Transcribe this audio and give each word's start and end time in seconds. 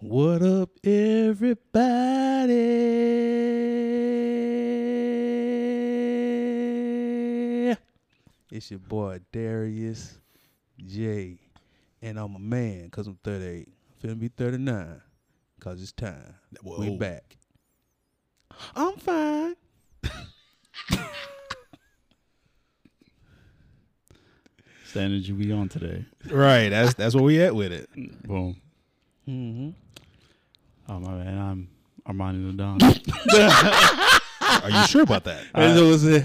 What 0.00 0.42
up, 0.42 0.70
everybody? 0.84 1.74
It's 8.52 8.70
your 8.70 8.78
boy 8.78 9.18
Darius 9.32 10.20
J. 10.86 11.40
And 12.00 12.16
I'm 12.16 12.36
a 12.36 12.38
man 12.38 12.84
because 12.84 13.08
I'm 13.08 13.18
38. 13.24 13.68
I'm 14.04 14.10
finna 14.10 14.20
be 14.20 14.28
39 14.28 15.02
because 15.58 15.82
it's 15.82 15.90
time. 15.90 16.36
We 16.62 16.90
Whoa. 16.90 16.96
back. 16.96 17.36
I'm 18.76 18.96
fine. 18.98 19.56
It's 24.94 25.28
you 25.28 25.34
be 25.34 25.50
on 25.50 25.68
today. 25.68 26.04
Right. 26.30 26.68
That's 26.68 26.94
that's 26.94 27.16
where 27.16 27.24
we 27.24 27.42
at 27.42 27.54
with 27.54 27.72
it. 27.72 27.90
Boom. 28.26 28.56
Mm-hmm. 29.28 29.70
Oh 30.88 30.98
my 31.00 31.12
man, 31.12 31.68
I'm 32.06 32.16
Armani 32.16 32.46
the 32.46 32.52
Don. 32.56 32.78
Are 34.64 34.70
you 34.70 34.86
sure 34.86 35.02
about 35.02 35.24
that? 35.24 35.44
I- 35.54 35.64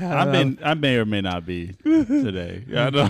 I 0.02 0.22
I 0.22 0.26
mean, 0.32 0.58
I 0.64 0.74
may 0.76 0.96
or 0.98 1.06
may 1.06 1.22
not 1.22 1.46
be 1.46 1.74
today. 1.84 2.64
Yeah, 2.68 2.88
I 2.88 2.90
know. 2.90 3.10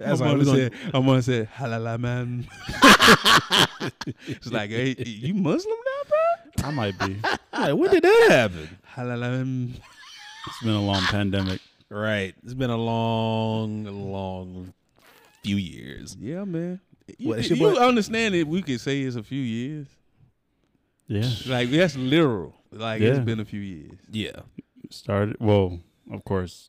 I'm 0.00 0.18
gonna 0.18 0.44
say, 0.44 0.68
gonna, 0.68 0.90
I'm 0.92 1.06
gonna 1.06 1.22
say, 1.22 1.48
halala 1.56 1.98
man. 2.00 2.46
it's 4.26 4.50
like, 4.50 4.70
hey, 4.70 4.96
you 4.98 5.34
Muslim 5.34 5.76
now, 5.86 6.08
bro? 6.08 6.68
I 6.68 6.70
might 6.72 6.98
be. 6.98 7.16
Hey, 7.54 7.72
when 7.72 7.90
did 7.90 8.02
that 8.02 8.26
happen? 8.30 8.68
Halala 8.96 9.30
man. 9.30 9.74
It's 10.46 10.60
been 10.62 10.74
a 10.74 10.82
long 10.82 11.02
pandemic. 11.04 11.60
Right. 11.88 12.34
It's 12.42 12.54
been 12.54 12.70
a 12.70 12.76
long, 12.76 13.84
long 13.84 14.74
few 15.42 15.56
years. 15.56 16.16
Yeah, 16.20 16.44
man. 16.44 16.80
You, 17.18 17.28
What, 17.28 17.38
it's 17.38 17.50
your 17.50 17.58
you 17.72 17.78
understand 17.78 18.34
it? 18.34 18.46
We 18.48 18.62
could 18.62 18.80
say 18.80 19.02
it's 19.02 19.16
a 19.16 19.22
few 19.22 19.40
years. 19.40 19.86
Yeah. 21.06 21.28
Like 21.46 21.70
that's 21.70 21.96
literal. 21.96 22.54
Like 22.72 23.00
Yeah. 23.00 23.10
it's 23.10 23.18
been 23.20 23.40
a 23.40 23.44
few 23.44 23.60
years. 23.60 23.98
Yeah. 24.10 24.40
Started. 24.90 25.36
Well, 25.40 25.80
of 26.12 26.24
course, 26.24 26.68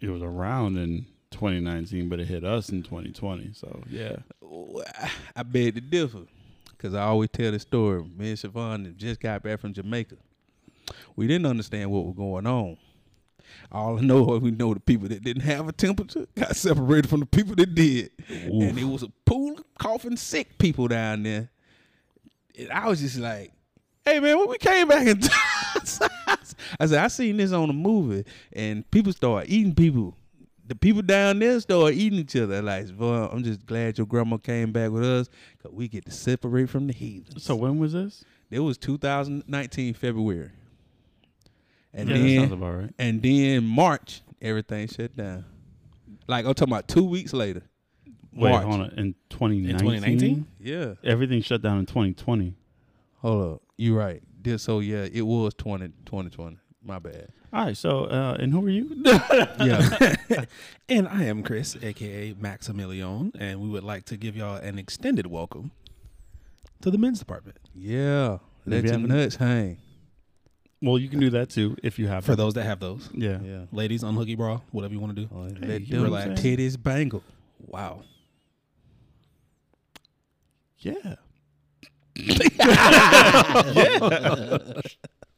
it 0.00 0.08
was 0.08 0.22
around 0.22 0.76
in 0.76 1.06
2019, 1.30 2.08
but 2.08 2.20
it 2.20 2.26
hit 2.26 2.44
us 2.44 2.68
in 2.70 2.82
2020. 2.82 3.52
So 3.54 3.82
yeah. 3.88 4.16
I 5.34 5.42
beg 5.42 5.74
to 5.74 5.80
differ, 5.80 6.20
cause 6.78 6.94
I 6.94 7.02
always 7.02 7.30
tell 7.30 7.50
the 7.50 7.58
story. 7.58 8.02
Me 8.16 8.30
and 8.30 8.38
Siobhan 8.38 8.96
just 8.96 9.20
got 9.20 9.42
back 9.42 9.60
from 9.60 9.72
Jamaica. 9.72 10.16
We 11.16 11.26
didn't 11.26 11.46
understand 11.46 11.90
what 11.90 12.04
was 12.04 12.14
going 12.16 12.46
on. 12.46 12.76
All 13.72 13.98
I 13.98 14.02
know 14.02 14.34
is 14.34 14.40
we 14.42 14.50
know 14.50 14.74
the 14.74 14.80
people 14.80 15.08
that 15.08 15.22
didn't 15.24 15.42
have 15.42 15.68
a 15.68 15.72
temperature 15.72 16.26
got 16.36 16.54
separated 16.56 17.08
from 17.08 17.20
the 17.20 17.26
people 17.26 17.54
that 17.56 17.74
did, 17.74 18.10
and 18.28 18.78
it 18.78 18.84
was 18.84 19.02
a 19.02 19.08
pool 19.24 19.58
of 19.58 19.64
coughing 19.78 20.16
sick 20.16 20.58
people 20.58 20.86
down 20.88 21.22
there. 21.24 21.50
And 22.58 22.70
I 22.70 22.88
was 22.88 23.00
just 23.00 23.18
like, 23.18 23.52
"Hey 24.04 24.20
man, 24.20 24.38
when 24.38 24.48
we 24.48 24.58
came 24.58 24.88
back 24.88 25.06
and?" 25.06 25.28
I 26.78 26.86
said, 26.86 27.04
"I 27.04 27.08
seen 27.08 27.36
this 27.36 27.52
on 27.52 27.70
a 27.70 27.74
movie, 27.74 28.24
and 28.52 28.88
people 28.90 29.12
start 29.12 29.46
eating 29.48 29.74
people." 29.74 30.16
the 30.66 30.74
people 30.74 31.02
down 31.02 31.38
there 31.38 31.60
start 31.60 31.92
eating 31.92 32.20
each 32.20 32.34
other. 32.36 32.62
Like, 32.62 32.86
well, 32.96 33.28
I'm 33.30 33.44
just 33.44 33.66
glad 33.66 33.98
your 33.98 34.06
grandma 34.06 34.38
came 34.38 34.72
back 34.72 34.90
with 34.90 35.04
us 35.04 35.28
because 35.58 35.72
we 35.76 35.88
get 35.88 36.06
to 36.06 36.10
separate 36.10 36.70
from 36.70 36.86
the 36.86 36.94
heathens. 36.94 37.44
So 37.44 37.54
when 37.54 37.78
was 37.78 37.92
this? 37.92 38.24
it 38.50 38.60
was 38.60 38.78
2019 38.78 39.94
February, 39.94 40.50
and 41.92 42.08
yeah, 42.08 42.14
that 42.14 42.20
sounds 42.20 42.50
then 42.50 42.52
about 42.52 42.74
right. 42.74 42.90
and 42.98 43.22
then 43.22 43.64
March 43.64 44.22
everything 44.40 44.86
shut 44.86 45.16
down. 45.16 45.44
Like 46.28 46.46
I'm 46.46 46.54
talking 46.54 46.72
about 46.72 46.88
two 46.88 47.04
weeks 47.04 47.32
later. 47.32 47.62
Wait, 48.32 48.50
March. 48.50 48.64
hold 48.64 48.80
on. 48.80 48.90
In 48.90 49.14
2019, 49.30 49.78
2019? 49.78 50.46
Yeah, 50.60 50.94
everything 51.02 51.42
shut 51.42 51.62
down 51.62 51.78
in 51.78 51.86
2020. 51.86 52.54
hold 53.18 53.54
up, 53.54 53.62
you 53.76 53.96
right. 53.96 54.22
This 54.42 54.62
so 54.62 54.80
yeah, 54.80 55.06
it 55.12 55.22
was 55.22 55.54
20 55.54 55.88
2020. 56.06 56.58
My 56.86 56.98
bad. 56.98 57.28
All 57.52 57.64
right. 57.64 57.76
So, 57.76 58.04
uh, 58.04 58.36
and 58.38 58.52
who 58.52 58.66
are 58.66 58.68
you? 58.68 58.90
Yeah, 59.04 60.44
And 60.88 61.08
I 61.08 61.24
am 61.24 61.42
Chris, 61.42 61.76
aka 61.82 62.34
Maximilian, 62.38 63.32
and 63.38 63.60
we 63.60 63.68
would 63.70 63.84
like 63.84 64.04
to 64.06 64.16
give 64.18 64.36
y'all 64.36 64.56
an 64.56 64.78
extended 64.78 65.26
welcome 65.26 65.70
to 66.82 66.90
the 66.90 66.98
men's 66.98 67.18
department. 67.20 67.58
yeah. 67.74 68.38
Let 68.66 68.76
Maybe 68.84 68.88
your 68.88 68.92
having- 68.98 69.08
nuts 69.16 69.36
hang. 69.36 69.78
well, 70.82 70.98
you 70.98 71.08
can 71.08 71.20
do 71.20 71.30
that 71.30 71.48
too 71.50 71.76
if 71.82 71.98
you 71.98 72.06
have 72.08 72.24
For 72.24 72.32
them. 72.32 72.38
those 72.44 72.54
that 72.54 72.64
have 72.64 72.80
those. 72.80 73.08
Yeah. 73.14 73.38
Yeah. 73.42 73.64
Ladies, 73.72 74.02
unhooky 74.02 74.36
bra, 74.36 74.60
whatever 74.70 74.92
you 74.92 75.00
want 75.00 75.16
to 75.16 75.22
do. 75.22 75.28
Oh, 75.34 75.44
Hey, 75.44 75.66
let 75.68 75.80
you 75.88 75.96
know 75.96 76.02
them 76.04 76.10
what 76.12 76.28
titties 76.38 76.82
bangle. 76.82 77.22
Wow. 77.58 78.02
Yeah. 80.78 81.14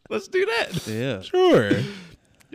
Let's 0.09 0.29
do 0.29 0.47
that. 0.47 0.87
Yeah. 0.87 1.21
Sure. 1.23 1.71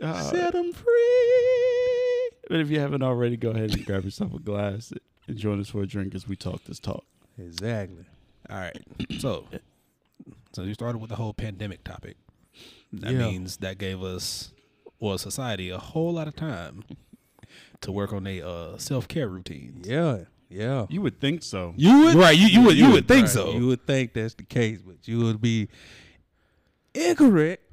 Uh, 0.01 0.21
Set 0.23 0.53
them 0.53 0.71
free. 0.73 2.29
but 2.47 2.59
if 2.59 2.69
you 2.69 2.79
haven't 2.79 3.03
already, 3.03 3.37
go 3.37 3.51
ahead 3.51 3.71
and 3.73 3.85
grab 3.85 4.03
yourself 4.05 4.33
a 4.33 4.39
glass 4.39 4.93
and 5.27 5.37
join 5.37 5.59
us 5.59 5.69
for 5.69 5.81
a 5.83 5.87
drink 5.87 6.15
as 6.15 6.27
we 6.27 6.35
talk 6.35 6.63
this 6.63 6.79
talk. 6.79 7.03
Exactly. 7.37 8.05
All 8.49 8.57
right. 8.57 8.77
So, 9.19 9.45
so 10.53 10.63
you 10.63 10.73
started 10.73 10.99
with 10.99 11.09
the 11.09 11.17
whole 11.17 11.33
pandemic 11.33 11.83
topic. 11.83 12.17
That 12.93 13.11
Yeah. 13.13 13.19
means 13.29 13.57
that 13.57 13.77
gave 13.77 14.01
us, 14.01 14.53
well, 14.99 15.17
society, 15.17 15.69
a 15.69 15.77
whole 15.77 16.13
lot 16.13 16.27
of 16.27 16.35
time 16.35 16.83
to 17.81 17.91
work 17.91 18.13
on 18.13 18.23
their 18.23 18.45
uh, 18.45 18.77
self 18.77 19.07
care 19.07 19.27
routines. 19.27 19.87
Yeah. 19.87 20.21
Yeah. 20.51 20.85
You 20.89 21.01
would 21.01 21.19
think 21.21 21.43
so. 21.43 21.73
You 21.77 22.05
would 22.05 22.15
Right. 22.15 22.37
You, 22.37 22.47
you 22.47 22.61
would 22.65 22.77
you 22.77 22.91
would 22.91 23.07
think 23.07 23.23
right, 23.27 23.29
so. 23.33 23.53
You 23.53 23.67
would 23.67 23.85
think 23.87 24.13
that's 24.13 24.33
the 24.35 24.43
case, 24.43 24.81
but 24.81 25.07
you 25.07 25.19
would 25.19 25.41
be 25.41 25.69
incorrect. 26.93 27.63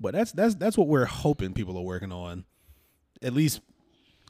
But 0.00 0.14
that's 0.14 0.32
that's 0.32 0.54
that's 0.56 0.76
what 0.76 0.88
we're 0.88 1.04
hoping 1.04 1.52
people 1.52 1.76
are 1.78 1.82
working 1.82 2.10
on. 2.12 2.44
At 3.22 3.32
least, 3.34 3.60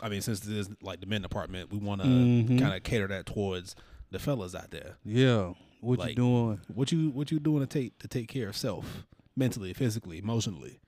I 0.03 0.09
mean, 0.09 0.21
since 0.21 0.41
this 0.41 0.67
is 0.69 0.71
like 0.83 1.01
the 1.01 1.07
men 1.07 1.23
department, 1.23 1.73
we 1.73 1.79
want 1.79 2.03
to 2.03 2.07
Mhm. 2.09 2.59
kind 2.61 2.75
of 2.75 2.83
cater 2.83 3.07
that 3.09 3.25
towards 3.27 3.75
the 4.11 4.19
fellas 4.19 4.55
out 4.55 4.71
there. 4.71 4.97
Yeah. 5.05 5.55
What 5.81 5.99
you 5.99 6.05
Like- 6.05 6.17
doing? 6.17 6.61
What 6.75 6.93
you 6.93 7.11
what 7.11 7.31
you 7.33 7.39
doing 7.41 7.61
to 7.61 7.67
take 7.67 7.99
to 8.01 8.09
take 8.09 8.29
care 8.29 8.49
of 8.49 8.57
self, 8.57 9.07
mentally, 9.35 9.73
physically, 9.73 10.19
emotionally? 10.19 10.79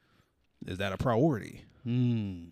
Is 0.67 0.79
that 0.79 0.93
a 0.93 0.97
priority? 0.99 1.63
Hmm. 1.85 2.47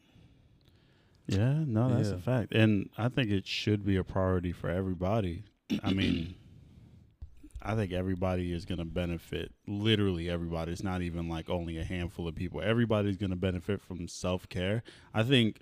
Yeah, 1.26 1.62
no, 1.66 1.88
that's 1.94 2.08
Yeah. 2.10 2.16
a 2.16 2.18
fact. 2.18 2.52
And 2.54 2.90
I 2.98 3.08
think 3.08 3.30
it 3.30 3.46
should 3.46 3.84
be 3.84 3.96
a 3.96 4.04
priority 4.04 4.52
for 4.52 4.68
everybody. 4.68 5.44
I 5.82 5.92
mean, 5.92 6.34
I 7.62 7.74
think 7.76 7.92
everybody 7.92 8.52
is 8.52 8.64
going 8.64 8.78
to 8.80 8.84
benefit. 8.84 9.52
Literally 9.66 10.28
everybody. 10.28 10.72
It's 10.72 10.82
not 10.82 11.00
even 11.02 11.28
like 11.28 11.48
only 11.48 11.78
a 11.78 11.84
handful 11.84 12.26
of 12.26 12.34
people. 12.34 12.60
Everybody's 12.60 13.16
going 13.16 13.30
to 13.30 13.36
benefit 13.36 13.80
from 13.80 14.08
self 14.08 14.48
care. 14.48 14.82
I 15.14 15.22
think 15.22 15.60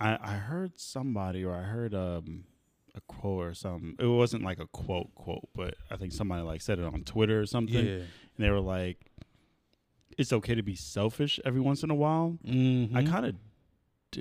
I, 0.00 0.18
I 0.20 0.32
heard 0.34 0.78
somebody 0.80 1.44
or 1.44 1.54
I 1.54 1.62
heard 1.62 1.94
um, 1.94 2.44
a 2.94 3.00
quote 3.02 3.44
or 3.44 3.54
something. 3.54 3.94
It 3.98 4.06
wasn't 4.06 4.42
like 4.42 4.58
a 4.58 4.66
quote 4.68 5.14
quote, 5.14 5.48
but 5.54 5.74
I 5.90 5.96
think 5.96 6.12
somebody 6.12 6.42
like 6.42 6.62
said 6.62 6.78
it 6.78 6.84
on 6.86 7.04
Twitter 7.04 7.40
or 7.40 7.46
something. 7.46 7.84
Yeah. 7.84 7.92
And 7.92 8.08
they 8.38 8.50
were 8.50 8.60
like, 8.60 8.98
"It's 10.16 10.32
okay 10.32 10.54
to 10.54 10.62
be 10.62 10.74
selfish 10.76 11.38
every 11.44 11.60
once 11.60 11.82
in 11.82 11.90
a 11.90 11.94
while." 11.94 12.38
Mm-hmm. 12.46 12.96
I 12.96 13.04
kind 13.04 13.26
of 13.26 13.34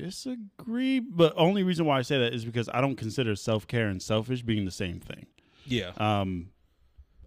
disagree, 0.02 1.00
but 1.00 1.34
only 1.36 1.64
reason 1.64 1.86
why 1.86 2.00
I 2.00 2.02
say 2.02 2.18
that 2.20 2.34
is 2.34 2.46
because 2.46 2.70
I 2.74 2.82
don't 2.82 2.96
consider 2.96 3.36
self 3.36 3.68
care 3.68 3.88
and 3.88 4.02
selfish 4.02 4.42
being 4.42 4.66
the 4.66 4.72
same 4.72 5.00
thing. 5.00 5.28
Yeah. 5.66 5.92
Um, 5.98 6.50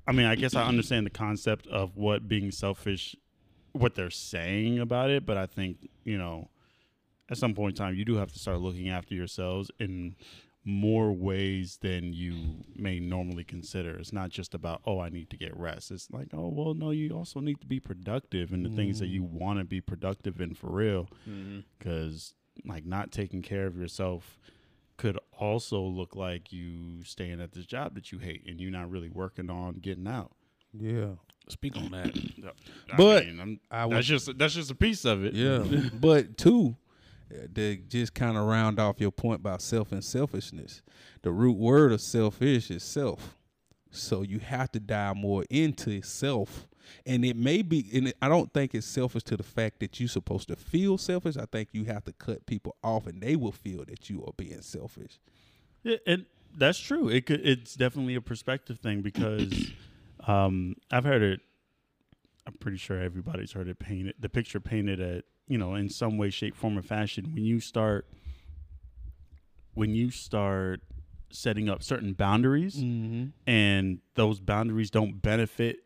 I 0.06 0.12
mean, 0.12 0.26
I 0.26 0.34
guess 0.34 0.54
I 0.54 0.64
understand 0.64 1.06
the 1.06 1.10
concept 1.10 1.66
of 1.66 1.96
what 1.96 2.28
being 2.28 2.50
selfish, 2.50 3.16
what 3.72 3.94
they're 3.94 4.10
saying 4.10 4.78
about 4.78 5.10
it, 5.10 5.26
but 5.26 5.36
I 5.36 5.46
think 5.46 5.88
you 6.04 6.18
know, 6.18 6.48
at 7.28 7.38
some 7.38 7.54
point 7.54 7.78
in 7.78 7.84
time, 7.84 7.94
you 7.94 8.04
do 8.04 8.16
have 8.16 8.32
to 8.32 8.38
start 8.38 8.60
looking 8.60 8.88
after 8.88 9.14
yourselves 9.14 9.70
in 9.80 10.14
more 10.64 11.12
ways 11.12 11.78
than 11.80 12.12
you 12.12 12.34
may 12.74 12.98
normally 12.98 13.44
consider. 13.44 13.96
It's 13.96 14.12
not 14.12 14.30
just 14.30 14.52
about 14.52 14.80
oh, 14.84 14.98
I 15.00 15.08
need 15.08 15.30
to 15.30 15.36
get 15.36 15.56
rest. 15.56 15.90
It's 15.90 16.10
like 16.10 16.28
oh, 16.34 16.48
well, 16.48 16.74
no, 16.74 16.90
you 16.90 17.10
also 17.10 17.40
need 17.40 17.60
to 17.60 17.66
be 17.66 17.80
productive 17.80 18.52
in 18.52 18.62
the 18.64 18.68
things 18.70 18.98
that 18.98 19.06
you 19.06 19.22
want 19.22 19.60
to 19.60 19.64
be 19.64 19.80
productive 19.80 20.40
in 20.40 20.54
for 20.54 20.68
real 20.68 21.08
because 21.78 22.34
like 22.64 22.84
not 22.86 23.12
taking 23.12 23.42
care 23.42 23.66
of 23.66 23.76
yourself 23.76 24.38
could 24.96 25.18
also 25.38 25.80
look 25.82 26.16
like 26.16 26.52
you 26.52 27.04
staying 27.04 27.40
at 27.40 27.52
this 27.52 27.66
job 27.66 27.94
that 27.94 28.10
you 28.12 28.18
hate 28.18 28.42
and 28.48 28.60
you're 28.60 28.70
not 28.70 28.90
really 28.90 29.10
working 29.10 29.50
on 29.50 29.74
getting 29.74 30.06
out. 30.08 30.32
Yeah. 30.72 31.10
Speak 31.48 31.76
on 31.76 31.90
that. 31.90 32.16
I 32.92 32.96
But 32.96 33.26
mean, 33.26 33.38
I'm- 33.38 33.60
I 33.70 33.84
would- 33.86 33.96
that's 33.96 34.06
just 34.06 34.36
that's 34.38 34.54
just 34.54 34.70
a 34.70 34.74
piece 34.74 35.04
of 35.04 35.24
it. 35.24 35.34
Yeah. 35.34 35.64
but 35.94 36.36
two, 36.38 36.76
uh, 37.30 37.46
to 37.54 37.76
just 37.76 38.14
kind 38.14 38.36
of 38.36 38.44
round 38.46 38.78
off 38.80 39.00
your 39.00 39.12
point 39.12 39.40
about 39.40 39.60
self 39.62 39.92
and 39.92 40.02
selfishness, 40.02 40.82
the 41.22 41.30
root 41.32 41.56
word 41.58 41.92
of 41.92 42.00
selfish 42.00 42.70
is 42.70 42.82
self. 42.82 43.36
So 43.90 44.22
you 44.22 44.38
have 44.40 44.72
to 44.72 44.80
dive 44.80 45.16
more 45.16 45.44
into 45.50 46.02
self. 46.02 46.66
And 47.04 47.24
it 47.24 47.36
may 47.36 47.62
be, 47.62 47.88
and 47.94 48.12
I 48.22 48.28
don't 48.28 48.52
think 48.52 48.74
it's 48.74 48.86
selfish 48.86 49.22
to 49.24 49.36
the 49.36 49.42
fact 49.42 49.80
that 49.80 49.98
you're 50.00 50.08
supposed 50.08 50.48
to 50.48 50.56
feel 50.56 50.98
selfish. 50.98 51.36
I 51.36 51.46
think 51.46 51.68
you 51.72 51.84
have 51.84 52.04
to 52.04 52.12
cut 52.12 52.46
people 52.46 52.76
off 52.82 53.06
and 53.06 53.20
they 53.20 53.36
will 53.36 53.52
feel 53.52 53.84
that 53.86 54.08
you 54.10 54.24
are 54.24 54.32
being 54.36 54.60
selfish. 54.62 55.18
Yeah, 55.82 55.96
and 56.06 56.26
That's 56.56 56.78
true. 56.78 57.08
It 57.08 57.26
could. 57.26 57.46
It's 57.46 57.74
definitely 57.74 58.14
a 58.14 58.20
perspective 58.20 58.78
thing 58.78 59.02
because 59.02 59.72
um, 60.26 60.76
I've 60.90 61.04
heard 61.04 61.22
it. 61.22 61.40
I'm 62.46 62.54
pretty 62.54 62.76
sure 62.78 63.00
everybody's 63.00 63.52
heard 63.52 63.68
it 63.68 63.78
painted. 63.78 64.14
The 64.20 64.28
picture 64.28 64.60
painted 64.60 65.00
at 65.00 65.24
you 65.48 65.58
know 65.58 65.74
in 65.74 65.88
some 65.90 66.16
way, 66.16 66.30
shape, 66.30 66.56
form, 66.56 66.78
or 66.78 66.82
fashion. 66.82 67.30
When 67.34 67.44
you 67.44 67.60
start, 67.60 68.06
when 69.74 69.94
you 69.94 70.10
start 70.10 70.80
setting 71.30 71.68
up 71.68 71.82
certain 71.82 72.12
boundaries, 72.12 72.76
Mm-hmm. 72.76 73.26
and 73.50 73.98
those 74.14 74.40
boundaries 74.40 74.90
don't 74.90 75.20
benefit 75.20 75.78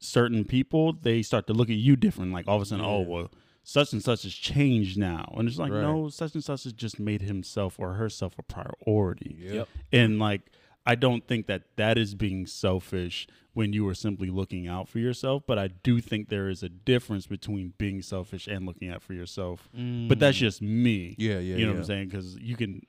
certain 0.00 0.44
people, 0.44 0.92
they 0.94 1.22
start 1.22 1.46
to 1.46 1.52
look 1.52 1.70
at 1.70 1.76
you 1.76 1.94
different. 1.96 2.32
Like 2.32 2.48
all 2.48 2.56
of 2.56 2.62
a 2.62 2.66
sudden, 2.66 2.84
oh 2.84 3.00
well, 3.00 3.30
such 3.62 3.92
and 3.92 4.02
such 4.02 4.22
has 4.24 4.34
changed 4.34 4.98
now, 4.98 5.32
and 5.36 5.46
it's 5.48 5.58
like 5.58 5.70
Right. 5.70 5.82
no, 5.82 6.08
such 6.08 6.34
and 6.34 6.42
such 6.42 6.64
has 6.64 6.72
just 6.72 6.98
made 6.98 7.22
himself 7.22 7.78
or 7.78 7.94
herself 7.94 8.34
a 8.38 8.42
priority. 8.42 9.36
Yep. 9.38 9.68
And 9.92 10.18
like, 10.18 10.42
I 10.86 10.94
don't 10.94 11.26
think 11.26 11.46
that 11.46 11.62
that 11.76 11.98
is 11.98 12.14
being 12.14 12.46
selfish 12.46 13.28
when 13.52 13.72
you 13.72 13.86
are 13.88 13.94
simply 13.94 14.30
looking 14.30 14.66
out 14.66 14.88
for 14.88 14.98
yourself. 14.98 15.42
But 15.46 15.58
I 15.58 15.68
do 15.68 16.00
think 16.00 16.28
there 16.30 16.48
is 16.48 16.62
a 16.62 16.68
difference 16.68 17.26
between 17.26 17.74
being 17.78 18.00
selfish 18.00 18.46
and 18.46 18.64
looking 18.64 18.88
out 18.88 19.02
for 19.02 19.12
yourself. 19.12 19.68
But 19.74 20.18
that's 20.18 20.38
just 20.38 20.62
me. 20.62 21.10
Mm. 21.10 21.14
Yeah, 21.18 21.32
yeah, 21.40 21.56
You 21.56 21.66
know 21.66 21.72
what 21.72 21.74
yeah. 21.74 21.78
I'm 21.80 21.84
saying? 21.84 22.08
Because 22.08 22.36
you 22.36 22.56
can, 22.56 22.80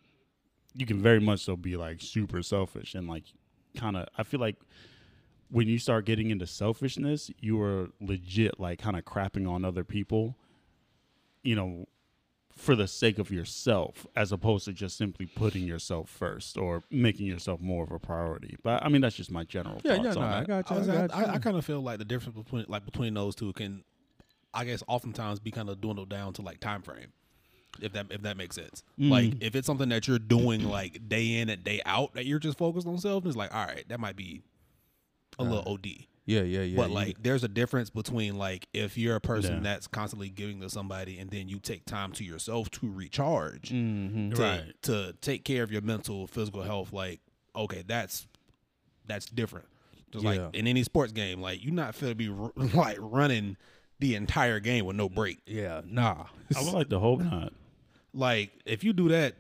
you 0.76 0.86
can 0.86 1.02
very 1.02 1.20
much 1.20 1.42
so 1.42 1.58
be 1.58 1.76
like 1.76 2.00
super 2.00 2.42
selfish 2.42 2.96
and 2.96 3.10
like 3.10 3.26
kind 3.76 3.98
of. 3.98 4.08
I 4.18 4.24
feel 4.24 4.40
like 4.40 4.56
when 5.52 5.68
you 5.68 5.78
start 5.78 6.06
getting 6.06 6.30
into 6.32 6.48
selfishness, 6.48 7.30
you 7.40 7.62
are 7.62 7.90
legit 8.00 8.60
like 8.60 8.80
kind 8.80 8.98
of 8.98 9.06
crapping 9.06 9.50
on 9.50 9.64
other 9.66 9.84
people. 9.84 10.36
You 11.44 11.56
know, 11.56 11.86
for 12.56 12.76
the 12.76 12.88
sake 12.88 13.18
of 13.18 13.32
yourself 13.32 14.06
as 14.16 14.32
opposed 14.32 14.66
to 14.66 14.74
just 14.74 14.96
simply 14.98 15.26
putting 15.26 15.64
yourself 15.64 16.10
first 16.10 16.58
or 16.58 16.84
making 16.92 17.26
yourself 17.26 17.60
more 17.62 17.84
of 17.84 17.92
a 17.92 17.98
priority. 18.00 18.56
But 18.62 18.84
I 18.84 18.90
mean, 18.90 19.02
that's 19.02 19.16
just 19.16 19.32
my 19.32 19.44
general 19.44 19.82
Yeah, 19.84 19.96
thoughts 19.96 20.16
yeah, 20.18 20.22
on 20.24 20.30
no, 20.30 20.36
I 20.36 20.40
that. 20.42 20.48
got 20.48 20.70
you. 20.70 20.76
I, 20.76 20.80
was- 20.80 20.90
I 20.90 20.94
I, 20.94 21.08
got 21.08 21.18
you. 21.18 21.34
I, 21.34 21.38
kind 21.40 21.58
of 21.58 21.66
feel 21.66 21.82
like 21.82 21.98
the 22.00 22.06
difference 22.06 22.38
between 22.38 22.66
like 22.68 22.86
between 22.86 23.14
those 23.16 23.36
two 23.36 23.52
can, 23.54 23.84
I 24.54 24.66
guess, 24.66 24.84
oftentimes 24.88 25.40
be 25.40 25.50
kind 25.52 25.70
of 25.70 25.82
dwindled 25.82 26.10
down 26.10 26.34
to 26.34 26.42
like 26.44 26.60
time 26.60 26.82
frame, 26.84 27.12
if 27.82 27.94
that 27.94 28.08
if 28.12 28.22
that 28.22 28.38
makes 28.38 28.56
sense. 28.56 28.84
Mm. 29.00 29.10
Like 29.10 29.34
if 29.42 29.56
it's 29.56 29.66
something 29.66 29.90
that 29.90 30.08
you're 30.08 30.20
doing 30.20 30.64
like 30.70 31.10
day 31.10 31.40
in 31.40 31.50
and 31.50 31.64
day 31.64 31.82
out 31.86 32.14
that 32.14 32.26
you're 32.26 32.40
just 32.40 32.58
focused 32.58 32.86
on 32.86 32.98
self, 33.00 33.26
it's 33.26 33.36
like 33.36 33.54
all 33.56 33.66
right, 33.66 33.86
that 33.90 34.00
might 34.00 34.16
be 34.16 34.44
a 35.40 35.44
little 35.44 35.74
OD. 35.74 35.88
yeah, 36.26 36.42
yeah, 36.42 36.62
yeah. 36.62 36.76
but 36.78 36.90
you- 36.90 36.96
like, 36.96 37.24
there's 37.24 37.44
a 37.44 37.48
difference 37.48 37.90
between 37.90 38.38
like 38.38 38.68
if 38.74 38.98
you're 38.98 39.16
a 39.16 39.22
person 39.22 39.56
Yeah. 39.56 39.60
that's 39.62 39.88
constantly 39.88 40.30
giving 40.30 40.62
to 40.62 40.70
somebody 40.70 41.18
and 41.20 41.30
then 41.30 41.50
you 41.50 41.60
take 41.60 41.86
time 41.86 42.12
to 42.14 42.24
yourself 42.24 42.70
to 42.72 42.92
recharge, 42.92 43.70
Mhm. 43.70 44.36
to, 44.36 44.42
Right. 44.42 44.82
to 44.84 45.14
take 45.22 45.44
care 45.44 45.64
of 45.64 45.72
your 45.72 45.82
mental, 45.82 46.28
physical 46.28 46.64
health. 46.64 46.94
Like, 46.94 47.22
okay, 47.56 47.84
that's 47.86 48.28
that's 49.08 49.26
different. 49.26 49.66
Just 50.12 50.24
Yeah. 50.24 50.30
like 50.46 50.56
in 50.56 50.68
any 50.68 50.84
sports 50.84 51.12
game, 51.12 51.42
like 51.42 51.64
you're 51.64 51.74
not 51.74 52.00
gonna 52.00 52.16
be 52.16 52.30
r- 52.30 52.52
like 52.74 52.98
running 53.00 53.58
the 54.00 54.16
entire 54.16 54.60
game 54.60 54.86
with 54.86 54.96
no 54.96 55.10
break. 55.10 55.40
yeah, 55.46 55.82
nah. 55.86 56.26
I 56.56 56.64
would 56.64 56.74
like 56.74 56.90
to 56.90 57.00
hope 57.00 57.22
not. 57.22 57.54
Like 58.14 58.52
if 58.66 58.84
you 58.84 58.94
do 58.94 59.10
that, 59.10 59.36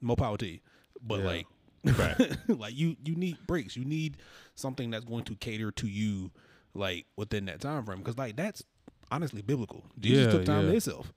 more 0.00 0.16
power 0.16 0.36
to 0.38 0.46
you. 0.46 0.58
But 1.02 1.20
Yeah. 1.20 1.24
like, 1.26 1.46
Right. 1.84 2.36
like 2.48 2.76
you 2.76 2.96
you 3.04 3.14
need 3.16 3.38
breaks. 3.46 3.76
You 3.76 3.84
need 3.84 4.18
something 4.54 4.90
that's 4.90 5.04
going 5.04 5.24
to 5.24 5.34
cater 5.36 5.70
to 5.72 5.86
you, 5.88 6.30
like 6.74 7.06
within 7.16 7.46
that 7.46 7.60
time 7.60 7.84
frame. 7.84 7.98
Because 7.98 8.18
like 8.18 8.36
that's 8.36 8.62
honestly 9.10 9.42
biblical. 9.42 9.84
Jesus 9.98 10.26
Yeah, 10.26 10.30
took 10.32 10.44
time 10.44 10.60
yeah. 10.60 10.66
to 10.66 10.70
himself. 10.72 11.12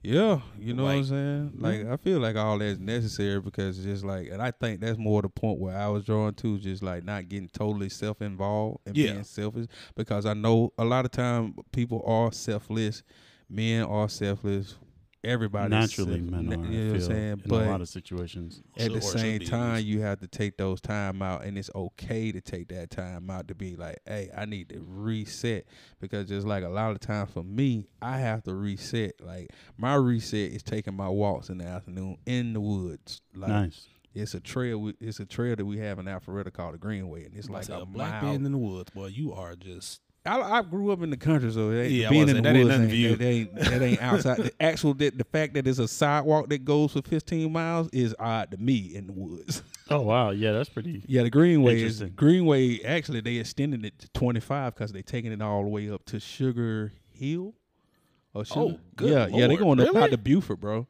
Yeah, 0.00 0.40
you 0.56 0.74
know 0.74 0.84
what 0.84 0.90
I'm 0.90 0.96
Like- 0.98 1.06
saying? 1.08 1.52
Like 1.58 1.86
I 1.86 1.96
feel 1.96 2.20
like 2.20 2.36
all 2.36 2.56
that's 2.58 2.78
necessary 2.78 3.40
because 3.40 3.78
it's 3.78 3.84
just 3.84 4.04
like 4.04 4.28
and 4.30 4.40
I 4.40 4.52
think 4.52 4.80
that's 4.80 4.96
more 4.96 5.22
the 5.22 5.28
point 5.28 5.58
where 5.58 5.76
I 5.76 5.88
was 5.88 6.04
drawn 6.04 6.34
to 6.34 6.58
just 6.58 6.82
like 6.84 7.02
not 7.04 7.28
getting 7.28 7.48
totally 7.48 7.88
self 7.88 8.22
involved 8.22 8.78
and 8.86 8.96
Yeah. 8.96 9.12
being 9.12 9.24
selfish 9.24 9.66
because 9.96 10.24
I 10.24 10.34
know 10.34 10.72
a 10.78 10.84
lot 10.84 11.04
of 11.04 11.10
time 11.10 11.56
people 11.72 12.02
are 12.06 12.30
selfless, 12.30 13.02
men 13.50 13.82
are 13.82 14.08
selfless, 14.08 14.76
everybody 15.24 15.70
Naturally, 15.70 16.20
men 16.20 16.34
are. 16.34 16.66
you 16.66 16.84
know 16.84 16.92
what 16.92 16.94
I'm 16.94 17.00
saying? 17.08 17.32
in 17.32 17.42
But 17.46 17.66
a 17.66 17.70
lot 17.70 17.80
of 17.80 17.88
situations. 17.88 18.62
at 18.78 18.92
the 18.92 19.00
same 19.00 19.40
time, 19.40 19.84
you 19.84 20.00
have 20.00 20.20
to 20.20 20.26
take 20.28 20.56
those 20.56 20.80
time 20.80 21.22
out, 21.22 21.44
and 21.44 21.58
it's 21.58 21.70
okay 21.74 22.32
to 22.32 22.40
take 22.40 22.68
that 22.68 22.90
time 22.90 23.28
out 23.30 23.48
to 23.48 23.54
be 23.54 23.76
like, 23.76 23.98
"Hey, 24.06 24.30
I 24.36 24.44
need 24.44 24.68
to 24.70 24.80
reset." 24.86 25.66
Because 26.00 26.28
just 26.28 26.46
like 26.46 26.64
a 26.64 26.68
lot 26.68 26.92
of 26.92 27.00
times 27.00 27.30
for 27.30 27.42
me, 27.42 27.88
I 28.00 28.18
have 28.18 28.42
to 28.44 28.54
reset. 28.54 29.20
Like 29.20 29.50
my 29.76 29.94
reset 29.94 30.52
is 30.52 30.62
taking 30.62 30.94
my 30.94 31.08
walks 31.08 31.48
in 31.48 31.58
the 31.58 31.64
afternoon 31.66 32.18
in 32.26 32.52
the 32.52 32.60
woods. 32.60 33.20
Like 33.34 33.48
Nice. 33.50 33.88
it's 34.14 34.34
a 34.34 34.40
trail. 34.40 34.92
It's 35.00 35.20
a 35.20 35.26
trail 35.26 35.56
that 35.56 35.64
we 35.64 35.78
have 35.78 35.98
in 35.98 36.06
Alpharetta 36.06 36.52
called 36.52 36.74
the 36.74 36.78
Greenway, 36.78 37.24
and 37.24 37.34
it's 37.36 37.48
Like 37.50 37.68
like 37.68 37.78
a 37.78 37.82
a 37.82 37.86
black 37.86 38.22
mile. 38.22 38.32
man 38.34 38.46
in 38.46 38.52
the 38.52 38.58
woods, 38.58 38.90
boy. 38.90 39.06
You 39.06 39.32
are 39.32 39.56
just 39.56 40.00
I, 40.28 40.58
I 40.58 40.62
grew 40.62 40.90
up 40.92 41.02
in 41.02 41.10
the 41.10 41.16
country, 41.16 41.50
so 41.50 41.70
Yeah, 41.70 42.10
being 42.10 42.28
in 42.28 42.36
the 42.36 42.42
that 42.42 42.54
woods 42.54 42.68
nothing 42.68 42.88
for 42.88 42.94
you. 42.94 43.16
That 43.16 43.24
ain't 43.24 43.54
that 43.54 43.82
ain't 43.82 44.02
outside. 44.02 44.36
the 44.38 44.52
actual 44.62 44.94
that 44.94 45.16
the 45.16 45.24
fact 45.24 45.54
that 45.54 45.66
it's 45.66 45.78
a 45.78 45.88
sidewalk 45.88 46.48
that 46.50 46.64
goes 46.64 46.92
for 46.92 47.02
15 47.02 47.52
miles 47.52 47.88
is 47.92 48.14
odd 48.18 48.50
to 48.50 48.56
me 48.56 48.92
in 48.94 49.06
the 49.06 49.12
woods. 49.12 49.62
Oh 49.90 50.02
wow, 50.02 50.32
yeah, 50.32 50.52
that's 50.52 50.68
pretty. 50.68 51.02
yeah, 51.06 51.22
the 51.22 51.30
Greenway 51.30 51.80
is 51.80 52.02
Greenway. 52.02 52.82
Actually, 52.82 53.22
they 53.22 53.36
extended 53.36 53.86
it 53.86 53.98
to 54.00 54.08
25 54.10 54.74
because 54.74 54.92
they're 54.92 55.00
taking 55.00 55.32
it 55.32 55.40
all 55.40 55.62
the 55.62 55.70
way 55.70 55.90
up 55.90 56.04
to 56.04 56.20
Sugar 56.20 56.92
Hill. 57.10 57.54
Or 58.34 58.42
oh, 58.42 58.44
Sugar, 58.44 58.60
Oh, 58.60 58.78
good 58.96 59.10
yeah, 59.10 59.26
yeah, 59.28 59.46
they're 59.46 59.56
going 59.56 59.80
up 59.80 59.96
out 59.96 60.10
to 60.10 60.18
Buford, 60.18 60.60
bro. 60.60 60.86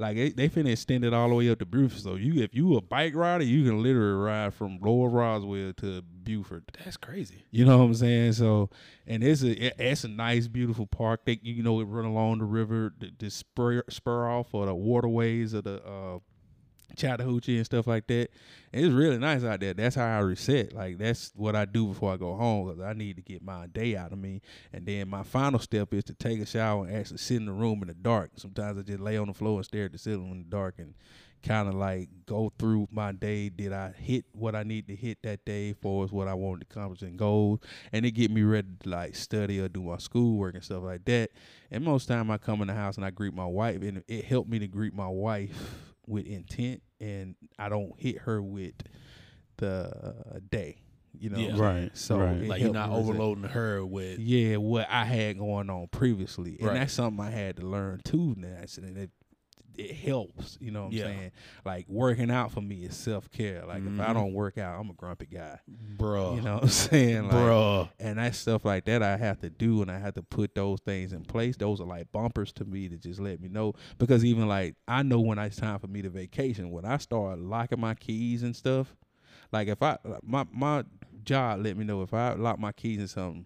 Like 0.00 0.16
they, 0.16 0.30
they 0.30 0.48
finna 0.48 0.72
extend 0.72 1.04
it 1.04 1.12
all 1.12 1.28
the 1.28 1.34
way 1.34 1.50
up 1.50 1.58
to 1.58 1.66
Buford. 1.66 2.00
So 2.00 2.14
you, 2.14 2.42
if 2.42 2.54
you 2.54 2.76
a 2.76 2.80
bike 2.80 3.14
rider, 3.14 3.44
you 3.44 3.64
can 3.64 3.82
literally 3.82 4.14
ride 4.14 4.54
from 4.54 4.78
Lower 4.80 5.08
Roswell 5.10 5.72
to 5.74 6.02
Buford. 6.02 6.64
that's 6.82 6.96
crazy. 6.96 7.44
You 7.50 7.66
know 7.66 7.78
what 7.78 7.84
I'm 7.84 7.94
saying? 7.94 8.32
So, 8.32 8.70
and 9.06 9.22
it's 9.22 9.42
a 9.42 9.50
it- 9.66 9.74
it's 9.78 10.04
a 10.04 10.08
nice, 10.08 10.48
beautiful 10.48 10.86
park. 10.86 11.26
They 11.26 11.38
you 11.42 11.62
know 11.62 11.80
it 11.80 11.84
run 11.84 12.06
along 12.06 12.38
the 12.38 12.44
river, 12.46 12.94
the, 12.98 13.10
the 13.18 13.30
spur 13.30 13.82
spur 13.90 14.28
off 14.28 14.54
or 14.54 14.66
the 14.66 14.74
waterways 14.74 15.52
of 15.52 15.64
the 15.64 15.82
uh, 15.84 16.18
Chattahoochee 16.96 17.56
and 17.56 17.66
stuff 17.66 17.86
like 17.86 18.06
that. 18.08 18.30
And 18.72 18.84
it's 18.84 18.94
really 18.94 19.18
nice 19.18 19.44
out 19.44 19.60
there. 19.60 19.74
That's 19.74 19.96
how 19.96 20.06
I 20.06 20.20
reset. 20.20 20.72
Like 20.72 20.98
that's 20.98 21.32
what 21.34 21.56
I 21.56 21.64
do 21.64 21.88
before 21.88 22.12
I 22.12 22.16
go 22.16 22.34
home 22.34 22.68
because 22.68 22.82
I 22.82 22.92
need 22.92 23.16
to 23.16 23.22
get 23.22 23.42
my 23.42 23.66
day 23.66 23.96
out 23.96 24.12
of 24.12 24.18
me. 24.18 24.42
And 24.72 24.86
then 24.86 25.08
my 25.08 25.22
final 25.22 25.58
step 25.58 25.92
is 25.94 26.04
to 26.04 26.14
take 26.14 26.40
a 26.40 26.46
shower 26.46 26.86
and 26.86 26.96
actually 26.96 27.18
sit 27.18 27.38
in 27.38 27.46
the 27.46 27.52
room 27.52 27.82
in 27.82 27.88
the 27.88 27.94
dark. 27.94 28.32
Sometimes 28.36 28.78
I 28.78 28.82
just 28.82 29.00
lay 29.00 29.16
on 29.16 29.28
the 29.28 29.34
floor 29.34 29.56
and 29.56 29.64
stare 29.64 29.86
at 29.86 29.92
the 29.92 29.98
ceiling 29.98 30.30
in 30.30 30.38
the 30.44 30.50
dark 30.50 30.76
and 30.78 30.94
kind 31.42 31.68
of 31.68 31.74
like 31.74 32.08
go 32.26 32.52
through 32.58 32.88
my 32.90 33.12
day. 33.12 33.48
Did 33.48 33.72
I 33.72 33.92
hit 33.92 34.24
what 34.32 34.54
I 34.54 34.62
need 34.62 34.88
to 34.88 34.96
hit 34.96 35.22
that 35.22 35.44
day 35.44 35.72
for 35.72 36.04
is 36.04 36.12
what 36.12 36.28
I 36.28 36.34
wanted 36.34 36.68
to 36.68 36.74
accomplish 36.74 37.02
and 37.02 37.18
goals, 37.18 37.60
and 37.92 38.04
it 38.04 38.12
get 38.12 38.30
me 38.30 38.42
ready 38.42 38.68
to 38.82 38.88
like 38.88 39.14
study 39.14 39.60
or 39.60 39.68
do 39.68 39.82
my 39.82 39.98
schoolwork 39.98 40.54
and 40.54 40.64
stuff 40.64 40.82
like 40.82 41.04
that. 41.06 41.30
And 41.70 41.84
most 41.84 42.06
time 42.06 42.30
I 42.30 42.38
come 42.38 42.60
in 42.62 42.68
the 42.68 42.74
house 42.74 42.96
and 42.96 43.04
I 43.04 43.10
greet 43.10 43.34
my 43.34 43.46
wife, 43.46 43.82
and 43.82 44.02
it 44.06 44.24
helped 44.24 44.50
me 44.50 44.58
to 44.58 44.68
greet 44.68 44.94
my 44.94 45.08
wife 45.08 45.89
with 46.10 46.26
intent, 46.26 46.82
and 47.00 47.34
I 47.58 47.68
don't 47.68 47.92
hit 47.98 48.18
her 48.18 48.42
with 48.42 48.74
the 49.56 50.14
uh, 50.34 50.40
day. 50.50 50.76
You 51.18 51.30
know, 51.30 51.38
Yeah. 51.38 51.58
Right. 51.58 51.90
So 51.96 52.18
right. 52.18 52.42
Like 52.46 52.60
you're 52.62 52.72
not 52.72 52.90
me 52.90 52.96
reset. 52.96 53.10
overloading 53.10 53.44
her 53.44 53.84
with 53.84 54.18
Yeah, 54.20 54.56
what 54.56 54.86
I 54.90 55.04
had 55.04 55.38
going 55.38 55.68
on 55.70 55.88
previously, 55.88 56.56
and 56.58 56.68
Right. 56.68 56.74
that's 56.74 56.92
something 56.92 57.24
I 57.24 57.30
had 57.30 57.56
to 57.56 57.66
learn 57.66 58.00
too. 58.04 58.34
Now, 58.38 58.58
and 58.76 58.96
it 58.96 59.10
it 59.80 59.94
helps. 59.96 60.58
You 60.60 60.70
know 60.70 60.82
what 60.82 60.86
I'm 60.88 60.92
Yeah. 60.92 61.04
saying? 61.04 61.32
Like 61.64 61.86
working 61.88 62.30
out 62.30 62.52
for 62.52 62.60
me 62.60 62.84
is 62.84 62.96
self 62.96 63.30
care. 63.30 63.64
Like 63.66 63.82
if 63.86 63.98
I 64.00 64.10
Mhm. 64.10 64.14
don't 64.14 64.34
work 64.34 64.58
out, 64.58 64.78
I'm 64.80 64.90
a 64.90 64.92
grumpy 64.94 65.26
guy. 65.26 65.58
bruh. 65.96 66.36
You 66.36 66.42
know 66.42 66.54
what 66.54 66.62
I'm 66.64 66.68
saying? 66.68 67.28
Like, 67.28 67.34
bruh. 67.36 67.88
and 67.98 68.18
that 68.18 68.34
stuff 68.34 68.64
like 68.64 68.84
that 68.86 69.02
I 69.02 69.16
have 69.16 69.40
to 69.40 69.50
do 69.50 69.82
and 69.82 69.90
I 69.90 69.98
have 69.98 70.14
to 70.14 70.22
put 70.22 70.54
those 70.54 70.80
things 70.80 71.12
in 71.12 71.22
place. 71.24 71.56
Those 71.56 71.80
are 71.80 71.86
like 71.86 72.10
bumpers 72.12 72.52
to 72.54 72.64
me 72.64 72.88
to 72.88 72.96
just 72.96 73.20
let 73.20 73.40
me 73.40 73.48
know. 73.48 73.74
Because 73.98 74.24
even 74.24 74.46
like 74.48 74.76
I 74.86 75.02
know 75.02 75.20
when 75.20 75.38
it's 75.38 75.56
time 75.56 75.78
for 75.78 75.86
me 75.86 76.02
to 76.02 76.10
vacation, 76.10 76.70
when 76.70 76.84
I 76.84 76.96
start 76.98 77.38
locking 77.38 77.80
my 77.80 77.94
keys 77.94 78.42
and 78.42 78.54
stuff, 78.54 78.94
like 79.52 79.68
if 79.68 79.82
I 79.82 79.98
my 80.22 80.46
my 80.52 80.84
job 81.24 81.64
let 81.64 81.76
me 81.76 81.84
know 81.84 82.02
if 82.02 82.14
I 82.14 82.32
lock 82.34 82.58
my 82.58 82.72
keys 82.72 82.98
in 83.00 83.08
something, 83.08 83.44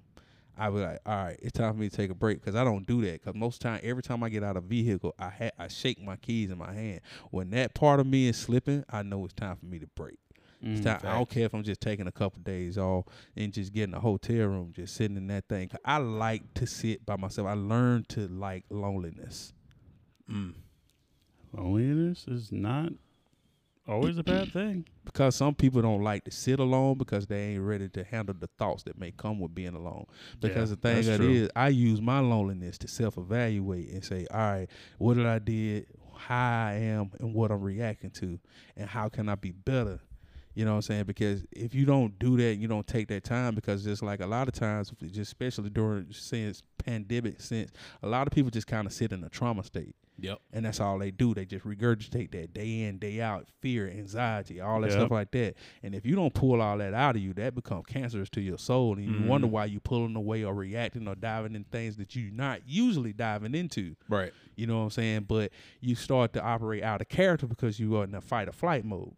I 0.57 0.71
be 0.71 0.77
like, 0.79 1.01
all 1.05 1.17
right, 1.25 1.39
it's 1.43 1.53
time 1.53 1.73
for 1.75 1.79
me 1.81 1.89
to 1.89 1.97
take 1.97 2.11
a 2.11 2.15
break 2.15 2.41
because 2.41 2.55
I 2.55 2.63
don't 2.65 2.87
do 2.87 3.01
that. 3.03 3.21
Because 3.21 3.35
most 3.35 3.61
time, 3.61 3.81
every 3.83 4.03
time 4.03 4.23
I 4.23 4.29
get 4.29 4.45
out 4.45 4.57
of 4.57 4.65
a 4.65 4.67
vehicle, 4.67 5.15
I 5.19 5.29
ha- 5.31 5.51
I 5.59 5.69
shake 5.69 6.01
my 6.01 6.17
keys 6.17 6.51
in 6.51 6.59
my 6.59 6.73
hand. 6.73 7.01
When 7.31 7.51
that 7.51 7.75
part 7.75 7.99
of 8.01 8.07
me 8.07 8.29
is 8.29 8.37
slipping, 8.37 8.85
I 8.89 9.03
know 9.03 9.25
it's 9.25 9.35
time 9.35 9.57
for 9.57 9.67
me 9.67 9.79
to 9.81 9.87
break. 9.89 10.19
It's 10.63 10.81
Mm, 10.81 10.85
time, 10.85 11.01
I 11.05 11.15
don't 11.17 11.29
care 11.29 11.45
if 11.45 11.55
I'm 11.55 11.63
just 11.63 11.81
taking 11.81 12.07
a 12.07 12.13
couple 12.13 12.41
days 12.43 12.79
off 12.79 13.05
and 13.37 13.53
just 13.53 13.73
getting 13.73 13.95
a 13.95 14.01
hotel 14.01 14.47
room, 14.47 14.73
just 14.75 14.95
sitting 14.95 15.17
in 15.17 15.27
that 15.27 15.47
thing. 15.49 15.69
'Cause 15.69 15.81
I 15.85 15.99
like 15.99 16.55
to 16.55 16.67
sit 16.67 17.05
by 17.05 17.17
myself. 17.17 17.47
I 17.49 17.53
learned 17.55 18.09
to 18.11 18.29
like 18.29 18.65
loneliness. 18.71 19.53
Mm. 20.31 20.55
Loneliness 21.53 22.27
is 22.27 22.51
not 22.51 22.93
always 23.87 24.19
a 24.19 24.25
bad 24.25 24.53
thing. 24.53 24.87
because 25.05 25.37
some 25.37 25.55
people 25.55 25.83
don't 25.83 26.03
like 26.03 26.25
to 26.25 26.31
sit 26.31 26.59
alone 26.59 26.97
because 26.99 27.27
they 27.27 27.53
ain't 27.53 27.63
ready 27.63 27.89
to 27.91 28.05
handle 28.05 28.35
the 28.39 28.49
thoughts 28.59 28.83
that 28.85 28.99
may 28.99 29.11
come 29.13 29.39
with 29.41 29.55
being 29.55 29.75
alone. 29.75 30.07
Because 30.41 30.71
Yeah, 30.71 30.77
the 30.77 30.81
thing 30.81 31.07
that 31.07 31.17
true. 31.19 31.31
is, 31.31 31.49
I 31.55 31.69
use 31.69 32.01
my 32.01 32.21
loneliness 32.21 32.79
to 32.79 32.89
self 32.89 33.19
evaluate 33.19 33.91
and 33.91 34.05
say, 34.05 34.27
all 34.31 34.39
right, 34.39 34.69
what 34.99 35.15
did 35.17 35.27
I 35.27 35.39
did, 35.39 35.87
how 36.17 36.67
I 36.69 36.73
am, 36.75 37.11
and 37.21 37.35
what 37.35 37.51
I'm 37.51 37.63
reacting 37.63 38.11
to, 38.13 38.39
and 38.77 38.89
how 38.89 39.09
can 39.09 39.29
I 39.29 39.35
be 39.35 39.53
better 39.53 40.01
You 40.55 40.65
know 40.65 40.73
what 40.73 40.77
I'm 40.77 40.83
saying? 40.83 41.05
Because 41.05 41.45
if 41.53 41.75
you 41.75 41.85
don't 41.85 42.19
do 42.19 42.37
that, 42.39 42.57
you 42.57 42.69
don't 42.69 42.87
take 42.87 43.09
that 43.09 43.25
time 43.25 43.55
because 43.55 43.85
just 43.85 44.03
like 44.03 44.21
a 44.21 44.27
lot 44.27 44.49
of 44.49 44.55
times, 44.55 44.93
just 45.03 45.19
especially 45.19 45.71
during 45.71 46.07
since 46.13 46.63
pandemic, 46.79 47.41
since 47.41 47.71
a 48.03 48.09
lot 48.09 48.27
of 48.27 48.33
people 48.33 48.51
just 48.51 48.67
kind 48.67 48.87
of 48.87 48.93
sit 48.93 49.13
in 49.13 49.25
a 49.25 49.29
trauma 49.29 49.65
state. 49.65 49.95
Yep. 50.21 50.39
And 50.53 50.65
that's 50.65 50.79
all 50.81 50.99
they 50.99 51.11
do. 51.11 51.35
They 51.35 51.45
just 51.45 51.65
regurgitate 51.65 52.31
that 52.31 52.55
day 52.55 52.83
in, 52.83 52.99
day 52.99 53.21
out, 53.21 53.49
fear, 53.61 53.89
anxiety, 53.89 54.61
all 54.61 54.81
that 54.83 54.91
Yep. 54.91 54.99
stuff 54.99 55.11
like 55.11 55.31
that. 55.33 55.55
And 55.83 55.95
if 55.95 56.07
you 56.07 56.15
don't 56.15 56.33
pull 56.33 56.63
all 56.63 56.79
that 56.79 56.95
out 56.95 57.17
of 57.17 57.23
you, 57.23 57.33
that 57.35 57.55
becomes 57.55 57.87
cancerous 57.87 58.31
to 58.31 58.41
your 58.41 58.57
soul. 58.59 58.97
And 58.97 59.05
you 59.05 59.27
wonder 59.27 59.49
Mhm. 59.49 59.51
why 59.51 59.65
you're 59.65 59.81
pulling 59.81 60.15
away 60.15 60.45
or 60.45 60.55
reacting 60.55 61.09
or 61.09 61.17
diving 61.17 61.57
in 61.57 61.65
things 61.65 61.97
that 61.97 62.15
you're 62.15 62.33
not 62.33 62.61
usually 62.67 63.13
diving 63.13 63.55
into. 63.57 63.97
Right. 64.09 64.33
You 64.55 64.69
know 64.69 64.79
what 64.79 64.85
I'm 64.85 64.91
saying? 64.91 65.25
But 65.29 65.51
you 65.81 65.97
start 65.97 66.33
to 66.35 66.43
operate 66.43 66.85
out 66.85 67.01
of 67.01 67.09
character 67.09 67.49
because 67.49 67.81
you 67.81 67.97
are 67.97 68.05
in 68.05 68.15
a 68.15 68.21
fight 68.21 68.49
or 68.49 68.53
flight 68.53 68.85
mode. 68.85 69.15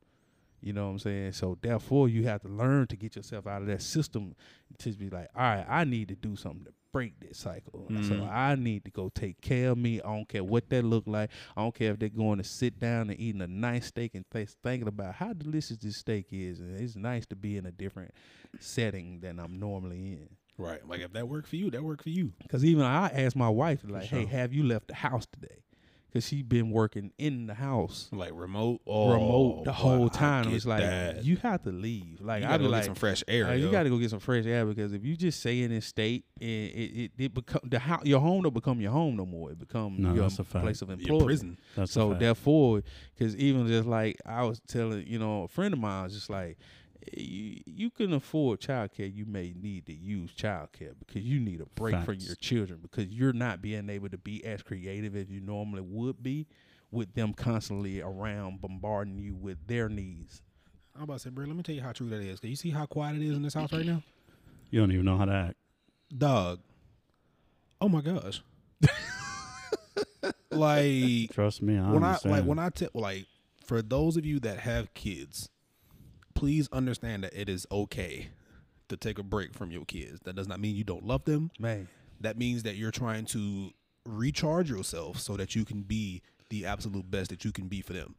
You 0.61 0.73
know 0.73 0.87
what 0.87 0.93
I'm 0.93 0.99
saying? 0.99 1.33
So 1.33 1.57
therefore, 1.61 2.09
you 2.09 2.25
have 2.25 2.43
to 2.43 2.49
learn 2.49 2.87
to 2.89 2.97
get 2.97 3.15
yourself 3.17 3.47
out 3.47 3.63
of 3.63 3.69
that 3.69 3.83
system 3.83 4.35
to 4.79 4.93
be 4.93 5.11
like, 5.11 5.29
all 5.35 5.43
right, 5.43 5.67
I 5.69 5.85
need 5.85 6.09
to 6.09 6.15
do 6.17 6.35
something 6.37 6.65
to 6.65 6.73
break 6.93 7.21
this 7.21 7.37
cycle. 7.39 7.87
So 7.89 7.95
Mhm. 8.15 8.29
I 8.31 8.55
need 8.55 8.85
to 8.87 8.91
go 8.91 9.11
take 9.11 9.41
care 9.43 9.71
of 9.73 9.79
me. 9.79 10.01
I 10.01 10.15
don't 10.17 10.27
care 10.29 10.43
what 10.43 10.71
that 10.71 10.83
look 10.83 11.07
like. 11.07 11.31
I 11.57 11.61
don't 11.63 11.75
care 11.75 11.93
if 11.93 11.99
they're 11.99 12.09
going 12.09 12.39
to 12.39 12.45
sit 12.45 12.81
down 12.81 13.11
and 13.11 13.21
eating 13.21 13.43
a 13.43 13.47
nice 13.47 13.87
steak 13.89 14.15
and 14.15 14.25
th- 14.31 14.49
thinking 14.63 14.89
about 14.89 15.17
how 15.17 15.35
delicious 15.35 15.77
this 15.77 15.99
steak 15.99 16.29
is. 16.31 16.59
And 16.61 16.81
it's 16.81 16.97
nice 16.97 17.27
to 17.27 17.37
be 17.37 17.59
in 17.59 17.67
a 17.67 17.71
different 17.73 18.13
setting 18.59 19.21
than 19.21 19.39
I'm 19.39 19.59
normally 19.61 20.13
in. 20.13 20.29
Right. 20.59 20.87
Like 20.89 21.01
if 21.01 21.13
that 21.13 21.29
worked 21.29 21.49
for 21.49 21.57
you, 21.57 21.71
that 21.71 21.83
worked 21.83 22.03
for 22.03 22.09
you. 22.11 22.33
Cause 22.49 22.65
even 22.65 22.83
I 22.83 23.09
asked 23.09 23.37
my 23.37 23.51
wife, 23.51 23.81
like, 23.87 24.09
sure. 24.09 24.21
"Hey, 24.21 24.25
have 24.25 24.55
you 24.55 24.65
left 24.65 24.89
the 24.89 24.95
house 24.95 25.27
today?" 25.27 25.59
Cause 26.13 26.27
she 26.29 26.41
been 26.41 26.71
working 26.71 27.13
in 27.19 27.47
the 27.47 27.53
house 27.55 28.09
Like 28.11 28.31
remote. 28.33 28.81
Oh, 28.87 29.13
remote 29.13 29.65
the 29.65 29.73
whole 29.73 30.09
time. 30.09 30.49
It's 30.55 30.65
like 30.65 30.81
that. 30.81 31.25
you 31.25 31.37
have 31.39 31.63
to 31.65 31.71
leave. 31.73 32.21
Like 32.23 32.43
I 32.43 32.47
gotta 32.47 32.59
be 32.61 32.65
go 32.67 32.71
like, 32.71 32.83
get 32.83 32.87
some 32.87 32.95
fresh 32.95 33.23
air. 33.29 33.49
uh, 33.49 33.53
you 33.53 33.71
got 33.71 33.83
to 33.83 33.91
go 33.91 33.99
get 33.99 34.09
some 34.11 34.21
fresh 34.21 34.47
air 34.47 34.65
because 34.65 34.95
if 34.95 35.05
you 35.05 35.15
just 35.17 35.41
stay 35.41 35.63
in 35.63 35.71
this 35.71 35.85
state, 35.85 36.25
it 36.41 36.47
it 36.47 37.03
it, 37.05 37.11
it 37.19 37.35
become 37.35 37.61
the 37.65 37.79
house, 37.79 38.05
your 38.07 38.21
home 38.21 38.43
don't 38.45 38.55
become 38.55 38.81
your 38.81 38.93
home 38.93 39.17
no 39.17 39.27
more. 39.27 39.51
It 39.51 39.59
become 39.59 39.97
No, 39.99 40.15
your 40.15 40.23
that's 40.29 40.39
a 40.39 40.45
place 40.45 40.81
of 40.81 40.89
Your 40.89 40.99
employment. 40.99 41.27
prison. 41.27 41.59
That's 41.75 41.91
a 41.91 41.95
So 41.95 42.09
fact. 42.11 42.21
therefore, 42.21 42.83
because 43.15 43.37
even 43.37 43.67
just 43.67 43.87
like 43.87 44.17
I 44.25 44.45
was 44.45 44.61
telling, 44.67 45.07
you 45.07 45.19
know, 45.19 45.43
a 45.43 45.49
friend 45.49 45.75
of 45.75 45.81
mine 45.81 46.05
was 46.05 46.15
just 46.15 46.31
like, 46.31 46.57
you, 47.13 47.61
you 47.67 47.91
can 47.91 48.13
afford 48.13 48.61
childcare, 48.61 49.15
you 49.15 49.27
may 49.27 49.55
need 49.61 49.87
to 49.87 49.93
use 49.93 50.33
childcare 50.33 50.95
because 50.99 51.23
you 51.23 51.41
need 51.41 51.61
a 51.61 51.67
break 51.67 52.01
from 52.05 52.17
your 52.19 52.37
children 52.37 52.81
because 52.83 53.07
you're 53.07 53.33
not 53.33 53.63
being 53.63 53.89
able 53.91 54.09
to 54.09 54.19
be 54.19 54.45
as 54.45 54.63
creative 54.63 55.15
as 55.17 55.29
you 55.29 55.41
normally 55.41 55.83
would 55.83 56.23
be 56.23 56.47
with 56.91 57.15
them 57.15 57.33
constantly 57.33 58.01
around 58.01 58.61
bombarding 58.61 59.19
you 59.19 59.35
with 59.35 59.59
their 59.67 59.89
needs. 59.89 60.43
I'm 60.95 61.03
about 61.03 61.15
to 61.15 61.25
say, 61.25 61.31
bro, 61.31 61.45
let 61.45 61.57
me 61.57 61.63
tell 61.63 61.75
you 61.75 61.83
how 61.83 61.93
true 61.93 62.09
that 62.09 62.21
is. 62.21 62.41
Can 62.41 62.51
you 62.51 62.57
see 62.57 62.71
how 62.71 62.87
quiet 62.87 63.17
it 63.17 63.23
is 63.23 63.37
in 63.37 63.43
this 63.43 63.55
house 63.55 63.73
right 63.73 63.85
now? 63.85 64.03
you 64.71 64.81
don't 64.81 64.93
even 64.93 65.05
know 65.05 65.17
how 65.17 65.25
to 65.27 65.33
act. 65.33 65.55
Dog. 66.17 66.61
Oh 67.81 67.89
my 67.89 68.01
gosh. 68.01 68.43
like 70.51 71.33
Trust 71.33 71.63
me, 71.63 71.79
I 71.79 71.91
when 71.91 72.05
I 72.05 72.19
like 72.25 72.45
when 72.45 72.59
I 72.59 72.71
tell 72.71 72.89
like 72.95 73.27
for 73.65 73.83
those 73.83 74.17
of 74.17 74.25
you 74.25 74.41
that 74.41 74.59
have 74.61 74.93
kids, 74.95 75.51
please 76.37 76.69
understand 76.73 77.25
that 77.25 77.35
it 77.35 77.49
is 77.49 77.67
okay 77.73 78.29
to 78.89 78.97
take 78.97 79.19
a 79.19 79.23
break 79.23 79.53
from 79.55 79.71
your 79.71 79.85
kids. 79.85 80.21
That 80.25 80.37
does 80.37 80.47
not 80.47 80.61
mean 80.61 80.77
you 80.77 80.85
don't 80.85 81.05
love 81.05 81.25
them. 81.25 81.51
Man, 81.59 81.89
That 82.21 82.39
means 82.39 82.63
that 82.63 82.77
you're 82.77 82.93
trying 82.93 83.25
to 83.27 83.71
recharge 84.05 84.71
yourself 84.71 85.19
so 85.19 85.37
that 85.37 85.57
you 85.57 85.65
can 85.65 85.83
be 85.83 86.23
the 86.51 86.67
absolute 86.67 87.11
best 87.11 87.31
that 87.31 87.45
you 87.45 87.51
can 87.53 87.67
be 87.67 87.81
for 87.81 87.93
them. 87.93 88.15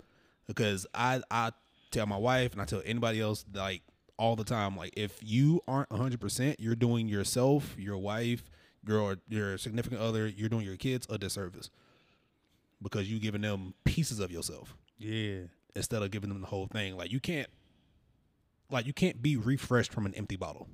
Because 0.48 0.86
I 0.94 1.22
I 1.32 1.52
tell 1.92 2.06
my 2.06 2.18
wife 2.18 2.52
and 2.54 2.62
I 2.62 2.66
tell 2.66 2.82
anybody 2.86 3.22
else 3.22 3.46
like 3.54 3.82
all 4.20 4.36
the 4.36 4.44
time 4.44 4.76
like 4.76 4.94
if 4.98 5.20
you 5.22 5.62
aren't 5.68 5.90
100%, 5.90 6.56
you're 6.60 6.76
doing 6.76 7.08
yourself, 7.08 7.76
your 7.78 7.98
wife, 7.98 8.50
your 8.86 9.18
your 9.30 9.58
significant 9.58 10.02
other, 10.02 10.28
you're 10.28 10.50
doing 10.50 10.66
your 10.66 10.76
kids 10.78 11.08
a 11.10 11.18
disservice. 11.18 11.70
Because 12.82 13.10
you're 13.10 13.20
giving 13.20 13.42
them 13.42 13.74
pieces 13.86 14.20
of 14.20 14.32
yourself 14.32 14.76
yeah, 15.00 15.40
instead 15.76 16.04
of 16.04 16.12
giving 16.12 16.30
them 16.30 16.42
the 16.42 16.48
whole 16.48 16.68
thing. 16.68 16.96
Like 16.96 17.12
you 17.12 17.20
can't 17.20 17.50
like 18.70 18.86
you 18.86 18.94
can't 18.94 19.22
be 19.22 19.38
refreshed 19.38 19.92
from 19.94 20.06
an 20.06 20.14
empty 20.16 20.36
bottle. 20.36 20.68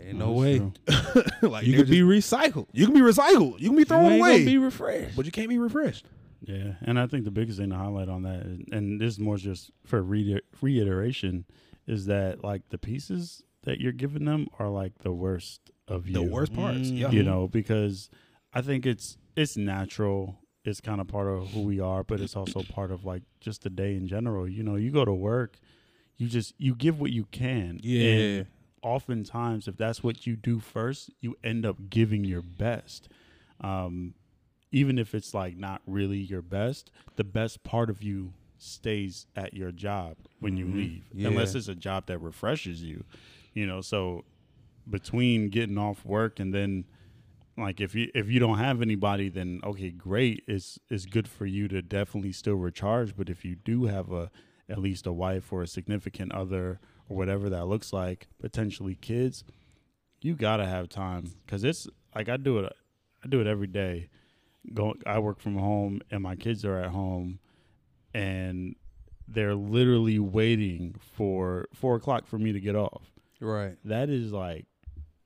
ain't 0.00 0.18
no 0.18 0.40
That's 0.40 1.12
way. 1.12 1.24
like 1.48 1.66
You 1.66 1.76
they're 1.76 1.84
can 1.84 1.90
be 1.90 2.00
recycled. 2.00 2.66
you 2.72 2.86
can 2.86 2.94
be 2.94 3.00
recycled. 3.00 3.60
You 3.60 3.68
can 3.68 3.76
be 3.76 3.80
You 3.80 3.84
thrown 3.86 4.04
ain't 4.12 4.20
away. 4.20 4.32
gonna 4.38 4.50
be 4.50 4.58
refreshed. 4.58 5.16
but 5.16 5.26
you 5.26 5.32
can't 5.32 5.48
be 5.48 5.58
refreshed. 5.58 6.06
Yeah, 6.42 6.74
and 6.82 6.98
I 6.98 7.06
think 7.06 7.24
the 7.24 7.30
biggest 7.30 7.58
thing 7.58 7.68
to 7.70 7.76
highlight 7.76 8.08
on 8.08 8.22
that, 8.22 8.46
is- 8.46 8.60
and 8.72 8.98
this 9.00 9.14
is 9.14 9.18
more 9.20 9.36
just 9.36 9.70
for 9.84 10.02
reiter- 10.02 10.40
reiteration, 10.62 11.44
is 11.86 12.06
that 12.06 12.42
like 12.42 12.68
the 12.70 12.78
pieces 12.78 13.42
that 13.64 13.78
you're 13.78 13.92
giving 13.92 14.24
them 14.24 14.46
are 14.58 14.70
like 14.70 14.98
the 15.02 15.12
worst 15.12 15.70
of 15.86 16.06
you. 16.06 16.14
The 16.14 16.22
worst 16.22 16.54
parts. 16.54 16.78
Mm. 16.90 16.98
Yeah. 16.98 17.10
you 17.10 17.22
know, 17.22 17.46
because 17.46 18.08
I 18.54 18.62
think 18.62 18.86
it's 18.86 19.18
it's 19.36 19.56
natural. 19.58 20.38
It's 20.64 20.80
kind 20.80 21.00
of 21.00 21.08
part 21.08 21.26
of 21.28 21.48
who 21.50 21.60
we 21.62 21.78
are, 21.80 22.04
but 22.04 22.20
it's 22.20 22.36
also 22.36 22.62
part 22.62 22.90
of 22.90 23.04
like 23.04 23.22
just 23.40 23.62
the 23.62 23.70
day 23.70 23.94
in 23.96 24.06
general. 24.08 24.48
You 24.48 24.62
know, 24.62 24.76
you 24.76 24.90
go 24.90 25.04
to 25.04 25.12
work, 25.12 25.58
you 26.20 26.28
just 26.28 26.54
you 26.58 26.74
give 26.74 27.00
what 27.00 27.10
you 27.12 27.24
can. 27.32 27.80
Yeah. 27.82 28.04
And 28.04 28.46
oftentimes, 28.82 29.66
if 29.66 29.76
that's 29.76 30.02
what 30.02 30.26
you 30.26 30.36
do 30.36 30.60
first, 30.60 31.10
you 31.20 31.36
end 31.42 31.64
up 31.64 31.88
giving 31.88 32.24
your 32.24 32.42
best. 32.42 33.08
Um, 33.60 34.14
even 34.70 34.98
if 34.98 35.14
it's 35.14 35.34
like 35.34 35.56
not 35.56 35.80
really 35.86 36.18
your 36.18 36.42
best, 36.42 36.90
the 37.16 37.24
best 37.24 37.64
part 37.64 37.90
of 37.90 38.02
you 38.02 38.34
stays 38.58 39.26
at 39.34 39.54
your 39.54 39.72
job 39.72 40.16
when 40.40 40.56
you 40.56 40.66
Mhm. 40.66 40.74
leave, 40.76 41.04
Yeah. 41.14 41.28
unless 41.28 41.54
it's 41.54 41.68
a 41.68 41.74
job 41.74 42.06
that 42.06 42.18
refreshes 42.18 42.82
you. 42.82 43.04
You 43.54 43.66
know, 43.66 43.80
so 43.80 44.24
between 44.88 45.48
getting 45.48 45.78
off 45.78 46.04
work 46.04 46.38
and 46.40 46.52
then 46.54 46.84
like 47.56 47.80
if 47.80 47.94
you 47.94 48.10
if 48.14 48.28
you 48.30 48.40
don't 48.40 48.58
have 48.58 48.80
anybody 48.82 49.28
then 49.28 49.60
okay 49.62 49.90
great 49.90 50.42
it's 50.48 50.78
it's 50.88 51.06
good 51.06 51.28
for 51.28 51.46
you 51.46 51.68
to 51.68 51.82
definitely 51.82 52.32
still 52.32 52.54
recharge 52.54 53.16
but 53.16 53.28
if 53.28 53.44
you 53.44 53.54
do 53.54 53.84
have 53.84 54.10
a 54.10 54.30
at 54.70 54.78
least 54.78 55.06
a 55.06 55.12
wife 55.12 55.52
or 55.52 55.62
a 55.62 55.66
significant 55.66 56.32
other 56.32 56.80
or 57.08 57.16
whatever 57.16 57.48
that 57.50 57.66
looks 57.66 57.92
like 57.92 58.28
potentially 58.40 58.94
kids 58.94 59.44
you 60.22 60.34
gotta 60.34 60.66
have 60.66 60.88
time 60.88 61.32
because 61.44 61.64
it's 61.64 61.88
like 62.14 62.28
i 62.28 62.36
do 62.36 62.58
it 62.58 62.72
i 63.24 63.28
do 63.28 63.40
it 63.40 63.46
every 63.46 63.66
day 63.66 64.08
go 64.74 64.94
i 65.06 65.18
work 65.18 65.40
from 65.40 65.56
home 65.56 66.00
and 66.10 66.22
my 66.22 66.36
kids 66.36 66.64
are 66.64 66.78
at 66.78 66.90
home 66.90 67.38
and 68.14 68.74
they're 69.28 69.54
literally 69.54 70.18
waiting 70.18 70.94
for 70.98 71.66
four 71.72 71.96
o'clock 71.96 72.26
for 72.26 72.38
me 72.38 72.52
to 72.52 72.60
get 72.60 72.74
off 72.76 73.12
Right. 73.40 73.76
that 73.84 74.10
is 74.10 74.32
like 74.32 74.66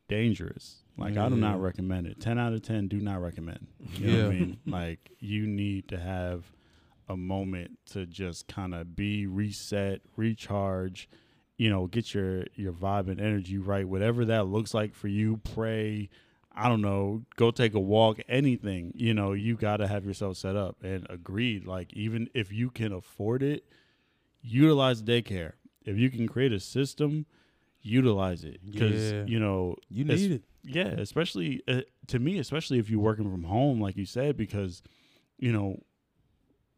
dangerous. 0.09 0.83
Like 0.97 1.17
I 1.17 1.29
do 1.29 1.35
not 1.37 1.55
mm-hmm. 1.55 1.65
recommend 1.65 2.07
it. 2.07 2.21
Ten 2.21 2.39
out 2.39 2.53
of 2.53 2.63
ten 2.63 2.87
do 2.87 3.01
not 3.01 3.21
recommend. 3.21 3.67
You 3.95 4.07
know 4.07 4.27
what 4.27 4.31
I 4.31 4.35
Yeah. 4.35 4.41
mean? 4.41 4.59
Like 4.67 5.11
you 5.19 5.47
need 5.47 5.89
to 5.89 5.99
have 5.99 6.45
a 7.09 7.17
moment 7.17 7.79
to 7.93 8.07
just 8.07 8.47
kind 8.49 8.75
of 8.75 8.97
be 8.97 9.27
reset, 9.27 10.01
recharge, 10.17 11.09
you 11.57 11.71
know, 11.71 11.87
get 11.87 12.15
your 12.15 12.45
your 12.55 12.73
vibe 12.73 13.09
and 13.11 13.21
energy 13.21 13.59
right. 13.59 13.89
Whatever 13.89 14.25
that 14.27 14.47
looks 14.47 14.75
like 14.75 14.95
for 14.95 15.09
you, 15.09 15.37
pray, 15.39 16.09
I 16.53 16.69
don't 16.69 16.81
know, 16.83 17.23
go 17.37 17.51
take 17.51 17.75
a 17.75 17.81
walk, 17.81 18.19
anything. 18.29 18.93
You 18.95 19.15
know, 19.15 19.33
you 19.33 19.57
got 19.57 19.79
to 19.79 19.87
have 19.87 20.05
yourself 20.05 20.37
set 20.37 20.57
up 20.57 20.77
and 20.83 21.07
agreed 21.11 21.67
like 21.67 21.93
even 21.93 22.29
if 22.35 22.53
you 22.53 22.71
can 22.71 22.93
afford 22.93 23.43
it, 23.43 23.65
utilize 24.43 25.03
daycare. 25.03 25.53
If 25.85 25.97
you 25.99 26.11
can 26.11 26.29
create 26.29 26.53
a 26.53 26.61
system, 26.61 27.27
utilize 27.83 28.45
it 28.45 28.61
because 28.65 29.13
Yeah. 29.13 29.25
you 29.27 29.39
know 29.39 29.77
You 29.91 30.05
need 30.05 30.31
it. 30.33 30.45
yeah 30.65 30.89
especially 30.99 31.63
uh, 31.69 31.83
to 32.07 32.19
me 32.19 32.39
especially 32.39 32.79
if 32.79 32.89
you're 32.89 32.99
working 32.99 33.31
from 33.31 33.43
home 33.45 33.79
like 33.79 33.95
you 33.99 34.07
said 34.07 34.39
because 34.39 34.83
you 35.39 35.53
know 35.53 35.79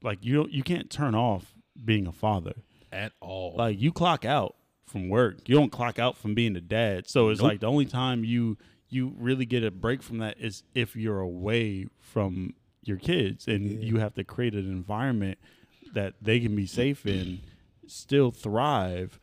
like 0.03 0.25
you 0.25 0.47
you 0.50 0.62
can't 0.62 0.91
turn 0.91 1.15
off 1.15 1.55
being 1.85 2.07
a 2.07 2.12
father 2.12 2.55
At 2.93 3.12
all. 3.21 3.55
like 3.57 3.81
you 3.81 3.93
clock 3.93 4.25
out 4.25 4.57
from 4.87 5.09
work 5.09 5.49
you 5.49 5.55
don't 5.57 5.71
clock 5.73 5.99
out 5.99 6.17
from 6.17 6.35
being 6.35 6.55
a 6.57 6.61
dad 6.61 7.09
so 7.09 7.29
it's 7.31 7.41
Nope. 7.41 7.50
like 7.50 7.61
the 7.61 7.67
only 7.67 7.87
time 7.87 8.25
you 8.25 8.57
you 8.88 9.15
really 9.19 9.45
get 9.47 9.65
a 9.65 9.71
break 9.71 10.03
from 10.03 10.19
that 10.19 10.37
is 10.38 10.62
if 10.75 10.95
you're 10.95 11.21
away 11.21 11.87
from 12.00 12.55
your 12.83 12.97
kids 12.99 13.49
and 13.49 13.69
Yeah. 13.71 13.79
you 13.81 13.99
have 13.99 14.15
to 14.15 14.25
create 14.25 14.55
an 14.55 14.71
environment 14.71 15.38
that 15.93 16.15
they 16.23 16.38
can 16.41 16.55
be 16.55 16.67
safe 16.67 17.05
in 17.05 17.41
still 17.87 18.31
thrive 18.31 19.19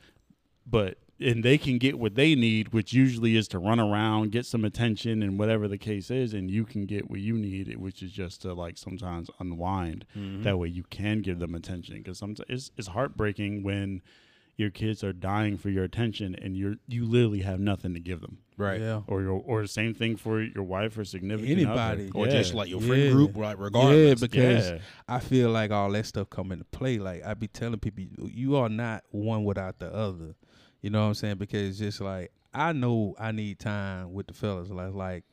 but 0.66 0.98
and 1.24 1.44
they 1.44 1.58
can 1.58 1.78
get 1.78 1.98
what 1.98 2.16
they 2.16 2.36
need 2.36 2.74
which 2.74 2.94
usually 2.94 3.36
is 3.36 3.48
to 3.48 3.58
run 3.60 3.80
around 3.80 4.32
get 4.32 4.46
some 4.46 4.64
attention 4.66 5.24
and 5.24 5.40
whatever 5.40 5.68
the 5.68 5.78
case 5.78 6.12
is 6.12 6.34
and 6.34 6.52
you 6.52 6.64
can 6.66 6.86
get 6.86 7.10
what 7.10 7.20
you 7.20 7.34
need 7.38 7.76
which 7.78 8.02
is 8.04 8.12
just 8.12 8.42
to 8.42 8.54
like 8.54 8.78
sometimes 8.78 9.30
unwind 9.40 10.06
Mhm. 10.18 10.44
that 10.44 10.58
way 10.58 10.68
you 10.68 10.84
can 10.90 11.22
give 11.22 11.40
them 11.40 11.56
attention 11.56 11.98
because 11.98 12.18
sometimes 12.18 12.46
it's, 12.50 12.72
it's 12.78 12.88
heartbreaking 12.90 13.64
when 13.64 14.02
your 14.56 14.70
kids 14.70 15.04
are 15.04 15.14
dying 15.14 15.58
for 15.58 15.72
your 15.72 15.84
attention, 15.84 16.36
and 16.40 16.56
you're 16.56 16.76
you 16.88 17.06
literally 17.06 17.40
have 17.42 17.60
nothing 17.60 17.96
to 17.96 18.00
give 18.00 18.22
them. 18.22 18.38
Right. 18.56 18.80
Yeah. 18.80 19.02
Or 19.08 19.24
your 19.24 19.42
or 19.44 19.64
the 19.64 19.68
same 19.68 19.96
thing 19.96 20.16
for 20.16 20.44
your 20.44 20.64
wife 20.64 20.96
or 20.96 21.04
significant 21.06 21.58
Anybody. 21.58 22.04
other. 22.10 22.12
Or 22.14 22.28
yeah. 22.28 22.34
just 22.34 22.54
like 22.54 22.70
your 22.70 22.80
friend 22.80 23.02
Yeah. 23.04 23.10
group, 23.14 23.36
like 23.36 23.58
Yeah, 23.60 24.14
because 24.14 24.70
Yeah. 24.70 24.78
I 25.08 25.20
feel 25.22 25.50
like 25.50 25.72
all 25.72 25.92
that 25.94 26.06
stuff 26.06 26.30
come 26.30 26.52
into 26.52 26.66
play. 26.66 27.00
Like 27.00 27.24
I 27.26 27.34
be 27.34 27.48
telling 27.48 27.80
people, 27.80 28.04
you- 28.04 28.30
you 28.32 28.56
are 28.56 28.70
not 28.70 29.04
one 29.10 29.44
without 29.44 29.80
the 29.80 29.92
other. 29.92 30.36
You 30.84 30.90
know 30.90 31.04
what 31.04 31.08
I'm 31.08 31.14
saying? 31.14 31.38
Because 31.38 31.80
just 31.80 32.02
like 32.02 32.32
I 32.54 32.74
know 32.74 33.16
I 33.18 33.32
need 33.32 33.58
time 33.58 34.14
with 34.14 34.28
the 34.28 34.34
fellas. 34.34 34.70
Like 34.70 34.94
like 34.94 35.24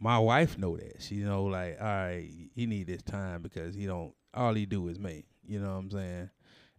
my 0.00 0.18
wife 0.18 0.58
know 0.58 0.76
that. 0.76 1.02
She 1.02 1.16
know 1.16 1.44
like 1.44 1.76
all 1.78 1.86
right, 1.86 2.28
he 2.54 2.66
need 2.66 2.86
this 2.86 3.02
time 3.02 3.42
because 3.42 3.74
he 3.74 3.86
don't. 3.86 4.12
All 4.32 4.54
he 4.54 4.64
do 4.64 4.88
is 4.88 4.98
me. 4.98 5.26
You 5.46 5.60
know 5.60 5.72
what 5.72 5.78
I'm 5.78 5.90
saying? 5.90 6.30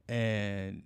And 0.09 0.83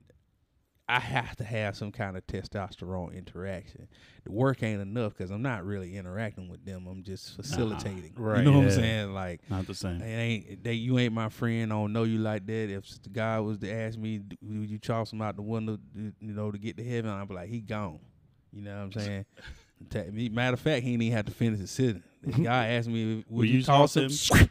I 0.92 1.00
have 1.00 1.36
to 1.38 1.44
have 1.46 1.78
some 1.78 1.92
kind 1.92 2.18
of 2.18 2.28
testosterone 2.28 3.16
interaction. 3.18 3.88
The 4.26 4.32
work 4.32 4.62
ain't 4.62 4.82
enough 4.82 5.16
because 5.18 5.32
I'm 5.32 5.42
not 5.42 5.66
really 5.66 5.96
interacting 5.96 6.50
with 6.50 6.66
them. 6.66 6.86
I'm 6.86 7.02
just 7.04 7.36
facilitating. 7.36 8.14
Right, 8.18 8.40
You 8.40 8.52
know 8.52 8.58
what 8.58 8.66
I'm 8.66 8.72
saying? 8.72 9.14
Like 9.14 9.50
not 9.50 9.68
the 9.68 9.74
same. 9.74 10.02
it 10.02 10.06
ain't 10.06 10.64
they 10.64 10.74
you 10.74 11.00
ain't 11.00 11.14
my 11.14 11.30
friend. 11.30 11.72
I 11.72 11.76
don't 11.76 11.94
know 11.94 12.04
you 12.04 12.18
like 12.20 12.46
that. 12.46 12.70
If 12.70 13.02
the 13.04 13.10
guy 13.10 13.40
was 13.40 13.58
to 13.60 13.72
ask 13.72 13.98
me, 13.98 14.22
would 14.42 14.70
you 14.70 14.78
toss 14.80 15.14
him 15.14 15.22
out 15.22 15.38
the 15.38 15.42
window, 15.42 15.78
you 15.96 16.14
know, 16.20 16.52
to 16.52 16.58
get 16.58 16.76
to 16.78 16.84
heaven? 16.84 17.10
I'd 17.10 17.28
be 17.28 17.36
like, 17.36 17.50
he 17.50 17.62
gone. 17.62 18.00
You 18.52 18.64
know 18.64 18.76
what 18.76 18.84
I'm 18.84 18.92
saying? 18.92 19.26
Matter 20.34 20.54
of 20.56 20.60
fact, 20.60 20.84
he 20.84 20.92
didn't 20.92 21.04
even 21.04 21.16
have 21.16 21.26
to 21.26 21.32
finish 21.32 21.60
his 21.60 21.72
sitting. 21.72 22.04
The 22.24 22.44
guy 22.44 22.68
asked 22.68 22.90
me, 22.90 23.16
would 23.16 23.26
Will 23.30 23.46
you, 23.46 23.60
you 23.60 23.64
toss 23.64 23.94
toss 23.94 24.30
him? 24.30 24.38
him? 24.40 24.50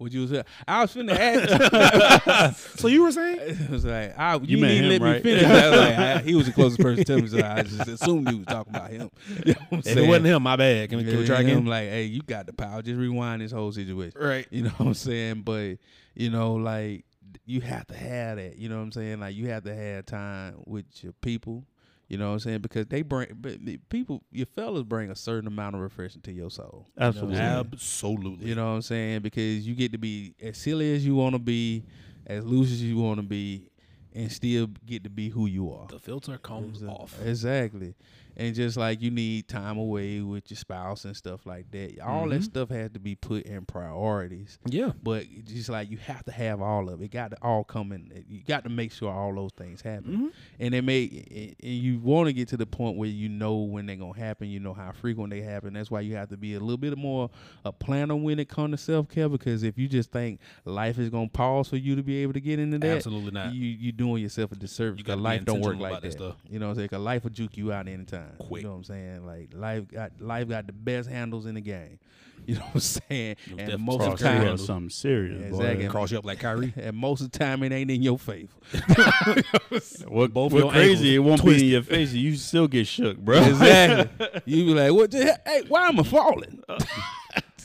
Would 0.00 0.14
you 0.14 0.26
say? 0.26 0.42
I 0.66 0.80
was 0.80 0.94
finna 0.94 1.14
ask. 1.16 2.56
So 2.80 2.88
you 2.88 3.02
were 3.02 3.12
saying? 3.12 3.38
it 3.42 3.70
was 3.70 3.84
like, 3.84 4.18
I, 4.18 4.36
you, 4.36 4.56
met 4.58 4.68
didn't 4.68 4.90
him, 4.92 5.02
let 5.02 5.16
me 5.16 5.20
finish. 5.22 5.44
I 5.44 5.70
was 5.70 5.78
like, 5.80 5.98
I- 5.98 6.18
he 6.20 6.34
was 6.34 6.46
the 6.46 6.52
closest 6.52 6.80
person 6.80 7.04
to 7.04 7.20
me, 7.20 7.28
so 7.28 7.38
I 7.44 7.62
just 7.62 7.86
assumed 7.86 8.30
he 8.30 8.36
was 8.36 8.46
talking 8.46 8.74
about 8.74 8.90
him. 8.90 9.10
You 9.44 9.52
know 9.52 9.60
what 9.68 9.72
I'm 9.72 9.78
If 9.80 9.84
saying? 9.84 9.98
it 9.98 10.08
wasn't 10.08 10.26
him, 10.26 10.42
my 10.42 10.56
bad. 10.56 10.88
Can 10.88 10.98
we, 10.98 11.04
can 11.04 11.18
we 11.18 11.26
try 11.26 11.40
I'm 11.40 11.66
like, 11.66 11.88
hey, 11.90 12.04
you 12.04 12.22
got 12.22 12.46
the 12.46 12.54
power. 12.54 12.80
Just 12.80 12.98
rewind 12.98 13.42
this 13.42 13.52
whole 13.52 13.72
situation. 13.72 14.18
Right. 14.18 14.46
You 14.50 14.64
know 14.64 14.70
what 14.70 14.86
I'm 14.86 14.94
saying? 14.94 15.42
But 15.42 15.76
you 16.14 16.30
know, 16.30 16.54
like 16.54 17.04
you 17.44 17.60
have 17.60 17.86
to 17.88 17.94
have 17.94 18.38
that. 18.38 18.56
You 18.56 18.68
know 18.70 18.76
what 18.76 18.82
I'm 18.84 18.92
saying? 18.92 19.20
Like 19.20 19.34
you 19.34 19.48
have 19.48 19.64
to 19.64 19.74
have 19.74 20.06
time 20.06 20.54
with 20.64 20.86
your 21.04 21.12
people. 21.12 21.64
You 22.10 22.18
know 22.18 22.26
what 22.26 22.32
I'm 22.32 22.38
saying? 22.40 22.58
Because 22.58 22.86
they 22.86 23.02
bring, 23.02 23.28
but 23.40 23.64
the 23.64 23.76
people, 23.88 24.24
your 24.32 24.46
fellas 24.46 24.82
bring 24.82 25.12
a 25.12 25.14
certain 25.14 25.46
amount 25.46 25.76
of 25.76 25.80
refreshing 25.80 26.20
to 26.22 26.32
your 26.32 26.50
soul. 26.50 26.88
You 26.96 27.02
know 27.02 27.06
Absolutely. 27.06 27.38
Absolutely. 27.38 28.48
You 28.48 28.54
know 28.56 28.64
what 28.64 28.74
I'm 28.74 28.82
saying? 28.82 29.20
Because 29.20 29.64
you 29.64 29.76
get 29.76 29.92
to 29.92 29.98
be 29.98 30.34
as 30.42 30.58
silly 30.58 30.92
as 30.92 31.06
you 31.06 31.14
want 31.14 31.36
to 31.36 31.38
be, 31.38 31.84
as 32.26 32.44
loose 32.44 32.72
as 32.72 32.82
you 32.82 32.96
want 32.96 33.18
to 33.18 33.22
be, 33.22 33.70
and 34.12 34.30
still 34.32 34.66
get 34.84 35.04
to 35.04 35.10
be 35.10 35.28
who 35.28 35.46
you 35.46 35.72
are. 35.72 35.86
the 35.86 36.00
filter 36.00 36.36
comes 36.36 36.82
Exa- 36.82 36.88
off. 36.90 37.16
Exactly. 37.24 37.94
And 38.40 38.54
just 38.54 38.76
like 38.76 39.02
you 39.02 39.10
need 39.10 39.48
time 39.48 39.76
away 39.76 40.20
with 40.22 40.50
your 40.50 40.56
spouse 40.56 41.04
and 41.04 41.14
stuff 41.16 41.44
like 41.44 41.70
that. 41.72 42.00
All 42.00 42.28
that 42.30 42.40
Mhm. 42.40 42.44
stuff 42.44 42.70
has 42.70 42.90
to 42.92 42.98
be 42.98 43.14
put 43.14 43.42
in 43.44 43.66
priorities. 43.66 44.58
Yeah. 44.66 44.92
But 45.02 45.26
just 45.44 45.68
like 45.68 45.90
you 45.90 45.98
have 45.98 46.24
to 46.24 46.32
have 46.32 46.62
all 46.62 46.88
of 46.88 47.02
it. 47.02 47.04
It 47.04 47.10
got 47.10 47.32
to 47.32 47.36
all 47.42 47.64
come 47.64 47.92
in. 47.92 48.24
You 48.28 48.40
got 48.42 48.64
to 48.64 48.70
make 48.70 48.92
sure 48.92 49.10
all 49.12 49.34
those 49.34 49.52
things 49.52 49.82
happen. 49.82 50.12
Mm-hmm. 50.12 50.26
And 50.58 50.74
they 50.74 50.80
may, 50.80 51.54
and 51.62 51.70
you 51.72 51.98
want 51.98 52.28
to 52.28 52.32
get 52.32 52.48
to 52.48 52.56
the 52.56 52.64
point 52.66 52.96
where 52.96 53.08
you 53.10 53.28
know 53.28 53.56
when 53.58 53.84
they're 53.86 53.96
gonna 53.96 54.18
happen. 54.18 54.48
You 54.48 54.58
know 54.60 54.72
how 54.72 54.90
frequent 54.92 55.30
they 55.30 55.42
happen. 55.42 55.74
That's 55.74 55.90
why 55.90 56.00
you 56.00 56.14
have 56.16 56.30
to 56.30 56.36
be 56.38 56.54
a 56.54 56.60
little 56.60 56.78
bit 56.78 56.96
more 56.96 57.28
a 57.64 57.72
planner 57.72 58.16
when 58.16 58.38
it 58.38 58.48
comes 58.48 58.70
to 58.72 58.78
self 58.78 59.08
care. 59.08 59.28
Because 59.28 59.62
if 59.62 59.76
you 59.76 59.86
just 59.86 60.12
think 60.12 60.40
life 60.64 60.98
is 60.98 61.10
gonna 61.10 61.28
pause 61.28 61.68
for 61.68 61.76
you 61.76 61.94
to 61.94 62.02
be 62.02 62.16
able 62.22 62.32
to 62.32 62.40
get 62.40 62.58
into 62.58 62.78
that, 62.78 62.96
Absolutely 62.96 63.32
not. 63.32 63.54
you 63.54 63.66
you 63.66 63.92
doing 63.92 64.22
yourself 64.22 64.52
a 64.52 64.56
disservice. 64.56 64.96
Because 65.02 65.20
life 65.20 65.44
don't 65.44 65.60
work 65.60 65.78
like 65.78 65.92
that. 65.94 66.02
that 66.02 66.12
stuff. 66.12 66.36
You 66.48 66.58
know 66.58 66.66
what 66.66 66.70
I'm 66.70 66.76
saying? 66.76 66.86
Because 66.86 67.02
life 67.04 67.22
will 67.24 67.30
juke 67.30 67.56
you 67.58 67.72
out 67.72 67.86
anytime. 67.86 68.29
Quick. 68.38 68.62
You 68.62 68.68
know 68.68 68.72
what 68.74 68.78
I'm 68.78 68.84
saying? 68.84 69.26
Like 69.26 69.50
life 69.54 69.88
got 69.88 70.12
life 70.20 70.48
got 70.48 70.66
the 70.66 70.72
best 70.72 71.08
handles 71.08 71.46
in 71.46 71.54
the 71.54 71.60
game. 71.60 71.98
You 72.46 72.54
know 72.54 72.62
what 72.62 72.74
I'm 72.76 72.80
saying? 72.80 73.36
Them 73.48 73.58
And 73.58 73.82
most 73.82 74.00
of 74.00 74.18
the 74.18 74.24
time, 74.24 74.48
up 74.48 74.58
something 74.58 74.88
serious. 74.88 75.50
boy. 75.50 75.58
Exactly. 75.62 75.88
Cross 75.88 76.10
you 76.12 76.18
up 76.18 76.24
like 76.24 76.38
Kyrie. 76.40 76.72
and 76.76 76.96
most 76.96 77.20
of 77.20 77.30
the 77.30 77.38
time 77.38 77.62
it 77.62 77.70
ain't 77.70 77.90
in 77.90 78.02
your 78.02 78.18
favor. 78.18 78.48
What, 80.08 80.32
Both 80.32 80.52
what 80.54 80.58
your 80.64 80.70
crazy? 80.72 80.90
ankles 80.90 81.04
It 81.06 81.18
won't 81.18 81.40
twisted. 81.42 81.60
be 81.60 81.66
in 81.66 81.72
your 81.72 81.82
face. 81.82 82.12
You 82.14 82.34
still 82.36 82.66
get 82.66 82.86
shook, 82.86 83.18
bro. 83.18 83.42
exactly. 83.42 84.26
You 84.46 84.64
be 84.64 84.74
like, 84.74 84.92
what? 84.92 85.10
The 85.10 85.22
hell? 85.26 85.36
Hey, 85.46 85.62
why 85.68 85.88
am 85.88 86.00
I 86.00 86.02
falling? 86.02 86.62
Uh, 86.66 86.78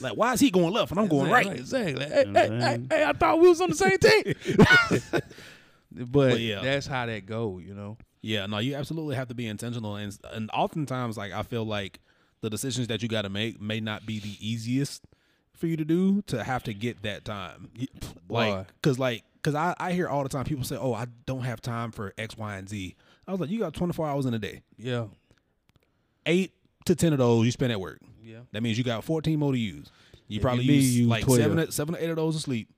like, 0.02 0.14
why 0.18 0.34
is 0.34 0.42
he 0.42 0.52
going 0.52 0.74
left 0.74 0.92
and 0.92 1.00
I'm 1.00 1.08
going 1.08 1.32
right? 1.32 1.48
Exactly. 1.48 2.06
Hey, 2.06 2.24
You 2.26 2.32
know 2.34 2.40
hey, 2.42 2.48
I'm 2.48 2.90
hey, 2.90 2.98
hey, 2.98 3.04
I 3.06 3.14
thought 3.14 3.40
we 3.40 3.48
was 3.48 3.62
on 3.62 3.70
the 3.70 3.76
same 3.78 3.98
team. 3.98 4.34
but, 5.12 5.24
But 6.12 6.40
yeah. 6.42 6.62
that's 6.62 6.86
how 6.86 7.06
that 7.06 7.26
go. 7.26 7.60
You 7.60 7.74
know. 7.74 7.98
Yeah, 8.26 8.48
no, 8.48 8.58
you 8.58 8.74
absolutely 8.74 9.16
have 9.16 9.28
to 9.28 9.36
be 9.36 9.46
intentional, 9.46 9.98
and 9.98 10.18
and 10.34 10.50
oftentimes, 10.52 11.16
like 11.16 11.32
I 11.32 11.44
feel 11.44 11.64
like 11.64 12.00
the 12.42 12.50
decisions 12.50 12.88
that 12.88 13.04
you 13.04 13.08
got 13.08 13.22
to 13.22 13.30
make 13.30 13.62
may 13.62 13.80
not 13.80 14.08
be 14.08 14.20
the 14.20 14.36
easiest 14.40 15.06
for 15.54 15.68
you 15.68 15.78
to 15.78 15.86
do 15.86 16.24
to 16.24 16.44
have 16.44 16.64
to 16.64 16.74
get 16.74 17.04
that 17.04 17.24
time. 17.24 17.70
Like, 18.28 18.66
cause 18.82 18.98
like, 18.98 19.24
cause 19.44 19.54
I 19.54 19.76
I 19.80 19.92
hear 19.94 20.08
all 20.08 20.24
the 20.24 20.30
time 20.30 20.44
people 20.44 20.64
say, 20.64 20.76
"Oh, 20.76 20.92
I 20.92 21.06
don't 21.28 21.44
have 21.44 21.62
time 21.62 21.92
for 21.92 22.16
X, 22.18 22.36
Y, 22.36 22.56
and 22.58 22.68
Z." 22.68 22.96
I 23.28 23.32
was 23.32 23.40
like, 23.40 23.52
"You 23.52 23.60
got 23.60 23.76
24 23.76 24.08
hours 24.08 24.26
in 24.26 24.34
a 24.34 24.40
day. 24.40 24.64
Yeah. 24.76 25.06
Eight 26.26 26.52
to 26.86 26.96
ten 26.96 27.14
of 27.14 27.20
those 27.20 27.46
you 27.46 27.52
spend 27.52 27.74
at 27.74 27.80
work. 27.80 28.00
Yeah. 28.24 28.40
That 28.54 28.64
means 28.64 28.80
you 28.80 28.84
got 28.84 29.04
14 29.04 29.38
more 29.38 29.52
to 29.52 29.60
use. 29.60 29.92
You 30.28 30.40
probably 30.40 30.64
use 30.64 30.98
you 30.98 31.06
like 31.08 31.26
12. 31.26 31.40
seven 31.40 31.72
seven 31.72 31.94
to 31.94 32.04
eight 32.04 32.10
of 32.10 32.16
those 32.16 32.36
to 32.36 32.42
sleep, 32.42 32.70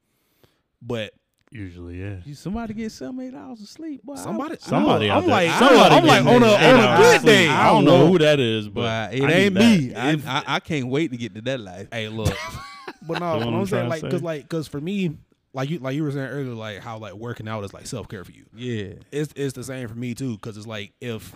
but 0.81 1.13
Usually, 1.51 2.01
yeah. 2.01 2.17
You, 2.25 2.33
somebody 2.35 2.73
get 2.73 2.91
seven, 2.91 3.19
eight 3.21 3.33
hours 3.33 3.61
of 3.61 3.67
sleep. 3.69 4.03
Boy, 4.03 4.13
I- 4.13 4.17
somebody 4.17 4.57
Somebody 4.59 5.09
out 5.09 5.23
I'm 5.23 5.29
there. 5.29 5.47
like, 5.47 5.51
Somebody 5.59 5.95
I'm 5.95 6.05
like 6.05 6.21
on 6.25 6.43
a 6.43 6.47
on 6.47 6.79
a 6.79 6.97
good 6.97 7.15
of 7.17 7.23
day. 7.23 7.47
I 7.47 7.67
don't 7.71 7.85
know 7.85 8.07
who 8.07 8.17
that 8.19 8.39
is, 8.39 8.67
but 8.67 8.81
But 9.11 9.13
it 9.15 9.23
I 9.23 9.31
ain't 9.31 9.53
me. 9.53 9.95
I, 9.95 10.11
I 10.11 10.43
I 10.55 10.59
can't 10.59 10.87
wait 10.89 11.11
to 11.11 11.17
get 11.17 11.33
to 11.35 11.41
that 11.41 11.59
life. 11.61 11.87
Hey, 11.91 12.09
look. 12.09 12.33
but 13.07 13.19
no, 13.19 13.37
what 13.37 13.39
what 13.39 13.47
I'm 13.47 13.53
I'm 13.61 13.65
saying, 13.67 13.87
like, 13.89 14.01
cause 14.01 14.21
like, 14.21 14.49
cause 14.49 14.67
for 14.67 14.81
me, 14.81 15.15
like 15.53 15.69
you, 15.69 15.79
like 15.79 15.95
you 15.95 16.03
were 16.03 16.11
saying 16.11 16.27
earlier, 16.27 16.53
like 16.53 16.79
how 16.79 16.97
like 16.97 17.13
working 17.13 17.47
out 17.47 17.63
is 17.63 17.73
like 17.73 17.87
self 17.87 18.09
care 18.09 18.25
for 18.25 18.31
you. 18.33 18.45
Yeah. 18.53 18.93
It's 19.13 19.31
it's 19.37 19.53
the 19.53 19.63
same 19.63 19.87
for 19.87 19.95
me 19.95 20.13
too, 20.15 20.37
cause 20.39 20.57
it's 20.57 20.67
like 20.67 20.91
if, 20.99 21.33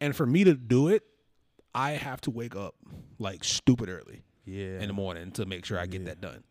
and 0.00 0.16
for 0.16 0.24
me 0.24 0.44
to 0.44 0.54
do 0.54 0.88
it, 0.88 1.02
I 1.74 1.90
have 1.92 2.22
to 2.22 2.30
wake 2.30 2.56
up 2.56 2.74
like 3.18 3.44
stupid 3.44 3.90
early 3.90 4.22
Yeah. 4.46 4.80
in 4.80 4.86
the 4.88 4.94
morning 4.94 5.32
to 5.32 5.44
make 5.44 5.66
sure 5.66 5.78
I 5.78 5.84
get 5.84 6.00
Yeah. 6.00 6.06
that 6.08 6.20
done. 6.22 6.42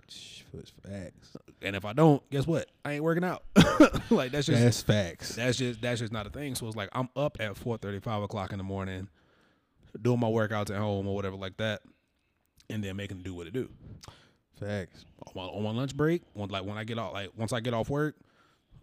Facts. 0.88 1.36
And 1.62 1.76
if 1.76 1.84
I 1.86 1.94
don't, 1.94 2.28
guess 2.30 2.48
what? 2.48 2.68
I 2.86 2.94
ain't 2.94 3.04
working 3.04 3.24
out. 3.24 3.44
like 4.10 4.32
that's 4.32 4.48
just 4.48 4.62
That's 4.62 4.82
facts. 4.82 5.36
that's 5.36 5.58
just 5.58 5.82
that's 5.82 6.00
just 6.00 6.14
not 6.14 6.26
a 6.26 6.30
thing. 6.30 6.56
So 6.56 6.68
it's 6.68 6.76
like 6.76 6.90
I'm 6.94 7.10
up 7.16 7.38
at 7.40 7.58
four 7.58 7.78
thirty, 7.78 8.00
five 8.00 8.24
o'clock 8.24 8.52
in 8.52 8.58
the 8.58 8.64
morning, 8.64 9.10
doing 10.02 10.20
my 10.20 10.28
workouts 10.30 10.70
at 10.70 10.78
home 10.78 11.08
or 11.08 11.16
whatever 11.16 11.36
like 11.36 11.58
that, 11.58 11.82
and 12.70 12.84
then 12.84 12.96
making 12.96 13.18
it 13.18 13.24
do 13.24 13.34
what 13.34 13.48
it 13.48 13.54
do. 13.54 13.70
Facts. 14.60 15.06
on 15.26 15.34
my, 15.36 15.42
on 15.44 15.64
my 15.64 15.72
lunch 15.72 15.96
break, 15.96 16.22
when 16.34 16.50
like 16.50 16.66
when 16.66 16.78
I 16.78 16.84
get 16.84 16.98
off, 17.00 17.14
like 17.14 17.32
once 17.38 17.54
I 17.54 17.60
get 17.62 17.74
off 17.74 17.90
work, 17.90 18.16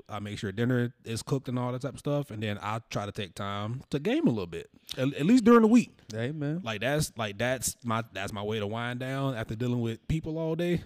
I 0.09 0.19
make 0.21 0.39
sure 0.39 0.53
dinner 0.53 0.95
is 1.05 1.23
cooked 1.23 1.49
and 1.49 1.59
all 1.59 1.73
that 1.73 1.83
type 1.83 1.95
of 1.95 1.99
stuff, 1.99 2.31
and 2.31 2.43
then 2.43 2.59
I 2.63 2.81
try 2.91 3.07
to 3.07 3.13
take 3.13 3.35
time 3.35 3.83
to 3.91 3.99
game 3.99 4.27
a 4.27 4.31
little 4.31 4.47
bit, 4.47 4.69
at, 4.97 5.13
at 5.15 5.27
least 5.27 5.45
during 5.45 5.63
the 5.63 5.69
week. 5.69 5.93
Hey 6.13 6.31
man. 6.33 6.61
Like 6.63 6.81
that's 6.81 7.13
like 7.17 7.39
that's 7.39 7.77
my 7.85 8.05
that's 8.13 8.33
my 8.33 8.43
way 8.43 8.59
to 8.59 8.67
wind 8.67 9.01
down 9.01 9.35
after 9.35 9.55
dealing 9.55 9.81
with 9.81 10.07
people 10.09 10.39
all 10.39 10.55
day, 10.57 10.83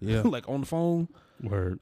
Yeah. 0.00 0.20
like 0.24 0.48
on 0.48 0.60
the 0.60 0.66
phone. 0.66 1.08
Word. 1.42 1.80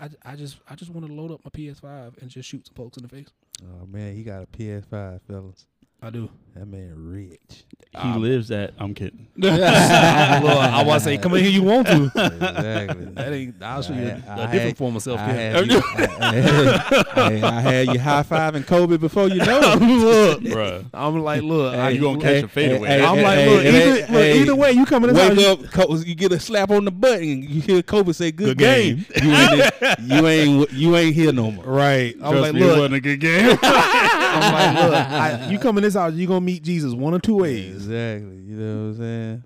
I, 0.00 0.08
I 0.24 0.36
just 0.36 0.58
I 0.68 0.74
just 0.74 0.90
want 0.90 1.06
to 1.06 1.12
load 1.12 1.30
up 1.30 1.40
my 1.44 1.50
PS5 1.50 2.20
and 2.20 2.30
just 2.30 2.48
shoot 2.48 2.66
some 2.66 2.74
folks 2.74 2.96
in 2.96 3.02
the 3.02 3.08
face. 3.08 3.28
oh 3.62 3.86
man, 3.86 4.14
he 4.14 4.22
got 4.22 4.42
a 4.42 4.46
PS5, 4.46 5.20
fellas. 5.28 5.66
I 6.00 6.10
do. 6.10 6.28
That 6.54 6.66
man 6.66 6.92
rich. 6.96 7.64
He 7.92 7.98
um, 7.98 8.22
lives 8.22 8.50
at. 8.50 8.72
I'm 8.78 8.94
kidding. 8.94 9.26
Look, 9.36 9.52
I 9.60 10.82
want 10.86 11.00
to 11.02 11.04
say, 11.04 11.18
come 11.18 11.34
in 11.34 11.42
here, 11.44 11.50
you 11.52 11.62
want 11.62 11.86
to. 11.88 12.04
exactly. 12.06 13.04
That 13.12 13.32
ain't. 13.32 13.62
I'll 13.62 13.82
show 13.82 13.92
you 13.92 14.02
a, 14.02 14.04
I- 14.04 14.08
a 14.08 14.12
I 14.12 14.16
different 14.46 14.52
had- 14.62 14.76
form 14.78 14.96
of 14.96 15.02
self 15.02 15.20
I 15.20 15.26
care. 15.32 15.52
had, 15.52 15.70
you, 15.70 15.82
I, 15.84 17.04
I- 17.14 17.56
I 17.56 17.60
had 17.60 17.86
you 17.88 18.00
high 18.00 18.22
fiving 18.22 18.66
Kobe 18.66 18.96
before 18.96 19.28
you 19.28 19.36
know 19.44 19.60
it. 19.60 19.80
look, 19.82 20.40
Bruh. 20.40 20.84
I'm 20.94 21.18
like, 21.20 21.42
look, 21.42 21.74
I, 21.74 21.90
you 21.90 22.00
gonna 22.00 22.20
catch 22.20 22.44
a 22.44 22.48
fadeaway. 22.48 22.88
hey, 22.88 23.04
I'm 23.04 23.16
hey, 23.16 23.22
like, 23.22 23.38
hey, 23.38 23.48
look, 23.50 23.62
hey, 23.62 23.68
either, 23.68 23.94
hey, 23.94 24.00
look, 24.00 24.08
hey, 24.10 24.40
either 24.40 24.56
way, 24.56 24.72
you 24.72 24.86
coming 24.86 25.10
in 25.10 25.16
this 25.16 25.28
Wake 25.38 25.46
house, 25.46 25.64
up, 25.64 25.70
Co- 25.88 25.94
you 25.96 26.14
get 26.14 26.32
a 26.32 26.40
slap 26.40 26.70
on 26.70 26.84
the 26.86 26.90
butt, 26.90 27.20
and 27.20 27.44
you 27.44 27.60
hear 27.60 27.82
Kobe 27.82 28.12
say, 28.12 28.30
"Good, 28.32 28.56
Good 28.56 28.58
game." 28.58 29.06
You 29.22 29.32
ain't, 29.32 30.00
you 30.02 30.26
ain't, 30.26 30.72
you 30.72 30.96
ain't 30.96 31.14
here 31.14 31.32
no 31.32 31.50
more. 31.50 31.64
Right. 31.64 32.14
I 32.22 32.30
was 32.30 32.38
Trust 32.40 32.42
like, 32.42 32.54
me, 32.54 32.62
it 32.62 32.66
wasn't 32.68 32.94
a 32.94 33.00
good 33.00 33.20
game. 33.20 33.58
I'm 33.62 34.52
like, 34.52 34.84
look. 34.84 34.94
I, 34.94 35.50
you 35.50 35.58
coming 35.58 35.78
in 35.78 35.84
this 35.84 35.94
house, 35.94 36.14
you 36.14 36.26
gonna 36.26 36.40
meet 36.44 36.62
Jesus 36.62 36.94
one 36.94 37.14
or 37.14 37.18
two 37.18 37.36
ways. 37.36 37.74
Exactly. 37.74 38.36
You 38.36 38.56
know 38.56 38.74
what 38.74 38.88
I'm 38.90 38.96
saying? 38.96 39.44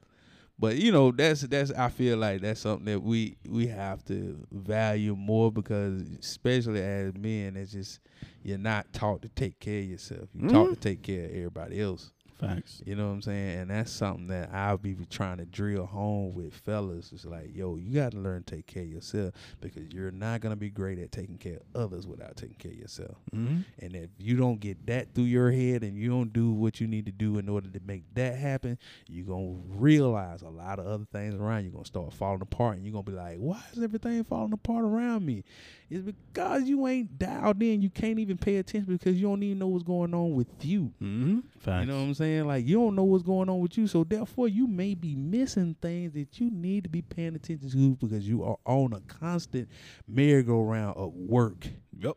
But 0.59 0.77
you 0.77 0.91
know, 0.91 1.11
that's 1.13 1.43
that's 1.43 1.71
I 1.73 1.91
feel 1.91 2.17
like 2.17 2.41
that's 2.41 2.61
something 2.61 2.87
that 2.87 3.01
we 3.03 3.37
we 3.47 3.67
have 3.67 4.05
to 4.07 4.39
value 4.51 5.15
more 5.15 5.53
because 5.53 6.03
especially 6.19 6.83
as 6.83 7.15
men, 7.15 7.57
it's 7.57 7.73
just 7.73 8.01
you're 8.43 8.57
not 8.57 8.91
taught 8.93 9.23
to 9.23 9.29
take 9.29 9.61
care 9.61 9.81
of 9.81 9.87
yourself. 9.87 10.29
You're 10.35 10.51
taught 10.51 10.65
mm-hmm. 10.65 10.75
to 10.75 10.81
take 10.81 11.03
care 11.03 11.27
of 11.27 11.31
everybody 11.31 11.81
else. 11.81 12.11
Facts. 12.39 12.83
You 12.85 12.97
know 12.97 13.07
what 13.07 13.15
I'm 13.15 13.23
saying? 13.23 13.61
And 13.61 13.71
that's 13.71 13.91
something 13.91 14.27
that 14.27 14.51
I'll 14.53 14.77
be 14.77 14.95
trying 15.09 15.39
to 15.39 15.47
drill 15.47 15.87
home 15.87 16.35
with 16.35 16.55
fellas. 16.55 17.11
It's 17.13 17.25
like, 17.25 17.55
yo, 17.55 17.77
you 17.77 17.95
got 17.95 18.13
to 18.13 18.19
learn 18.19 18.43
to 18.45 18.57
take 18.57 18.67
care 18.67 18.83
of 18.83 18.91
yourself 18.91 19.35
because 19.61 19.85
you're 19.93 20.11
not 20.11 20.43
going 20.43 20.53
to 20.53 20.57
be 20.57 20.69
great 20.69 20.99
at 20.99 21.13
taking 21.13 21.39
care 21.39 21.57
of 21.57 21.83
others 21.83 22.07
without 22.07 22.37
taking 22.37 22.57
care 22.57 22.73
of 22.73 22.79
yourself. 22.79 23.17
Mm-hmm. 23.35 23.61
And 23.79 23.97
if 23.97 24.11
you 24.19 24.37
don't 24.37 24.61
get 24.61 24.85
that 24.87 25.15
through 25.15 25.25
your 25.25 25.51
head 25.51 25.83
and 25.83 25.97
you 25.97 26.11
don't 26.11 26.33
do 26.33 26.51
what 26.51 26.79
you 26.81 26.87
need 26.87 27.07
to 27.07 27.13
do 27.13 27.39
in 27.39 27.49
order 27.49 27.69
to 27.69 27.81
make 27.87 28.03
that 28.15 28.37
happen, 28.37 28.79
you're 29.09 29.27
going 29.27 29.55
to 29.55 29.63
realize 29.75 30.43
a 30.43 30.49
lot 30.49 30.79
of 30.79 30.87
other 30.87 31.07
things 31.11 31.35
around 31.35 31.65
you 31.65 31.71
are 31.71 31.73
going 31.73 31.85
to 31.85 31.89
start 31.89 32.13
falling 32.13 32.43
apart. 32.43 32.77
And 32.77 32.85
you're 32.85 32.93
going 32.93 33.05
to 33.07 33.11
be 33.13 33.17
like, 33.17 33.39
why 33.39 33.63
is 33.73 33.83
everything 33.83 34.23
falling 34.25 34.53
apart 34.53 34.85
around 34.85 35.25
me? 35.25 35.43
It's 35.89 36.03
because 36.05 36.65
you 36.65 36.87
ain't 36.89 37.17
dialed 37.17 37.63
in. 37.63 37.81
You 37.81 37.91
can't 37.91 38.19
even 38.19 38.37
pay 38.37 38.57
attention 38.57 38.97
because 38.97 39.21
you 39.21 39.29
don't 39.29 39.43
even 39.43 39.61
know 39.61 39.69
what's 39.69 39.85
going 39.85 40.13
on 40.15 40.35
with 40.35 40.49
you. 40.63 40.93
Mm-hmm. 41.01 41.41
Facts. 41.61 41.87
You 41.87 41.93
know 41.93 41.99
what 41.99 42.07
I'm 42.07 42.15
saying? 42.15 42.47
Like 42.47 42.67
you 42.67 42.77
don't 42.77 42.97
know 42.97 43.05
what's 43.05 43.23
going 43.23 43.49
on 43.49 43.61
with 43.61 43.79
you, 43.79 43.87
so 43.87 44.03
therefore 44.03 44.49
you 44.49 44.67
may 44.67 44.95
be 44.95 45.15
missing 45.15 45.77
things 45.81 46.13
that 46.15 46.41
you 46.41 46.51
need 46.51 46.85
to 46.85 46.91
be 46.91 47.03
paying 47.03 47.37
attention 47.37 47.71
to 47.71 47.97
because 48.05 48.27
you 48.29 48.43
are 48.43 48.57
on 48.67 48.93
a 48.95 49.01
constant 49.01 49.69
merry-go-round 50.09 50.97
of 50.97 51.15
work, 51.15 51.69
Yep. 51.99 52.17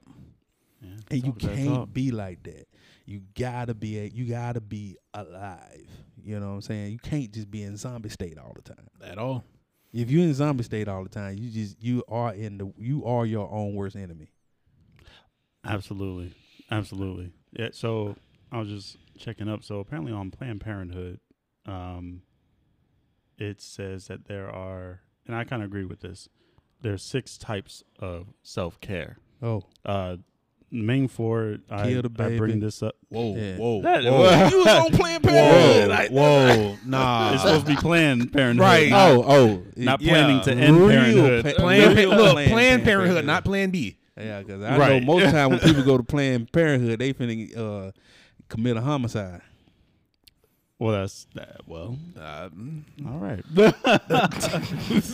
Yeah, 0.82 0.90
and 1.12 1.26
you 1.26 1.34
can't 1.34 1.94
be 1.94 2.12
like 2.12 2.42
that. 2.44 2.68
You 3.06 3.22
gotta 3.38 3.74
be 3.74 4.00
a, 4.00 4.06
you 4.06 4.26
gotta 4.26 4.62
be 4.62 4.98
alive. 5.14 5.88
You 6.24 6.40
know 6.40 6.50
what 6.50 6.54
I'm 6.54 6.62
saying? 6.62 6.92
You 6.92 7.00
can't 7.00 7.32
just 7.32 7.52
be 7.52 7.64
in 7.64 7.76
zombie 7.76 8.10
state 8.10 8.38
all 8.38 8.54
the 8.56 8.62
time. 8.62 8.88
At 9.04 9.18
all. 9.18 9.44
If 9.92 10.12
you're 10.12 10.24
in 10.24 10.34
zombie 10.34 10.64
state 10.64 10.88
all 10.88 11.04
the 11.04 11.10
time, 11.10 11.38
you 11.38 11.50
just 11.50 11.82
you 11.82 12.04
are 12.08 12.34
in 12.34 12.58
the 12.58 12.72
you 12.78 13.06
are 13.06 13.26
your 13.26 13.52
own 13.52 13.74
worst 13.76 13.96
enemy. 13.96 14.32
Absolutely. 15.66 16.34
Absolutely. 16.72 17.32
Yeah. 17.52 17.70
So 17.72 18.16
I 18.52 18.60
was 18.60 18.70
just 18.70 18.98
checking 19.18 19.50
up. 19.50 19.64
So 19.64 19.80
apparently 19.80 20.12
on 20.12 20.32
Planned 20.32 20.62
Parenthood, 20.62 21.20
um, 21.66 22.22
it 23.38 23.62
says 23.62 24.08
that 24.08 24.28
there 24.28 24.50
are, 24.50 25.02
and 25.26 25.36
I 25.36 25.44
kind 25.44 25.62
of 25.64 25.68
agree 25.68 25.86
with 25.86 26.02
this. 26.02 26.30
There's 26.82 27.04
six 27.04 27.38
types 27.38 27.84
of 28.00 28.28
self 28.42 28.80
care. 28.82 29.18
Oh, 29.42 29.64
Uh, 29.86 30.18
main 30.72 31.08
four. 31.08 31.58
I, 31.70 31.88
Kill 31.90 32.02
the 32.04 32.10
I 32.10 32.24
baby. 32.28 32.38
bring 32.38 32.60
this 32.60 32.82
up. 32.84 32.96
Whoa, 33.10 33.36
Yeah. 33.36 33.58
whoa, 33.58 33.82
That- 33.82 34.04
whoa. 34.04 34.48
you 34.50 34.58
was 34.60 34.68
on 34.68 34.92
Planned 34.92 35.24
Parenthood. 35.24 36.12
Whoa, 36.12 36.48
whoa, 36.58 36.78
nah. 36.86 37.34
it's 37.34 37.42
supposed 37.42 37.66
to 37.66 37.72
be 37.72 37.78
Planned 37.78 38.32
Parenthood. 38.32 38.66
Right. 38.66 38.90
not- 38.90 39.10
oh, 39.12 39.24
oh, 39.28 39.64
Not 39.76 40.02
yeah, 40.02 40.12
planning 40.14 40.42
to 40.44 40.52
end 40.54 40.78
real 40.78 40.90
parenthood. 40.90 41.46
pa- 41.46 41.62
Planned, 41.62 41.98
Real 41.98 42.10
Pa- 42.12 42.16
look, 42.18 42.32
Planned 42.34 42.52
Planned 42.52 42.84
Parenthood. 42.84 42.86
Parenthood, 42.86 43.26
not 43.26 43.46
Plan 43.46 43.70
B. 43.72 43.98
Yeah, 44.18 44.40
because 44.40 44.62
I 44.62 44.78
Right. 44.78 45.02
know 45.04 45.06
most 45.18 45.32
time 45.32 45.50
when 45.52 45.60
people 45.60 45.84
go 45.84 45.98
to 45.98 46.04
Planned 46.04 46.52
Parenthood, 46.52 47.00
they 47.00 47.14
finna 47.14 47.58
uh, 47.58 47.92
commit 48.50 48.76
a 48.78 48.82
homicide. 48.82 49.42
Well, 50.80 50.94
that's 50.94 51.28
that. 51.36 51.62
Well, 51.68 51.98
Uh, 52.20 52.50
all 53.06 53.18
right. 53.20 53.44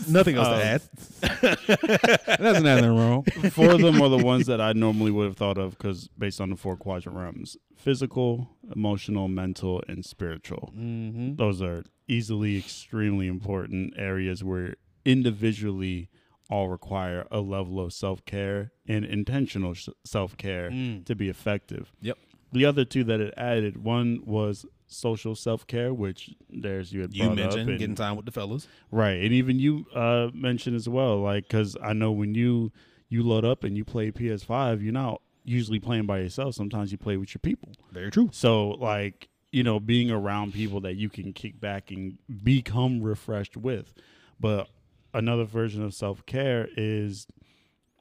nothing 0.08 0.36
else 0.38 0.48
Um, 0.48 0.60
to 0.60 0.64
add. 0.64 0.82
There's 2.40 2.64
nothing 2.64 2.96
wrong. 2.96 3.24
four 3.52 3.72
of 3.72 3.82
them 3.82 4.02
are 4.02 4.10
the 4.10 4.24
ones 4.24 4.46
that 4.48 4.62
I 4.62 4.74
normally 4.74 5.12
would 5.12 5.26
have 5.26 5.38
thought 5.38 5.58
of 5.58 5.78
because 5.78 6.08
based 6.18 6.40
on 6.42 6.50
the 6.50 6.56
four 6.56 6.76
quadrant 6.78 7.18
realms 7.18 7.58
physical, 7.76 8.50
emotional, 8.76 9.28
mental, 9.28 9.84
and 9.88 10.04
spiritual. 10.06 10.72
Mm-hmm. 10.76 11.36
Those 11.36 11.62
are 11.62 11.84
easily 12.08 12.58
extremely 12.58 13.28
important 13.28 13.94
areas 13.98 14.44
where 14.44 14.76
individually 15.06 16.10
all 16.50 16.70
require 16.70 17.26
a 17.32 17.40
level 17.40 17.80
of 17.80 17.92
self 17.94 18.24
care 18.26 18.72
and 18.88 19.04
intentional 19.06 19.74
self 20.06 20.38
care 20.38 20.70
Mm. 20.70 21.06
to 21.06 21.16
be 21.16 21.30
effective. 21.30 21.92
Yep. 22.02 22.18
The 22.54 22.66
other 22.66 22.86
two 22.86 23.04
that 23.06 23.20
it 23.20 23.34
added 23.36 23.84
one 23.84 24.22
was 24.26 24.66
social 24.88 25.36
self 25.36 25.66
care, 25.68 25.94
which 25.94 26.34
there's 26.50 26.94
you 26.94 27.02
had 27.02 27.14
You 27.14 27.26
brought 27.26 27.36
mentioned 27.38 27.62
up 27.64 27.68
and- 27.70 27.80
getting 27.80 27.96
time 27.96 28.16
with 28.16 28.26
the 28.26 28.32
fellas. 28.32 28.68
Right, 28.92 29.22
and 29.24 29.34
even 29.34 29.60
you 29.60 29.86
uh, 29.94 30.30
mentioned 30.34 30.76
as 30.76 30.88
well, 30.90 31.20
like 31.20 31.48
because 31.48 31.76
I 31.82 31.94
know 31.94 32.12
when 32.12 32.36
you 32.36 32.72
you 33.10 33.24
load 33.24 33.46
up 33.46 33.64
and 33.64 33.78
you 33.78 33.86
play 33.86 34.12
PS5, 34.12 34.82
you're 34.84 34.92
not 34.94 35.22
usually 35.44 35.80
playing 35.80 36.06
by 36.08 36.20
yourself. 36.20 36.56
Sometimes 36.56 36.92
you 36.92 36.98
play 36.98 37.18
with 37.18 37.34
your 37.36 37.40
people. 37.40 37.70
Very 37.92 38.10
true. 38.12 38.30
So 38.32 38.70
like 38.70 39.30
you 39.52 39.64
know, 39.64 39.80
being 39.80 40.12
around 40.12 40.54
people 40.54 40.82
that 40.82 40.96
you 40.96 41.08
can 41.10 41.32
kick 41.32 41.60
back 41.62 41.90
and 41.90 42.18
become 42.44 43.02
refreshed 43.02 43.56
with. 43.56 43.94
But 44.40 44.68
another 45.14 45.46
version 45.46 45.82
of 45.82 45.94
self 45.94 46.26
care 46.26 46.68
is 46.76 47.26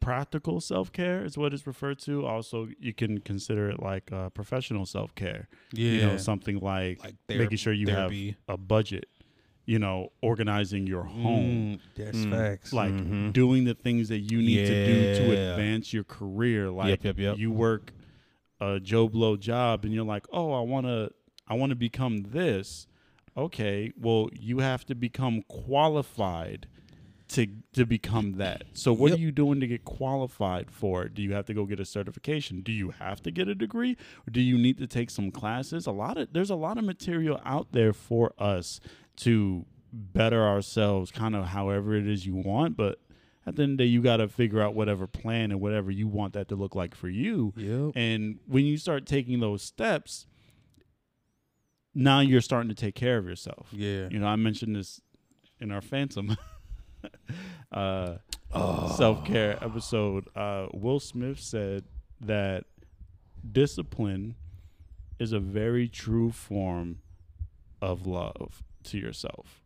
practical 0.05 0.61
self 0.61 0.93
care 0.93 1.25
is 1.25 1.37
what 1.39 1.53
it's 1.55 1.67
referred 1.67 1.99
to. 2.01 2.27
Also, 2.27 2.69
you 2.79 2.93
can 2.93 3.19
consider 3.21 3.71
it 3.71 3.81
like 3.81 4.13
uh, 4.13 4.29
professional 4.31 4.85
self 4.87 5.15
care. 5.15 5.49
Yeah. 5.73 5.91
You 5.91 6.01
know, 6.07 6.17
something 6.19 6.59
like, 6.61 7.03
Like 7.03 7.15
making 7.29 7.57
sure 7.59 7.73
you 7.73 7.87
therapy. 7.87 8.37
have 8.49 8.55
a 8.55 8.59
budget. 8.59 9.07
You 9.67 9.79
know, 9.79 10.13
organizing 10.21 10.87
your 10.87 11.05
home 11.05 11.79
Mm, 11.79 11.81
that's 11.97 12.19
Mm. 12.19 12.31
facts. 12.31 12.73
like 12.75 12.93
Mhm. 12.93 13.33
doing 13.33 13.65
the 13.65 13.73
things 13.75 14.09
that 14.11 14.19
you 14.19 14.39
need 14.43 14.67
to 14.67 14.87
do 14.87 15.15
to 15.17 15.51
advance 15.53 15.93
your 15.95 16.05
career 16.05 16.71
like 16.71 17.03
yep, 17.03 17.19
yep. 17.19 17.39
you 17.39 17.51
work 17.51 17.93
a 18.61 18.79
joe 18.79 19.09
blow 19.09 19.37
job 19.39 19.85
and 19.87 19.95
you're 19.95 20.05
like 20.05 20.27
oh 20.33 20.53
i 20.53 20.61
want 20.61 20.85
to 20.87 21.11
i 21.49 21.55
want 21.55 21.71
to 21.71 21.77
become 21.77 22.25
this 22.25 22.87
okay 23.37 23.91
well 23.99 24.29
you 24.39 24.59
have 24.59 24.85
to 24.85 24.95
become 24.95 25.43
qualified 25.49 26.67
to 27.29 27.47
to 27.73 27.87
become 27.87 28.33
that 28.35 28.65
so 28.75 28.93
what 28.93 29.11
Yep. 29.11 29.19
are 29.19 29.23
you 29.23 29.33
doing 29.33 29.59
to 29.61 29.67
get 29.67 29.85
qualified 29.85 30.71
for 30.71 31.05
it? 31.05 31.15
do 31.15 31.23
you 31.23 31.33
have 31.33 31.47
to 31.47 31.55
go 31.55 31.65
get 31.65 31.81
a 31.81 31.85
certification 31.85 32.61
do 32.61 32.71
you 32.73 32.91
have 32.91 33.23
to 33.23 33.31
get 33.31 33.49
a 33.49 33.55
degree 33.55 33.97
or 34.27 34.31
do 34.31 34.41
you 34.43 34.59
need 34.59 34.77
to 34.79 34.87
take 34.87 35.09
some 35.11 35.31
classes 35.31 35.87
a 35.87 35.91
lot 35.93 36.19
of 36.19 36.33
there's 36.33 36.51
a 36.51 36.55
lot 36.55 36.77
of 36.79 36.85
material 36.85 37.41
out 37.45 37.69
there 37.73 37.93
for 37.95 38.35
us 38.39 38.79
to 39.17 39.65
better 39.93 40.47
ourselves 40.47 41.11
kind 41.11 41.35
of 41.35 41.47
however 41.47 41.95
it 41.95 42.07
is 42.07 42.27
you 42.27 42.35
want 42.35 42.77
but 42.77 43.01
at 43.47 43.57
the 43.57 43.63
end 43.63 43.73
of 43.73 43.79
the 43.79 43.85
day 43.85 43.89
you 43.89 44.03
got 44.03 44.19
to 44.19 44.29
figure 44.29 44.61
out 44.61 44.75
whatever 44.75 45.07
plan 45.07 45.51
and 45.51 45.61
whatever 45.61 45.91
you 45.91 46.07
want 46.07 46.33
that 46.35 46.49
to 46.49 46.55
look 46.57 46.75
like 46.75 46.95
for 46.95 47.09
you 47.09 47.53
Yep. 47.57 47.93
and 47.95 48.39
when 48.47 48.65
you 48.67 48.77
start 48.77 49.07
taking 49.07 49.41
those 49.41 49.63
steps 49.63 50.27
now 51.95 52.21
you're 52.21 52.41
starting 52.41 52.69
to 52.69 52.75
take 52.75 52.95
care 52.95 53.17
of 53.19 53.27
yourself 53.27 53.69
Yeah. 53.73 54.09
you 54.11 54.19
know 54.19 54.27
i 54.27 54.37
mentioned 54.37 54.77
this 54.77 55.01
in 55.61 55.71
our 55.71 55.81
phantom 55.81 56.37
uh 57.73 58.17
Oh. 58.57 58.95
self-care 58.97 59.59
episode 59.65 60.29
uh 60.37 60.67
will 60.73 61.01
smith 61.01 61.41
said 61.41 61.83
that 62.21 62.65
discipline 63.51 64.37
is 65.19 65.33
a 65.33 65.41
very 65.41 65.89
true 65.89 66.31
form 66.31 66.99
of 67.83 68.07
love 68.07 68.63
to 68.85 68.99
yourself 68.99 69.65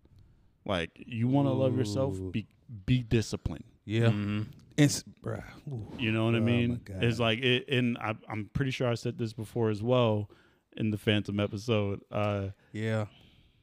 like 0.65 0.91
you 0.97 1.29
want 1.29 1.47
to 1.49 1.53
love 1.53 1.77
yourself 1.77 2.17
be 2.33 2.47
be 2.87 3.03
disciplined 3.03 3.65
Yeah. 3.85 4.09
Mhm. 4.09 4.47
It's 4.77 5.03
bruh. 5.25 5.43
Ooh. 5.71 5.93
you 5.99 6.13
know 6.13 6.25
what 6.27 6.35
I 6.35 6.39
Oh, 6.39 6.43
mean? 6.43 6.81
my 6.89 6.95
It's 7.07 7.19
like 7.19 7.41
it, 7.41 7.69
and 7.69 7.99
I, 7.99 8.15
I'm 8.29 8.49
pretty 8.53 8.71
sure 8.71 8.89
I 8.89 8.95
said 8.95 9.19
this 9.19 9.33
before 9.33 9.71
as 9.71 9.83
well 9.83 10.31
in 10.77 10.91
the 10.91 10.99
Phantom 10.99 11.41
episode. 11.41 12.01
Uh, 12.13 12.51
Yeah. 12.73 13.07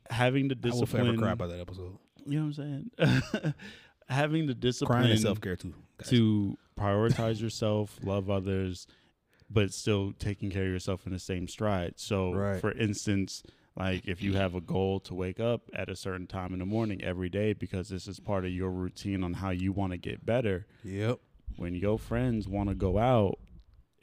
having 0.09 0.49
the 0.49 0.55
discipline. 0.55 0.71
I 0.73 0.79
will 0.79 0.85
forever 0.87 1.03
discipline, 1.11 1.19
cry 1.25 1.31
about 1.31 1.49
that 1.49 1.59
episode. 1.61 1.97
You 2.25 2.39
know 2.39 2.47
what 2.47 2.57
I'm 2.59 2.89
saying? 2.99 3.53
having 4.09 4.47
the 4.47 4.53
Crying 4.53 4.59
discipline 4.59 5.11
and 5.11 5.19
self 5.19 5.41
care 5.41 5.55
too. 5.55 5.73
guys. 5.97 6.09
to 6.09 6.57
prioritize 6.79 7.41
yourself, 7.41 7.97
love 8.03 8.29
others, 8.29 8.87
but 9.49 9.73
still 9.73 10.13
taking 10.19 10.49
care 10.49 10.63
of 10.65 10.69
yourself 10.71 11.05
in 11.05 11.13
the 11.13 11.19
same 11.19 11.47
stride. 11.47 11.93
So, 11.97 12.33
Right. 12.33 12.59
for 12.61 12.71
instance, 12.73 13.43
like 13.77 14.05
if 14.07 14.21
you 14.21 14.33
have 14.33 14.55
a 14.55 14.61
goal 14.61 14.99
to 15.01 15.13
wake 15.13 15.39
up 15.39 15.63
at 15.73 15.89
a 15.89 15.95
certain 15.95 16.27
time 16.27 16.53
in 16.53 16.59
the 16.59 16.65
morning 16.65 17.03
every 17.03 17.29
day 17.29 17.53
because 17.53 17.89
this 17.89 18.07
is 18.07 18.19
part 18.19 18.45
of 18.45 18.51
your 18.51 18.71
routine 18.71 19.23
on 19.23 19.33
how 19.33 19.49
you 19.49 19.71
want 19.71 19.91
to 19.91 19.97
get 19.97 20.25
better, 20.25 20.65
Yep. 20.83 21.19
when 21.57 21.75
your 21.75 21.97
friends 21.99 22.47
want 22.47 22.69
to 22.69 22.75
go 22.75 22.97
out 22.97 23.39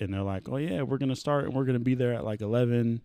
and 0.00 0.12
they're 0.12 0.22
like, 0.22 0.48
"Oh 0.48 0.56
yeah, 0.56 0.82
we're 0.82 0.98
gonna 0.98 1.14
start 1.16 1.44
and 1.44 1.54
we're 1.54 1.64
gonna 1.64 1.78
be 1.78 1.94
there 1.94 2.12
at 2.14 2.24
like 2.24 2.40
11," 2.40 3.00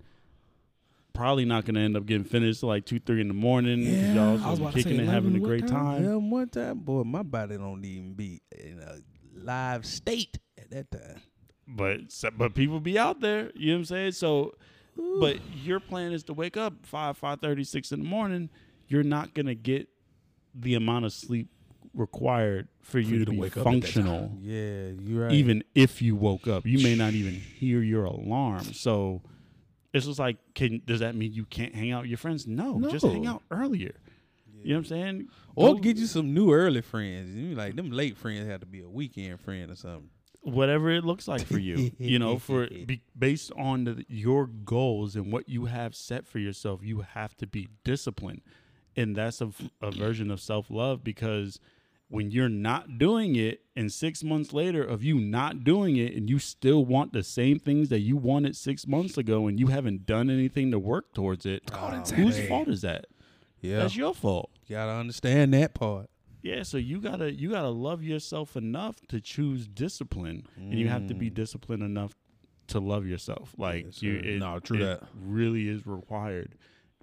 probably 1.18 1.46
not 1.46 1.66
gonna 1.66 1.80
end 1.80 1.98
up 1.98 2.06
getting 2.06 2.24
finished 2.24 2.60
till 2.62 2.70
like 2.70 2.86
two, 2.86 3.00
three 3.00 3.20
in 3.22 3.28
the 3.28 3.34
morning. 3.34 3.82
Yeah, 3.82 4.14
y'all 4.14 4.44
I 4.44 4.52
was 4.52 4.60
about 4.60 4.74
to 4.74 4.78
kicking 4.78 4.98
say, 4.98 5.04
and 5.04 5.10
having 5.10 5.34
a 5.34 5.38
11, 5.38 5.42
what 5.42 5.48
great 5.48 5.68
time? 5.68 5.70
time. 5.70 6.04
Yeah, 6.04 6.16
one 6.16 6.50
time, 6.50 6.80
boy, 6.80 7.04
my 7.04 7.24
body 7.24 7.58
don't 7.58 7.84
even 7.84 8.14
be 8.14 8.42
in 8.52 8.80
a 8.80 9.00
live 9.34 9.86
state 9.86 10.38
at 10.58 10.70
that 10.72 10.92
time. 10.92 11.22
But 11.68 12.02
but 12.38 12.54
people 12.54 12.80
be 12.80 12.98
out 12.98 13.20
there. 13.20 13.52
You 13.56 13.72
know 13.72 13.74
what 13.74 13.80
I'm 13.80 13.86
saying? 13.86 14.12
So, 14.14 14.54
but 15.20 15.38
your 15.64 15.80
plan 15.80 16.14
is 16.14 16.24
to 16.26 16.34
wake 16.34 16.56
up 16.56 16.86
five, 16.86 17.18
five 17.18 17.42
thirty, 17.42 17.64
six 17.64 17.92
in 17.92 18.00
the 18.00 18.08
morning. 18.08 18.50
You're 18.88 19.04
not 19.04 19.34
gonna 19.34 19.56
get 19.56 19.90
the 20.54 20.76
amount 20.76 21.06
of 21.06 21.14
sleep 21.14 21.50
required 21.94 22.68
for, 22.82 23.00
you, 23.00 23.14
you 23.14 23.20
to, 23.20 23.26
to 23.26 23.32
be 23.32 23.40
wake 23.40 23.58
up 23.58 23.64
functional. 23.64 24.38
Yeah, 24.40 24.90
you're 25.00 25.24
right. 25.24 25.32
even 25.32 25.64
if 25.74 26.02
you 26.02 26.16
woke 26.16 26.48
up 26.48 26.66
you 26.66 26.84
may 26.84 26.96
not 26.96 27.14
even 27.14 27.34
hear 27.34 27.82
your 27.82 28.06
alarm 28.06 28.64
so 28.74 29.22
it's 29.98 30.06
just 30.06 30.20
like 30.20 30.38
can 30.54 30.82
does 30.86 31.00
that 31.02 31.16
mean 31.16 31.34
you 31.34 31.46
can't 31.46 31.76
hang 31.76 31.92
out 31.92 32.02
with 32.04 32.10
your 32.10 32.18
friends 32.18 32.48
no, 32.48 32.80
just 32.90 33.06
hang 33.06 33.28
out 33.28 33.44
earlier 33.52 33.96
you 34.64 34.74
know 34.74 34.76
what 34.76 34.78
i'm 34.80 34.86
saying 34.86 35.28
or 35.56 35.74
Go- 35.74 35.80
get 35.80 35.98
you 35.98 36.06
some 36.06 36.36
new 36.36 36.54
early 36.54 36.82
friends. 36.82 37.36
You 37.36 37.56
like 37.56 37.76
them 37.76 37.90
late 37.90 38.16
friends 38.16 38.48
have 38.48 38.60
to 38.60 38.68
be 38.68 38.82
a 38.82 38.90
weekend 38.90 39.40
friend 39.40 39.72
or 39.72 39.76
something. 39.76 40.10
whatever 40.42 40.92
it 40.92 41.04
looks 41.04 41.28
like 41.28 41.46
for 41.48 41.58
you. 41.58 41.92
you 41.98 42.20
know, 42.20 42.38
for 42.48 42.68
be, 42.68 43.02
based 43.18 43.52
on 43.58 43.86
the, 43.86 44.06
your 44.08 44.46
goals 44.46 45.16
and 45.16 45.32
what 45.34 45.50
you 45.50 45.66
have 45.66 45.96
set 45.96 46.28
for 46.28 46.38
yourself, 46.38 46.82
you 46.84 47.02
have 47.02 47.36
to 47.38 47.48
be 47.48 47.70
disciplined, 47.84 48.42
and 48.96 49.16
that's 49.16 49.42
a, 49.42 49.52
a 49.82 49.90
version 49.92 50.30
of 50.30 50.40
self 50.40 50.70
love 50.70 51.04
because 51.04 51.60
when 52.10 52.32
you're 52.32 52.50
not 52.50 52.98
doing 52.98 53.36
it 53.36 53.62
and 53.76 53.92
six 53.92 54.24
months 54.24 54.54
later 54.54 54.84
of 54.84 55.04
you 55.04 55.20
not 55.20 55.64
doing 55.64 55.98
it 55.98 56.14
and 56.14 56.30
you 56.30 56.40
still 56.40 56.86
want 56.86 57.12
the 57.14 57.24
same 57.24 57.60
things 57.60 57.90
that 57.90 58.00
you 58.00 58.16
wanted 58.16 58.56
six 58.56 58.88
months 58.88 59.18
ago 59.18 59.48
and 59.48 59.60
you 59.60 59.68
haven't 59.68 60.06
done 60.06 60.30
anything 60.30 60.72
to 60.72 60.80
work 60.80 61.14
towards 61.14 61.46
it 61.46 61.70
whose 62.16 62.40
fault 62.48 62.68
is 62.68 62.82
that? 62.82 63.08
Yeah, 63.60 63.80
that's 63.80 63.96
your 63.96 64.14
fault. 64.14 64.52
You 64.68 64.76
gotta 64.76 64.94
understand 64.94 65.54
that 65.54 65.74
part. 65.74 66.10
yeah 66.42 66.64
so 66.64 66.78
you 66.78 67.02
gotta 67.02 67.32
you 67.32 67.50
gotta 67.52 67.70
love 67.70 68.04
yourself 68.04 68.56
enough 68.56 68.98
to 69.08 69.20
choose 69.20 69.68
discipline 69.68 70.48
and 70.56 70.80
you 70.80 70.88
have 70.88 71.08
to 71.08 71.14
be 71.14 71.30
mm. 71.30 71.34
disciplined 71.34 71.84
enough 71.84 72.14
to 72.68 72.80
love 72.80 73.06
yourself. 73.06 73.54
Like 73.58 73.86
Yes, 73.86 74.02
you 74.02 74.16
it, 74.16 74.40
No, 74.40 74.60
true 74.60 74.78
it 74.78 74.84
that. 74.84 75.04
really 75.20 75.68
is 75.68 75.86
required 75.88 76.56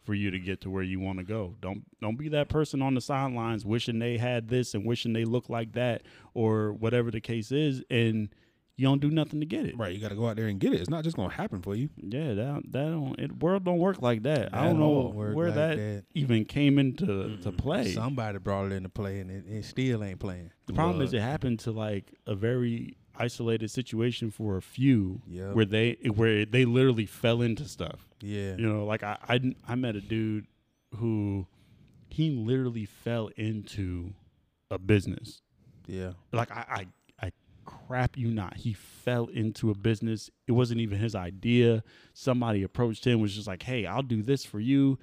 for 0.05 0.15
you 0.15 0.31
to 0.31 0.39
get 0.39 0.61
to 0.61 0.71
where 0.71 0.83
you 0.83 1.01
want 1.01 1.19
to 1.19 1.25
go 1.25 1.55
don't 1.61 1.83
don't 2.01 2.17
be 2.19 2.29
that 2.29 2.49
person 2.49 2.81
on 2.83 2.95
the 2.95 3.01
sidelines 3.01 3.65
wishing 3.65 3.99
they 3.99 4.17
had 4.19 4.49
this 4.49 4.75
and 4.75 4.85
wishing 4.87 5.13
they 5.13 5.25
looked 5.25 5.51
like 5.51 5.73
that 5.73 6.03
or 6.35 6.73
whatever 6.73 7.11
the 7.11 7.21
case 7.21 7.51
is 7.51 7.83
and 7.91 8.29
you 8.77 8.85
don't 8.89 9.01
do 9.01 9.09
nothing 9.11 9.39
to 9.39 9.47
get 9.47 9.65
it 9.65 9.79
Right, 9.79 9.95
you 9.95 10.01
got 10.01 10.09
to 10.09 10.17
go 10.17 10.27
out 10.27 10.35
there 10.35 10.49
and 10.49 10.59
get 10.59 10.73
it. 10.75 10.81
It's 10.81 10.91
not 10.91 11.05
just 11.05 11.17
gonna 11.17 11.33
happen 11.33 11.63
for 11.63 11.77
you. 11.77 11.91
yeah 11.97 12.35
that 12.35 12.63
that 12.73 12.91
don't 12.91 13.19
it 13.21 13.41
world 13.43 13.65
don't 13.65 13.79
work 13.79 14.03
like 14.03 14.25
that, 14.25 14.53
i 14.53 14.65
don't 14.65 14.81
know 14.81 15.13
where 15.15 15.47
like 15.47 15.55
that, 15.55 15.77
that. 15.77 16.05
even 16.15 16.45
came 16.45 16.79
into 16.81 17.37
to 17.39 17.53
play 17.53 17.93
Somebody 17.93 18.39
brought 18.39 18.67
it 18.67 18.73
into 18.73 18.89
play, 18.89 19.21
and 19.21 19.31
it, 19.31 19.45
it 19.49 19.65
still 19.65 20.03
ain't 20.03 20.19
playing. 20.19 20.51
The 20.67 20.73
problem 20.73 21.03
is 21.03 21.15
it 21.15 21.21
happened 21.23 21.61
to 21.61 21.71
like 21.71 22.15
a 22.27 22.35
very 22.35 22.97
isolated 23.17 23.71
situation 23.71 24.33
for 24.33 24.57
a 24.57 24.63
few 24.63 25.23
Yep. 25.29 25.55
where 25.55 25.65
they 25.65 25.93
where 26.17 26.45
they 26.45 26.65
literally 26.65 27.07
fell 27.07 27.43
into 27.43 27.65
stuff. 27.69 28.09
Yeah, 28.25 28.57
You 28.57 28.67
know, 28.67 28.85
like 28.87 29.03
I, 29.03 29.19
I 29.29 29.55
I 29.69 29.75
met 29.75 29.97
a 29.97 30.01
dude 30.01 30.47
who 30.97 31.47
he 32.09 32.31
literally 32.31 32.87
fell 32.87 33.29
into 33.37 34.15
a 34.71 34.79
business. 34.79 35.43
yeah, 35.87 36.13
Like 36.33 36.51
I 36.51 36.87
I, 37.21 37.27
I 37.27 37.33
crap 37.67 38.17
you 38.17 38.29
not. 38.29 38.57
He 38.57 38.73
fell 38.73 39.27
into 39.27 39.71
a 39.71 39.75
business. 39.75 40.31
It 40.47 40.53
wasn't 40.53 40.81
even 40.81 40.99
his 40.99 41.15
idea. 41.15 41.85
Somebody 42.15 42.63
approached 42.63 43.07
him 43.07 43.21
was 43.21 43.35
just 43.35 43.47
like, 43.47 43.63
"Hey, 43.63 43.85
I'll 43.85 44.03
do 44.03 44.23
this 44.23 44.45
for 44.45 44.59
you." 44.59 44.99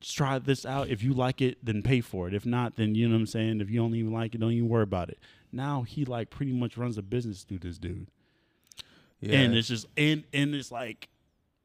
Just 0.00 0.16
try 0.18 0.38
this 0.38 0.66
out. 0.66 0.88
If 0.90 1.02
you 1.02 1.14
like 1.14 1.40
it, 1.40 1.64
then 1.64 1.82
pay 1.82 2.02
for 2.02 2.28
it. 2.28 2.34
If 2.34 2.44
not, 2.44 2.76
then 2.76 2.94
you 2.94 3.08
know 3.08 3.14
what 3.14 3.20
I'm 3.20 3.26
saying. 3.26 3.62
If 3.62 3.70
you 3.70 3.80
don't 3.80 3.94
even 3.94 4.12
like 4.12 4.34
it, 4.34 4.38
don't 4.38 4.52
even 4.52 4.68
worry 4.68 4.82
about 4.82 5.08
it. 5.08 5.18
Now 5.50 5.82
he 5.82 6.04
like 6.04 6.28
pretty 6.28 6.52
much 6.52 6.76
runs 6.76 6.98
a 6.98 7.02
business 7.02 7.44
through 7.44 7.60
this 7.60 7.78
dude, 7.78 8.08
yeah. 9.20 9.38
and 9.38 9.54
it's 9.54 9.68
just 9.68 9.86
and 9.96 10.24
and 10.34 10.54
it's 10.54 10.70
like 10.70 11.08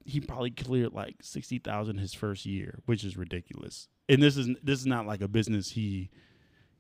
he 0.06 0.20
probably 0.20 0.52
cleared 0.52 0.94
like 0.94 1.16
sixty 1.22 1.60
thousand 1.60 1.98
his 1.98 2.14
first 2.14 2.46
year, 2.46 2.80
which 2.86 3.04
is 3.04 3.18
ridiculous. 3.18 3.88
And 4.10 4.22
this 4.22 4.38
is 4.38 4.50
this 4.64 4.80
is 4.80 4.86
not 4.86 5.06
like 5.08 5.22
a 5.22 5.28
business 5.28 5.72
he 5.72 6.10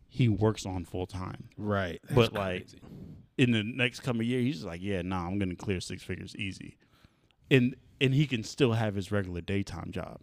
he 0.08 0.28
works 0.28 0.66
on 0.66 0.84
full 0.86 1.08
time. 1.08 1.50
Right, 1.58 2.02
But 2.14 2.34
like 2.34 2.68
in 3.38 3.52
the 3.52 3.64
next 3.64 4.02
coming 4.02 4.28
year, 4.28 4.42
he's 4.42 4.56
just 4.56 4.68
like, 4.68 4.82
yeah, 4.82 5.02
nah, 5.02 5.26
I'm 5.28 5.40
gonna 5.40 5.56
clear 5.56 5.80
six 5.80 6.04
figures 6.04 6.36
easy, 6.36 6.78
and 7.50 7.76
and 8.02 8.14
he 8.14 8.28
can 8.28 8.44
still 8.44 8.74
have 8.74 8.96
his 8.96 9.12
regular 9.12 9.42
daytime 9.42 9.92
job, 9.92 10.20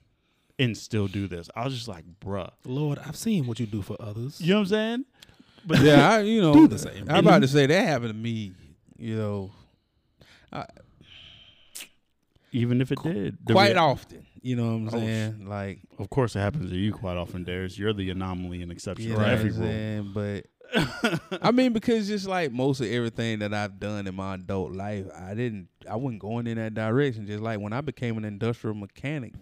and 0.59 0.77
still 0.77 1.07
do 1.07 1.27
this. 1.27 1.49
I 1.57 1.65
was 1.65 1.75
just 1.75 1.89
like, 1.89 2.05
bruh, 2.21 2.51
Lord, 2.65 2.99
I've 2.99 3.17
seen 3.17 3.47
what 3.47 3.59
you 3.61 3.67
do 3.67 3.81
for 3.81 3.97
others. 4.01 4.41
you 4.41 4.49
know 4.51 4.57
what 4.57 4.61
I'm 4.61 4.67
saying? 4.67 5.05
But 5.65 5.81
yeah, 5.81 6.11
I, 6.17 6.21
you 6.21 6.43
know, 6.43 6.53
Do 6.53 6.69
the 6.69 6.79
same. 6.79 7.07
I'm 7.09 7.27
about 7.27 7.43
to 7.43 7.49
say 7.49 7.67
that 7.67 7.87
happened 7.87 8.11
to 8.11 8.15
me. 8.15 8.53
You 8.99 9.17
know, 9.17 9.51
even 12.53 12.81
if 12.81 12.91
it 12.93 12.99
did, 13.03 13.39
quite 13.51 13.73
rea- 13.75 13.79
often. 13.81 14.27
You 14.41 14.57
know 14.57 14.67
what 14.67 14.73
I'm 14.75 14.87
Oh, 14.89 14.91
saying? 14.93 15.47
Like, 15.49 15.81
Of 15.99 16.11
course, 16.11 16.37
it 16.37 16.41
happens 16.41 16.71
to 16.71 16.77
you 16.77 16.93
quite 16.93 17.17
often, 17.17 17.43
Darius. 17.45 17.77
You're 17.79 17.93
the 17.93 18.11
anomaly 18.11 18.63
and 18.63 18.71
exception 18.71 19.09
you 19.09 19.15
to 19.15 19.21
know 19.21 19.27
every 19.27 19.51
rule. 19.51 20.05
But 20.15 20.47
I 21.43 21.51
mean, 21.51 21.73
because 21.73 22.07
just 22.09 22.27
like 22.27 22.53
most 22.53 22.81
of 22.81 22.87
everything 22.87 23.41
that 23.41 23.53
I've 23.55 23.81
done 23.81 24.07
in 24.07 24.15
my 24.15 24.35
adult 24.35 24.73
life, 24.73 25.07
I 25.19 25.35
didn't, 25.35 25.69
I 25.91 25.97
wasn't 25.97 26.21
going 26.21 26.47
in 26.47 26.57
that 26.59 26.75
direction. 26.75 27.27
Just 27.27 27.43
like 27.43 27.59
when 27.61 27.73
I 27.73 27.81
became 27.81 28.17
an 28.19 28.25
industrial 28.25 28.77
mechanic, 28.77 29.35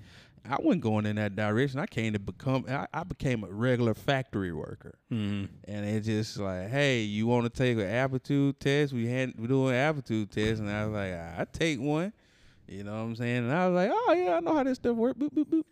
I 0.48 0.56
wasn't 0.60 0.82
going 0.82 1.04
in 1.06 1.16
that 1.16 1.34
direction. 1.36 1.80
I 1.80 1.86
came 1.86 2.12
to 2.12 2.18
become, 2.20 2.64
I, 2.68 2.86
I 2.94 3.02
became 3.04 3.42
a 3.44 3.48
regular 3.48 3.94
factory 3.94 4.52
worker. 4.52 4.94
Mm-hmm. 5.12 5.46
And 5.64 5.84
it's 5.86 6.06
just 6.06 6.38
like, 6.38 6.68
hey, 6.70 7.00
you 7.02 7.26
want 7.26 7.44
to 7.44 7.50
take 7.50 7.76
an 7.76 7.86
aptitude 7.88 8.60
test? 8.60 8.92
We 8.92 9.08
had 9.08 9.34
we 9.38 9.46
doing 9.48 9.70
an 9.74 9.80
aptitude 9.80 10.30
test, 10.30 10.60
and 10.60 10.70
I 10.70 10.86
was 10.86 10.94
like, 10.94 11.12
I 11.12 11.46
take 11.52 11.80
one. 11.80 12.12
You 12.68 12.84
know 12.84 12.92
what 12.92 12.98
I'm 12.98 13.16
saying? 13.16 13.44
And 13.44 13.52
I 13.52 13.68
was 13.68 13.74
like, 13.76 13.90
oh 13.92 14.12
yeah, 14.12 14.36
I 14.36 14.40
know 14.40 14.54
how 14.54 14.64
this 14.64 14.76
stuff 14.76 14.96
works. 14.96 15.18
Boop 15.18 15.32
boop 15.32 15.46
boop. 15.46 15.64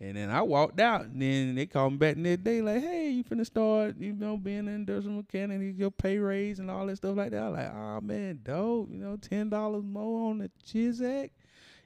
And 0.00 0.16
then 0.16 0.30
I 0.30 0.42
walked 0.42 0.78
out, 0.78 1.06
and 1.06 1.20
then 1.20 1.56
they 1.56 1.66
called 1.66 1.94
me 1.94 1.98
back 1.98 2.14
the 2.14 2.20
next 2.20 2.44
day, 2.44 2.62
like, 2.62 2.80
hey, 2.82 3.10
you 3.10 3.24
finna 3.24 3.44
start, 3.44 3.96
you 3.98 4.12
know, 4.12 4.36
being 4.36 4.60
an 4.60 4.68
industrial 4.68 5.16
mechanic, 5.16 5.76
your 5.76 5.90
pay 5.90 6.18
raise 6.18 6.60
and 6.60 6.70
all 6.70 6.86
that 6.86 6.96
stuff 6.96 7.16
like 7.16 7.32
that. 7.32 7.42
I 7.42 7.48
like, 7.48 7.74
oh 7.74 8.00
man, 8.00 8.38
dope. 8.44 8.90
You 8.92 8.98
know, 8.98 9.16
ten 9.16 9.48
dollars 9.48 9.82
more 9.84 10.30
on 10.30 10.38
the 10.38 10.50
Chizac. 10.64 11.30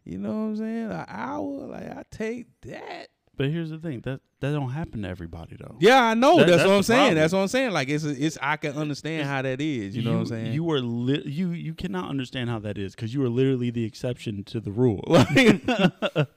You 0.04 0.18
know 0.18 0.28
what 0.28 0.34
I'm 0.34 0.56
saying? 0.56 0.90
An 0.90 1.04
hour, 1.08 1.66
like 1.68 1.90
I 1.90 2.04
take 2.10 2.48
that. 2.62 3.08
But 3.36 3.48
here's 3.50 3.70
the 3.70 3.78
thing 3.78 4.00
that 4.02 4.20
that 4.40 4.52
don't 4.52 4.70
happen 4.70 5.02
to 5.02 5.08
everybody 5.08 5.56
though. 5.58 5.76
Yeah, 5.80 6.02
I 6.02 6.14
know. 6.14 6.38
That- 6.38 6.46
that's, 6.48 6.56
that's 6.58 6.68
what 6.68 6.74
I'm 6.76 6.82
saying. 6.82 6.98
problem. 7.00 7.14
That's 7.16 7.32
what 7.32 7.38
I'm 7.40 7.48
saying. 7.48 7.70
Like 7.72 7.88
it's 7.88 8.04
it's 8.04 8.36
I 8.42 8.56
can 8.56 8.76
understand 8.76 9.26
how 9.26 9.40
that 9.42 9.60
is. 9.60 9.96
You 9.96 10.02
know 10.02 10.12
what 10.12 10.18
I'm 10.20 10.26
saying? 10.26 10.52
You 10.52 10.70
are 10.70 10.80
li- 10.80 11.22
you 11.24 11.50
you 11.50 11.74
cannot 11.74 12.10
understand 12.10 12.50
how 12.50 12.58
that 12.60 12.76
is 12.76 12.94
because 12.94 13.14
you 13.14 13.24
are 13.24 13.28
literally 13.30 13.70
the 13.70 13.84
exception 13.84 14.44
to 14.44 14.60
the 14.60 14.70
rule. 14.70 15.02
Like, 15.34 16.28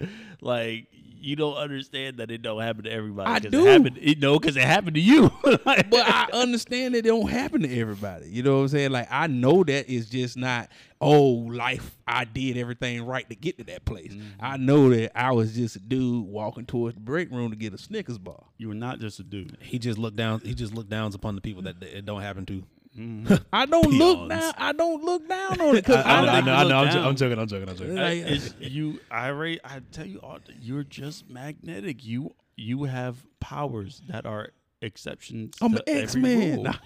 like 0.41 0.87
you 1.25 1.35
don't 1.35 1.55
understand 1.55 2.17
that 2.17 2.29
it 2.31 2.41
don't 2.41 2.61
happen 2.61 2.83
to 2.85 2.91
everybody. 2.91 3.29
I 3.29 3.39
'cause 3.39 3.51
do. 3.51 3.65
It 3.65 3.71
happened, 3.71 3.99
it, 4.01 4.19
no, 4.19 4.39
because 4.39 4.55
it 4.55 4.63
happened 4.63 4.95
to 4.95 5.01
you. 5.01 5.31
Like- 5.65 5.89
but 5.89 6.07
I 6.07 6.27
understand 6.33 6.93
that 6.95 6.99
it 6.99 7.05
don't 7.09 7.29
happen 7.29 7.61
to 7.63 7.79
everybody. 7.79 8.29
You 8.29 8.43
know 8.43 8.55
what 8.57 8.61
I'm 8.61 8.67
saying? 8.69 8.91
Like 8.91 9.07
I 9.09 9.27
know 9.27 9.63
that 9.63 9.89
it's 9.91 10.09
just 10.09 10.37
not 10.37 10.69
oh 11.01 11.23
life. 11.23 11.97
I 12.07 12.25
did 12.25 12.57
everything 12.57 13.05
right 13.05 13.27
to 13.29 13.35
get 13.35 13.57
to 13.57 13.63
that 13.65 13.85
place. 13.85 14.13
Mm-hmm. 14.13 14.27
I 14.39 14.57
know 14.57 14.89
that 14.89 15.17
I 15.19 15.31
was 15.31 15.53
just 15.55 15.75
a 15.75 15.79
dude 15.79 16.25
walking 16.27 16.65
towards 16.65 16.95
the 16.95 17.01
break 17.01 17.31
room 17.31 17.49
to 17.51 17.55
get 17.57 17.73
a 17.73 17.77
Snickers 17.77 18.17
bar. 18.17 18.43
you 18.57 18.67
were 18.67 18.73
not 18.75 18.99
just 18.99 19.19
a 19.19 19.23
dude. 19.23 19.57
He 19.61 19.79
just 19.79 19.97
looked 19.97 20.17
down. 20.17 20.41
He 20.41 20.53
just 20.53 20.73
looked 20.73 20.89
down 20.89 21.11
upon 21.13 21.35
the 21.35 21.41
people 21.41 21.63
that 21.63 21.81
it 21.81 22.05
don't 22.05 22.21
happen 22.21 22.45
to. 22.47 22.63
I 23.53 23.65
don't 23.65 23.89
look 23.91 24.29
down. 24.29 24.53
I 24.57 24.71
don't 24.71 25.03
look 25.03 25.27
down 25.27 25.59
on 25.61 25.75
it 25.75 25.85
because 25.85 26.05
I, 26.05 26.19
I, 26.19 26.21
know, 26.21 26.29
I 26.31 26.33
like 26.35 26.45
know, 26.45 26.53
I 26.53 26.63
know. 26.63 26.75
I'm, 26.77 26.83
look 26.85 26.93
jo- 26.93 26.99
down. 26.99 27.07
I'm 27.07 27.15
joking. 27.15 27.39
I'm 27.39 27.47
joking. 27.47 27.69
I'm 27.69 27.75
joking. 27.77 27.95
Like, 27.95 28.17
It's, 28.19 28.53
you, 28.59 28.99
I 29.11 29.27
already, 29.29 29.59
I 29.63 29.81
tell 29.91 30.05
you, 30.05 30.21
you're 30.61 30.83
just 30.83 31.29
magnetic. 31.29 32.05
You 32.05 32.33
you 32.55 32.85
have 32.85 33.17
powers 33.41 34.01
that 34.07 34.25
are 34.25 34.49
exceptions. 34.81 35.55
I'm 35.61 35.73
to 35.73 35.89
an 35.89 35.97
X 36.03 36.15
man. 36.15 36.63
rule. 36.63 36.73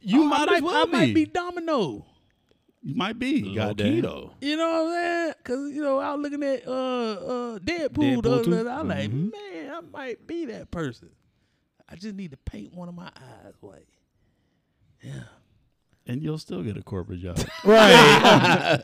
You 0.00 0.24
might 0.24 0.48
I 0.48 0.56
as 0.56 0.62
well 0.62 0.76
I 0.82 0.84
be. 0.84 0.92
might 0.92 1.14
be 1.14 1.24
Domino. 1.26 2.06
You 2.82 2.94
might 2.94 3.18
be. 3.18 3.42
Low 3.42 3.54
Goddamn. 3.54 3.94
key 3.94 4.00
though. 4.00 4.30
You 4.40 4.56
know 4.56 4.84
what 4.84 4.94
I'm 4.94 4.94
saying? 4.94 5.34
Cause 5.42 5.70
you 5.72 5.82
know 5.82 5.98
I 5.98 6.14
was 6.14 6.22
looking 6.22 6.42
at 6.44 6.68
uh 6.68 6.70
uh 6.70 7.58
Deadpool, 7.58 8.22
the 8.22 8.28
Deadpool 8.28 8.32
other 8.34 8.44
too? 8.44 8.50
day. 8.64 8.70
I 8.70 8.80
was 8.82 8.88
like, 8.88 9.10
Mhm. 9.10 9.32
man, 9.32 9.74
I 9.74 9.80
might 9.92 10.24
be 10.26 10.44
that 10.46 10.70
person. 10.70 11.08
I 11.88 11.96
just 11.96 12.14
need 12.14 12.30
to 12.30 12.36
paint 12.36 12.74
one 12.74 12.88
of 12.88 12.94
my 12.94 13.06
eyes 13.08 13.54
white. 13.60 13.88
And 16.06 16.22
you'll 16.22 16.38
still 16.38 16.62
get 16.62 16.76
a 16.76 16.82
corporate 16.82 17.20
job. 17.20 17.38
Right. 17.64 18.80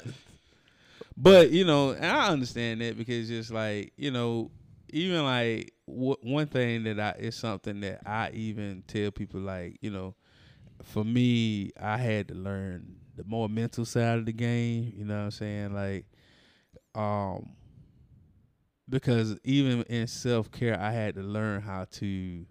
but 1.17 1.51
you 1.51 1.65
know, 1.65 1.91
and 1.91 2.05
I 2.05 2.29
understand 2.29 2.81
that 2.81 2.97
because 2.97 3.29
just 3.29 3.51
like 3.51 3.93
you 3.97 4.11
know, 4.11 4.51
even 4.91 5.25
like 5.25 5.73
w- 5.89 6.17
one 6.23 6.47
thing 6.47 6.85
that 6.85 7.01
I 7.01 7.11
it's 7.19 7.37
something 7.37 7.81
that 7.81 8.01
I 8.07 8.31
even 8.31 8.85
tell 8.87 9.11
people 9.11 9.41
like 9.41 9.79
you 9.81 9.91
know, 9.91 10.15
for 10.83 11.05
me, 11.05 11.71
I 11.81 11.97
had 11.97 12.29
to 12.29 12.35
learn 12.35 12.97
the 13.17 13.25
more 13.25 13.49
mental 13.49 13.85
side 13.85 14.19
of 14.19 14.27
the 14.27 14.33
game. 14.33 14.93
You 14.97 15.05
know 15.05 15.17
what 15.17 15.25
I'm 15.25 15.31
saying? 15.31 15.75
Like, 15.75 16.07
um, 16.95 17.51
because 18.89 19.37
even 19.45 19.83
in 19.85 20.07
self 20.07 20.51
care, 20.51 20.79
I 20.79 20.93
had 20.93 21.15
to 21.15 21.23
learn 21.23 21.63
how 21.63 21.87
to. 21.93 22.47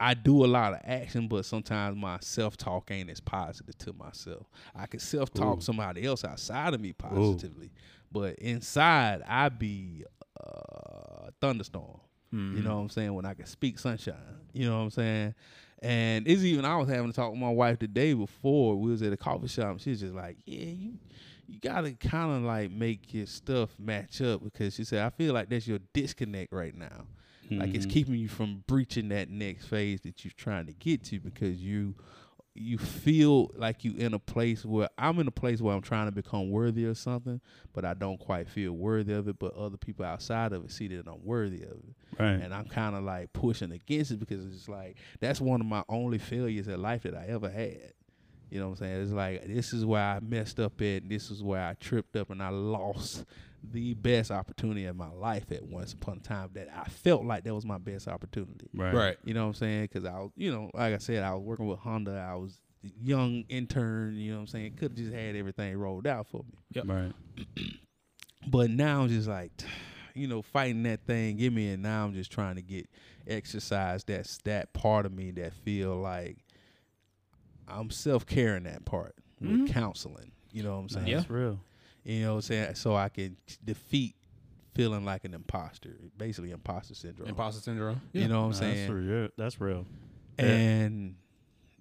I 0.00 0.14
do 0.14 0.44
a 0.44 0.46
lot 0.46 0.72
of 0.74 0.80
action, 0.84 1.28
but 1.28 1.44
sometimes 1.44 1.96
my 1.96 2.18
self 2.20 2.56
talk 2.56 2.90
ain't 2.90 3.10
as 3.10 3.20
positive 3.20 3.78
to 3.78 3.92
myself. 3.92 4.46
I 4.74 4.86
can 4.86 5.00
self 5.00 5.32
talk 5.32 5.62
somebody 5.62 6.04
else 6.04 6.24
outside 6.24 6.74
of 6.74 6.80
me 6.80 6.92
positively, 6.92 7.70
but 8.12 8.34
inside 8.36 9.22
I 9.26 9.48
be 9.48 10.04
uh, 10.40 11.30
thunderstorm. 11.40 12.00
You 12.56 12.62
know 12.62 12.74
what 12.74 12.82
I'm 12.82 12.88
saying? 12.90 13.14
When 13.14 13.24
I 13.24 13.34
can 13.34 13.46
speak 13.46 13.78
sunshine. 13.78 14.14
You 14.52 14.68
know 14.68 14.76
what 14.78 14.84
I'm 14.84 14.90
saying? 14.90 15.34
And 15.80 16.26
it's 16.26 16.42
even 16.42 16.64
I 16.64 16.76
was 16.76 16.88
having 16.88 17.06
to 17.10 17.12
talk 17.12 17.30
with 17.30 17.40
my 17.40 17.50
wife 17.50 17.78
the 17.78 17.86
day 17.86 18.12
before. 18.14 18.76
We 18.76 18.90
was 18.90 19.02
at 19.02 19.12
a 19.12 19.16
coffee 19.16 19.48
shop. 19.48 19.68
And 19.72 19.80
she's 19.80 20.00
just 20.00 20.14
like, 20.14 20.38
"Yeah, 20.44 20.64
you 20.64 20.98
you 21.46 21.60
gotta 21.60 21.92
kind 21.92 22.32
of 22.36 22.42
like 22.42 22.70
make 22.72 23.12
your 23.14 23.26
stuff 23.26 23.70
match 23.78 24.20
up 24.22 24.42
because 24.42 24.74
she 24.74 24.82
said 24.84 25.04
I 25.04 25.10
feel 25.10 25.34
like 25.34 25.48
that's 25.50 25.68
your 25.68 25.78
disconnect 25.92 26.52
right 26.52 26.74
now. 26.74 27.06
Like 27.50 27.74
it's 27.74 27.86
Mhm. 27.86 27.90
keeping 27.90 28.14
you 28.14 28.28
from 28.28 28.64
breaching 28.66 29.08
that 29.10 29.28
next 29.30 29.66
phase 29.66 30.00
that 30.02 30.24
you're 30.24 30.32
trying 30.36 30.66
to 30.66 30.72
get 30.72 31.04
to 31.04 31.20
because 31.20 31.62
you 31.62 31.94
you 32.56 32.78
feel 32.78 33.50
like 33.56 33.82
you 33.84 33.94
in 33.96 34.14
a 34.14 34.18
place 34.18 34.64
where 34.64 34.88
I'm 34.96 35.18
in 35.18 35.26
a 35.26 35.32
place 35.32 35.60
where 35.60 35.74
I'm 35.74 35.82
trying 35.82 36.06
to 36.06 36.12
become 36.12 36.50
worthy 36.50 36.84
of 36.84 36.96
something, 36.96 37.40
but 37.72 37.84
I 37.84 37.94
don't 37.94 38.18
quite 38.20 38.48
feel 38.48 38.72
worthy 38.72 39.12
of 39.12 39.26
it. 39.26 39.40
But 39.40 39.54
other 39.54 39.76
people 39.76 40.04
outside 40.04 40.52
of 40.52 40.64
it 40.64 40.70
see 40.70 40.86
that 40.88 41.08
I'm 41.08 41.24
worthy 41.24 41.62
of 41.64 41.72
it, 41.72 41.94
Right. 42.16 42.40
and 42.40 42.54
I'm 42.54 42.66
kind 42.66 42.94
of 42.94 43.02
like 43.02 43.32
pushing 43.32 43.72
against 43.72 44.12
it 44.12 44.20
because 44.20 44.44
it's 44.46 44.68
like 44.68 44.98
that's 45.18 45.40
one 45.40 45.60
of 45.60 45.66
my 45.66 45.82
only 45.88 46.18
failures 46.18 46.68
in 46.68 46.80
life 46.80 47.02
that 47.02 47.16
I 47.16 47.26
ever 47.26 47.50
had. 47.50 47.92
You 48.50 48.60
know 48.60 48.66
what 48.68 48.72
I'm 48.80 48.84
saying? 48.86 49.02
It's 49.02 49.10
like 49.12 49.46
this 49.48 49.72
is 49.72 49.84
where 49.84 50.02
I 50.02 50.20
messed 50.20 50.60
up 50.60 50.80
at. 50.80 51.02
And 51.02 51.10
this 51.10 51.32
is 51.32 51.42
where 51.42 51.60
I 51.60 51.74
tripped 51.74 52.14
up 52.14 52.30
and 52.30 52.40
I 52.40 52.50
lost 52.50 53.24
the 53.72 53.94
best 53.94 54.30
opportunity 54.30 54.86
of 54.86 54.96
my 54.96 55.10
life 55.10 55.50
at 55.50 55.62
once 55.62 55.92
upon 55.92 56.18
a 56.18 56.20
time 56.20 56.50
that 56.54 56.68
I 56.74 56.88
felt 56.88 57.24
like 57.24 57.44
that 57.44 57.54
was 57.54 57.64
my 57.64 57.78
best 57.78 58.08
opportunity. 58.08 58.68
right. 58.74 58.94
Right. 58.94 59.16
You 59.24 59.34
know 59.34 59.42
what 59.42 59.48
I'm 59.48 59.54
saying? 59.54 59.82
Because 59.82 60.04
I 60.04 60.18
was, 60.18 60.30
you 60.36 60.52
know, 60.52 60.70
like 60.74 60.94
I 60.94 60.98
said, 60.98 61.22
I 61.22 61.34
was 61.34 61.42
working 61.42 61.66
with 61.66 61.78
Honda. 61.78 62.26
I 62.30 62.34
was 62.34 62.58
a 62.84 62.88
young 63.02 63.44
intern. 63.48 64.16
You 64.16 64.32
know 64.32 64.38
what 64.38 64.42
I'm 64.42 64.46
saying? 64.48 64.74
Could 64.76 64.92
have 64.92 64.98
just 64.98 65.12
had 65.12 65.36
everything 65.36 65.76
rolled 65.76 66.06
out 66.06 66.26
for 66.28 66.44
me. 66.44 66.58
Yep. 66.72 66.84
Right. 66.86 67.12
But 68.46 68.70
now 68.70 69.02
I'm 69.02 69.08
just 69.08 69.28
like, 69.28 69.52
you 70.14 70.26
know, 70.26 70.42
fighting 70.42 70.82
that 70.84 71.06
thing. 71.06 71.36
Give 71.36 71.52
me, 71.52 71.70
and 71.72 71.82
now 71.82 72.04
I'm 72.04 72.14
just 72.14 72.30
trying 72.30 72.56
to 72.56 72.62
get 72.62 72.88
exercise. 73.26 74.04
That's 74.04 74.38
that 74.44 74.72
part 74.72 75.06
of 75.06 75.12
me 75.12 75.30
that 75.32 75.54
feel 75.54 75.96
like 75.96 76.38
I'm 77.66 77.90
self 77.90 78.26
caring 78.26 78.64
that 78.64 78.84
part 78.84 79.14
with 79.40 79.50
mm-hmm. 79.50 79.66
counseling. 79.66 80.32
You 80.52 80.62
know 80.62 80.74
what 80.74 80.82
I'm 80.82 80.88
saying? 80.88 81.06
Yeah. 81.06 81.16
That's 81.16 81.30
real. 81.30 81.60
You 82.04 82.22
know 82.22 82.30
what 82.32 82.36
I'm 82.36 82.42
saying? 82.42 82.74
So 82.74 82.94
I 82.94 83.08
can 83.08 83.36
defeat 83.64 84.14
feeling 84.74 85.04
like 85.04 85.24
an 85.24 85.34
imposter, 85.34 85.96
basically 86.16 86.50
imposter 86.50 86.94
syndrome. 86.94 87.28
Imposter 87.28 87.60
syndrome. 87.62 88.00
You 88.12 88.28
know 88.28 88.40
what 88.40 88.46
I'm 88.46 88.50
Nah, 88.52 88.56
saying? 88.58 88.76
That's 88.76 88.90
real. 88.90 89.28
That's 89.36 89.60
real. 89.60 89.86
Yeah. 90.38 90.44
and 90.46 91.14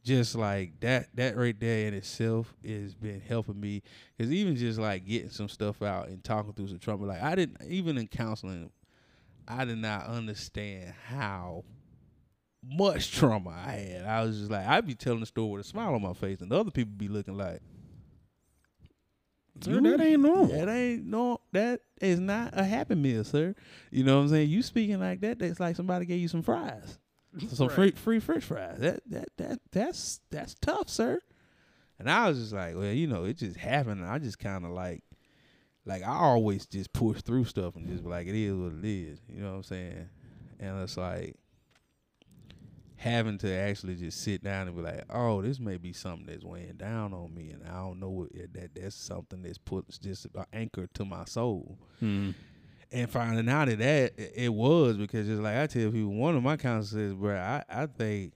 just 0.04 0.36
like 0.36 0.80
that 0.82 1.08
that 1.16 1.36
right 1.38 1.58
there 1.60 1.88
in 1.88 1.94
itself 1.94 2.54
has 2.66 2.94
been 2.94 3.22
helping 3.22 3.60
me 3.60 3.82
because 4.18 4.32
even 4.34 4.56
just 4.56 4.78
like 4.78 5.06
getting 5.08 5.30
some 5.30 5.48
stuff 5.48 5.82
out 5.82 6.10
and 6.10 6.22
talking 6.24 6.52
through 6.52 6.68
some 6.68 6.78
trauma 6.78 7.06
like 7.06 7.24
i 7.24 7.34
didn't 7.36 7.56
even 7.70 7.98
in 7.98 8.06
counseling 8.06 8.70
i 9.48 9.64
did 9.64 9.78
not 9.78 10.06
understand 10.08 10.94
how 11.08 11.64
much 12.62 13.12
trauma 13.14 13.52
i 13.66 13.72
had 13.72 14.06
i 14.06 14.22
was 14.24 14.40
just 14.40 14.52
like 14.52 14.68
i'd 14.68 14.86
be 14.86 14.94
telling 14.94 15.22
the 15.22 15.26
story 15.26 15.50
with 15.50 15.66
a 15.66 15.68
smile 15.68 15.96
on 15.96 16.02
my 16.02 16.14
face 16.14 16.42
and 16.42 16.52
the 16.52 16.60
other 16.60 16.70
people 16.72 16.94
be 16.98 17.08
looking 17.08 17.38
like 17.38 17.62
Sir, 19.62 19.80
that 19.82 20.02
ain't 20.02 20.22
normal. 20.22 20.48
that 20.48 20.68
ain't 20.70 21.06
no 21.06 21.40
that 21.52 21.82
is 22.02 22.20
not 22.20 22.50
a 22.54 22.64
happy 22.64 22.96
meal 22.96 23.24
sir 23.24 23.54
you 23.92 24.04
know 24.04 24.18
what 24.18 24.24
i'm 24.24 24.30
saying 24.30 24.50
you 24.50 24.62
speaking 24.64 25.00
like 25.00 25.22
that 25.22 25.40
that's 25.40 25.60
like 25.60 25.76
somebody 25.76 26.06
gave 26.06 26.20
you 26.20 26.28
some 26.28 26.42
fries 26.42 26.98
some 27.54 27.70
free 27.70 27.92
free 27.92 28.20
French 28.20 28.44
fries. 28.44 28.80
That 28.80 29.02
that 29.10 29.30
that 29.38 29.60
that's 29.72 30.20
that's 30.30 30.56
tough, 30.62 30.90
sir. 30.90 31.20
And 32.00 32.10
I 32.10 32.28
was 32.30 32.38
just 32.40 32.54
like, 32.54 32.76
well, 32.76 32.92
you 32.92 33.08
know, 33.08 33.24
it 33.24 33.38
just 33.38 33.58
happened. 33.58 34.06
I 34.06 34.20
just 34.20 34.40
kind 34.40 34.66
of 34.66 34.72
like, 34.72 35.04
like 35.86 36.04
I 36.04 36.16
always 36.16 36.66
just 36.66 36.92
push 36.94 37.22
through 37.22 37.46
stuff 37.46 37.76
and 37.76 37.88
just 37.88 38.04
be 38.04 38.10
like, 38.10 38.28
it 38.28 38.36
is 38.36 38.54
what 38.54 38.74
it 38.74 38.86
is. 38.86 39.20
You 39.30 39.42
know 39.42 39.52
what 39.52 39.58
I'm 39.58 39.64
saying? 39.64 40.10
And 40.60 40.82
it's 40.82 40.98
like 40.98 41.36
having 43.04 43.38
to 43.40 43.52
actually 43.54 43.96
just 43.96 44.22
sit 44.22 44.44
down 44.44 44.68
and 44.68 44.76
be 44.76 44.82
like, 44.82 45.04
oh, 45.10 45.42
this 45.42 45.60
may 45.60 45.78
be 45.78 45.92
something 45.94 46.26
that's 46.26 46.44
weighing 46.44 46.78
down 46.78 47.14
on 47.14 47.34
me, 47.36 47.50
and 47.52 47.64
I 47.68 47.74
don't 47.82 48.00
know 48.00 48.10
what 48.10 48.30
that 48.54 48.76
that's 48.76 48.96
something 48.96 49.42
that's 49.44 49.58
puts 49.58 49.98
just 49.98 50.26
an 50.36 50.46
anchor 50.54 50.88
to 50.94 51.06
my 51.06 51.26
soul 51.26 51.78
Hmm. 52.00 52.32
and 52.92 53.10
finding 53.10 53.50
out 53.50 53.68
that 53.68 53.78
that 53.80 54.14
it 54.44 54.54
was 54.54 54.98
because 54.98 55.28
just 55.28 55.42
like 55.42 55.58
I 55.58 55.68
tell 55.68 55.92
people, 55.92 56.14
one 56.14 56.36
of 56.38 56.44
my 56.44 56.56
counselors 56.58 57.12
says, 57.12 57.14
bro, 57.14 57.36
I, 57.38 57.64
I 57.70 57.86
think 57.88 58.34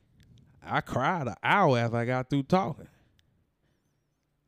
I 0.63 0.81
cried 0.81 1.27
an 1.27 1.35
hour 1.41 1.77
after 1.79 1.97
I 1.97 2.05
got 2.05 2.29
through 2.29 2.43
talking. 2.43 2.87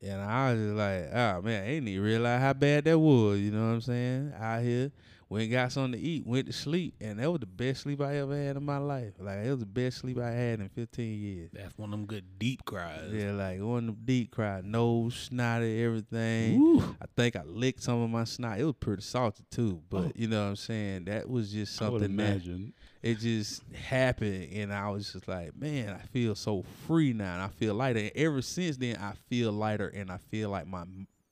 And 0.02 0.20
I 0.20 0.52
was 0.52 0.62
just 0.62 0.76
like, 0.76 1.08
oh 1.12 1.42
man, 1.42 1.62
I 1.64 1.66
didn't 1.68 1.88
even 1.88 2.04
realize 2.04 2.40
how 2.40 2.52
bad 2.54 2.84
that 2.84 2.98
was. 2.98 3.38
You 3.38 3.50
know 3.50 3.68
what 3.68 3.74
I'm 3.74 3.80
saying? 3.82 4.32
Out 4.38 4.62
here, 4.62 4.90
went 5.30 5.44
and 5.44 5.52
got 5.52 5.72
something 5.72 5.92
to 5.98 6.06
eat, 6.06 6.26
went 6.26 6.46
to 6.48 6.52
sleep, 6.52 6.94
and 7.00 7.18
that 7.20 7.30
was 7.30 7.40
the 7.40 7.46
best 7.46 7.82
sleep 7.82 8.00
I 8.02 8.16
ever 8.16 8.36
had 8.36 8.56
in 8.56 8.64
my 8.64 8.76
life. 8.78 9.14
Like 9.18 9.38
it 9.38 9.50
was 9.50 9.60
the 9.60 9.64
best 9.66 9.98
sleep 9.98 10.18
I 10.18 10.30
had 10.32 10.60
in 10.60 10.68
15 10.68 11.18
years. 11.20 11.50
That's 11.54 11.78
one 11.78 11.88
of 11.92 11.98
them 11.98 12.06
good 12.06 12.24
deep 12.38 12.64
cries. 12.66 13.10
Yeah, 13.12 13.30
like 13.32 13.60
one 13.60 13.78
of 13.78 13.86
them 13.86 13.98
deep 14.04 14.32
cry, 14.32 14.60
nose 14.62 15.30
snotted, 15.32 15.82
everything. 15.82 16.82
I 17.00 17.06
think 17.16 17.36
I 17.36 17.44
licked 17.44 17.82
some 17.82 18.02
of 18.02 18.10
my 18.10 18.24
snot. 18.24 18.58
It 18.58 18.64
was 18.64 18.74
pretty 18.78 19.02
salty 19.02 19.44
too, 19.50 19.80
but 19.88 20.02
Oh. 20.06 20.12
you 20.16 20.26
know 20.28 20.42
what 20.42 20.48
I'm 20.50 20.56
saying. 20.56 21.04
That 21.04 21.30
was 21.30 21.52
just 21.52 21.80
I 21.80 21.86
something 21.86 22.00
that 22.00 22.06
imagine. 22.34 22.72
it 23.02 23.18
just 23.20 23.62
happened, 23.72 24.48
and 24.52 24.72
I 24.72 24.90
was 24.90 25.12
just 25.12 25.28
like, 25.28 25.56
man, 25.56 25.90
I 25.94 26.04
feel 26.08 26.34
so 26.34 26.64
free 26.88 27.12
now. 27.12 27.34
And 27.34 27.42
I 27.42 27.48
feel 27.48 27.74
lighter. 27.74 28.00
And 28.00 28.10
ever 28.16 28.42
since 28.42 28.76
then, 28.78 28.96
I 28.96 29.12
feel 29.28 29.52
lighter, 29.52 29.86
and 29.88 30.10
I 30.10 30.16
feel 30.16 30.50
like 30.50 30.66
my 30.66 30.84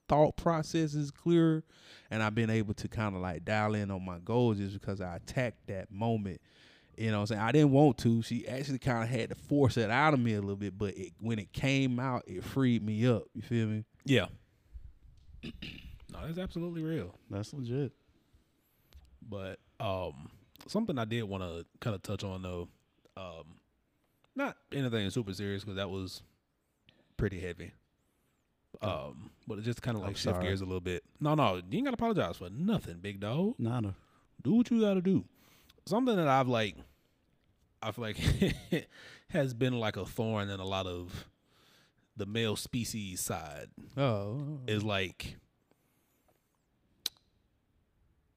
thought 0.09 0.35
process 0.35 0.95
is 0.95 1.11
clearer, 1.11 1.63
and 2.11 2.21
I've 2.21 2.35
been 2.35 2.49
able 2.49 2.73
to 2.73 2.87
kind 2.87 3.15
of 3.15 3.21
like 3.21 3.45
dial 3.45 3.75
in 3.75 3.91
on 3.91 4.03
my 4.03 4.17
goals 4.19 4.57
just 4.57 4.73
because 4.73 4.99
I 4.99 5.15
attacked 5.15 5.67
that 5.67 5.91
moment. 5.91 6.41
You 6.97 7.11
know 7.11 7.19
what 7.19 7.21
I'm 7.21 7.27
saying? 7.27 7.41
I 7.41 7.51
didn't 7.53 7.71
want 7.71 7.97
to. 7.99 8.21
She 8.21 8.45
actually 8.45 8.79
kind 8.79 9.03
of 9.03 9.09
had 9.09 9.29
to 9.29 9.35
force 9.35 9.77
it 9.77 9.89
out 9.89 10.13
of 10.13 10.19
me 10.19 10.33
a 10.33 10.41
little 10.41 10.57
bit, 10.57 10.77
but 10.77 10.97
it, 10.97 11.13
when 11.21 11.39
it 11.39 11.53
came 11.53 11.97
out, 11.97 12.23
it 12.27 12.43
freed 12.43 12.83
me 12.83 13.07
up. 13.07 13.23
You 13.33 13.41
feel 13.41 13.67
me? 13.67 13.85
Yeah. 14.03 14.25
no, 15.43 16.25
that's 16.25 16.37
absolutely 16.37 16.83
real. 16.83 17.15
That's 17.29 17.53
legit. 17.53 17.93
But 19.29 19.59
um, 19.79 20.29
something 20.67 20.97
I 20.97 21.05
did 21.05 21.23
want 21.23 21.43
to 21.43 21.65
kind 21.79 21.95
of 21.95 22.03
touch 22.03 22.25
on 22.25 22.41
though, 22.41 22.67
um, 23.15 23.43
not 24.35 24.57
anything 24.73 25.09
super 25.09 25.33
serious 25.33 25.63
because 25.63 25.77
that 25.77 25.89
was 25.89 26.21
pretty 27.15 27.39
heavy. 27.39 27.71
Um, 28.81 29.31
but 29.47 29.59
it 29.59 29.63
just 29.63 29.81
kind 29.81 29.97
of 29.97 30.03
I'm 30.03 30.09
like 30.09 30.17
shift 30.17 30.35
sorry. 30.35 30.45
gears 30.47 30.61
a 30.61 30.65
little 30.65 30.79
bit. 30.81 31.03
No, 31.19 31.35
no, 31.35 31.55
you 31.55 31.63
ain't 31.73 31.85
gotta 31.85 31.95
apologize 31.95 32.37
for 32.37 32.49
nothing, 32.49 32.97
big 33.01 33.19
dog. 33.19 33.55
Nada. 33.57 33.95
Do 34.41 34.53
what 34.55 34.69
you 34.71 34.79
gotta 34.81 35.01
do. 35.01 35.25
Something 35.85 36.15
that 36.15 36.27
I've 36.27 36.47
like, 36.47 36.75
I 37.81 37.91
feel 37.91 38.03
like 38.05 38.17
has 39.29 39.53
been 39.53 39.79
like 39.79 39.97
a 39.97 40.05
thorn 40.05 40.49
in 40.49 40.59
a 40.59 40.65
lot 40.65 40.85
of 40.87 41.25
the 42.15 42.25
male 42.25 42.55
species 42.57 43.21
side 43.21 43.67
Oh, 43.97 44.59
is 44.67 44.83
like 44.83 45.37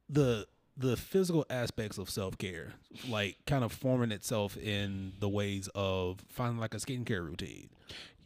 the 0.08 0.46
the 0.76 0.96
physical 0.96 1.44
aspects 1.50 1.98
of 1.98 2.08
self 2.08 2.38
care, 2.38 2.72
like 3.08 3.36
kind 3.46 3.62
of 3.64 3.72
forming 3.72 4.10
itself 4.10 4.56
in 4.56 5.12
the 5.20 5.28
ways 5.28 5.68
of 5.74 6.20
finding 6.28 6.58
like 6.58 6.74
a 6.74 6.78
skincare 6.78 7.24
routine, 7.24 7.68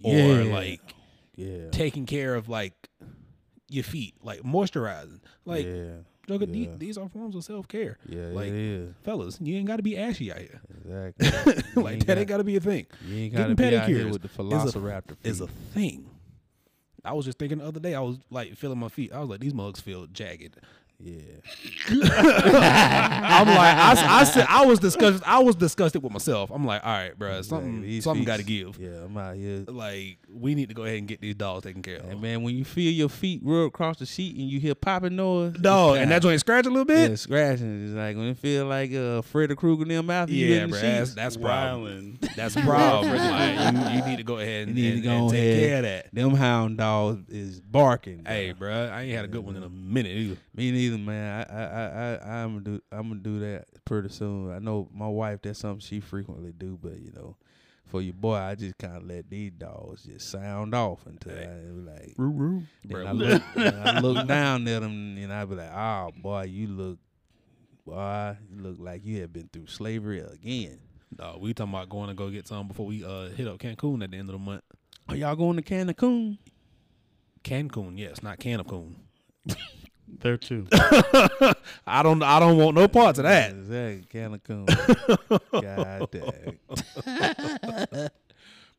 or 0.02 0.44
like 0.44 0.80
yeah, 1.36 1.70
taking 1.70 2.06
care 2.06 2.34
of 2.34 2.48
like 2.48 2.74
your 3.68 3.84
feet, 3.84 4.14
like 4.22 4.40
moisturizing. 4.42 5.20
Like, 5.44 5.66
yeah, 5.66 5.96
yeah. 6.28 6.74
these 6.78 6.98
are 6.98 7.08
forms 7.08 7.36
of 7.36 7.44
self 7.44 7.68
care. 7.68 7.98
yeah, 8.08 8.26
like- 8.28 8.52
Fellas, 9.02 9.38
you 9.40 9.56
ain't 9.56 9.66
got 9.68 9.76
to 9.76 9.82
be 9.82 9.96
ashy 9.96 10.32
out 10.32 10.38
here. 10.38 10.60
exactly. 10.84 11.62
Like 11.82 11.94
ain't 11.94 12.06
that 12.06 12.18
ain't 12.18 12.28
got- 12.28 12.34
got 12.34 12.38
to 12.38 12.44
be 12.44 12.56
a 12.56 12.60
thing. 12.60 12.86
You 13.06 13.16
ain't 13.24 13.32
Getting 13.34 13.54
gotta 13.56 13.70
be 13.70 13.76
out 13.76 13.88
here 13.88 14.08
with 14.10 14.22
the 14.22 14.28
is 14.28 14.74
a- 14.74 14.78
Velociraptor 14.78 15.16
Is 15.24 15.40
a 15.40 15.46
thing. 15.46 16.10
I 17.04 17.12
was 17.12 17.24
just 17.24 17.38
thinking 17.38 17.58
the 17.58 17.64
other 17.66 17.78
day, 17.78 17.94
I 17.94 18.00
was 18.00 18.18
like 18.30 18.56
feeling 18.56 18.78
my 18.78 18.88
feet. 18.88 19.12
I 19.12 19.20
was 19.20 19.28
like, 19.28 19.38
these 19.40 19.54
mugs 19.54 19.80
feel 19.80 20.06
jagged. 20.08 20.56
Yeah. 20.98 21.20
I'm 21.90 23.46
like, 23.48 23.76
I, 23.76 24.20
I 24.20 24.24
said, 24.24 24.46
I 24.48 24.64
was 24.66 24.78
disgusted. 24.78 25.22
I 25.26 25.38
was 25.40 25.56
disgusted 25.56 26.02
with 26.02 26.12
myself. 26.12 26.50
I'm 26.52 26.64
like, 26.66 26.84
all 26.84 26.92
right, 26.92 27.16
bro, 27.18 27.42
something, 27.42 27.68
Exactly. 27.68 27.88
These 27.88 28.04
something 28.04 28.24
got 28.24 28.36
to 28.38 28.42
give. 28.44 28.78
Yeah, 28.78 29.04
I'm 29.04 29.16
out 29.16 29.36
here. 29.36 29.64
Like, 29.68 30.18
we 30.28 30.54
need 30.54 30.68
to 30.68 30.74
go 30.74 30.84
ahead 30.84 30.98
and 30.98 31.08
get 31.08 31.20
these 31.20 31.34
dogs 31.34 31.64
taken 31.64 31.82
care 31.82 31.98
of. 31.98 32.10
And 32.10 32.20
man, 32.20 32.42
when 32.42 32.56
you 32.56 32.64
feel 32.64 32.90
your 32.92 33.08
feet 33.08 33.40
rub 33.44 33.66
across 33.68 33.98
the 33.98 34.06
sheet 34.06 34.36
and 34.36 34.48
you 34.48 34.60
hear 34.60 34.74
popping 34.74 35.16
noise, 35.16 35.54
Dog, 35.60 35.96
and 35.98 36.10
that 36.10 36.16
time. 36.22 36.30
joint 36.30 36.40
scratch 36.40 36.66
a 36.66 36.70
little 36.70 36.84
bit. 36.84 37.10
yeah, 37.10 37.16
scratching. 37.16 37.84
It's 37.86 37.94
like 37.94 38.16
when 38.16 38.26
it 38.28 38.38
feel 38.38 38.66
like 38.66 38.92
uh, 38.94 39.22
Freddy 39.22 39.54
Krueger 39.54 39.82
in 39.82 39.88
them 39.88 40.10
after 40.10 40.32
you 40.32 40.46
Yeah, 40.46 40.62
in 40.64 40.70
the 40.70 40.78
bro, 40.78 40.80
sheets. 40.80 41.14
that's 41.14 41.14
that's 41.14 41.36
problem. 41.36 42.18
That's 42.36 42.56
a 42.56 42.60
problem. 42.62 43.16
like, 43.16 43.74
you, 43.92 43.98
you 43.98 44.04
need 44.06 44.16
to 44.18 44.24
go 44.24 44.38
ahead 44.38 44.68
and, 44.68 44.76
need 44.76 44.90
to 44.90 44.94
and- 44.96 45.02
go 45.04 45.10
and 45.24 45.30
take 45.30 45.40
ahead. 45.40 45.60
care 45.68 45.76
of 45.78 45.82
that. 45.84 46.14
Them 46.14 46.34
hound 46.34 46.78
dogs 46.78 47.28
is 47.28 47.60
barking. 47.60 48.24
Hey, 48.26 48.52
bro. 48.52 48.68
bro, 48.68 48.94
I 48.94 49.02
ain't 49.02 49.12
had 49.14 49.24
a 49.24 49.28
good 49.28 49.44
one 49.44 49.56
in 49.56 49.62
a 49.62 49.68
minute 49.68 50.10
either. 50.16 50.36
Me 50.54 50.70
neither, 50.70 50.85
man. 50.90 51.46
I 51.48 51.52
I 51.52 51.64
I 51.64 52.14
I 52.14 52.42
I'm 52.42 52.52
gonna 52.54 52.64
do 52.64 52.82
I'm 52.92 53.08
gonna 53.08 53.20
do 53.20 53.40
that 53.40 53.66
pretty 53.84 54.08
soon. 54.08 54.52
I 54.52 54.58
know 54.58 54.88
my 54.92 55.08
wife. 55.08 55.40
That's 55.42 55.58
something 55.60 55.80
she 55.80 56.00
frequently 56.00 56.52
do, 56.52 56.78
but 56.80 56.98
you 57.00 57.12
know, 57.12 57.36
for 57.86 58.00
your 58.00 58.14
boy, 58.14 58.34
I 58.34 58.54
just 58.54 58.78
kind 58.78 58.96
of 58.96 59.06
let 59.06 59.30
these 59.30 59.52
dogs 59.52 60.04
just 60.04 60.30
sound 60.30 60.74
off 60.74 61.06
until 61.06 61.32
I 61.32 61.46
be 61.46 61.82
like. 61.82 62.14
Then 62.84 63.02
Bro, 63.02 63.06
I 63.06 63.12
look, 63.12 63.42
then 63.54 63.82
I 63.86 64.00
look 64.00 64.26
down 64.26 64.66
at 64.68 64.82
them 64.82 65.16
and 65.18 65.32
I 65.32 65.44
be 65.44 65.54
like, 65.54 65.72
"Oh 65.72 66.10
boy, 66.16 66.42
you 66.44 66.68
look, 66.68 66.98
boy, 67.84 68.36
you 68.50 68.62
look 68.62 68.76
like 68.78 69.04
you 69.04 69.20
have 69.20 69.32
been 69.32 69.48
through 69.52 69.66
slavery 69.68 70.20
again." 70.20 70.80
No, 71.18 71.38
we 71.40 71.54
talking 71.54 71.72
about 71.72 71.88
going 71.88 72.08
to 72.08 72.14
go 72.14 72.28
get 72.30 72.48
some 72.48 72.68
before 72.68 72.86
we 72.86 73.04
uh 73.04 73.28
hit 73.28 73.46
up 73.46 73.58
Cancun 73.58 74.02
at 74.02 74.10
the 74.10 74.16
end 74.16 74.28
of 74.28 74.34
the 74.34 74.38
month. 74.38 74.62
Are 75.08 75.16
y'all 75.16 75.36
going 75.36 75.56
to 75.56 75.62
Cancun? 75.62 76.38
Cancun, 77.44 77.96
yes, 77.96 78.22
not 78.22 78.38
can 78.38 78.58
of 78.60 78.66
coon. 78.66 78.96
There 80.08 80.36
too. 80.36 80.66
I 80.72 82.02
don't 82.02 82.22
I 82.22 82.38
don't 82.38 82.56
want 82.56 82.76
no 82.76 82.86
parts 82.88 83.18
of 83.18 83.24
that. 83.24 83.50
Exactly, 83.50 84.06
Cancun. 84.12 84.66
God 85.52 86.10
dang. 86.10 88.08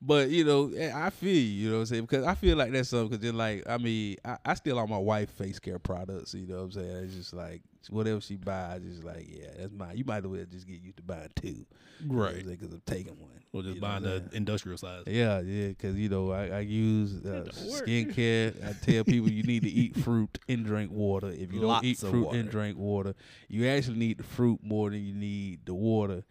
But 0.01 0.29
you 0.29 0.43
know, 0.43 0.71
eh, 0.77 0.91
I 0.93 1.09
feel 1.09 1.33
you. 1.33 1.39
You 1.39 1.69
know 1.69 1.75
what 1.75 1.79
I'm 1.81 1.85
saying? 1.87 2.01
Because 2.03 2.25
I 2.25 2.35
feel 2.35 2.55
like 2.55 2.71
that's 2.71 2.89
something. 2.89 3.17
Because 3.17 3.33
like, 3.33 3.63
I 3.67 3.77
mean, 3.77 4.17
I, 4.23 4.37
I 4.45 4.53
still 4.53 4.77
on 4.79 4.89
my 4.89 4.97
wife 4.97 5.31
face 5.31 5.59
care 5.59 5.79
products. 5.79 6.33
You 6.33 6.47
know 6.47 6.57
what 6.57 6.63
I'm 6.63 6.71
saying? 6.71 6.95
It's 7.03 7.15
just 7.15 7.33
like 7.33 7.61
whatever 7.89 8.21
she 8.21 8.35
buys, 8.35 8.83
is 8.83 9.03
like, 9.03 9.25
yeah, 9.27 9.47
that's 9.57 9.71
mine. 9.71 9.97
You 9.97 10.03
might 10.05 10.17
as 10.17 10.27
well 10.27 10.45
just 10.49 10.67
get 10.67 10.81
used 10.81 10.97
to 10.97 11.03
buying 11.03 11.29
two, 11.35 11.65
Right. 12.05 12.45
Because 12.45 12.73
I'm 12.73 12.81
taking 12.85 13.19
one. 13.19 13.31
Or 13.53 13.63
just 13.63 13.79
buying 13.79 14.03
the 14.03 14.23
industrial 14.33 14.77
size. 14.77 15.03
Yeah, 15.07 15.39
yeah, 15.39 15.69
because 15.69 15.95
you 15.95 16.09
know 16.09 16.31
I, 16.31 16.47
I 16.47 16.59
use 16.59 17.25
uh, 17.25 17.45
skincare. 17.53 18.53
I 18.63 18.73
tell 18.85 19.03
people 19.03 19.31
you 19.31 19.43
need 19.43 19.63
to 19.63 19.69
eat 19.69 19.95
fruit 20.03 20.37
and 20.49 20.65
drink 20.65 20.91
water. 20.91 21.29
If 21.29 21.53
you 21.53 21.61
don't 21.61 21.83
eat 21.83 21.97
fruit 21.97 22.25
water. 22.25 22.37
and 22.37 22.49
drink 22.49 22.77
water, 22.77 23.15
you 23.47 23.67
actually 23.67 23.97
need 23.97 24.17
the 24.17 24.23
fruit 24.23 24.59
more 24.61 24.89
than 24.89 25.03
you 25.03 25.13
need 25.13 25.65
the 25.65 25.73
water. 25.73 26.23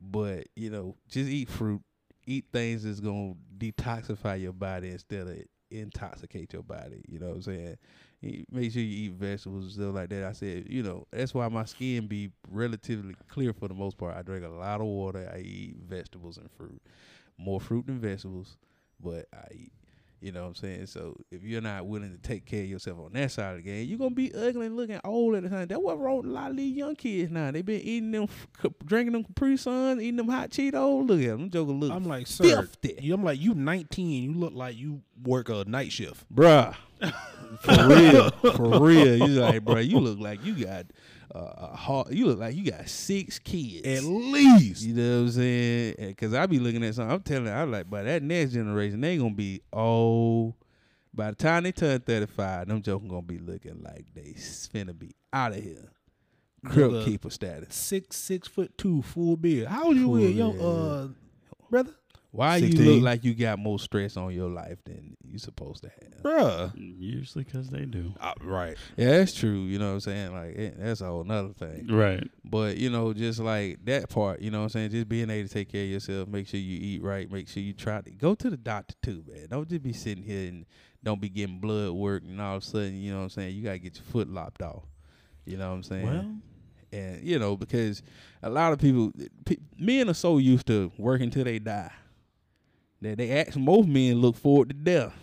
But 0.00 0.48
you 0.54 0.70
know, 0.70 0.96
just 1.08 1.28
eat 1.28 1.48
fruit. 1.48 1.80
Eat 2.28 2.44
things 2.52 2.84
that's 2.84 3.00
gonna 3.00 3.34
detoxify 3.56 4.40
your 4.40 4.52
body 4.52 4.90
instead 4.90 5.26
of 5.26 5.38
intoxicate 5.70 6.52
your 6.52 6.62
body. 6.62 7.02
You 7.08 7.18
know 7.18 7.28
what 7.28 7.36
I'm 7.36 7.42
saying? 7.42 7.76
Make 8.50 8.72
sure 8.72 8.82
you 8.82 9.06
eat 9.06 9.12
vegetables 9.12 9.64
and 9.64 9.72
stuff 9.72 9.94
like 9.94 10.10
that. 10.10 10.24
I 10.24 10.32
said, 10.32 10.66
you 10.68 10.82
know, 10.82 11.06
that's 11.10 11.34
why 11.34 11.48
my 11.48 11.64
skin 11.64 12.06
be 12.06 12.30
relatively 12.50 13.14
clear 13.28 13.52
for 13.52 13.68
the 13.68 13.74
most 13.74 13.96
part. 13.96 14.16
I 14.16 14.22
drink 14.22 14.44
a 14.44 14.48
lot 14.48 14.80
of 14.80 14.86
water. 14.86 15.30
I 15.34 15.38
eat 15.38 15.76
vegetables 15.88 16.36
and 16.36 16.50
fruit 16.50 16.82
more 17.38 17.60
fruit 17.60 17.86
than 17.86 18.00
vegetables, 18.00 18.56
but 19.00 19.26
I 19.32 19.46
eat. 19.54 19.72
You 20.20 20.32
know 20.32 20.42
what 20.42 20.48
I'm 20.48 20.54
saying? 20.56 20.86
So 20.86 21.16
if 21.30 21.44
you're 21.44 21.60
not 21.60 21.86
willing 21.86 22.10
to 22.10 22.18
take 22.18 22.44
care 22.44 22.62
of 22.62 22.68
yourself 22.68 22.98
on 22.98 23.12
that 23.12 23.30
side 23.30 23.50
of 23.52 23.56
the 23.58 23.62
game, 23.62 23.88
you're 23.88 23.98
gonna 23.98 24.10
be 24.10 24.34
ugly 24.34 24.66
and 24.66 24.76
looking 24.76 25.00
old 25.04 25.36
at 25.36 25.44
the 25.44 25.48
time. 25.48 25.68
That's 25.68 25.80
what 25.80 26.00
wrong 26.00 26.24
a 26.24 26.28
lot 26.28 26.50
of 26.50 26.56
these 26.56 26.76
young 26.76 26.96
kids 26.96 27.30
now. 27.30 27.50
They 27.52 27.62
been 27.62 27.80
eating 27.80 28.10
them, 28.10 28.26
drinking 28.84 29.12
them 29.12 29.24
Capri 29.24 29.56
Suns, 29.56 30.02
eating 30.02 30.16
them 30.16 30.28
hot 30.28 30.50
Cheetos. 30.50 31.06
Look 31.06 31.20
at 31.20 31.26
them, 31.26 31.50
jokers 31.50 31.74
look 31.74 31.92
I'm 31.92 32.04
like, 32.04 32.26
sir, 32.26 32.62
50. 32.62 33.10
I'm 33.10 33.22
like, 33.22 33.40
you 33.40 33.54
19. 33.54 34.24
You 34.24 34.34
look 34.34 34.54
like 34.54 34.76
you 34.76 35.02
work 35.22 35.48
a 35.48 35.64
night 35.66 35.92
shift. 35.92 36.24
bruh. 36.34 36.74
for 37.60 37.88
real, 37.88 38.30
for 38.30 38.80
real. 38.84 39.16
You 39.16 39.26
like, 39.40 39.64
bruh, 39.64 39.86
you 39.86 40.00
look 40.00 40.18
like 40.18 40.44
you 40.44 40.64
got 40.64 40.86
uh, 41.34 41.52
a 41.72 41.76
heart. 41.76 42.10
You 42.12 42.26
look 42.26 42.38
like 42.38 42.54
you 42.54 42.70
got 42.70 42.88
six 42.88 43.38
kids 43.38 43.86
At 43.86 44.02
least. 44.04 44.82
You 44.82 44.94
know 44.94 45.16
what 45.16 45.22
I'm 45.26 45.30
saying? 45.30 45.94
Because 45.98 46.34
I 46.34 46.46
be 46.46 46.58
looking 46.58 46.84
at 46.84 46.94
something. 46.94 47.14
I'm 47.14 47.22
telling 47.22 47.46
you, 47.46 47.52
I'm 47.52 47.70
like, 47.70 47.88
by 47.88 48.02
that 48.02 48.22
next 48.22 48.52
generation, 48.52 49.00
they 49.00 49.16
gonna 49.16 49.34
be 49.34 49.60
old. 49.72 50.54
By 51.14 51.30
the 51.30 51.36
time 51.36 51.64
they 51.64 51.72
turn 51.72 52.00
35, 52.00 52.68
them 52.68 52.82
jokers 52.82 53.08
gonna 53.08 53.22
be 53.22 53.38
looking 53.38 53.82
like 53.82 54.06
they 54.14 54.34
finna 54.36 54.96
be 54.98 55.14
out 55.32 55.52
of 55.52 55.62
here. 55.62 55.90
Nigga. 56.64 57.04
keeper 57.04 57.30
status. 57.30 57.74
Six 57.74 58.16
six 58.16 58.48
foot 58.48 58.76
two, 58.76 59.02
full 59.02 59.36
beard. 59.36 59.68
How 59.68 59.86
old 59.86 59.96
you 59.96 60.04
Full 60.04 60.12
with, 60.12 60.30
young 60.30 60.60
uh 60.60 61.08
brother? 61.70 61.92
Why 62.38 62.58
you 62.58 62.68
look 62.68 63.02
like 63.02 63.24
you 63.24 63.34
got 63.34 63.58
more 63.58 63.80
stress 63.80 64.16
on 64.16 64.32
your 64.32 64.48
life 64.48 64.78
than 64.84 65.16
you 65.24 65.40
supposed 65.40 65.82
to 65.82 65.88
have? 65.88 66.22
Bruh. 66.22 66.72
Usually 66.76 67.42
because 67.42 67.68
they 67.68 67.84
do. 67.84 68.14
Uh, 68.20 68.32
right. 68.44 68.76
Yeah, 68.96 69.18
that's 69.18 69.34
true. 69.34 69.62
You 69.62 69.80
know 69.80 69.88
what 69.88 69.94
I'm 69.94 70.00
saying? 70.02 70.32
Like 70.32 70.54
eh, 70.56 70.70
that's 70.78 71.00
a 71.00 71.06
whole 71.06 71.24
nother 71.24 71.52
thing. 71.52 71.88
Right. 71.90 72.22
But 72.44 72.76
you 72.76 72.90
know, 72.90 73.12
just 73.12 73.40
like 73.40 73.84
that 73.86 74.08
part, 74.08 74.40
you 74.40 74.52
know 74.52 74.58
what 74.58 74.64
I'm 74.66 74.68
saying? 74.68 74.90
Just 74.90 75.08
being 75.08 75.30
able 75.30 75.48
to 75.48 75.52
take 75.52 75.72
care 75.72 75.82
of 75.82 75.90
yourself, 75.90 76.28
make 76.28 76.46
sure 76.46 76.60
you 76.60 76.78
eat 76.80 77.02
right, 77.02 77.28
make 77.28 77.48
sure 77.48 77.60
you 77.60 77.72
try 77.72 78.02
to 78.02 78.10
go 78.12 78.36
to 78.36 78.50
the 78.50 78.56
doctor 78.56 78.94
too, 79.02 79.24
man. 79.26 79.48
Don't 79.50 79.68
just 79.68 79.82
be 79.82 79.92
sitting 79.92 80.22
here 80.22 80.48
and 80.48 80.64
don't 81.02 81.20
be 81.20 81.28
getting 81.28 81.58
blood 81.58 81.90
work 81.90 82.22
and 82.22 82.40
all 82.40 82.58
of 82.58 82.62
a 82.62 82.66
sudden, 82.66 83.00
you 83.00 83.10
know 83.10 83.18
what 83.18 83.24
I'm 83.24 83.30
saying, 83.30 83.56
you 83.56 83.64
gotta 83.64 83.80
get 83.80 83.96
your 83.96 84.04
foot 84.04 84.28
lopped 84.28 84.62
off. 84.62 84.84
You 85.44 85.56
know 85.56 85.70
what 85.70 85.74
I'm 85.74 85.82
saying? 85.82 86.06
Well, 86.06 86.34
and 86.92 87.20
you 87.20 87.40
know, 87.40 87.56
because 87.56 88.00
a 88.44 88.48
lot 88.48 88.72
of 88.72 88.78
people 88.78 89.10
pe- 89.44 89.56
men 89.76 90.08
are 90.08 90.14
so 90.14 90.38
used 90.38 90.68
to 90.68 90.92
working 90.98 91.30
till 91.30 91.42
they 91.42 91.58
die 91.58 91.90
that 93.00 93.18
they 93.18 93.30
ask 93.40 93.56
most 93.56 93.88
men 93.88 94.20
look 94.20 94.36
forward 94.36 94.70
to 94.70 94.74
death. 94.74 95.14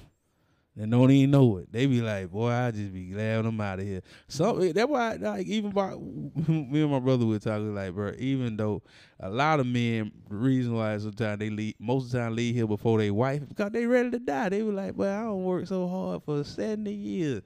They 0.76 0.86
don't 0.86 1.10
even 1.10 1.32
know 1.32 1.58
it. 1.58 1.72
They 1.72 1.86
be 1.86 2.02
like, 2.02 2.30
"Boy, 2.30 2.50
I 2.50 2.70
just 2.72 2.94
be 2.94 3.06
glad 3.06 3.46
I'm 3.46 3.62
out 3.62 3.80
of 3.80 3.86
here." 3.86 4.02
So 4.28 4.58
eh, 4.58 4.74
that's 4.74 4.90
why, 4.90 5.14
like, 5.14 5.48
even 5.48 5.72
by 5.72 5.92
me 5.96 6.82
and 6.82 6.92
my 6.92 7.00
brother 7.00 7.26
were 7.26 7.40
talking, 7.40 7.74
like, 7.74 7.94
bro. 7.94 8.12
Even 8.18 8.58
though 8.58 8.82
a 9.22 9.30
lot 9.30 9.62
of 9.62 9.68
men, 9.68 10.12
the 10.30 10.36
reason 10.36 10.74
why 10.74 10.98
sometimes 10.98 11.40
they 11.40 11.50
leave, 11.50 11.76
most 11.80 12.08
of 12.08 12.12
the 12.12 12.18
time 12.18 12.36
leave 12.36 12.56
here 12.56 12.68
before 12.68 12.98
they 12.98 13.10
wife 13.10 13.48
because 13.48 13.72
they 13.72 13.86
ready 13.86 14.12
to 14.12 14.20
die. 14.20 14.50
They 14.50 14.64
were 14.64 14.74
like, 14.74 14.98
"Well, 14.98 15.18
I 15.18 15.24
don't 15.24 15.46
work 15.46 15.66
so 15.66 15.88
hard 15.88 16.24
for 16.24 16.44
seventy 16.44 16.94
years. 16.94 17.42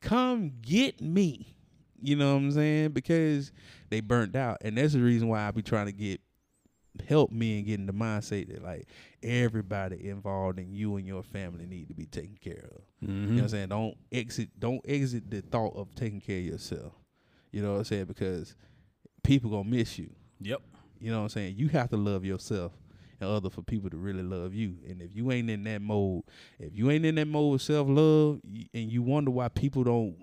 Come 0.00 0.52
get 0.62 1.02
me." 1.02 1.54
You 2.00 2.16
know 2.16 2.32
what 2.32 2.40
I'm 2.40 2.50
saying? 2.52 2.92
Because 2.92 3.52
they 3.90 4.00
burnt 4.00 4.34
out, 4.34 4.58
and 4.62 4.78
that's 4.78 4.94
the 4.94 5.00
reason 5.00 5.28
why 5.28 5.46
I 5.46 5.50
be 5.50 5.62
trying 5.62 5.86
to 5.86 5.92
get 5.92 6.22
help 7.08 7.30
me 7.30 7.58
in 7.58 7.64
getting 7.64 7.86
the 7.86 7.92
mindset 7.92 8.48
that 8.48 8.62
like 8.62 8.86
everybody 9.22 10.08
involved 10.08 10.58
in 10.58 10.72
you 10.72 10.96
and 10.96 11.06
your 11.06 11.22
family 11.22 11.66
need 11.66 11.88
to 11.88 11.94
be 11.94 12.06
taken 12.06 12.36
care 12.40 12.68
of. 12.72 12.82
You 13.00 13.08
know 13.08 13.14
what 13.14 13.28
I'm 13.28 13.36
mm-hmm. 13.36 13.46
saying? 13.46 13.68
Don't 13.68 13.96
exit 14.10 14.50
don't 14.58 14.80
exit 14.86 15.30
the 15.30 15.40
thought 15.40 15.74
of 15.74 15.94
taking 15.94 16.20
care 16.20 16.38
of 16.38 16.44
yourself. 16.44 16.92
You 17.50 17.62
know 17.62 17.72
what 17.72 17.78
I'm 17.78 17.84
saying? 17.84 18.04
Because 18.06 18.54
people 19.22 19.50
gonna 19.50 19.64
miss 19.64 19.98
you. 19.98 20.10
Yep. 20.40 20.62
You 21.00 21.10
know 21.10 21.18
what 21.18 21.24
I'm 21.24 21.28
saying? 21.30 21.54
You 21.56 21.68
have 21.68 21.90
to 21.90 21.96
love 21.96 22.24
yourself 22.24 22.72
and 23.20 23.30
other 23.30 23.50
for 23.50 23.62
people 23.62 23.90
to 23.90 23.96
really 23.96 24.22
love 24.22 24.54
you. 24.54 24.76
And 24.88 25.00
if 25.00 25.14
you 25.14 25.32
ain't 25.32 25.50
in 25.50 25.64
that 25.64 25.80
mode, 25.82 26.24
if 26.58 26.76
you 26.76 26.90
ain't 26.90 27.06
in 27.06 27.14
that 27.16 27.26
mode 27.26 27.54
of 27.54 27.62
self 27.62 27.88
love 27.88 28.40
and 28.44 28.92
you 28.92 29.02
wonder 29.02 29.30
why 29.30 29.48
people 29.48 29.84
don't 29.84 30.16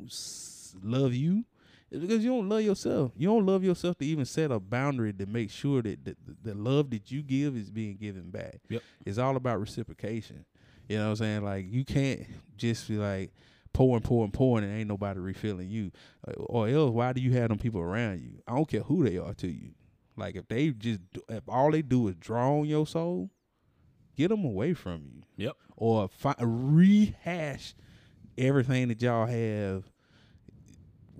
love 0.84 1.14
you, 1.14 1.46
it's 1.92 2.02
because 2.02 2.24
you 2.24 2.30
don't 2.32 2.48
love 2.50 2.62
yourself. 2.62 3.12
You 3.18 3.28
don't 3.30 3.46
love 3.46 3.64
yourself 3.64 3.98
to 3.98 4.06
even 4.06 4.26
set 4.26 4.52
a 4.52 4.60
boundary 4.60 5.14
to 5.14 5.26
make 5.26 5.50
sure 5.50 5.82
that 5.82 6.06
the, 6.06 6.16
the 6.44 6.54
love 6.54 6.90
that 6.92 7.12
you 7.12 7.22
give 7.24 7.56
is 7.58 7.70
being 7.72 7.98
given 7.98 8.30
back. 8.30 8.60
Yep. 8.70 8.82
It's 9.06 9.18
all 9.18 9.36
about 9.36 9.60
reciprocation. 9.60 10.46
You 10.88 10.98
know 10.98 11.06
what 11.06 11.10
I'm 11.12 11.16
saying? 11.18 11.44
Like 11.44 11.66
you 11.70 11.86
can't 11.86 12.22
just 12.58 12.88
be 12.88 12.98
like 12.98 13.32
pouring, 13.74 14.02
pouring, 14.02 14.32
pouring, 14.32 14.64
and 14.66 14.78
ain't 14.80 14.88
nobody 14.90 15.20
refilling 15.20 15.70
you. 15.70 15.92
Uh, 16.28 16.34
Or 16.34 16.68
else, 16.68 16.92
why 16.92 17.14
do 17.14 17.22
you 17.22 17.34
have 17.34 17.50
them 17.50 17.58
people 17.60 17.82
around 17.82 18.22
you? 18.22 18.42
I 18.48 18.56
don't 18.56 18.68
care 18.68 18.82
who 18.82 19.04
they 19.04 19.18
are 19.18 19.34
to 19.36 19.48
you. 19.48 19.72
Like 20.18 20.36
if 20.36 20.48
they 20.48 20.72
just 20.72 21.00
do- 21.14 21.22
if 21.30 21.44
all 21.48 21.72
they 21.72 21.82
do 21.82 22.08
is 22.08 22.16
draw 22.16 22.60
on 22.60 22.66
your 22.66 22.86
soul, 22.88 23.30
get 24.18 24.30
them 24.30 24.44
away 24.44 24.74
from 24.74 25.04
you. 25.06 25.22
Yep. 25.38 25.56
Or 25.78 26.10
fi- 26.10 26.36
rehash 26.40 27.74
everything 28.38 28.88
that 28.90 29.02
y'all 29.02 29.28
have 29.28 29.90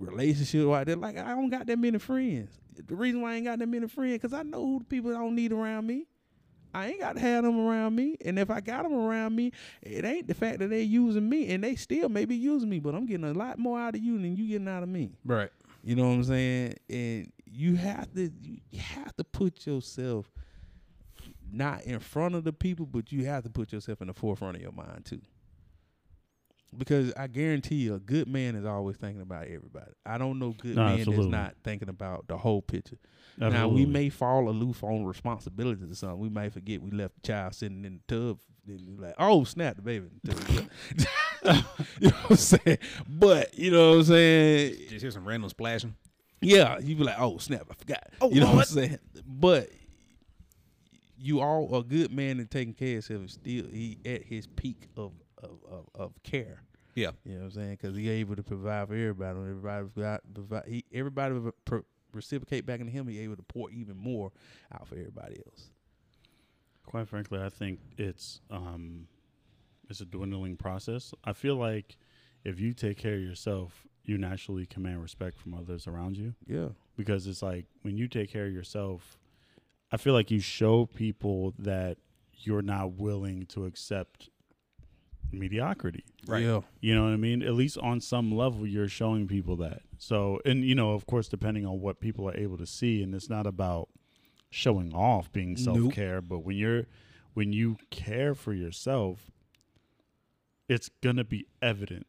relationship 0.00 0.66
like 0.66 0.86
that. 0.86 1.00
Like 1.00 1.18
I 1.18 1.30
don't 1.30 1.50
got 1.50 1.66
that 1.66 1.78
many 1.78 1.98
friends. 1.98 2.58
The 2.86 2.94
reason 2.94 3.20
why 3.20 3.32
I 3.32 3.36
ain't 3.36 3.44
got 3.44 3.58
that 3.58 3.68
many 3.68 3.86
friends 3.88 4.14
because 4.14 4.32
I 4.32 4.42
know 4.42 4.64
who 4.64 4.78
the 4.80 4.84
people 4.84 5.10
I 5.10 5.20
don't 5.20 5.34
need 5.34 5.52
around 5.52 5.86
me. 5.86 6.06
I 6.72 6.88
ain't 6.88 7.00
got 7.00 7.14
to 7.14 7.20
have 7.20 7.44
them 7.44 7.58
around 7.58 7.96
me. 7.96 8.16
And 8.24 8.38
if 8.38 8.48
I 8.48 8.60
got 8.60 8.84
them 8.84 8.94
around 8.94 9.34
me, 9.34 9.52
it 9.82 10.04
ain't 10.04 10.28
the 10.28 10.34
fact 10.34 10.60
that 10.60 10.70
they 10.70 10.82
using 10.82 11.28
me 11.28 11.52
and 11.52 11.64
they 11.64 11.74
still 11.74 12.08
may 12.08 12.24
be 12.24 12.36
using 12.36 12.68
me, 12.68 12.78
but 12.78 12.94
I'm 12.94 13.06
getting 13.06 13.26
a 13.26 13.32
lot 13.32 13.58
more 13.58 13.78
out 13.78 13.96
of 13.96 14.02
you 14.02 14.18
than 14.18 14.36
you 14.36 14.46
getting 14.46 14.68
out 14.68 14.84
of 14.84 14.88
me. 14.88 15.10
Right. 15.24 15.50
You 15.82 15.96
know 15.96 16.04
what 16.04 16.14
I'm 16.14 16.24
saying? 16.24 16.74
And 16.88 17.32
you 17.44 17.74
have 17.76 18.12
to 18.14 18.30
you 18.40 18.60
have 18.78 19.16
to 19.16 19.24
put 19.24 19.66
yourself 19.66 20.30
not 21.52 21.82
in 21.82 21.98
front 21.98 22.34
of 22.34 22.44
the 22.44 22.52
people, 22.52 22.86
but 22.86 23.10
you 23.10 23.26
have 23.26 23.42
to 23.44 23.50
put 23.50 23.72
yourself 23.72 24.00
in 24.00 24.06
the 24.06 24.14
forefront 24.14 24.56
of 24.56 24.62
your 24.62 24.72
mind 24.72 25.04
too. 25.04 25.20
Because 26.76 27.12
I 27.16 27.26
guarantee 27.26 27.76
you, 27.76 27.94
a 27.94 27.98
good 27.98 28.28
man 28.28 28.54
is 28.54 28.64
always 28.64 28.96
thinking 28.96 29.22
about 29.22 29.44
everybody. 29.46 29.90
I 30.06 30.18
don't 30.18 30.38
know 30.38 30.52
good 30.52 30.76
No, 30.76 30.84
man 30.86 30.98
absolutely. 30.98 31.24
that's 31.24 31.32
not 31.32 31.54
thinking 31.64 31.88
about 31.88 32.28
the 32.28 32.36
whole 32.38 32.62
picture. 32.62 32.96
Now 33.38 33.68
we 33.68 33.86
may 33.86 34.08
fall 34.10 34.48
aloof 34.48 34.84
on 34.84 35.04
responsibilities 35.04 35.90
or 35.90 35.94
something. 35.94 36.18
We 36.18 36.28
may 36.28 36.48
forget 36.50 36.82
we 36.82 36.90
left 36.90 37.14
the 37.16 37.26
child 37.26 37.54
sitting 37.54 37.84
in 37.84 38.00
the 38.06 38.14
tub. 38.14 38.38
Then 38.66 38.84
we 38.86 38.96
like, 39.04 39.14
oh 39.18 39.44
snap, 39.44 39.76
the 39.76 39.82
baby. 39.82 40.06
in 40.06 40.20
the 40.22 40.68
tub. 41.44 41.64
you 42.00 42.08
know 42.10 42.16
what 42.16 42.30
I'm 42.30 42.36
saying? 42.36 42.78
But 43.08 43.58
you 43.58 43.70
know 43.70 43.90
what 43.90 43.96
I'm 43.96 44.04
saying? 44.04 44.76
Just 44.90 45.02
hear 45.02 45.10
some 45.10 45.26
random 45.26 45.48
splashing. 45.48 45.94
Yeah, 46.42 46.78
you 46.78 46.94
be 46.96 47.04
like, 47.04 47.18
oh 47.18 47.38
snap, 47.38 47.66
I 47.70 47.74
forgot. 47.74 48.04
Oh, 48.20 48.30
you 48.30 48.40
know 48.40 48.46
what 48.46 48.54
Lord. 48.54 48.66
I'm 48.68 48.74
saying? 48.74 48.98
But 49.26 49.70
you 51.18 51.40
all 51.40 51.74
a 51.74 51.82
good 51.82 52.12
man 52.12 52.40
and 52.40 52.50
taking 52.50 52.74
care 52.74 52.98
of 52.98 53.06
himself 53.06 53.24
is 53.24 53.32
still 53.32 53.64
he 53.70 53.98
at 54.06 54.22
his 54.24 54.46
peak 54.46 54.88
of 54.96 55.12
of, 55.42 55.50
of, 55.70 55.84
of 55.94 56.22
care. 56.22 56.62
Yeah. 56.94 57.10
You 57.24 57.32
know 57.34 57.38
what 57.40 57.44
I'm 57.46 57.50
saying? 57.52 57.78
Because 57.80 57.96
he 57.96 58.08
able 58.08 58.36
to 58.36 58.42
provide 58.42 58.88
for 58.88 58.94
everybody. 58.94 59.38
When 59.38 59.48
everybody 59.50 59.86
provide, 59.94 60.20
provide 60.34 60.64
he, 60.66 60.84
everybody 60.92 61.34
re- 61.34 61.52
pro- 61.64 61.84
reciprocate 62.12 62.66
back 62.66 62.80
into 62.80 62.92
him. 62.92 63.06
He 63.08 63.20
able 63.20 63.36
to 63.36 63.42
pour 63.42 63.70
even 63.70 63.96
more 63.96 64.32
out 64.74 64.88
for 64.88 64.96
everybody 64.96 65.36
else. 65.46 65.70
quite 66.86 67.06
frankly, 67.08 67.40
I 67.40 67.48
think 67.48 67.78
it's 67.96 68.40
um, 68.50 69.06
it's 69.88 70.00
a 70.00 70.04
dwindling 70.04 70.56
process. 70.56 71.12
I 71.24 71.32
feel 71.32 71.56
like 71.56 71.96
if 72.44 72.58
you 72.58 72.72
take 72.72 72.96
care 72.98 73.14
of 73.14 73.20
yourself, 73.22 73.86
you 74.04 74.18
naturally 74.18 74.66
command 74.66 75.00
respect 75.02 75.38
from 75.38 75.54
others 75.54 75.86
around 75.86 76.16
you 76.16 76.34
Yeah. 76.46 76.68
because 76.96 77.26
it's 77.26 77.42
like 77.42 77.66
when 77.82 77.96
you 77.98 78.08
take 78.08 78.30
care 78.32 78.46
of 78.46 78.52
yourself, 78.52 79.18
I 79.92 79.96
feel 79.98 80.14
like 80.14 80.30
you 80.30 80.40
show 80.40 80.86
people 80.86 81.54
that 81.58 81.98
you're 82.38 82.62
not 82.62 82.92
willing 82.92 83.44
to 83.46 83.66
accept 83.66 84.29
mediocrity. 85.32 86.04
Right. 86.26 86.42
Yeah. 86.44 86.60
You 86.80 86.94
know 86.94 87.04
what 87.04 87.12
I 87.12 87.16
mean? 87.16 87.42
At 87.42 87.54
least 87.54 87.78
on 87.78 88.00
some 88.00 88.32
level, 88.32 88.66
you're 88.66 88.88
showing 88.88 89.26
people 89.28 89.56
that. 89.56 89.82
So, 89.98 90.40
and 90.44 90.64
you 90.64 90.74
know, 90.74 90.92
of 90.92 91.06
course, 91.06 91.28
depending 91.28 91.66
on 91.66 91.80
what 91.80 92.00
people 92.00 92.28
are 92.28 92.36
able 92.36 92.56
to 92.58 92.66
see, 92.66 93.02
and 93.02 93.14
it's 93.14 93.28
not 93.30 93.46
about 93.46 93.88
showing 94.50 94.92
off 94.94 95.32
being 95.32 95.56
self 95.56 95.92
care, 95.92 96.20
but 96.20 96.40
when 96.40 96.56
you're 96.56 96.86
when 97.34 97.52
you 97.52 97.76
care 97.90 98.34
for 98.34 98.52
yourself, 98.52 99.30
it's 100.68 100.88
gonna 101.02 101.24
be 101.24 101.46
evident 101.62 102.06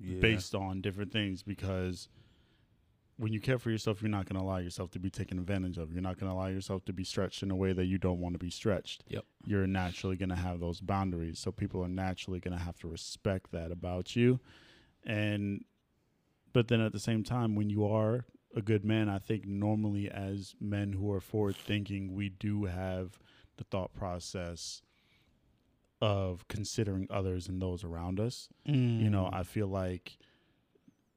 Yeah. 0.00 0.20
based 0.20 0.54
on 0.54 0.80
different 0.80 1.12
things 1.12 1.42
because 1.42 2.08
when 3.22 3.32
you 3.32 3.40
care 3.40 3.58
for 3.58 3.70
yourself, 3.70 4.02
you're 4.02 4.10
not 4.10 4.26
going 4.28 4.34
to 4.34 4.42
allow 4.44 4.56
yourself 4.58 4.90
to 4.90 4.98
be 4.98 5.08
taken 5.08 5.38
advantage 5.38 5.78
of. 5.78 5.92
You're 5.92 6.02
not 6.02 6.18
going 6.18 6.28
to 6.30 6.36
allow 6.36 6.48
yourself 6.48 6.84
to 6.86 6.92
be 6.92 7.04
stretched 7.04 7.44
in 7.44 7.52
a 7.52 7.56
way 7.56 7.72
that 7.72 7.84
you 7.84 7.96
don't 7.96 8.18
want 8.18 8.34
to 8.34 8.38
be 8.38 8.50
stretched. 8.50 9.04
Yep. 9.08 9.24
You're 9.46 9.68
naturally 9.68 10.16
going 10.16 10.30
to 10.30 10.34
have 10.34 10.58
those 10.58 10.80
boundaries. 10.80 11.38
So 11.38 11.52
people 11.52 11.84
are 11.84 11.88
naturally 11.88 12.40
going 12.40 12.58
to 12.58 12.62
have 12.64 12.78
to 12.80 12.88
respect 12.88 13.52
that 13.52 13.70
about 13.70 14.16
you. 14.16 14.40
And, 15.06 15.64
but 16.52 16.66
then 16.66 16.80
at 16.80 16.90
the 16.92 16.98
same 16.98 17.22
time, 17.22 17.54
when 17.54 17.70
you 17.70 17.86
are 17.86 18.24
a 18.56 18.60
good 18.60 18.84
man, 18.84 19.08
I 19.08 19.20
think 19.20 19.46
normally 19.46 20.10
as 20.10 20.56
men 20.60 20.92
who 20.94 21.12
are 21.12 21.20
forward 21.20 21.54
thinking, 21.56 22.14
we 22.14 22.28
do 22.28 22.64
have 22.64 23.20
the 23.56 23.64
thought 23.64 23.94
process 23.94 24.82
of 26.00 26.48
considering 26.48 27.06
others 27.08 27.46
and 27.46 27.62
those 27.62 27.84
around 27.84 28.18
us 28.18 28.48
you 28.64 29.08
know 29.08 29.30
Mm. 29.32 29.34
i 29.34 29.44
feel 29.44 29.68
like 29.68 30.18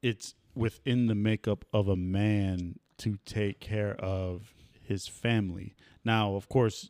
it's 0.03 0.36
within 0.56 1.08
the 1.08 1.16
makeup 1.16 1.66
of 1.74 1.88
a 1.88 1.95
man 1.95 2.80
to 2.97 3.18
take 3.26 3.60
care 3.60 3.95
of 3.95 4.53
his 4.82 5.08
family. 5.08 5.76
Now 6.03 6.36
of 6.36 6.47
course 6.49 6.89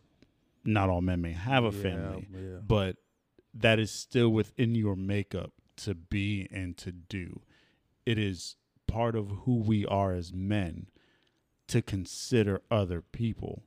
not 0.63 0.89
all 0.89 1.01
men 1.01 1.21
may 1.21 1.31
have 1.33 1.63
a 1.63 1.75
Yeah, 1.75 1.81
family 1.83 2.27
yeah. 2.31 2.57
but 2.65 2.97
that 3.53 3.79
is 3.79 3.91
still 3.91 4.29
within 4.29 4.75
your 4.75 4.95
makeup 4.95 5.53
to 5.77 5.93
be 5.95 6.47
and 6.51 6.75
to 6.77 6.91
do. 6.91 7.41
It 8.05 8.17
is 8.17 8.55
part 8.87 9.15
of 9.15 9.29
who 9.45 9.55
we 9.55 9.85
are 9.85 10.13
as 10.13 10.33
men 10.33 10.87
to 11.67 11.81
consider 11.81 12.61
other 12.69 13.01
people. 13.01 13.63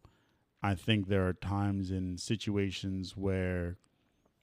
I 0.63 0.75
think 0.75 1.09
there 1.09 1.27
are 1.27 1.33
times 1.33 1.91
in 1.91 2.19
situations 2.19 3.17
where 3.17 3.79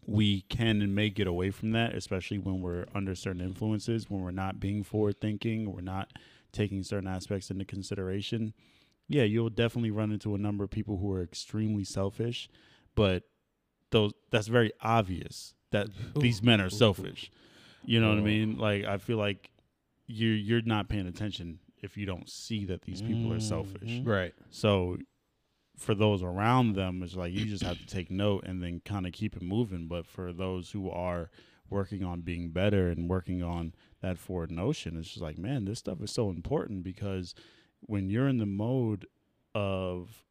we 0.07 0.41
can 0.41 0.81
and 0.81 0.93
may 0.93 1.09
get 1.09 1.27
away 1.27 1.51
from 1.51 1.71
that, 1.71 1.95
especially 1.95 2.37
when 2.37 2.61
we're 2.61 2.85
under 2.93 3.15
certain 3.15 3.41
influences, 3.41 4.09
when 4.09 4.21
we're 4.21 4.31
not 4.31 4.59
being 4.59 4.83
forward 4.83 5.19
thinking, 5.19 5.73
we're 5.73 5.81
not 5.81 6.13
taking 6.51 6.83
certain 6.83 7.07
aspects 7.07 7.49
into 7.49 7.65
consideration. 7.65 8.53
Yeah, 9.07 9.23
you'll 9.23 9.49
definitely 9.49 9.91
run 9.91 10.11
into 10.11 10.35
a 10.35 10.37
number 10.37 10.63
of 10.63 10.69
people 10.69 10.97
who 10.97 11.11
are 11.11 11.21
extremely 11.21 11.83
selfish, 11.83 12.49
but 12.95 13.23
those 13.91 14.13
that's 14.31 14.47
very 14.47 14.71
obvious 14.81 15.53
that 15.71 15.87
these 16.15 16.41
men 16.41 16.61
are 16.61 16.69
selfish. 16.69 17.31
You 17.83 17.99
know 17.99 18.09
what 18.09 18.17
I 18.17 18.21
mean? 18.21 18.57
Like 18.57 18.85
I 18.85 18.97
feel 18.97 19.17
like 19.17 19.51
you 20.07 20.29
you're 20.29 20.61
not 20.61 20.89
paying 20.89 21.07
attention 21.07 21.59
if 21.81 21.97
you 21.97 22.05
don't 22.05 22.29
see 22.29 22.65
that 22.65 22.81
these 22.81 23.01
people 23.01 23.31
are 23.31 23.37
mm-hmm. 23.37 23.47
selfish. 23.47 24.01
Right. 24.03 24.33
So 24.49 24.97
for 25.77 25.93
those 25.93 26.23
around 26.23 26.73
them, 26.73 27.03
it's 27.03 27.15
like 27.15 27.33
you 27.33 27.45
just 27.45 27.63
have 27.63 27.79
to 27.79 27.85
take 27.85 28.09
note 28.09 28.45
and 28.45 28.61
then 28.61 28.81
kind 28.85 29.05
of 29.05 29.13
keep 29.13 29.35
it 29.35 29.41
moving. 29.41 29.87
But 29.87 30.07
for 30.07 30.31
those 30.31 30.71
who 30.71 30.89
are 30.89 31.29
working 31.69 32.03
on 32.03 32.21
being 32.21 32.49
better 32.49 32.89
and 32.89 33.09
working 33.09 33.41
on 33.43 33.73
that 34.01 34.17
forward 34.17 34.51
notion, 34.51 34.97
it's 34.97 35.09
just 35.09 35.21
like, 35.21 35.37
man, 35.37 35.65
this 35.65 35.79
stuff 35.79 36.01
is 36.01 36.11
so 36.11 36.29
important 36.29 36.83
because 36.83 37.33
when 37.81 38.09
you're 38.09 38.27
in 38.27 38.37
the 38.37 38.45
mode 38.45 39.05
of 39.53 40.23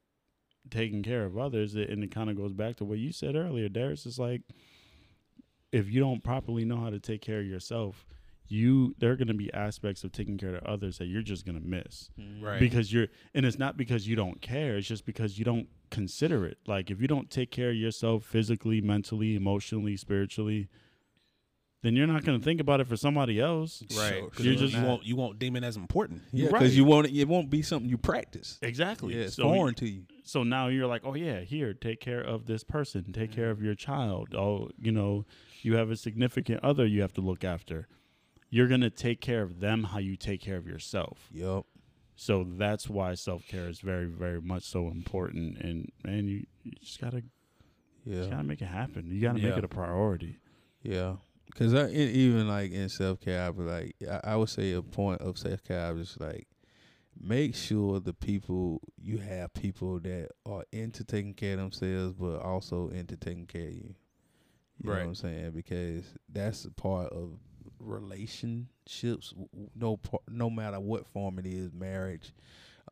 taking 0.70 1.02
care 1.02 1.24
of 1.24 1.36
others, 1.36 1.74
it, 1.74 1.90
and 1.90 2.02
it 2.02 2.10
kind 2.10 2.30
of 2.30 2.36
goes 2.36 2.52
back 2.52 2.76
to 2.76 2.84
what 2.84 2.98
you 2.98 3.12
said 3.12 3.36
earlier, 3.36 3.68
Darius, 3.68 4.06
it's 4.06 4.18
like 4.18 4.42
if 5.72 5.90
you 5.90 6.00
don't 6.00 6.22
properly 6.22 6.64
know 6.64 6.76
how 6.76 6.90
to 6.90 7.00
take 7.00 7.20
care 7.20 7.40
of 7.40 7.46
yourself, 7.46 8.06
you 8.48 8.94
there 8.98 9.10
are 9.10 9.16
going 9.16 9.28
to 9.28 9.34
be 9.34 9.52
aspects 9.54 10.04
of 10.04 10.12
taking 10.12 10.36
care 10.36 10.54
of 10.54 10.64
others 10.64 10.98
that 10.98 11.06
you're 11.06 11.22
just 11.22 11.46
going 11.46 11.58
to 11.60 11.66
miss 11.66 12.10
mm. 12.18 12.42
Right. 12.42 12.60
because 12.60 12.92
you're 12.92 13.06
and 13.34 13.46
it's 13.46 13.58
not 13.58 13.76
because 13.76 14.06
you 14.06 14.16
don't 14.16 14.40
care 14.42 14.76
it's 14.76 14.86
just 14.86 15.06
because 15.06 15.38
you 15.38 15.44
don't 15.44 15.68
consider 15.90 16.44
it 16.44 16.58
like 16.66 16.90
if 16.90 17.00
you 17.00 17.08
don't 17.08 17.30
take 17.30 17.50
care 17.50 17.70
of 17.70 17.76
yourself 17.76 18.24
physically 18.24 18.80
mentally 18.80 19.34
emotionally 19.34 19.96
spiritually 19.96 20.68
then 21.82 21.94
you're 21.94 22.06
not 22.06 22.24
going 22.24 22.38
to 22.38 22.42
think 22.42 22.60
about 22.60 22.80
it 22.80 22.86
for 22.86 22.96
somebody 22.96 23.38
else 23.38 23.82
right. 23.96 24.14
Sure, 24.14 24.30
'Cause 24.30 24.46
you're 24.46 24.54
just- 24.54 24.74
you 24.74 24.82
won't 24.82 25.04
you 25.04 25.16
won't 25.16 25.38
deem 25.38 25.54
it 25.54 25.64
as 25.64 25.76
important. 25.76 26.22
Yeah, 26.32 26.46
Right. 26.46 26.60
because 26.60 26.74
you 26.76 26.84
won't. 26.84 27.08
It 27.08 27.28
won't 27.28 27.50
be 27.50 27.60
something 27.60 27.90
you 27.90 27.98
practice. 27.98 28.58
exactly 28.62 29.14
Yeah, 29.14 29.24
it's 29.24 29.36
so, 29.36 29.42
foreign 29.42 29.74
to 29.74 29.86
you. 29.88 30.04
so 30.22 30.42
now 30.42 30.68
you're 30.68 30.86
like 30.86 31.02
oh 31.04 31.14
yeah 31.14 31.40
here 31.40 31.74
take 31.74 32.00
care 32.00 32.22
of 32.22 32.46
this 32.46 32.64
person 32.64 33.12
take 33.12 33.30
care 33.32 33.48
mm. 33.48 33.52
of 33.52 33.62
your 33.62 33.74
child 33.74 34.34
oh 34.34 34.70
you 34.78 34.92
know 34.92 35.26
you 35.60 35.76
have 35.76 35.90
a 35.90 35.96
significant 35.96 36.64
other 36.64 36.86
you 36.86 37.02
have 37.02 37.12
to 37.12 37.20
look 37.20 37.44
after 37.44 37.86
you're 38.54 38.68
going 38.68 38.80
to 38.82 38.90
take 38.90 39.20
care 39.20 39.42
of 39.42 39.58
them 39.60 39.84
how 39.84 39.98
you 39.98 40.16
take 40.16 40.40
care 40.40 40.56
of 40.56 40.66
yourself 40.66 41.28
Yep. 41.32 41.64
so 42.14 42.44
that's 42.44 42.88
why 42.88 43.14
self-care 43.14 43.68
is 43.68 43.80
very 43.80 44.06
very 44.06 44.40
much 44.40 44.62
so 44.62 44.88
important 44.88 45.58
and 45.58 45.90
man 46.04 46.28
you, 46.28 46.46
you 46.62 46.72
just 46.80 47.00
got 47.00 47.10
to 47.12 47.22
You 48.06 48.20
Yeah. 48.20 48.28
gotta 48.30 48.44
make 48.44 48.60
it 48.60 48.66
happen. 48.66 49.10
You 49.10 49.20
gotta 49.20 49.40
Yeah. 49.40 49.48
make 49.48 49.58
it 49.58 49.64
a 49.64 49.68
priority. 49.68 50.38
Yeah. 50.82 51.16
Cause 51.54 51.72
I 51.72 51.88
e- 51.88 52.12
even 52.26 52.46
like 52.48 52.70
in 52.72 52.88
self 52.90 53.18
care, 53.20 53.40
I 53.46 53.50
be 53.50 53.62
like, 53.62 53.96
I, 54.14 54.20
I 54.32 54.36
would 54.36 54.50
say 54.50 54.72
a 54.72 54.82
point 54.82 55.20
of 55.22 55.38
self 55.38 55.62
care, 55.62 55.96
is 55.96 56.16
like, 56.20 56.46
make 57.18 57.54
sure 57.54 58.00
the 58.00 58.12
people 58.12 58.80
you 59.00 59.18
have 59.18 59.54
people 59.54 60.00
that 60.00 60.28
are 60.44 60.64
into 60.70 61.02
taking 61.04 61.32
care 61.32 61.54
of 61.54 61.60
themselves, 61.60 62.12
but 62.12 62.42
also 62.42 62.88
into 62.90 63.16
taking 63.16 63.46
care 63.46 63.68
of 63.68 63.74
you. 63.74 63.94
You 64.78 64.84
know 64.84 64.92
Right. 64.92 65.00
what 65.00 65.08
I'm 65.08 65.14
saying? 65.14 65.52
Because 65.52 66.04
that's 66.28 66.64
a 66.66 66.70
part 66.72 67.10
of 67.12 67.38
relationships. 67.78 69.34
No, 69.74 69.98
no 70.28 70.50
matter 70.50 70.80
what 70.80 71.06
form 71.06 71.38
it 71.38 71.46
is, 71.46 71.72
marriage, 71.72 72.32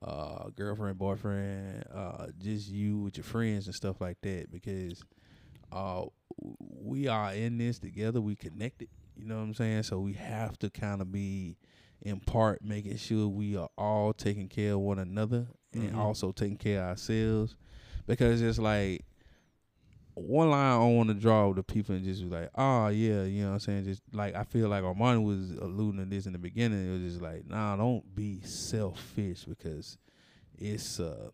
uh, 0.03 0.49
girlfriend, 0.57 0.99
boyfriend, 0.99 1.85
uh, 1.95 2.26
just 2.39 2.68
you 2.68 2.99
with 2.99 3.16
your 3.16 3.24
friends 3.24 3.66
and 3.66 3.74
stuff 3.74 4.01
like 4.01 4.20
that. 4.22 4.51
Because 4.51 5.03
uh, 5.72 6.05
we 6.59 7.09
are 7.09 7.33
in 7.35 7.59
this 7.59 7.78
together. 7.78 8.20
We 8.20 8.37
connected. 8.37 8.89
You 9.16 9.26
know 9.26 9.37
what 9.37 9.43
I'm 9.43 9.55
saying? 9.55 9.83
So 9.85 10.01
we 10.01 10.14
have 10.14 10.59
to 10.61 10.70
kind 10.70 11.01
of 11.01 11.12
be, 11.12 11.57
in 12.01 12.20
part, 12.20 12.62
making 12.64 12.97
sure 12.97 13.28
we 13.28 13.57
are 13.57 13.68
all 13.76 14.12
taking 14.12 14.49
care 14.49 14.72
of 14.72 14.80
one 14.80 14.99
another 14.99 15.47
and 15.72 15.93
Mhm. 15.93 15.99
also 15.99 16.33
taking 16.33 16.57
care 16.57 16.83
of 16.83 16.89
ourselves. 16.91 17.57
Because 18.07 18.43
it's 18.43 18.59
like 18.59 19.05
one 20.14 20.50
line 20.50 20.72
I 20.72 20.84
want 20.84 21.08
to 21.08 21.14
draw 21.14 21.48
with 21.48 21.56
the 21.56 21.62
people 21.62 21.94
and 21.94 22.04
just 22.04 22.22
be 22.22 22.34
like, 22.34 22.50
oh 22.54 22.88
yeah, 22.88 23.22
you 23.24 23.42
know 23.42 23.48
what 23.48 23.54
I'm 23.54 23.60
saying? 23.60 23.84
Just 23.84 24.02
like 24.12 24.34
I 24.34 24.44
feel 24.44 24.68
like 24.68 24.82
Armani 24.82 25.24
was 25.24 25.52
alluding 25.52 26.00
to 26.00 26.06
this 26.06 26.26
in 26.26 26.32
the 26.32 26.38
beginning. 26.38 26.88
It 26.88 26.92
was 26.92 27.12
just 27.12 27.22
like, 27.22 27.48
nah, 27.48 27.76
don't 27.76 28.14
be 28.14 28.40
selfish 28.42 29.44
because 29.44 29.98
it's 30.58 31.00
uh 31.00 31.30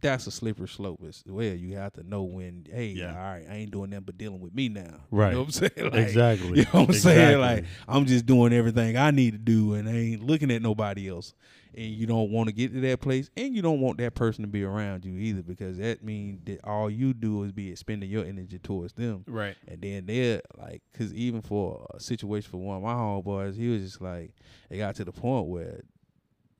that's 0.00 0.26
a 0.26 0.30
slippery 0.30 0.68
slope 0.68 1.02
as 1.06 1.24
well. 1.26 1.54
You 1.54 1.76
have 1.76 1.92
to 1.94 2.02
know 2.02 2.22
when, 2.22 2.66
hey, 2.70 2.88
Yeah. 2.88 3.10
all 3.10 3.16
right, 3.32 3.44
I 3.50 3.54
ain't 3.56 3.70
doing 3.70 3.90
nothing 3.90 4.04
but 4.04 4.18
dealing 4.18 4.40
with 4.40 4.54
me 4.54 4.68
now. 4.68 5.00
Right. 5.10 5.30
You 5.30 5.34
know 5.34 5.40
what 5.40 5.46
I'm 5.46 5.50
saying? 5.52 5.72
Like, 5.92 5.94
exactly. 5.94 6.58
You 6.58 6.64
know 6.64 6.80
what 6.80 6.88
I'm 6.88 6.92
saying? 6.94 7.40
Like 7.40 7.64
I'm 7.88 8.06
just 8.06 8.26
doing 8.26 8.52
everything 8.52 8.96
I 8.96 9.10
need 9.10 9.32
to 9.32 9.38
do 9.38 9.74
and 9.74 9.88
I 9.88 9.92
ain't 9.92 10.22
looking 10.24 10.50
at 10.50 10.62
nobody 10.62 11.08
else. 11.10 11.34
And 11.74 11.86
you 11.86 12.06
don't 12.06 12.30
want 12.30 12.48
to 12.48 12.52
get 12.54 12.72
to 12.72 12.80
that 12.80 13.00
place 13.00 13.30
and 13.36 13.54
you 13.54 13.62
don't 13.62 13.80
want 13.80 13.98
that 13.98 14.14
person 14.14 14.42
to 14.42 14.48
be 14.48 14.64
around 14.64 15.04
you 15.04 15.16
either 15.18 15.42
because 15.42 15.78
that 15.78 16.02
means 16.02 16.40
that 16.46 16.64
all 16.64 16.90
you 16.90 17.12
do 17.14 17.44
is 17.44 17.52
be 17.52 17.70
expending 17.70 18.10
your 18.10 18.24
energy 18.24 18.58
towards 18.58 18.94
them. 18.94 19.22
Right. 19.28 19.54
And 19.68 19.80
then 19.80 20.06
they're 20.06 20.40
like, 20.56 20.82
because 20.92 21.12
even 21.14 21.40
for 21.42 21.86
a 21.94 22.00
situation 22.00 22.50
for 22.50 22.56
one 22.56 22.78
of 22.78 22.82
my 22.82 22.94
homeboys, 22.94 23.56
he 23.56 23.68
was 23.68 23.82
just 23.82 24.00
like, 24.00 24.32
it 24.70 24.78
got 24.78 24.96
to 24.96 25.04
the 25.04 25.12
point 25.12 25.46
where 25.46 25.82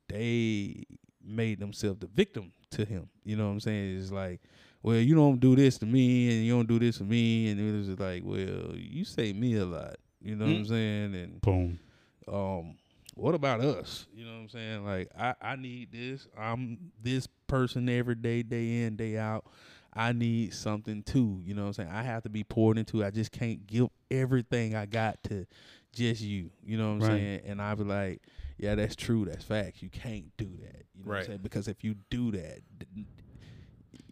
they 0.09 0.85
made 1.29 1.61
themselves 1.61 2.01
the 2.01 2.07
victim 2.07 2.53
to 2.71 2.85
him. 2.85 3.09
You 3.25 3.37
know 3.37 3.47
what 3.47 3.53
I'm 3.53 3.61
saying? 3.61 3.99
It's 3.99 4.11
like, 4.11 4.41
well, 4.83 4.97
you 4.97 5.15
don't 5.15 5.41
do 5.41 5.57
this 5.57 5.79
to 5.79 5.87
me 5.87 6.31
and 6.37 6.45
you 6.45 6.55
don't 6.55 6.69
do 6.69 6.79
this 6.79 6.99
to 6.99 7.05
me. 7.05 7.51
And 7.51 7.61
it 7.61 7.77
was 7.77 7.87
just 7.87 8.01
like, 8.01 8.23
well, 8.25 8.75
you 8.75 9.05
say 9.05 9.33
me 9.33 9.57
a 9.57 9.65
lot. 9.67 9.97
You 10.21 10.37
know 10.37 10.47
what 10.47 10.53
I'm 10.53 10.65
Mm. 10.65 10.69
saying? 10.69 11.15
And 11.15 11.41
Boom. 11.41 11.79
um, 12.27 12.77
what 13.15 13.35
about 13.35 13.61
us? 13.61 14.07
You 14.15 14.25
know 14.25 14.33
what 14.33 14.39
I'm 14.43 14.49
saying? 14.49 14.85
Like, 14.85 15.11
I, 15.19 15.35
I 15.41 15.57
need 15.57 15.93
this. 15.93 16.29
I'm 16.39 16.93
this 17.03 17.27
person 17.47 17.89
every 17.89 18.15
day, 18.15 18.43
day 18.43 18.83
in, 18.83 18.97
day 18.97 19.17
out. 19.19 19.45
I 19.93 20.13
need 20.13 20.55
something 20.55 21.03
too. 21.03 21.41
You 21.45 21.55
know 21.55 21.63
what 21.63 21.69
I'm 21.69 21.73
saying? 21.75 21.91
I 21.91 22.03
have 22.03 22.23
to 22.25 22.29
be 22.29 22.45
poured 22.45 22.79
into. 22.79 23.05
I 23.05 23.11
just 23.11 23.33
can't 23.33 23.67
give 23.67 23.89
everything 24.11 24.77
I 24.77 24.87
got 24.87 25.23
to 25.25 25.47
just 25.93 26.21
you. 26.21 26.51
You 26.65 26.79
know 26.79 26.89
what 26.89 26.95
I'm 26.95 27.01
Right. 27.01 27.09
saying? 27.09 27.41
And 27.47 27.63
I 27.63 27.75
be 27.75 27.85
like, 27.85 28.23
yeah, 28.59 28.75
that's 28.75 28.97
true. 28.97 29.25
That's 29.25 29.45
facts. 29.45 29.83
You 29.83 29.89
can't 29.91 30.31
do 30.37 30.47
that. 30.63 30.85
You 30.95 31.05
know 31.05 31.09
what 31.09 31.13
Right. 31.13 31.21
I'm 31.21 31.27
saying? 31.27 31.41
Because 31.43 31.69
if 31.69 31.83
you 31.85 31.95
do 32.11 32.31
that, 32.33 32.61
th- 32.79 33.07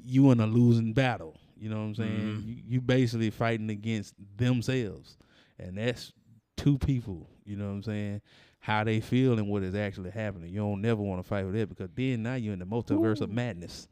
you 0.05 0.31
in 0.31 0.41
a 0.41 0.47
losing 0.47 0.93
battle. 0.93 1.39
You 1.59 1.69
know 1.71 1.77
what 1.77 1.83
I'm 1.87 1.95
saying? 1.95 2.19
Mhm. 2.21 2.47
You, 2.47 2.57
you 2.69 2.81
basically 2.81 3.31
fighting 3.31 3.71
against 3.71 4.15
themselves. 4.37 5.17
And 5.59 5.79
that's 5.79 6.13
two 6.57 6.79
people. 6.79 7.29
You 7.45 7.57
know 7.57 7.67
what 7.67 7.73
I'm 7.75 7.83
saying? 7.83 8.21
How 8.61 8.85
they 8.85 9.01
feel 9.01 9.39
and 9.39 9.49
what 9.49 9.63
is 9.63 9.75
actually 9.75 10.11
happening. 10.11 10.51
You 10.53 10.61
don't 10.61 10.83
never 10.83 11.01
want 11.03 11.23
to 11.23 11.27
fight 11.29 11.45
with 11.45 11.55
that 11.55 11.69
because 11.69 11.89
then 11.95 12.23
now 12.23 12.35
you're 12.35 12.53
in 12.53 12.59
the 12.59 12.67
multiverse 12.67 13.21
of 13.21 13.31
madness. 13.31 13.89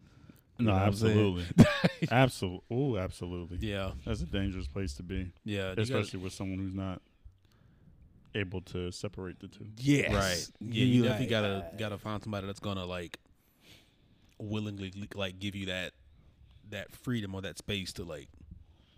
You 0.59 0.67
No, 0.67 0.73
know 0.73 0.79
what 0.79 0.87
I'm 0.87 0.93
saying? 0.95 1.19
absolutely. 1.59 2.09
absolutely. 2.13 2.61
Oh, 2.71 2.97
absolutely. 2.97 3.59
Yeah. 3.67 3.93
That's 4.05 4.21
a 4.21 4.27
dangerous 4.27 4.69
place 4.69 4.95
to 4.95 5.03
be, 5.03 5.33
Yeah. 5.45 5.71
gotta- 5.71 5.83
especially 5.83 6.21
with 6.21 6.33
someone 6.33 6.59
who's 6.59 6.75
not 6.75 7.01
able 8.35 8.61
to 8.63 8.91
separate 8.91 9.41
the 9.41 9.49
two. 9.49 9.67
Yes. 9.77 10.13
Right. 10.13 10.47
Yeah, 10.61 10.85
you, 10.85 11.03
definitely 11.03 11.27
like, 11.27 11.31
gotta 11.31 11.65
gotta 11.79 11.99
find 11.99 12.23
somebody 12.23 12.47
that's 12.47 12.61
gonna 12.61 12.85
like 12.85 13.19
willingly 14.39 14.93
like 15.15 15.39
give 15.39 15.55
you 15.55 15.67
that 15.67 15.93
that 16.71 16.93
freedom 16.93 17.35
or 17.35 17.43
that 17.43 17.59
space 17.59 17.93
to 17.95 18.05
like 18.05 18.29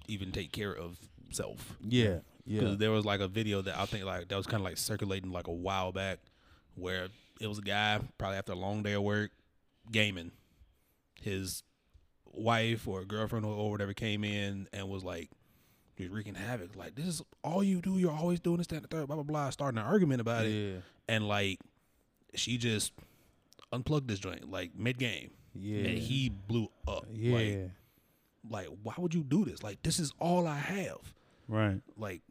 even 0.08 0.32
take 0.32 0.52
care 0.52 0.72
of 0.72 0.98
self. 1.30 1.76
Yeah, 1.80 2.20
yeah. 2.44 2.60
Because 2.60 2.78
there 2.78 2.90
was 2.90 3.04
like 3.04 3.20
a 3.20 3.28
video 3.28 3.62
that 3.62 3.78
I 3.78 3.86
think 3.86 4.04
like 4.04 4.28
that 4.28 4.36
was 4.36 4.46
kind 4.46 4.60
of 4.60 4.64
like 4.64 4.78
circulating 4.78 5.32
like 5.32 5.48
a 5.48 5.52
while 5.52 5.92
back, 5.92 6.18
where 6.74 7.08
it 7.40 7.46
was 7.46 7.58
a 7.58 7.62
guy 7.62 8.00
probably 8.18 8.38
after 8.38 8.52
a 8.52 8.56
long 8.56 8.82
day 8.82 8.92
of 8.92 9.02
work, 9.02 9.30
gaming. 9.90 10.32
His 11.20 11.62
wife 12.26 12.86
or 12.86 13.04
girlfriend 13.04 13.46
or, 13.46 13.54
or 13.54 13.70
whatever 13.70 13.94
came 13.94 14.22
in 14.22 14.68
and 14.72 14.88
was 14.88 15.02
like, 15.02 15.30
just 15.96 16.10
wreaking 16.10 16.34
havoc. 16.34 16.76
Like 16.76 16.94
this 16.94 17.06
is 17.06 17.22
all 17.42 17.62
you 17.64 17.80
do. 17.80 17.98
You're 17.98 18.12
always 18.12 18.40
doing 18.40 18.58
this, 18.58 18.66
that, 18.68 18.76
and 18.76 18.84
the 18.84 18.88
third, 18.88 19.06
blah 19.06 19.16
blah 19.16 19.22
blah. 19.24 19.50
Starting 19.50 19.78
an 19.78 19.84
argument 19.86 20.20
about 20.20 20.46
it, 20.46 20.82
and 21.08 21.26
like 21.28 21.58
she 22.34 22.58
just 22.58 22.92
unplugged 23.72 24.08
this 24.08 24.18
joint 24.18 24.50
like 24.50 24.72
mid 24.76 24.98
game, 24.98 25.30
yeah, 25.54 25.88
and 25.88 25.98
he 25.98 26.28
blew 26.28 26.68
up. 26.86 27.06
yeah. 27.12 27.34
Like, 27.34 27.70
like 28.48 28.68
why 28.82 28.94
would 28.98 29.14
you 29.14 29.24
do 29.24 29.44
this? 29.44 29.62
Like 29.62 29.82
this 29.82 29.98
is 29.98 30.12
all 30.20 30.46
I 30.46 30.56
have. 30.58 30.98
Right. 31.48 31.80
Like 31.96 32.22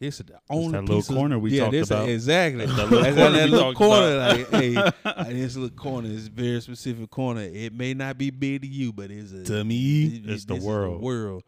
This 0.00 0.18
is 0.20 0.26
the 0.26 0.38
only 0.50 0.72
that 0.72 0.82
little 0.82 0.98
of- 0.98 1.06
corner 1.06 1.38
we 1.38 1.52
yeah, 1.52 1.60
talked 1.60 1.72
this 1.72 1.90
about. 1.90 2.08
exactly. 2.08 2.66
That 2.66 2.74
little 2.90 3.14
corner 3.14 3.30
that 3.30 3.48
little 3.50 3.74
corner, 3.74 4.16
like, 4.18 4.50
hey, 4.50 4.76
uh, 5.04 5.24
this 5.24 5.54
little 5.56 5.76
corner 5.76 6.08
is 6.08 6.26
a 6.26 6.30
very 6.30 6.60
specific 6.60 7.08
corner. 7.10 7.42
It 7.42 7.72
may 7.72 7.94
not 7.94 8.18
be 8.18 8.30
big 8.30 8.62
to 8.62 8.66
you, 8.68 8.92
but 8.92 9.10
it's 9.12 9.32
a 9.32 9.44
to 9.44 9.64
me, 9.64 10.06
it- 10.24 10.28
It's 10.30 10.44
the 10.44 10.56
world. 10.56 10.96
is 10.96 11.02
world. 11.02 11.44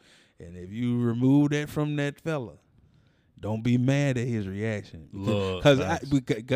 And 0.46 0.56
if 0.56 0.70
you 0.72 1.00
remove 1.00 1.50
that 1.50 1.68
from 1.68 1.96
that 1.96 2.20
fella, 2.20 2.52
don't 3.40 3.62
be 3.62 3.76
mad 3.76 4.16
at 4.16 4.26
his 4.26 4.48
reaction. 4.48 5.08
Because 5.12 5.78
facts. 5.78 6.10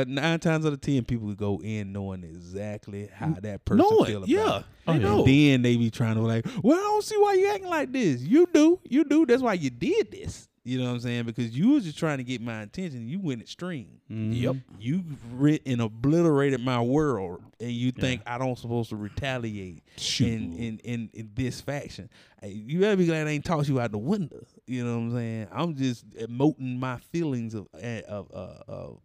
nine 0.07 0.41
times 0.41 0.65
out 0.65 0.73
of 0.73 0.81
ten, 0.81 1.05
people 1.05 1.35
go 1.35 1.61
in 1.63 1.93
knowing 1.93 2.25
exactly 2.25 3.11
how 3.13 3.37
that 3.43 3.65
person 3.65 3.79
know 3.79 4.05
feel 4.05 4.17
about 4.19 4.29
Yeah, 4.29 4.59
it. 4.61 4.65
I 4.87 4.93
yeah. 4.95 4.99
know. 4.99 5.19
And 5.19 5.27
then 5.27 5.63
they 5.63 5.77
be 5.77 5.91
trying 5.91 6.15
to 6.15 6.23
like, 6.23 6.47
well, 6.63 6.79
I 6.79 6.83
don't 6.83 7.05
see 7.05 7.17
why 7.19 7.35
you 7.35 7.51
acting 7.51 7.69
like 7.69 7.93
this. 7.93 8.23
You 8.23 8.49
do, 8.53 8.81
you 8.85 9.05
do. 9.05 9.27
That's 9.27 9.43
why 9.43 9.55
you 9.55 9.69
did 9.71 10.11
this. 10.11 10.49
You 10.69 10.79
know 10.81 10.85
what 10.85 10.91
I'm 10.97 11.01
saying? 11.01 11.25
Because 11.25 11.57
you 11.57 11.71
was 11.71 11.85
just 11.85 11.97
trying 11.99 12.19
to 12.19 12.25
get 12.25 12.43
my 12.43 12.61
attention. 12.61 13.09
You 13.09 13.21
went 13.21 13.41
extreme. 13.41 14.01
Mhm. 14.11 14.39
Yep. 14.39 14.57
You 14.79 15.03
writ 15.33 15.63
and 15.65 15.81
obliterated 15.81 16.61
my 16.61 16.81
world, 16.83 17.43
and 17.59 17.71
you 17.73 17.91
think 17.91 18.21
I 18.27 18.37
don't 18.37 18.59
supposed 18.59 18.91
to 18.91 18.97
retaliate 18.97 19.83
in, 20.27 20.53
in 20.55 20.79
in 20.85 21.11
in 21.15 21.31
this 21.35 21.63
faction. 21.63 22.11
You 22.45 22.81
better 22.81 22.97
be 22.97 23.07
glad 23.07 23.27
I 23.27 23.31
ain't 23.31 23.47
tossed 23.47 23.69
you 23.71 23.81
out 23.81 23.93
the 23.93 23.99
window. 23.99 24.45
You 24.67 24.85
know 24.85 24.97
what 24.97 25.03
I'm 25.05 25.13
saying? 25.13 25.49
I'm 25.53 25.75
just 25.75 26.07
emoting 26.11 26.79
my 26.79 26.99
feelings 26.99 27.55
of 27.55 27.67
eh, 27.81 28.03
of 28.07 28.31
uh, 28.35 28.59
of 28.69 29.01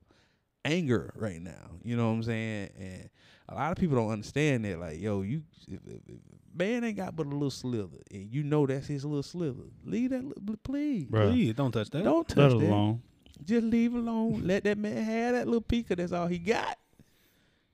anger 0.65 1.13
right 1.15 1.41
now. 1.41 1.71
You 1.83 1.95
know 1.95 2.07
what 2.09 2.15
I'm 2.15 2.23
saying? 2.23 2.69
And 2.77 3.09
a 3.49 3.55
lot 3.55 3.71
of 3.71 3.77
people 3.77 3.95
don't 3.95 4.11
understand 4.11 4.65
that. 4.65 4.79
Like, 4.79 4.99
yo, 4.99 5.21
you 5.21 5.43
if, 5.67 5.79
if, 5.87 6.01
if 6.07 6.19
man 6.55 6.83
ain't 6.83 6.97
got 6.97 7.15
but 7.15 7.25
a 7.25 7.29
little 7.29 7.49
slither, 7.51 7.97
and 8.11 8.31
you 8.33 8.43
know 8.43 8.65
that's 8.65 8.87
his 8.87 9.03
little 9.05 9.23
slither. 9.23 9.63
Leave 9.85 10.11
that, 10.11 10.23
li- 10.23 10.55
please. 10.63 11.05
Bruh. 11.09 11.29
Please 11.31 11.53
don't 11.55 11.71
touch 11.71 11.89
that. 11.91 12.03
Don't 12.03 12.27
touch 12.27 12.37
Let 12.37 12.51
it 12.53 12.59
that. 12.59 12.67
alone. 12.69 13.01
Just 13.43 13.63
leave 13.65 13.93
alone. 13.95 14.41
Let 14.45 14.63
that 14.65 14.77
man 14.77 15.03
have 15.03 15.33
that 15.33 15.45
little 15.47 15.61
peek, 15.61 15.87
'cause 15.87 15.97
that's 15.97 16.11
all 16.11 16.27
he 16.27 16.37
got. 16.37 16.77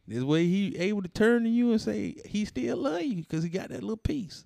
This 0.08 0.24
way 0.24 0.46
he 0.48 0.76
able 0.78 1.04
to 1.04 1.08
turn 1.08 1.44
to 1.44 1.50
you 1.50 1.72
and 1.72 1.80
say 1.80 2.16
he 2.26 2.46
still 2.46 2.78
love 2.78 3.04
you 3.04 3.18
because 3.18 3.44
he 3.44 3.50
got 3.50 3.70
that 3.70 3.82
little 3.82 3.98
piece. 3.98 4.46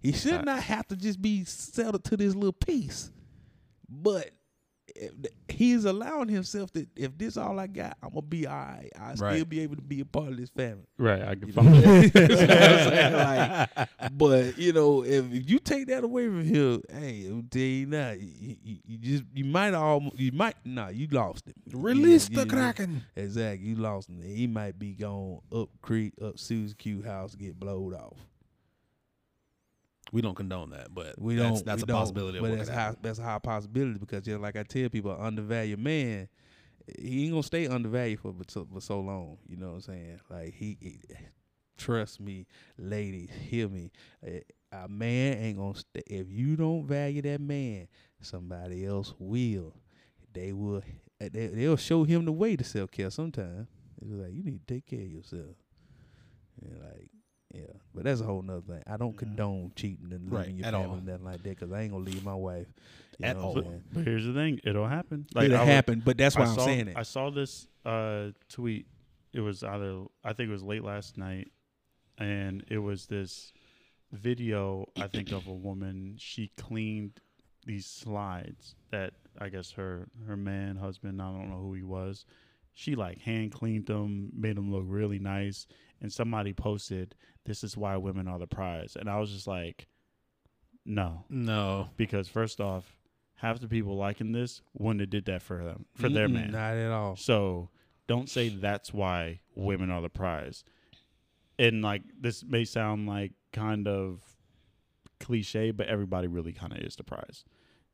He 0.00 0.12
should 0.12 0.44
not 0.44 0.62
have 0.62 0.86
to 0.88 0.96
just 0.96 1.20
be 1.20 1.44
settled 1.44 2.04
to 2.04 2.16
this 2.16 2.34
little 2.34 2.52
piece. 2.52 3.10
But 3.88 4.16
if 4.16 4.24
th- 4.24 4.32
he's 5.48 5.84
allowing 5.84 6.28
himself 6.28 6.72
that 6.72 6.88
if 6.96 7.16
this 7.18 7.36
all 7.36 7.58
I 7.58 7.66
got, 7.66 7.96
I'm 8.02 8.10
gonna 8.10 8.22
be 8.22 8.46
all 8.46 8.54
right. 8.56 8.90
I 9.00 9.14
still 9.14 9.44
be 9.44 9.60
able 9.60 9.76
to 9.76 9.82
be 9.82 10.00
a 10.00 10.04
part 10.04 10.28
of 10.28 10.36
this 10.36 10.50
family. 10.50 10.84
Right. 10.98 11.22
I 11.22 11.34
can 11.34 11.48
You 11.48 11.54
know 11.54 11.62
find 11.62 11.74
what 11.74 12.14
You 12.14 12.20
know 12.20 12.46
what 12.46 12.62
I'm 12.62 12.90
saying? 12.92 13.12
Like, 13.14 13.88
but 14.12 14.58
you 14.58 14.72
know, 14.72 15.04
if, 15.04 15.32
if 15.32 15.50
you 15.50 15.58
take 15.58 15.86
that 15.88 16.04
away 16.04 16.26
from 16.26 16.44
him, 16.44 16.82
hey, 16.90 17.26
I'll 17.30 17.42
tell 17.50 17.60
you 17.62 17.86
now, 17.86 18.10
you, 18.12 18.56
you, 18.62 18.76
you 18.86 18.98
just 18.98 19.24
you 19.34 19.44
might 19.44 19.74
almost 19.74 20.18
you 20.18 20.32
might 20.32 20.56
nah, 20.64 20.88
you 20.88 21.06
lost 21.10 21.46
him. 21.46 21.54
Release 21.72 22.28
You- 22.30 22.36
the 22.36 22.44
you- 22.44 22.50
Kraken. 22.50 23.02
Exactly, 23.16 23.66
you 23.68 23.76
lost 23.76 24.08
him. 24.08 24.22
He 24.22 24.46
might 24.46 24.78
be 24.78 24.92
gone 24.92 25.40
up 25.54 25.68
creek, 25.82 26.12
up 26.22 26.38
Susie 26.38 26.74
Q 26.74 27.02
house, 27.02 27.34
get 27.34 27.58
blowed 27.58 27.94
off. 27.94 28.16
We 30.14 30.22
don't 30.22 30.36
condone 30.36 30.70
that, 30.70 30.94
but 30.94 31.20
We 31.20 31.34
don't. 31.34 31.64
That's 31.64 31.78
we 31.78 31.82
a 31.82 31.86
don't, 31.86 31.98
possibility. 31.98 32.38
Of 32.38 32.44
But 32.44 32.56
that's 32.56 32.68
high. 32.68 32.94
That's 33.02 33.18
a 33.18 33.24
high 33.24 33.40
possibility 33.40 33.98
because 33.98 34.22
just 34.22 34.40
like 34.40 34.54
I 34.54 34.62
tell 34.62 34.88
people, 34.88 35.16
undervalued 35.20 35.80
man, 35.80 36.28
he 37.00 37.24
ain't 37.24 37.32
gonna 37.32 37.42
stay 37.42 37.66
undervalued 37.66 38.20
for 38.20 38.32
but 38.32 38.48
so, 38.48 38.64
for 38.72 38.80
so 38.80 39.00
long. 39.00 39.38
You 39.48 39.56
know 39.56 39.70
what 39.70 39.74
I'm 39.74 39.80
saying? 39.80 40.20
Like 40.30 40.54
he, 40.54 40.76
he- 40.80 41.00
trust 41.76 42.20
me, 42.20 42.46
ladies, 42.78 43.28
hear 43.48 43.68
me. 43.68 43.90
A, 44.24 44.42
a 44.72 44.88
man 44.88 45.38
ain't 45.38 45.58
gonna 45.58 45.74
stay 45.74 46.02
if 46.06 46.30
you 46.30 46.54
don't 46.54 46.86
value 46.86 47.20
that 47.22 47.40
man. 47.40 47.88
Somebody 48.20 48.86
else 48.86 49.14
will. 49.18 49.74
They 50.32 50.52
will. 50.52 50.82
uh, 51.20 51.28
They, 51.32 51.48
they'll 51.48 51.76
show 51.76 52.04
him 52.04 52.24
the 52.24 52.32
way 52.32 52.54
to 52.54 52.62
self 52.62 52.92
care. 52.92 53.10
Sometimes 53.10 53.66
it's 54.00 54.12
like 54.12 54.32
you 54.32 54.44
need 54.44 54.64
to 54.64 54.74
take 54.74 54.86
care 54.86 55.00
of 55.00 55.10
yourself. 55.10 55.56
And 56.62 56.78
like. 56.84 57.10
Yeah, 57.54 57.62
but 57.94 58.04
that's 58.04 58.20
a 58.20 58.24
whole 58.24 58.42
nother 58.42 58.60
thing. 58.62 58.82
I 58.86 58.96
don't 58.96 59.16
condone 59.16 59.72
cheating 59.76 60.12
and 60.12 60.30
Right, 60.30 60.42
leaving 60.46 60.58
your 60.58 60.66
at 60.66 60.72
family 60.72 60.86
all. 60.88 60.94
and 60.94 61.06
nothing 61.06 61.24
like 61.24 61.42
that 61.42 61.48
because 61.50 61.72
I 61.72 61.82
ain't 61.82 61.92
gonna 61.92 62.04
leave 62.04 62.24
my 62.24 62.34
wife 62.34 62.66
you 63.18 63.26
At 63.26 63.36
know 63.36 63.42
all. 63.42 63.54
what 63.54 63.64
I'm 63.64 63.70
saying? 63.70 63.84
But 63.92 64.04
here's 64.04 64.26
the 64.26 64.32
thing, 64.32 64.60
it'll 64.64 64.88
happen. 64.88 65.26
Like, 65.34 65.44
It'll 65.46 65.58
I 65.58 65.60
was- 65.60 65.68
happen, 65.68 66.02
but 66.04 66.18
that's 66.18 66.36
why 66.36 66.44
I 66.44 66.48
I'm 66.48 66.54
saw, 66.56 66.64
saying 66.64 66.88
it. 66.88 66.96
I 66.96 67.02
saw 67.04 67.30
this 67.30 67.68
uh, 67.84 68.30
tweet. 68.48 68.86
It 69.32 69.40
was 69.40 69.62
either 69.62 70.04
I 70.24 70.32
think 70.32 70.48
it 70.48 70.52
was 70.52 70.62
late 70.62 70.82
last 70.84 71.16
night, 71.16 71.52
and 72.18 72.64
it 72.68 72.78
was 72.78 73.06
this 73.06 73.52
video. 74.12 74.86
I 74.96 75.08
think 75.08 75.32
of 75.32 75.46
a 75.46 75.52
woman. 75.52 76.16
She 76.18 76.50
cleaned 76.56 77.20
these 77.66 77.86
slides 77.86 78.74
that 78.90 79.14
I 79.38 79.48
guess 79.48 79.72
her 79.72 80.08
her 80.26 80.36
man 80.36 80.76
husband. 80.76 81.20
I 81.20 81.26
don't 81.32 81.50
know 81.50 81.60
who 81.60 81.74
he 81.74 81.82
was. 81.82 82.26
She 82.74 82.94
like 82.96 83.20
hand 83.20 83.52
cleaned 83.52 83.86
them, 83.86 84.30
made 84.34 84.56
them 84.56 84.72
look 84.72 84.84
really 84.86 85.18
nice, 85.20 85.66
and 86.04 86.12
somebody 86.12 86.52
posted, 86.52 87.14
"This 87.46 87.64
is 87.64 87.76
why 87.78 87.96
women 87.96 88.28
are 88.28 88.38
the 88.38 88.46
prize," 88.46 88.94
and 88.94 89.08
I 89.08 89.18
was 89.18 89.32
just 89.32 89.46
like, 89.46 89.88
"No." 90.84 91.24
No, 91.30 91.88
because 91.96 92.28
first 92.28 92.60
off, 92.60 93.00
half 93.36 93.58
the 93.58 93.68
people 93.68 93.96
liking 93.96 94.32
this 94.32 94.60
wouldn't 94.74 95.00
have 95.00 95.08
did 95.10 95.24
that 95.24 95.40
for 95.42 95.64
them 95.64 95.86
for 95.94 96.10
their 96.10 96.28
Mm-mm, 96.28 96.34
man. 96.34 96.50
Not 96.52 96.74
at 96.76 96.90
all. 96.92 97.16
So 97.16 97.70
don't 98.06 98.28
say 98.28 98.50
that's 98.50 98.92
why 98.92 99.40
women 99.54 99.90
are 99.90 100.02
the 100.02 100.10
prize. 100.10 100.62
And 101.58 101.80
like 101.82 102.02
this 102.20 102.44
may 102.44 102.64
sound 102.66 103.06
like 103.06 103.32
kind 103.52 103.88
of 103.88 104.20
cliche, 105.20 105.70
but 105.70 105.86
everybody 105.86 106.28
really 106.28 106.52
kind 106.52 106.72
of 106.72 106.80
is 106.80 106.96
the 106.96 107.04
prize. 107.04 107.44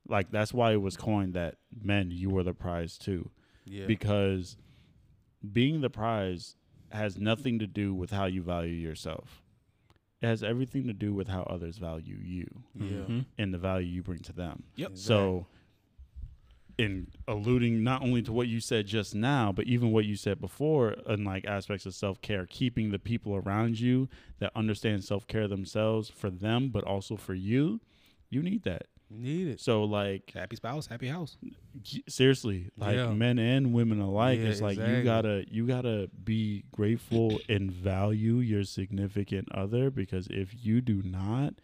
Like 0.09 0.31
that's 0.33 0.53
why 0.53 0.73
it 0.73 0.81
was 0.83 0.97
coined 0.97 1.35
that 1.35 1.59
men 1.81 2.11
you 2.11 2.29
were 2.31 2.43
the 2.43 2.55
prize 2.55 2.99
too, 2.99 3.31
Yeah. 3.67 3.87
because 3.87 4.57
being 5.53 5.81
the 5.81 5.91
prize 5.91 6.57
has 6.93 7.19
nothing 7.19 7.59
to 7.59 7.67
do 7.67 7.95
with 7.95 8.11
how 8.11 8.27
you 8.27 8.43
value 8.43 8.73
yourself. 8.75 9.43
It 10.21 10.27
has 10.27 10.43
everything 10.43 10.87
to 10.87 10.93
do 10.93 11.15
with 11.15 11.29
how 11.29 11.43
others 11.45 11.79
value 11.79 12.19
you 12.23 12.47
yeah. 12.75 13.05
Mhm. 13.09 13.25
and 13.39 13.55
the 13.55 13.59
value 13.59 13.87
you 13.89 14.03
bring 14.03 14.19
to 14.21 14.33
them. 14.33 14.65
Yep. 14.77 14.91
So, 14.95 15.47
in 16.79 17.09
alluding 17.29 17.83
not 17.83 18.03
only 18.03 18.23
to 18.23 18.33
what 18.33 18.49
you 18.49 18.59
said 18.61 18.87
just 18.87 19.15
now, 19.15 19.53
but 19.53 19.67
even 19.67 19.93
what 19.93 20.05
you 20.07 20.17
said 20.17 20.41
before, 20.41 20.93
in 21.09 21.25
like 21.25 21.45
aspects 21.47 21.85
of 21.87 21.95
self 21.95 22.21
care, 22.23 22.47
keeping 22.47 22.91
the 22.91 22.99
people 22.99 23.35
around 23.35 23.79
you 23.81 24.09
that 24.39 24.51
understand 24.55 25.05
self 25.05 25.27
care 25.27 25.47
themselves 25.49 26.09
for 26.11 26.31
them, 26.31 26.71
but 26.71 26.85
also 26.85 27.17
for 27.17 27.35
you, 27.35 27.81
you 28.31 28.43
need 28.43 28.63
that. 28.65 28.87
Need 29.13 29.49
it. 29.49 29.61
So, 29.61 29.83
like, 29.85 30.31
Happy 30.33 30.55
spouse, 30.57 30.87
happy 30.87 31.09
house. 31.09 31.37
seriously, 32.09 32.71
like 32.77 32.95
Yeah. 32.97 33.13
men 33.13 33.39
and 33.41 33.73
women 33.75 34.01
alike, 34.01 34.39
Yeah, 34.39 34.47
it's 34.47 34.61
like 34.61 34.79
you 34.79 35.03
gotta 35.03 35.45
you 35.51 35.67
gotta 35.67 36.09
be 36.25 36.65
grateful 36.73 37.41
and 37.49 37.73
value 37.73 38.37
your 38.37 38.63
significant 38.65 39.51
other 39.53 39.91
because 39.91 40.29
if 40.31 40.55
you 40.65 40.81
do 40.81 41.03
not, 41.03 41.55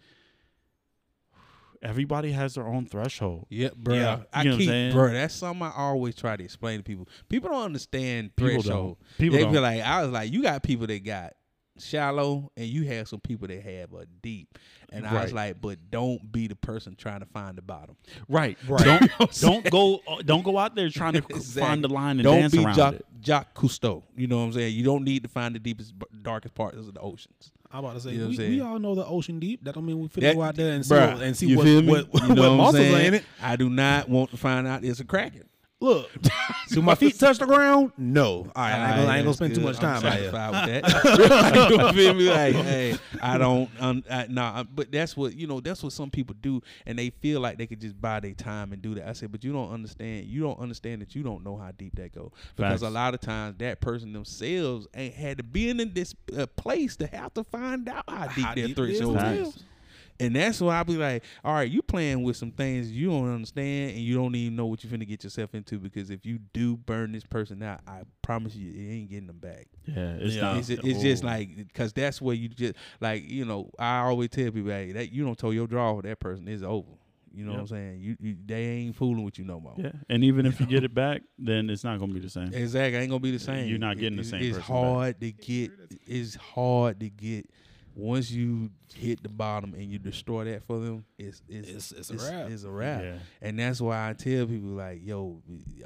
everybody 1.83 2.33
has 2.33 2.55
their 2.55 2.67
own 2.67 2.87
threshold. 2.87 3.47
Yeah, 3.49 3.69
bro. 3.77 3.95
Yeah. 3.95 4.23
I 4.33 4.43
You 4.43 4.51
know 4.51 4.57
what 4.57 4.63
I'm 4.63 4.69
keep, 4.89 4.93
bro. 4.93 5.13
That's 5.13 5.35
something 5.35 5.63
I 5.67 5.73
always 5.77 6.15
try 6.17 6.37
to 6.37 6.43
explain 6.45 6.79
to 6.79 6.83
people. 6.83 7.09
People 7.29 7.51
don't 7.51 7.65
understand 7.65 8.35
People 8.37 8.55
threshold. 8.63 8.97
don't. 8.99 9.19
People 9.19 9.37
they 9.39 9.45
don't. 9.45 9.53
feel 9.53 9.63
like 9.63 9.83
I 9.83 10.03
was 10.03 10.11
like, 10.11 10.33
you 10.33 10.43
got 10.43 10.63
people 10.63 10.87
that 10.87 11.05
got 11.05 11.35
shallow, 11.79 12.51
and 12.57 12.67
you 12.67 12.85
have 12.85 13.09
some 13.09 13.21
people 13.21 13.49
that 13.49 13.63
have 13.63 13.93
a 13.95 14.07
deep. 14.23 14.59
And 14.93 15.07
I 15.07 15.23
was 15.23 15.33
like, 15.33 15.61
but 15.61 15.79
don't 15.91 16.31
be 16.31 16.47
the 16.47 16.55
person 16.57 16.95
trying 16.97 17.21
to 17.21 17.27
find 17.27 17.59
the 17.59 17.63
bottom. 17.63 17.97
Right. 18.29 18.57
Right. 18.69 18.85
Don't 19.19 19.33
don't 19.41 19.71
go 19.71 20.01
uh, 20.09 20.23
don't 20.25 20.45
go 20.45 20.59
out 20.59 20.75
there 20.75 20.89
trying 20.91 21.15
to 21.15 21.19
Exactly. 21.31 21.61
find 21.63 21.85
the 21.85 21.89
line 21.89 22.19
and 22.19 22.23
don't 22.25 22.41
dance 22.41 22.53
be 22.53 22.65
around 22.65 22.75
Jacques, 22.77 22.95
it. 22.95 23.07
Jacques 23.21 23.55
Cousteau. 23.55 24.03
You 24.17 24.27
know 24.29 24.39
what 24.39 24.45
I'm 24.45 24.53
saying? 24.53 24.75
You 24.75 24.85
don't 24.85 25.05
need 25.05 25.23
to 25.25 25.29
find 25.29 25.55
the 25.55 25.59
deepest, 25.59 25.93
darkest 26.23 26.55
parts 26.55 26.77
of 26.77 26.95
the 26.95 27.01
oceans. 27.01 27.53
I'm 27.73 27.85
about 27.85 27.95
to 27.95 28.01
say, 28.01 28.11
You 28.13 28.19
know 28.19 28.29
what 28.29 28.39
we, 28.39 28.49
we 28.49 28.61
all 28.61 28.79
know 28.79 28.95
the 28.95 29.05
ocean 29.05 29.41
deep. 29.41 29.65
That 29.65 29.75
don't 29.75 29.85
mean 29.85 29.99
we 29.99 30.09
fit 30.09 30.21
That- 30.23 30.37
go 30.37 30.43
out 30.43 30.55
there 30.55 30.73
and 30.73 30.87
see, 30.87 30.95
Bruh, 30.95 31.15
what, 31.15 31.23
and 31.23 31.37
see 31.37 31.47
you 31.49 31.57
what, 31.59 31.67
what, 32.13 32.23
You 32.29 32.35
know 32.35 32.43
what 32.43 32.51
I'm 32.53 32.57
muscles 32.59 32.87
are 32.95 33.01
in 33.01 33.15
it. 33.15 33.25
I 33.43 33.57
do 33.57 33.69
not 33.69 34.09
want 34.09 34.31
to 34.31 34.37
find 34.37 34.67
out 34.69 34.85
it's 34.85 35.01
a 35.01 35.05
kraken. 35.05 35.45
Look, 35.79 36.11
do 36.69 36.81
my 36.81 36.95
feet 36.95 37.19
touch 37.19 37.39
the 37.39 37.45
ground? 37.45 37.93
No. 37.99 38.25
All 38.25 38.45
right, 38.57 38.73
I 38.73 38.89
ain't 38.89 38.97
gonna, 38.97 39.09
I 39.09 39.17
ain't 39.19 39.25
gonna 39.27 39.35
spend 39.35 39.55
too 39.55 39.61
much 39.61 39.77
time 39.77 40.05
out 40.07 40.15
here. 40.15 40.31
satisfied 40.31 40.69
with 40.69 40.83
that. 40.83 41.71
you 41.71 41.93
feel 41.93 42.15
me? 42.15 42.31
Like, 42.31 42.55
hey, 42.55 42.99
I 43.21 43.37
don't. 43.37 43.69
Um, 43.79 44.03
I, 44.11 44.27
nah, 44.27 44.63
but 44.63 44.91
that's 44.91 45.19
what 45.19 45.35
you 45.35 45.47
know. 45.47 45.61
That's 45.61 45.83
what 45.83 45.93
some 45.93 46.11
people 46.11 46.35
do, 46.41 46.63
and 46.87 46.99
they 46.99 47.11
feel 47.11 47.41
like 47.43 47.59
they 47.59 47.67
could 47.67 47.83
just 47.83 48.01
buy 48.01 48.21
their 48.21 48.33
time 48.33 48.73
and 48.73 48.81
do 48.81 48.95
that. 48.95 49.07
I 49.07 49.13
said, 49.13 49.31
but 49.31 49.45
you 49.45 49.53
don't 49.53 49.71
understand. 49.71 50.25
You 50.25 50.41
don't 50.41 50.59
understand 50.59 51.03
that 51.03 51.15
you 51.15 51.23
don't 51.23 51.45
know 51.45 51.59
how 51.59 51.73
deep 51.77 51.95
that 51.97 52.13
go 52.13 52.33
because 52.57 52.81
Facts. 52.81 52.83
a 52.83 52.91
lot 52.91 53.13
of 53.13 53.21
times 53.21 53.57
that 53.59 53.83
person 53.83 54.15
themselves 54.15 54.87
ain't 54.95 55.15
had 55.15 55.37
to 55.37 55.45
be 55.45 55.69
in 55.69 55.93
this 55.93 56.15
uh, 56.39 56.47
place 56.47 56.97
to 56.97 57.07
have 57.07 57.35
to 57.35 57.45
find 57.45 57.87
out 57.91 58.05
how 58.09 58.29
deep 58.29 58.45
How 58.47 58.55
that 58.55 58.67
deep 58.67 58.77
threshold 58.77 59.19
is. 59.23 59.63
And 60.19 60.35
that's 60.35 60.61
why 60.61 60.79
I 60.81 60.83
be 60.83 60.97
like, 60.97 61.25
all 61.45 61.53
right, 61.55 61.71
you 61.71 61.83
playing 61.83 62.23
with 62.23 62.37
some 62.37 62.51
things 62.51 62.91
you 62.91 63.11
don't 63.11 63.33
understand 63.35 63.91
and 63.91 64.01
you 64.01 64.15
don't 64.15 64.35
even 64.35 64.57
know 64.57 64.67
what 64.67 64.83
you're 64.83 64.93
finna 64.93 65.07
get 65.07 65.23
yourself 65.25 65.55
into 65.55 65.79
because 65.79 66.11
if 66.11 66.25
you 66.25 66.39
do 66.55 66.77
burn 66.77 67.13
this 67.13 67.25
person 67.25 67.63
out, 67.63 67.81
I 67.87 68.03
promise 68.23 68.55
you, 68.55 68.73
it 68.73 68.93
ain't 68.93 69.11
getting 69.11 69.27
them 69.27 69.39
back. 69.39 69.67
Yeah, 69.87 70.17
it's 70.19 70.35
Yeah. 70.35 70.41
not. 70.43 70.57
It's, 70.59 70.71
it's 70.71 71.01
just 71.03 71.23
like 71.25 71.57
because 71.57 71.93
that's 71.93 72.21
where 72.23 72.35
you 72.35 72.49
just 72.49 72.75
like 73.01 73.29
you 73.31 73.45
know 73.45 73.71
I 73.79 73.99
always 74.01 74.31
tell 74.31 74.51
people 74.51 74.71
hey, 74.71 74.93
that 74.93 75.13
you 75.13 75.25
don't 75.25 75.39
tow 75.39 75.51
your 75.51 75.67
draw 75.67 75.95
for 75.97 76.03
that 76.03 76.19
person 76.19 76.49
is 76.49 76.63
over. 76.63 76.89
You 77.35 77.45
know 77.45 77.53
what 77.53 77.61
I'm 77.61 77.67
saying? 77.67 78.01
You, 78.01 78.17
you 78.19 78.37
they 78.47 78.65
ain't 78.65 78.97
fooling 78.97 79.23
with 79.23 79.39
you 79.39 79.45
no 79.45 79.61
more. 79.61 79.75
yeah, 79.77 79.93
and 80.09 80.25
even 80.25 80.47
if 80.47 80.59
you 80.61 80.65
get 80.67 80.85
it 80.85 80.95
back, 80.95 81.21
then 81.39 81.69
it's 81.69 81.85
not 81.85 81.99
gonna 82.01 82.15
be 82.15 82.21
the 82.21 82.31
same. 82.31 82.55
Exactly, 82.55 82.99
ain't 82.99 83.11
gonna 83.11 83.21
be 83.21 83.31
the 83.33 83.39
same. 83.39 83.69
You're 83.69 83.79
not 83.79 83.99
It- 83.99 84.01
getting 84.01 84.17
the 84.17 84.23
it- 84.23 84.27
same 84.27 84.41
It's 84.43 84.57
person 84.57 84.61
back. 84.61 84.67
hard 84.85 85.21
to 85.21 85.33
get. 85.33 85.71
It's 86.07 86.35
hard 86.37 87.01
to 87.01 87.11
get. 87.11 87.51
Once 87.99 88.31
you 88.31 88.69
hit 88.95 89.23
the 89.23 89.29
bottom 89.31 89.73
and 89.73 89.85
you 89.91 89.99
destroy 89.99 90.45
that 90.45 90.63
for 90.65 90.79
them, 90.79 91.03
it's 91.19 91.41
it's 91.49 91.69
It's- 91.69 91.93
it's 91.93 92.11
a 92.11 92.17
wrap. 92.31 92.51
It's 92.51 92.63
a 92.65 92.71
wrap. 92.71 93.03
Yeah. 93.03 93.19
And 93.41 93.59
that's 93.59 93.81
why 93.81 94.11
I 94.11 94.13
tell 94.13 94.47
people 94.47 94.69
like, 94.69 95.01
yo, 95.03 95.43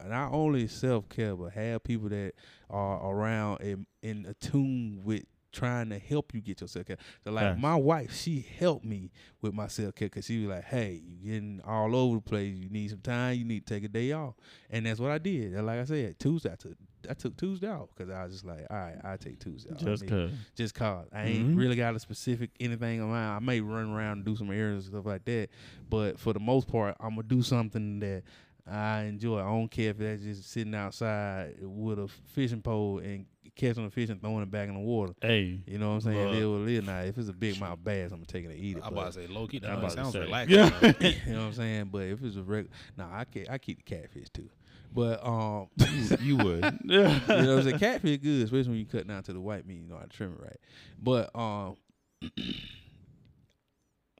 not 0.09 0.33
only 0.33 0.67
self 0.67 1.09
care, 1.09 1.37
but 1.37 1.53
have 1.53 1.85
people 1.85 2.09
that 2.09 2.33
are 2.69 3.15
around 3.15 3.61
and 3.61 3.87
in 4.03 4.27
attune 4.27 5.03
with 5.05 5.23
trying 5.53 5.89
to 5.91 5.99
help 5.99 6.33
you 6.35 6.41
get 6.41 6.61
your 6.61 6.69
self 6.69 6.87
care. 6.87 6.97
So 7.25 7.31
like 7.33 7.45
my 7.59 7.75
wife, 7.77 8.15
she 8.15 8.47
helped 8.59 8.85
me 8.85 9.11
with 9.43 9.53
my 9.55 9.67
self 9.69 9.95
care 9.95 10.07
because 10.09 10.27
she 10.27 10.41
was 10.47 10.57
like, 10.57 10.65
hey, 10.65 11.01
you 11.05 11.31
getting 11.33 11.61
all 11.67 11.95
over 11.95 12.17
the 12.17 12.23
place. 12.23 12.55
You 12.57 12.69
need 12.71 12.91
some 12.91 13.01
time. 13.01 13.37
You 13.37 13.45
need 13.45 13.67
to 13.67 13.75
take 13.75 13.85
a 13.85 13.89
day 13.89 14.13
off. 14.13 14.35
And 14.71 14.87
that's 14.87 15.01
what 15.01 15.11
I 15.11 15.19
did. 15.19 15.55
And 15.55 15.67
like 15.67 15.81
I 15.81 15.85
said, 15.85 16.19
Tuesday 16.19 16.53
I 16.53 16.57
took 16.57 16.75
I 17.09 17.15
took 17.15 17.35
Tuesday 17.37 17.67
off 17.69 17.89
because 17.97 18.13
I 18.13 18.25
was 18.25 18.33
just 18.35 18.45
like, 18.45 18.67
all 18.69 18.77
right, 18.77 18.97
I 19.03 19.17
take 19.17 19.39
Tuesday 19.41 19.71
off. 19.73 19.81
Just 19.83 20.07
cause. 20.07 20.31
just 20.55 20.75
cause 20.75 21.07
I 21.15 21.25
ain't 21.27 21.49
Mhm. 21.55 21.57
really 21.57 21.75
got 21.77 21.95
a 21.97 21.99
specific 21.99 22.51
anything 22.61 23.01
on 23.01 23.09
mind. 23.09 23.31
I 23.37 23.39
may 23.39 23.61
run 23.61 23.91
around 23.91 24.19
and 24.19 24.25
do 24.25 24.37
some 24.37 24.51
errands 24.51 24.85
and 24.87 24.95
stuff 24.95 25.07
like 25.07 25.25
that, 25.25 25.49
but 25.89 26.19
for 26.19 26.33
the 26.35 26.41
most 26.41 26.69
part, 26.69 26.97
I'm 27.01 27.11
gonna 27.17 27.23
do 27.23 27.43
something 27.43 28.01
that 28.01 28.23
I 28.67 29.05
enjoy. 29.05 29.39
I 29.41 29.45
don't 29.45 29.71
care 29.71 29.91
if 29.91 29.99
that's 29.99 30.23
just 30.23 30.51
sitting 30.51 30.75
outside 30.75 31.55
with 31.63 31.99
a 31.99 32.07
fishing 32.07 32.61
pole 32.63 32.99
and 32.99 33.25
catching 33.57 33.85
a 33.85 33.91
fish 33.91 34.09
and 34.09 34.21
throwing 34.21 34.43
it 34.43 34.51
back 34.51 34.69
in 34.69 34.75
the 34.75 34.81
water. 34.81 35.15
Hey. 35.21 35.61
You 35.67 35.79
know 35.79 35.89
what 35.91 35.95
I'm 35.95 36.01
saying? 36.03 36.27
Look. 36.29 36.35
Deal 36.37 36.53
with 36.61 36.69
it 36.69 36.85
now. 36.85 37.01
If 37.01 37.19
it's 37.19 37.29
a 37.29 37.33
big 37.33 37.59
mouth 37.61 37.79
bass, 37.83 38.11
I'm 38.13 38.19
gonna 38.19 38.27
take 38.27 38.45
it 38.45 38.51
and 38.51 38.59
eat 38.59 38.77
it. 38.77 38.83
I'm 38.85 38.93
about 38.93 39.13
to 39.13 39.21
say 39.21 39.27
low 39.27 39.47
key. 39.47 39.59
I'm 39.59 39.63
That 39.71 39.79
about 39.79 39.91
to 39.91 39.97
sounds 39.97 40.13
say. 40.13 40.21
relaxing. 40.21 40.57
Yeah. 40.59 40.71
though. 40.81 40.87
you 41.09 41.33
know 41.33 41.39
what 41.41 41.47
I'm 41.47 41.53
saying? 41.55 41.89
But 41.93 42.03
if 42.03 42.23
it's 42.23 42.37
a 42.37 42.43
regular, 42.43 42.75
nah, 42.97 43.09
I 43.13 43.25
can 43.25 43.47
I 43.49 43.59
keep 43.59 43.85
the 43.85 43.95
catfish 43.97 44.29
too. 44.33 44.49
But 44.93 45.25
um, 45.25 45.69
you 46.21 46.37
would. 46.39 46.65
Yeah. 46.85 47.21
you 47.29 47.43
know 47.43 47.57
what 47.57 47.59
I'm 47.59 47.63
saying? 47.65 47.79
Catfish 47.79 48.19
good, 48.19 48.43
especially 48.43 48.71
when 48.71 48.79
you 48.79 48.87
cut 48.87 49.07
down 49.07 49.23
to 49.25 49.33
the 49.33 49.41
white 49.41 49.67
meat. 49.67 49.79
You 49.83 49.89
know 49.89 49.97
how 49.97 50.03
to 50.03 50.09
trim 50.09 50.33
it 50.33 50.41
right. 50.43 50.57
But 51.01 51.31
um, 51.35 51.77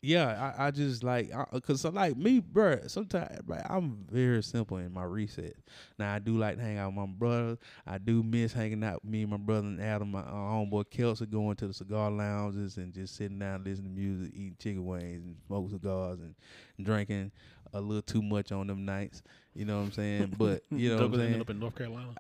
yeah, 0.03 0.55
I, 0.59 0.67
I 0.67 0.71
just 0.71 1.05
like 1.05 1.31
I, 1.35 1.45
cause 1.61 1.83
so 1.83 1.91
like 1.91 2.17
me, 2.17 2.41
bruh, 2.41 2.91
Sometimes 2.91 3.41
like, 3.47 3.69
I'm 3.69 4.07
very 4.11 4.43
simple 4.43 4.79
in 4.79 4.93
my 4.93 5.05
reset. 5.05 5.55
Now 5.99 6.15
I 6.15 6.19
do 6.19 6.39
like 6.39 6.57
to 6.57 6.63
hang 6.63 6.79
out 6.79 6.89
with 6.89 6.97
my 6.97 7.07
brother. 7.07 7.59
I 7.87 7.99
do 7.99 8.23
miss 8.23 8.53
hanging 8.53 8.83
out 8.83 9.05
with 9.05 9.11
me 9.13 9.23
and 9.23 9.31
my 9.31 9.37
brother 9.37 9.67
and 9.67 9.81
Adam, 9.81 10.13
my 10.13 10.21
uh, 10.21 10.33
homeboy 10.33 10.89
Kelsey, 10.91 11.27
going 11.27 11.57
to 11.57 11.67
the 11.67 11.75
cigar 11.75 12.11
lounges 12.11 12.79
and 12.79 12.95
just 12.95 13.17
sitting 13.17 13.39
down 13.39 13.65
listening 13.65 13.95
to 13.95 14.01
music, 14.01 14.33
eating 14.35 14.57
chicken 14.59 14.87
wings 14.87 15.25
and 15.25 15.37
smoking 15.47 15.71
cigars 15.71 16.19
and 16.21 16.35
drinking 16.83 17.31
a 17.75 17.81
little 17.81 18.03
too 18.03 18.23
much 18.23 18.53
on 18.53 18.69
them 18.69 18.87
nights. 18.87 19.23
You 19.55 19.67
know 19.67 19.79
what 19.79 19.85
I'm 19.85 19.93
saying? 19.93 20.35
But 20.39 20.63
you 20.71 20.97
know 20.97 21.09
what 21.09 21.15
I'm 21.15 21.21
ended 21.21 21.41
up 21.43 21.51
in 21.51 21.61
North 21.61 21.75
Carolina. 21.75 22.15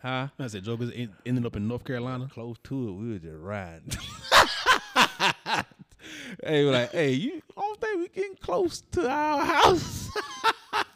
Huh? 0.00 0.28
I 0.38 0.46
said 0.46 0.68
en- 0.68 1.14
ended 1.24 1.44
up 1.46 1.56
in 1.56 1.66
North 1.66 1.84
Carolina. 1.84 2.28
close 2.32 2.56
to 2.64 2.88
it. 2.88 2.92
We 2.92 3.12
were 3.12 3.18
just 3.18 3.36
riding. 3.36 3.90
hey, 6.44 6.64
we 6.64 6.70
like, 6.70 6.92
hey, 6.92 7.10
you 7.12 7.42
don't 7.56 7.80
think 7.80 7.98
we 8.00 8.08
getting 8.08 8.36
close 8.36 8.80
to 8.92 9.08
our 9.08 9.44
house? 9.44 10.08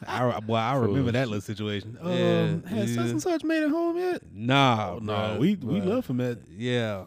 I, 0.07 0.39
boy, 0.41 0.55
I 0.55 0.75
remember 0.75 1.11
that 1.13 1.27
little 1.27 1.41
situation. 1.41 1.97
Yeah, 2.03 2.09
um, 2.09 2.63
has 2.63 2.93
such 2.93 3.09
and 3.09 3.21
such 3.21 3.43
made 3.43 3.63
it 3.63 3.69
home 3.71 3.97
yet? 3.97 4.21
nah, 4.33 4.93
Oh, 4.95 4.99
no, 4.99 5.13
bruh, 5.13 5.39
we 5.39 5.55
we 5.55 5.81
love 5.81 6.05
him 6.07 6.21
at. 6.21 6.37
Yeah, 6.49 7.05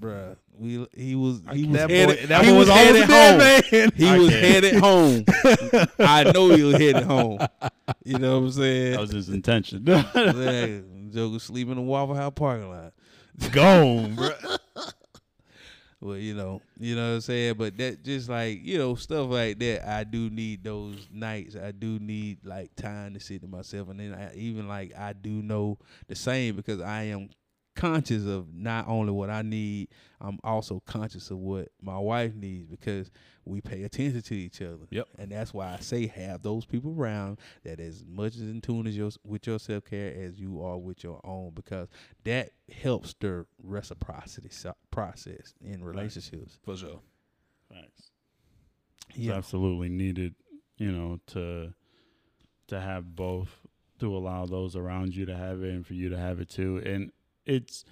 bruh. 0.00 0.36
We 0.58 0.86
he 0.94 1.14
was 1.14 1.40
he 1.52 1.64
was 1.64 1.72
that 1.78 1.88
boy, 1.88 1.94
headed, 1.94 2.28
that 2.28 2.44
he 2.44 2.50
boy 2.52 2.58
was 2.58 2.68
was 2.68 2.76
headed 2.76 3.02
home. 3.04 3.38
man. 3.38 3.92
He 3.96 4.06
I 4.08 4.18
was 4.18 4.28
can't. 4.28 4.44
headed 4.44 4.74
home. 4.74 5.24
I 5.98 6.30
know 6.30 6.50
he 6.54 6.62
was 6.62 6.76
headed 6.76 7.02
home. 7.04 7.38
You 8.04 8.18
know 8.18 8.38
what 8.40 8.46
I'm 8.46 8.52
saying? 8.52 8.92
That 8.92 9.00
was 9.00 9.10
his 9.10 9.28
intention. 9.30 9.84
Yeah, 9.86 10.80
Joker 11.10 11.38
sleep 11.38 11.68
in 11.68 11.76
the 11.76 11.82
Waffle 11.82 12.14
House 12.14 12.32
parking 12.36 12.70
lot. 12.70 12.92
Gone, 13.50 14.14
bro. 14.14 14.30
Well, 16.02 16.16
you 16.16 16.34
know, 16.34 16.60
you 16.80 16.96
know 16.96 17.10
what 17.10 17.14
I'm 17.14 17.20
saying, 17.20 17.54
but 17.54 17.78
that 17.78 18.02
just 18.02 18.28
like 18.28 18.58
you 18.64 18.76
know 18.76 18.96
stuff 18.96 19.30
like 19.30 19.60
that. 19.60 19.88
I 19.88 20.02
do 20.02 20.28
need 20.30 20.64
those 20.64 21.06
nights. 21.12 21.54
I 21.54 21.70
do 21.70 22.00
need 22.00 22.38
like 22.44 22.74
time 22.74 23.14
to 23.14 23.20
sit 23.20 23.40
to 23.42 23.46
myself, 23.46 23.88
and 23.88 24.00
then 24.00 24.12
I, 24.12 24.34
even 24.34 24.66
like 24.66 24.92
I 24.98 25.12
do 25.12 25.30
know 25.30 25.78
the 26.08 26.16
same 26.16 26.56
because 26.56 26.80
I 26.80 27.04
am 27.04 27.28
conscious 27.76 28.26
of 28.26 28.52
not 28.52 28.88
only 28.88 29.12
what 29.12 29.30
I 29.30 29.42
need, 29.42 29.90
I'm 30.20 30.40
also 30.42 30.82
conscious 30.86 31.30
of 31.30 31.38
what 31.38 31.68
my 31.80 31.98
wife 31.98 32.34
needs 32.34 32.66
because 32.66 33.08
we 33.44 33.60
pay 33.60 33.82
attention 33.82 34.22
to 34.22 34.34
each 34.34 34.62
other. 34.62 34.86
Yep. 34.90 35.08
and 35.18 35.32
that's 35.32 35.52
why 35.52 35.72
I 35.74 35.80
say 35.80 36.06
have 36.06 36.42
those 36.42 36.64
people 36.64 36.94
around 36.96 37.38
that 37.64 37.80
as 37.80 38.04
much 38.06 38.36
as 38.36 38.42
in 38.42 38.60
tune 38.60 38.86
as 38.86 38.96
your 38.96 39.10
with 39.24 39.46
your 39.46 39.58
self 39.58 39.84
care 39.84 40.14
as 40.14 40.38
you 40.38 40.62
are 40.62 40.78
with 40.78 41.02
your 41.02 41.20
own 41.24 41.50
because 41.54 41.88
that 42.24 42.50
helps 42.72 43.14
the 43.20 43.44
reciprocity 43.62 44.48
so- 44.50 44.74
process 44.90 45.54
in 45.64 45.82
relationships. 45.84 46.58
For 46.64 46.76
sure. 46.76 47.00
It's 47.70 48.10
Yeah, 49.14 49.34
absolutely 49.34 49.88
needed, 49.88 50.34
you 50.78 50.92
know, 50.92 51.20
to 51.28 51.74
to 52.68 52.80
have 52.80 53.14
both, 53.16 53.50
to 53.98 54.16
allow 54.16 54.46
those 54.46 54.76
around 54.76 55.14
you 55.14 55.26
to 55.26 55.36
have 55.36 55.62
it 55.62 55.70
and 55.74 55.86
for 55.86 55.94
you 55.94 56.08
to 56.08 56.16
have 56.16 56.40
it 56.40 56.48
too. 56.48 56.80
And 56.84 57.12
it's 57.44 57.84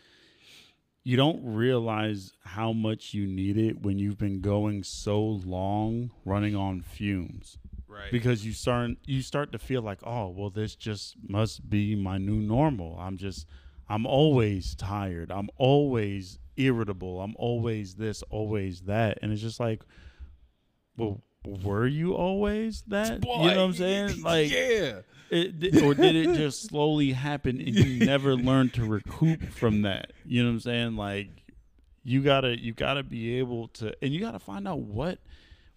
you 1.03 1.17
don't 1.17 1.43
realize 1.43 2.33
how 2.45 2.73
much 2.73 3.15
you 3.15 3.27
need 3.27 3.57
it 3.57 3.83
when 3.83 3.99
you've 3.99 4.19
been 4.19 4.41
going 4.41 4.83
so 4.83 5.21
long 5.23 6.11
running 6.25 6.55
on 6.55 6.83
fumes. 6.83 7.59
Right. 7.89 8.13
because 8.13 8.47
you 8.47 8.53
start 8.53 8.93
you 9.05 9.21
start 9.21 9.51
to 9.51 9.59
feel 9.59 9.83
like 9.83 9.99
oh 10.05 10.29
well 10.29 10.49
this 10.49 10.77
just 10.77 11.17
must 11.27 11.69
be 11.69 11.97
my 11.97 12.19
new 12.19 12.37
normal. 12.37 12.97
I'm 12.99 13.17
just 13.17 13.47
i'm 13.89 14.07
always 14.07 14.75
tired. 14.77 15.33
I'm 15.33 15.51
always 15.57 16.39
irritable. 16.57 17.21
I'm 17.21 17.35
always 17.37 17.95
this 17.95 18.23
always 18.31 18.83
that. 18.83 19.19
And 19.23 19.33
it's 19.33 19.43
just 19.43 19.59
like 19.59 19.83
well 20.97 21.21
were 21.45 21.87
you 21.87 22.15
always 22.15 22.83
that? 22.89 23.25
You 23.25 23.37
know 23.37 23.43
what 23.43 23.57
i'm 23.59 23.73
saying? 23.73 24.21
Like 24.25 24.51
yeah. 24.51 25.01
it, 25.31 25.83
or 25.83 25.95
did 25.95 26.15
it 26.17 26.35
just 26.37 26.63
slowly 26.69 27.13
happen 27.13 27.61
and 27.61 27.75
you 27.75 28.05
never 28.07 28.35
learned 28.37 28.75
to 28.75 28.85
recoup 28.85 29.53
from 29.53 29.83
that? 29.83 30.13
You 30.25 30.43
know 30.43 30.49
what 30.51 30.55
i'm 30.55 30.61
saying? 30.61 30.97
Like 30.97 31.29
you 32.05 32.23
gotta 32.23 32.59
you 32.59 32.73
gotta 32.73 33.03
be 33.03 33.39
able 33.39 33.69
to 33.69 33.93
and 34.03 34.13
you 34.13 34.21
gotta 34.21 34.39
find 34.39 34.67
out 34.69 34.81
what 34.81 35.19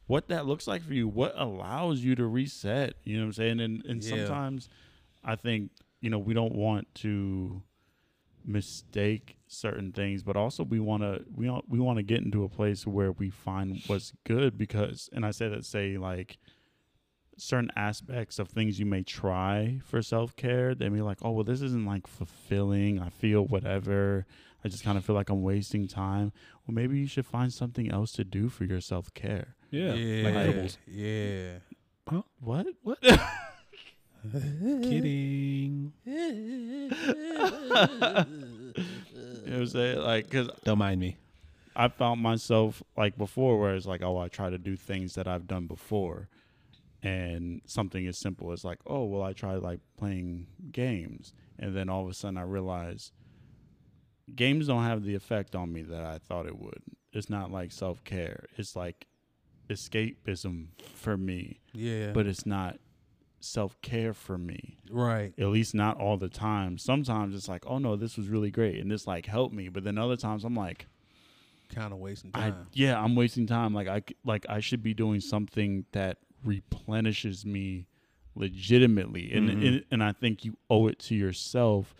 what 0.07 0.27
that 0.29 0.45
looks 0.45 0.67
like 0.67 0.83
for 0.83 0.93
you 0.93 1.07
what 1.07 1.33
allows 1.37 1.99
you 1.99 2.15
to 2.15 2.25
reset 2.25 2.93
you 3.03 3.15
know 3.17 3.23
what 3.23 3.27
i'm 3.27 3.33
saying? 3.33 3.59
And 3.59 3.85
and 3.85 4.03
Yeah. 4.03 4.25
sometimes 4.25 4.69
i 5.23 5.35
think 5.35 5.71
you 6.01 6.09
know 6.09 6.19
we 6.19 6.33
don't 6.33 6.53
want 6.55 6.93
to 6.95 7.61
mistake 8.45 9.37
certain 9.53 9.91
things 9.91 10.23
but 10.23 10.35
also 10.35 10.63
we 10.63 10.79
want 10.79 11.01
to 11.03 11.23
we 11.35 11.49
want 11.49 11.63
we 11.69 11.79
want 11.79 11.97
to 11.97 12.03
get 12.03 12.21
into 12.21 12.43
a 12.43 12.49
place 12.49 12.85
where 12.87 13.11
we 13.11 13.29
find 13.29 13.81
what's 13.87 14.11
good 14.23 14.57
because 14.57 15.09
and 15.13 15.25
i 15.25 15.31
say 15.31 15.47
that 15.47 15.63
say 15.65 15.97
like 15.97 16.37
certain 17.37 17.71
aspects 17.75 18.37
of 18.39 18.47
things 18.49 18.79
you 18.79 18.85
may 18.85 19.01
try 19.03 19.79
for 19.85 20.01
self-care 20.01 20.75
they 20.75 20.87
may 20.89 20.97
be 20.97 21.01
like 21.01 21.17
oh 21.23 21.31
well 21.31 21.43
this 21.43 21.61
isn't 21.61 21.85
like 21.85 22.05
fulfilling 22.07 22.99
i 22.99 23.09
feel 23.09 23.43
whatever 23.45 24.25
i 24.63 24.67
just 24.67 24.83
kind 24.83 24.97
of 24.97 25.03
feel 25.05 25.15
like 25.15 25.29
i'm 25.29 25.41
wasting 25.41 25.87
time 25.87 26.31
well 26.67 26.75
maybe 26.75 26.97
you 26.99 27.07
should 27.07 27.25
find 27.25 27.51
something 27.51 27.89
else 27.91 28.11
to 28.11 28.23
do 28.23 28.49
for 28.49 28.65
your 28.65 28.79
self-care 28.81 29.55
Yeah. 29.71 29.93
yeah, 29.93 30.23
Like 30.25 30.35
edibles. 30.35 30.77
yeah. 30.87 31.53
what 32.39 32.67
What? 32.83 32.99
Kidding. 34.61 35.91
you 39.53 39.59
know 39.59 39.63
what 39.65 39.67
i'm 39.67 39.67
saying 39.71 39.99
like 39.99 40.29
because 40.29 40.49
Don't 40.63 40.77
mind 40.79 40.99
me. 40.99 41.17
I 41.75 41.87
found 41.87 42.21
myself 42.21 42.83
like 42.95 43.17
before 43.17 43.59
where 43.59 43.73
it's 43.75 43.85
like, 43.87 44.03
oh, 44.03 44.17
I 44.17 44.27
try 44.27 44.49
to 44.51 44.57
do 44.59 44.75
things 44.75 45.15
that 45.15 45.27
I've 45.27 45.47
done 45.47 45.65
before. 45.67 46.29
and 47.01 47.61
something 47.65 48.05
as 48.07 48.17
simple 48.17 48.51
as 48.51 48.63
like, 48.63 48.79
oh, 48.87 49.03
well, 49.05 49.23
I 49.23 49.33
tried 49.33 49.57
like 49.57 49.79
playing 49.97 50.47
games, 50.71 51.33
and 51.59 51.75
then 51.75 51.89
all 51.89 52.03
of 52.03 52.09
a 52.09 52.13
sudden 52.13 52.37
I 52.37 52.43
realize 52.43 53.11
games 54.35 54.67
don't 54.67 54.83
have 54.83 55.03
the 55.03 55.15
effect 55.15 55.55
on 55.55 55.73
me 55.73 55.81
that 55.81 56.03
I 56.05 56.17
thought 56.19 56.45
it 56.45 56.57
would. 56.59 56.81
It's 57.11 57.29
not 57.29 57.51
like 57.51 57.71
self 57.71 58.03
care. 58.03 58.45
It's 58.57 58.75
like 58.75 59.07
escapism 59.69 60.67
for 60.95 61.17
me, 61.17 61.59
Yeah. 61.73 62.11
but 62.13 62.27
it's 62.27 62.45
not 62.45 62.77
self 63.43 63.79
care 63.81 64.13
for 64.13 64.37
me. 64.37 64.77
right. 64.89 65.33
At 65.37 65.47
least 65.47 65.73
not 65.75 65.99
all 65.99 66.17
the 66.17 66.29
time. 66.29 66.77
Sometimes 66.77 67.35
it's 67.35 67.47
like, 67.49 67.63
oh 67.67 67.77
no, 67.77 67.95
this 67.95 68.17
was 68.17 68.27
really 68.29 68.51
great 68.51 68.79
and 68.79 68.89
this 68.91 69.05
like 69.07 69.25
helped 69.25 69.53
me. 69.53 69.69
But 69.69 69.83
then 69.83 69.97
other 69.97 70.15
times 70.17 70.43
I'm 70.43 70.55
like, 70.55 70.87
Kind 71.73 71.91
of 71.93 71.99
wasting 71.99 72.31
I 72.35 72.49
time. 72.51 72.67
yeah, 72.73 73.01
I'm 73.01 73.15
wasting 73.15 73.47
time. 73.47 73.73
Like 73.73 73.87
I 73.87 74.03
like 74.23 74.45
I 74.47 74.59
should 74.59 74.83
be 74.83 74.93
doing 74.93 75.19
something 75.21 75.85
that 75.91 76.17
replenishes 76.45 77.45
me 77.45 77.87
legitimately, 78.35 79.31
and 79.33 79.49
Mhm. 79.49 79.67
and, 79.67 79.85
and 79.91 80.03
I 80.03 80.11
think 80.11 80.45
you 80.45 80.57
owe 80.69 80.87
it 80.87 80.99
to 80.99 81.15
yourself 81.15 81.93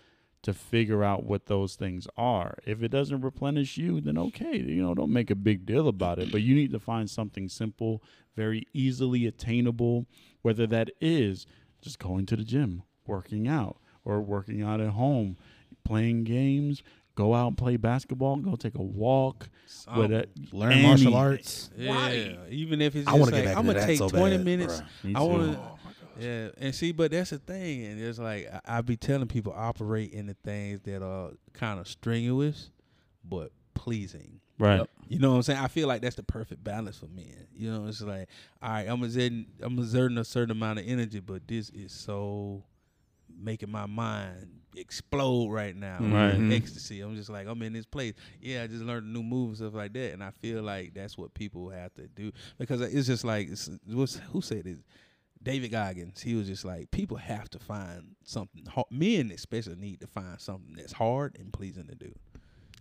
to 0.44 0.54
figure 0.54 1.04
out 1.04 1.24
what 1.24 1.48
those 1.48 1.76
things 1.76 2.08
are. 2.18 2.58
If 2.66 2.84
it 2.84 2.90
doesn't 2.90 3.22
replenish 3.22 3.78
you, 3.78 4.00
then 4.02 4.18
okay, 4.18 4.58
you 4.58 4.84
know, 4.84 4.94
don't 4.94 5.12
make 5.12 5.32
a 5.32 5.36
big 5.36 5.66
deal 5.66 5.88
about 5.88 6.20
it. 6.20 6.32
But 6.32 6.42
you 6.42 6.54
need 6.54 6.72
to 6.72 6.80
find 6.80 7.10
something 7.10 7.50
simple, 7.50 8.04
very 8.36 8.68
easily 8.74 9.26
attainable, 9.26 10.06
whether 10.42 10.68
that 10.68 10.92
is 11.02 11.48
just 11.82 11.98
going 11.98 12.26
to 12.28 12.36
the 12.36 12.44
gym, 12.44 12.84
working 13.08 13.48
out, 13.48 13.78
or 14.06 14.22
working 14.22 14.62
out 14.62 14.82
at 14.82 14.90
home, 14.92 15.38
playing 15.84 16.26
games. 16.26 16.84
Go 17.16 17.36
out 17.36 17.50
and 17.50 17.58
play 17.58 17.78
basketball. 17.78 18.38
Go 18.38 18.56
take 18.56 18.74
a 18.74 18.82
walk. 18.82 19.48
Something. 19.68 20.02
With 20.02 20.12
it, 20.12 20.32
Learn 20.52 20.82
martial 20.82 21.16
arts. 21.16 21.70
Yeah. 21.78 22.34
Even 22.50 22.82
if 22.82 22.96
it's 22.96 23.08
I 23.08 23.12
just 23.12 23.20
wanna 23.20 23.32
get 23.32 23.38
like, 23.38 23.46
back 23.46 23.58
I'm 23.58 23.66
gonna 23.68 23.80
that 23.80 23.86
take 23.86 24.00
so 24.00 24.10
20 24.10 24.38
bad, 24.38 24.46
minutes. 24.46 24.82
I 25.14 25.22
want 25.22 25.54
to. 25.54 25.60
Yeah, 26.20 26.50
and 26.58 26.74
see, 26.76 26.92
but 26.92 27.12
that's 27.12 27.32
the 27.32 27.40
thing, 27.40 27.86
and 27.86 28.02
it's 28.02 28.20
like 28.20 28.50
I, 28.52 28.78
I 28.78 28.82
be 28.82 28.98
telling 28.98 29.28
people 29.28 29.54
operate 29.56 30.12
in 30.12 30.28
the 30.28 30.36
things 30.44 30.82
that 30.82 31.02
are 31.02 31.32
kind 31.54 31.80
of 31.80 31.88
strenuous, 31.88 32.70
but 33.24 33.52
pleasing. 33.74 34.40
Right. 34.60 34.78
Yep. 34.78 34.90
You 35.08 35.20
know 35.20 35.32
what 35.32 35.38
I'm 35.38 35.44
saying? 35.44 35.60
I 35.60 35.68
feel 35.68 35.88
like 35.88 36.02
that's 36.02 36.16
the 36.16 36.24
perfect 36.24 36.64
balance 36.64 36.98
for 36.98 37.08
men. 37.08 37.48
You 37.56 37.72
know, 37.72 37.88
it's 37.88 38.02
like, 38.02 38.30
all 38.62 38.70
right, 38.70 38.88
I'm 38.88 39.04
exerting, 39.04 39.48
I'm 39.62 39.78
exerting 39.80 40.18
a 40.18 40.24
certain 40.24 40.52
amount 40.52 40.80
of 40.80 40.86
energy, 40.88 41.20
but 41.20 41.48
this 41.48 41.70
is 41.70 41.92
so 41.92 42.64
making 43.36 43.72
my 43.72 43.86
mind 43.86 44.60
explode 44.76 45.50
right 45.50 45.76
now. 45.76 45.98
Mm-hmm. 46.00 46.14
Right. 46.14 46.26
with 46.28 46.36
mm-hmm. 46.36 46.52
Ecstasy. 46.52 47.02
I'm 47.02 47.16
just 47.16 47.30
like, 47.30 47.48
I'm 47.48 47.62
in 47.62 47.74
this 47.74 47.86
place. 47.86 48.14
Yeah, 48.42 48.64
I 48.64 48.68
just 48.68 48.84
learned 48.84 49.08
a 49.08 49.10
new 49.10 49.24
move 49.24 49.50
and 49.50 49.58
stuff 49.58 49.74
like 49.74 49.94
that. 49.94 50.14
And 50.14 50.24
I 50.24 50.32
feel 50.32 50.64
like 50.64 50.94
that's 50.94 51.18
what 51.18 51.34
people 51.34 51.70
have 51.70 51.94
to 51.96 52.08
do. 52.08 52.32
Because 52.58 52.82
it's 52.82 53.08
just 53.08 53.24
like 53.24 53.50
it's, 53.50 53.70
what's, 53.88 54.16
who 54.32 54.42
said 54.42 54.64
this? 54.66 54.78
David 55.44 55.72
Goggins, 55.72 56.22
he 56.22 56.36
was 56.36 56.48
just 56.48 56.64
like, 56.66 56.90
people 56.92 57.18
have 57.18 57.50
to 57.52 57.60
find 57.60 58.16
something. 58.24 58.66
har- 58.68 58.86
Men 58.90 59.32
especially 59.32 59.76
need 59.76 60.00
to 60.02 60.08
find 60.08 60.40
something 60.40 60.74
that's 60.76 60.94
hard 60.94 61.36
and 61.40 61.52
pleasing 61.52 61.88
to 61.88 61.96
do. 61.96 62.14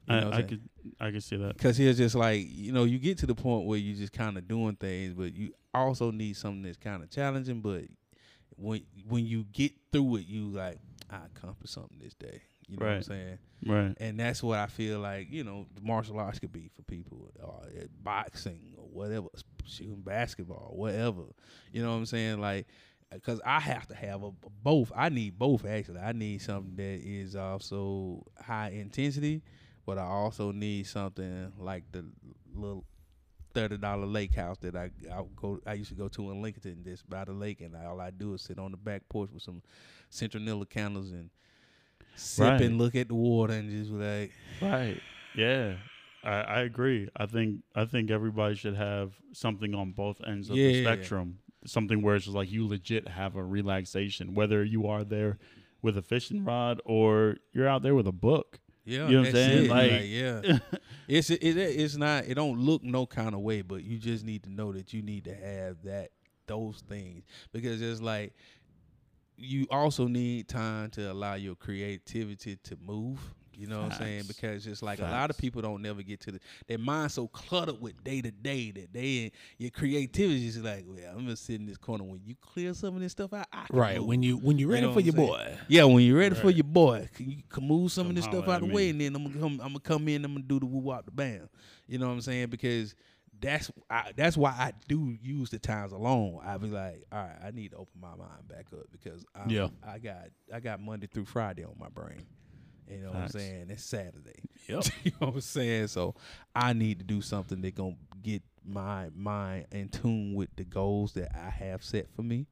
You 0.09 0.21
know 0.21 0.31
I, 0.31 0.39
I 0.39 0.43
could 0.43 0.61
I 1.01 1.11
could 1.13 1.23
see 1.23 1.37
that. 1.37 1.57
Cause 1.59 1.77
he's 1.77 1.97
just 1.97 2.15
like 2.17 2.45
you 2.49 2.73
know, 2.73 2.85
you 2.85 2.99
get 2.99 3.19
to 3.19 3.27
the 3.27 3.35
point 3.37 3.67
where 3.67 3.79
you 3.79 3.95
just 3.95 4.13
kind 4.13 4.37
of 4.37 4.49
doing 4.49 4.75
things, 4.77 5.15
but 5.15 5.33
you 5.35 5.53
also 5.75 6.11
need 6.11 6.37
something 6.37 6.63
that's 6.63 6.77
kind 6.77 7.03
of 7.03 7.11
challenging. 7.11 7.61
But 7.61 7.85
when 8.57 8.83
when 9.09 9.25
you 9.27 9.45
get 9.53 9.73
through 9.93 10.17
it, 10.17 10.27
you 10.27 10.49
like 10.49 10.79
I 11.11 11.19
accomplished 11.27 11.75
something 11.75 11.99
this 12.01 12.15
day. 12.15 12.43
You 12.69 12.79
know 12.79 12.87
what 12.87 12.95
I'm 12.97 13.03
saying? 13.03 13.39
Right. 13.67 13.95
And 14.01 14.19
that's 14.19 14.43
what 14.43 14.59
I 14.59 14.67
feel 14.67 14.99
like 14.99 15.31
you 15.31 15.45
know, 15.45 15.67
martial 15.81 16.19
arts 16.19 16.39
could 16.41 16.53
be 16.53 16.69
for 16.75 16.83
people, 16.83 17.31
or 17.41 17.49
uh, 17.65 17.85
boxing 18.03 18.75
or 18.79 18.85
whatever, 18.87 19.29
shooting 19.65 20.01
basketball, 20.03 20.73
whatever. 20.75 21.23
You 21.73 21.83
know 21.83 21.91
what 21.91 21.97
I'm 21.97 22.07
saying? 22.07 22.41
Like, 22.41 22.67
because 23.13 23.41
I 23.45 23.61
have 23.61 23.87
to 23.89 23.95
have 23.95 24.23
a, 24.23 24.31
both. 24.63 24.91
I 24.97 25.09
need 25.09 25.39
both 25.39 25.65
actually. 25.67 26.01
I 26.01 26.13
need 26.13 26.41
something 26.43 26.75
that 26.77 27.01
is 27.05 27.37
also 27.37 28.25
high 28.41 28.71
intensity, 28.71 29.43
but 29.85 29.99
I 29.99 30.05
also 30.05 30.51
need 30.53 30.87
something 30.87 31.53
like 31.59 31.85
the 31.93 32.05
little 32.55 32.85
thirty 33.55 33.77
dollar 33.77 34.07
lake 34.07 34.35
house 34.35 34.57
that 34.63 34.75
I 34.75 34.91
I 35.13 35.23
go 35.37 35.61
I 35.67 35.75
used 35.75 35.91
to 35.91 35.95
go 35.95 36.09
to 36.09 36.31
in 36.31 36.41
Lincoln, 36.41 36.83
just 36.85 37.09
by 37.11 37.25
the 37.25 37.33
lake, 37.33 37.61
and 37.61 37.77
all 37.77 38.01
I 38.01 38.11
do 38.11 38.33
is 38.35 38.41
sit 38.43 38.59
on 38.59 38.71
the 38.71 38.79
back 38.79 39.03
porch 39.11 39.31
with 39.31 39.43
some 39.43 39.63
citronella 40.11 40.69
candles 40.69 41.11
and 41.11 41.29
sip 42.17 42.45
Right. 42.45 42.61
and 42.63 42.79
look 42.79 42.95
at 42.95 43.09
the 43.09 43.15
water 43.15 43.53
and 43.53 43.71
just 43.71 43.91
be 43.91 43.97
like. 43.99 44.33
Right. 44.63 45.01
Yeah. 45.37 45.75
I, 46.25 46.31
I 46.41 46.61
agree. 46.61 47.09
I 47.17 47.27
think 47.27 47.61
I 47.75 47.85
think 47.85 48.11
everybody 48.11 48.55
should 48.55 48.77
have 48.77 49.13
something 49.33 49.75
on 49.75 49.93
both 49.93 50.21
ends 50.27 50.49
of 50.51 50.57
the 50.57 50.63
Yeah. 50.63 50.83
spectrum. 50.83 51.39
Something 51.65 52.03
where 52.03 52.17
it's 52.17 52.25
just 52.25 52.37
like 52.37 52.51
you 52.51 52.67
legit 52.67 53.09
have 53.09 53.37
a 53.37 53.45
relaxation, 53.45 54.35
whether 54.35 54.65
you 54.65 54.87
are 54.89 55.05
there 55.05 55.39
with 55.81 55.97
a 55.97 56.03
fishing 56.03 56.45
rod 56.45 56.81
or 56.85 57.37
you're 57.53 57.69
out 57.69 57.83
there 57.83 57.95
with 57.95 58.07
a 58.07 58.13
book. 58.13 58.59
Yeah, 58.85 59.07
You 59.09 59.15
know 59.15 59.21
what 59.21 59.29
I'm 59.29 59.35
saying? 59.35 59.65
it. 59.67 59.71
Like- 59.71 60.03
yeah, 60.05 60.59
it's 61.09 61.31
it, 61.31 61.43
it, 61.43 61.57
it's 61.57 61.97
not. 61.97 62.25
It 62.27 62.35
don't 62.35 62.59
look 62.59 62.83
no 62.83 63.07
kind 63.07 63.35
of 63.35 63.41
way, 63.43 63.63
but 63.63 63.85
you 63.85 63.97
just 63.99 64.25
need 64.25 64.43
to 64.45 64.51
know 64.51 64.73
that 64.73 64.93
you 64.93 65.03
need 65.03 65.25
to 65.25 65.35
have 65.35 65.83
that 65.85 66.11
those 66.49 66.83
things 66.89 67.23
because 67.53 67.81
it's 67.81 68.01
like 68.01 68.35
you 69.37 69.67
also 69.71 70.07
need 70.09 70.49
time 70.49 70.91
to 70.91 71.11
allow 71.11 71.35
your 71.35 71.55
creativity 71.55 72.57
to 72.65 72.77
move. 72.85 73.21
You 73.55 73.67
know 73.67 73.83
what 73.83 73.93
I'm 73.93 73.99
saying? 73.99 74.25
Because 74.27 74.67
it's 74.67 74.83
like 74.83 74.99
a 74.99 75.03
lot 75.03 75.31
of 75.31 75.37
people 75.39 75.63
don't 75.63 75.83
never 75.83 76.03
get 76.03 76.21
to 76.21 76.33
the 76.33 76.41
their 76.67 76.79
mind 76.79 77.13
so 77.13 77.29
cluttered 77.29 77.81
with 77.81 78.03
day 78.03 78.21
to 78.21 78.31
day 78.31 78.71
that 78.73 78.93
they 78.93 79.33
your 79.59 79.71
creativity 79.71 80.47
is 80.47 80.59
like, 80.59 80.85
well, 80.87 80.99
I'm 81.11 81.25
gonna 81.25 81.37
sit 81.37 81.61
in 81.61 81.67
this 81.67 81.77
corner. 81.79 82.05
When 82.05 82.21
you 82.25 82.35
clear 82.41 82.75
some 82.75 82.95
of 82.97 83.01
this 83.03 83.13
stuff 83.13 83.33
out, 83.33 83.47
I 83.53 83.67
Right. 83.71 83.99
move. 83.99 84.07
When 84.07 84.23
you 84.23 84.37
when 84.37 84.59
you're 84.59 84.71
ready 84.71 84.87
know 84.87 84.93
for 84.93 85.01
your 85.01 85.15
I'm 85.15 85.27
boy. 85.27 85.59
Yeah, 85.69 85.85
when 85.85 86.05
you're 86.05 86.19
ready 86.19 86.35
for 86.35 86.51
your 86.51 86.65
boy, 86.65 87.09
can 87.15 87.31
you 87.31 87.43
can 87.49 87.67
move 87.67 87.93
some 87.93 88.09
of 88.09 88.15
this 88.15 88.25
stuff 88.25 88.49
out 88.49 88.63
of 88.63 88.69
the 88.69 88.75
way, 88.75 88.91
and 88.91 89.01
then 89.01 89.15
I'm 89.15 89.25
gonna 89.25 89.39
come. 89.39 89.53
I'm 89.61 89.69
gonna 89.69 89.81
come 89.81 90.09
in. 90.09 90.25
I'm 90.25 90.35
gonna 90.35 90.45
do 90.47 90.61
the 90.61 90.67
woo 90.67 90.81
wop 90.81 91.05
the 91.05 91.11
bam. 91.11 91.49
You 91.87 91.99
know 91.99 92.07
what 92.09 92.15
I'm 92.15 92.21
saying? 92.21 92.49
Because 92.49 92.95
that's 93.41 93.71
I, 93.91 94.13
that's 94.17 94.37
why 94.37 94.51
I 94.51 94.73
do 94.89 95.17
use 95.21 95.51
the 95.51 95.59
times 95.59 95.93
alone. 95.93 96.41
I 96.45 96.57
be 96.59 96.69
like, 96.69 97.05
all 97.11 97.19
right, 97.19 97.37
I 97.45 97.51
need 97.51 97.73
to 97.73 97.77
open 97.79 98.01
my 98.01 98.15
mind 98.15 98.47
back 98.49 98.67
up 98.73 98.87
because 98.93 99.25
I'm, 99.35 99.51
Yeah. 99.51 99.69
I 99.87 99.99
got 99.99 100.29
I 100.53 100.61
got 100.61 100.81
Monday 100.81 101.09
through 101.09 101.25
Friday 101.25 101.65
on 101.65 101.75
my 101.79 101.89
brain. 101.89 102.23
You 102.91 102.99
know 102.99 103.13
Facts. 103.13 103.35
what 103.35 103.43
I'm 103.43 103.47
saying? 103.49 103.67
It's 103.71 103.85
Saturday. 103.85 104.43
Yep. 104.69 104.85
you 105.03 105.11
know 105.21 105.27
what 105.27 105.35
I'm 105.35 105.41
saying? 105.41 105.89
So 105.89 106.15
I 106.55 106.73
need 106.73 107.01
to 107.01 107.05
do 107.05 107.21
something 107.21 107.61
that 107.63 107.75
gonna 107.75 107.97
get 108.23 108.43
my 108.65 109.09
mind 109.15 109.67
in 109.73 109.89
tune 109.89 110.35
with 110.35 110.51
the 110.57 110.63
goals 110.65 111.15
that 111.15 111.35
I 111.37 111.51
have 111.51 111.83
set 111.83 112.07
for 112.15 112.23
me. 112.23 112.47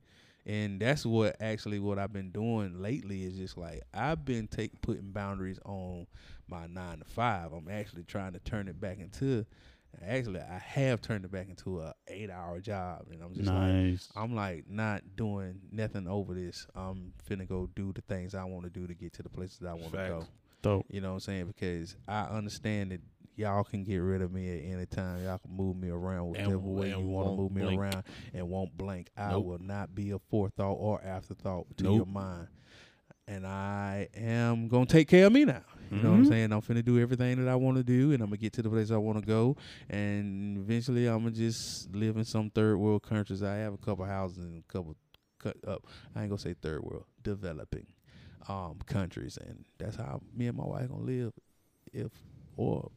And 0.45 0.81
that's 0.81 1.07
what 1.07 1.37
actually 1.41 1.79
what 1.79 1.99
I've 2.01 2.13
been 2.13 2.31
doing 2.33 2.83
lately 2.83 3.23
is 3.23 3.37
just 3.37 3.57
like 3.57 3.83
I've 3.95 4.25
been 4.25 4.49
take 4.49 4.81
putting 4.81 5.13
boundaries 5.13 5.61
on 5.65 6.07
my 6.49 6.67
nine 6.67 6.99
to 6.99 7.05
five. 7.05 7.53
I'm 7.53 7.69
actually 7.71 8.03
trying 8.03 8.33
to 8.33 8.41
turn 8.41 8.67
it 8.67 8.81
back 8.81 8.99
into 8.99 9.47
actually 10.07 10.41
I 10.41 10.59
have 10.59 11.01
turned 11.01 11.25
it 11.25 11.31
back 11.33 11.49
into 11.49 11.81
a 11.81 11.95
eight 12.09 12.31
hour 12.31 12.61
job 12.61 13.07
and 13.11 13.23
I'm 13.23 13.35
just 13.35 13.49
like. 13.49 13.99
I'm 14.17 14.35
like 14.35 14.65
not 14.69 15.03
doing 15.17 15.61
nothing 15.71 16.07
over 16.09 16.35
this. 16.35 16.67
I'm 16.75 17.13
finna 17.29 17.47
go 17.49 17.69
do 17.75 17.93
the 17.93 18.03
things 18.03 18.35
I 18.35 18.45
want 18.45 18.65
to 18.65 18.71
do 18.71 18.87
to 18.87 18.95
get 18.95 19.13
to 19.15 19.23
the 19.23 19.29
places 19.29 19.63
I 19.65 19.73
want 19.75 19.93
to 19.93 19.97
go. 19.99 20.25
Dope. 20.63 20.87
You 20.91 21.01
know 21.01 21.09
what 21.11 21.15
I'm 21.15 21.21
saying? 21.21 21.47
Because 21.47 21.97
I 22.07 22.23
understand 22.25 22.93
that 22.93 23.01
y'all 23.37 23.65
can 23.65 23.83
get 23.85 23.97
rid 23.99 24.21
of 24.21 24.31
me 24.33 24.51
at 24.59 24.73
any 24.75 24.85
time. 24.87 25.25
Y'all 25.25 25.39
can 25.39 25.57
move 25.57 25.77
me 25.77 25.89
around 25.89 26.29
whichever 26.31 26.53
And- 26.55 26.65
way 26.65 26.91
and 26.91 27.03
you 27.03 27.09
want 27.09 27.29
to 27.29 27.37
move 27.37 27.53
me 27.53 27.63
blink. 27.63 27.81
around 27.81 28.03
and 28.35 28.49
won't 28.51 28.77
blink. 28.77 29.09
I 29.17 29.37
will 29.37 29.59
not 29.61 29.95
be 29.95 30.11
a 30.11 30.19
forethought 30.19 30.75
or 30.79 31.03
afterthought 31.03 31.67
to 31.79 31.85
Nope. 31.85 31.97
your 31.97 32.07
mind. 32.07 32.49
And 33.31 33.47
I 33.47 34.09
am 34.17 34.67
gonna 34.67 34.87
take 34.87 35.07
care 35.07 35.27
of 35.27 35.33
me 35.33 35.45
now. 35.45 35.63
You 35.93 36.01
know 36.01 36.11
what 36.11 36.17
I'm 36.17 36.25
Mhm. 36.25 36.29
saying? 36.29 36.53
I'm 36.53 36.61
finna 36.63 36.85
do 36.85 36.99
everything 36.99 37.43
that 37.45 37.49
I 37.49 37.55
want 37.55 37.77
to 37.77 37.85
do, 37.85 38.11
and 38.13 38.21
I'm 38.23 38.29
gonna 38.29 38.39
get 38.39 38.53
to 38.55 38.63
the 38.63 38.69
place 38.69 38.91
I 38.91 38.97
want 38.97 39.21
to 39.21 39.25
go. 39.25 39.57
And 39.89 40.57
eventually, 40.59 41.07
I'm 41.07 41.19
gonna 41.23 41.31
just 41.31 41.95
live 41.95 42.17
in 42.17 42.25
some 42.25 42.51
third 42.51 42.79
world 42.79 43.03
countries. 43.05 43.43
I 43.43 43.55
have 43.57 43.73
a 43.73 43.79
couple 43.79 44.05
houses 44.05 44.39
and 44.39 44.65
a 44.69 44.73
couple 44.73 44.97
cut 45.39 45.57
up. 45.65 45.87
I 46.15 46.23
ain't 46.23 46.31
gonna 46.31 46.41
say 46.41 46.55
third 46.55 46.83
world, 46.83 47.05
developing 47.23 47.87
um 48.49 48.79
countries, 48.87 49.37
and 49.41 49.65
that's 49.79 49.95
how 49.97 50.21
me 50.35 50.49
and 50.49 50.57
my 50.57 50.65
wife 50.67 50.89
gonna 50.89 51.05
live. 51.05 51.33
If 51.93 52.11
or 52.57 52.91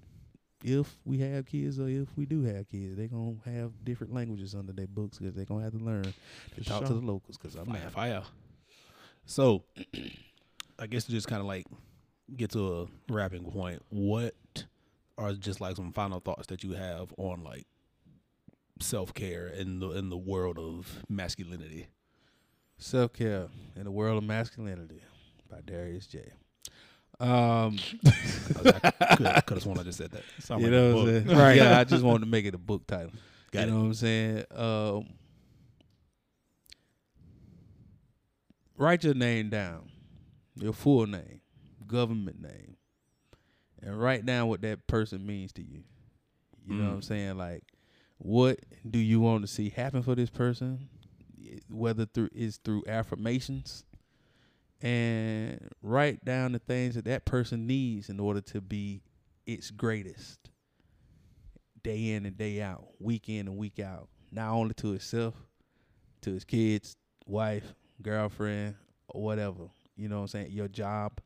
if 0.64 0.98
we 1.06 1.20
have 1.20 1.46
kids, 1.46 1.80
or 1.80 1.90
if 1.90 2.16
we 2.18 2.26
do 2.26 2.42
have 2.44 2.68
kids, 2.70 2.96
they 2.96 3.08
gonna 3.08 3.36
have 3.46 3.72
different 3.84 4.14
languages 4.14 4.56
under 4.56 4.72
their 4.74 4.88
books 4.88 5.20
because 5.20 5.36
they 5.36 5.46
gonna 5.46 5.64
have 5.64 5.74
to 5.74 5.84
learn 5.84 6.04
to 6.04 6.64
For 6.64 6.64
talk 6.64 6.86
to 6.86 6.94
the 6.94 7.02
locals. 7.02 7.38
Because 7.38 7.56
I'm 7.56 7.66
Fire, 7.66 7.90
fire. 7.92 8.24
So, 9.26 9.64
I 10.80 10.88
guess 10.88 11.06
to 11.06 11.12
just 11.12 11.28
kind 11.28 11.40
of 11.42 11.48
like 11.48 11.66
get 12.36 12.52
to 12.52 12.82
a 12.82 13.14
wrapping 13.14 13.50
point, 13.52 13.82
what 13.90 14.36
are 15.18 15.34
just 15.34 15.62
like 15.62 15.76
some 15.76 15.94
final 15.94 16.20
thoughts 16.20 16.48
that 16.48 16.64
you 16.64 16.74
have 16.74 17.14
on 17.18 17.44
like 17.44 17.66
self 18.80 19.14
care 19.14 19.48
in 19.48 19.80
the 19.80 19.92
in 19.92 20.10
the 20.10 20.18
world 20.18 20.58
of 20.58 21.04
masculinity? 21.10 21.88
Self 22.78 23.14
care 23.14 23.48
in 23.76 23.84
the 23.86 23.92
world 23.92 24.18
of 24.18 24.24
masculinity 24.24 25.02
by 25.50 25.62
Darius 25.66 26.08
J. 26.08 26.32
Um, 27.20 27.78
I 29.00 29.42
could 29.46 29.56
have 29.56 29.62
sworn 29.62 29.80
I 29.80 29.84
just 29.84 30.00
said 30.00 30.12
that. 30.12 30.24
Sound 30.40 30.62
you 30.62 30.68
like 30.68 30.74
know 30.76 30.96
what 30.96 31.08
I'm 31.08 31.26
saying? 31.26 31.38
Right. 31.38 31.58
Yeah, 31.58 31.80
I 31.80 31.84
just 31.84 32.04
wanted 32.04 32.22
to 32.22 32.26
make 32.26 32.46
it 32.46 32.56
a 32.56 32.58
book 32.58 32.86
title. 32.88 33.12
Got 33.52 33.62
you 33.62 33.68
it. 33.68 33.72
know 33.72 33.80
what 33.80 33.86
I'm 33.86 33.94
saying? 33.94 34.44
Um, 34.52 35.06
write 38.78 39.04
your 39.04 39.14
name 39.14 39.50
down, 39.50 39.90
your 40.56 40.74
full 40.74 41.06
name, 41.08 41.42
government 41.88 42.42
name, 42.42 42.78
and 43.82 44.00
write 44.00 44.26
down 44.26 44.48
what 44.48 44.62
that 44.62 44.88
person 44.88 45.26
means 45.26 45.52
to 45.54 45.62
you. 45.62 45.84
You 46.66 46.76
know 46.78 46.86
what 46.88 46.94
I'm 46.94 47.00
Mm. 47.02 47.04
saying? 47.04 47.38
Like, 47.38 47.64
what 48.18 48.60
do 48.90 49.00
you 49.00 49.20
want 49.20 49.42
to 49.42 49.48
see 49.48 49.70
happen 49.70 50.02
for 50.04 50.16
this 50.16 50.30
person? 50.30 50.88
Whether 51.70 52.06
through 52.06 52.30
is 52.34 52.58
through 52.58 52.84
affirmations, 52.88 53.84
and 54.82 55.60
write 55.82 56.24
down 56.24 56.54
the 56.54 56.60
things 56.60 56.96
that 56.96 57.06
that 57.06 57.26
person 57.26 57.68
needs 57.68 58.10
in 58.10 58.20
order 58.20 58.42
to 58.42 58.62
be 58.62 59.02
its 59.46 59.70
greatest. 59.72 60.50
Day 61.84 62.12
in 62.12 62.26
and 62.26 62.38
day 62.38 62.62
out, 62.62 62.88
week 63.00 63.28
in 63.28 63.48
and 63.48 63.58
week 63.58 63.78
out. 63.80 64.08
Not 64.32 64.52
only 64.54 64.74
to 64.76 64.94
itself, 64.94 65.36
to 66.22 66.32
his 66.32 66.46
kids, 66.46 66.96
wife, 67.26 67.76
girlfriend, 68.04 68.76
or 69.08 69.22
whatever. 69.24 69.64
You 69.96 70.10
know 70.10 70.18
what 70.18 70.22
I'm 70.24 70.28
saying? 70.28 70.52
Your 70.52 70.68
job, 70.68 71.20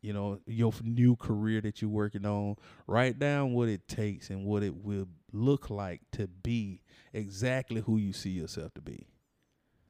you 0.00 0.12
know, 0.12 0.38
your 0.46 0.72
new 0.82 1.16
career 1.16 1.60
that 1.62 1.80
you're 1.82 1.90
working 1.90 2.26
on. 2.26 2.56
Write 2.86 3.18
down 3.18 3.52
what 3.54 3.68
it 3.68 3.88
takes 3.88 4.30
and 4.30 4.44
what 4.44 4.62
it 4.62 4.74
will 4.84 5.08
look 5.32 5.70
like 5.70 6.02
to 6.12 6.26
be 6.26 6.80
exactly 7.12 7.80
who 7.80 7.96
you 7.96 8.12
see 8.12 8.30
yourself 8.30 8.72
to 8.74 8.80
be. 8.80 9.06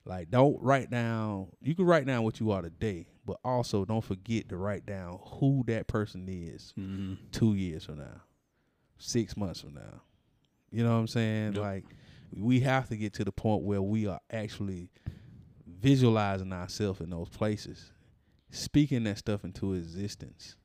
Like, 0.04 0.30
don't 0.30 0.56
write 0.62 0.90
down, 0.90 1.48
you 1.60 1.74
can 1.74 1.84
write 1.84 2.06
down 2.06 2.22
what 2.22 2.40
you 2.40 2.50
are 2.52 2.62
today, 2.62 3.08
but 3.26 3.36
also 3.44 3.84
don't 3.84 4.02
forget 4.04 4.48
to 4.48 4.56
write 4.56 4.86
down 4.86 5.18
who 5.22 5.62
that 5.66 5.86
person 5.86 6.26
is 6.28 6.72
Mm-hmm. 6.78 7.14
two 7.30 7.52
years 7.54 7.84
from 7.84 7.98
now, 7.98 8.22
six 8.96 9.36
months 9.36 9.60
from 9.60 9.74
now. 9.74 10.00
You 10.70 10.82
know 10.84 10.92
what 10.94 11.00
I'm 11.00 11.06
saying? 11.08 11.54
Yep. 11.54 11.62
Like 11.62 11.84
we 12.34 12.60
have 12.60 12.88
to 12.88 12.96
get 12.96 13.12
to 13.14 13.24
the 13.24 13.32
point 13.32 13.64
where 13.64 13.82
we 13.82 14.06
are 14.06 14.20
actually 14.30 14.88
visualizing 15.80 16.52
ourselves 16.52 17.00
in 17.00 17.10
those 17.10 17.28
places, 17.28 17.92
speaking 18.50 19.04
that 19.04 19.18
stuff 19.18 19.44
into 19.44 19.74
existence, 19.74 20.56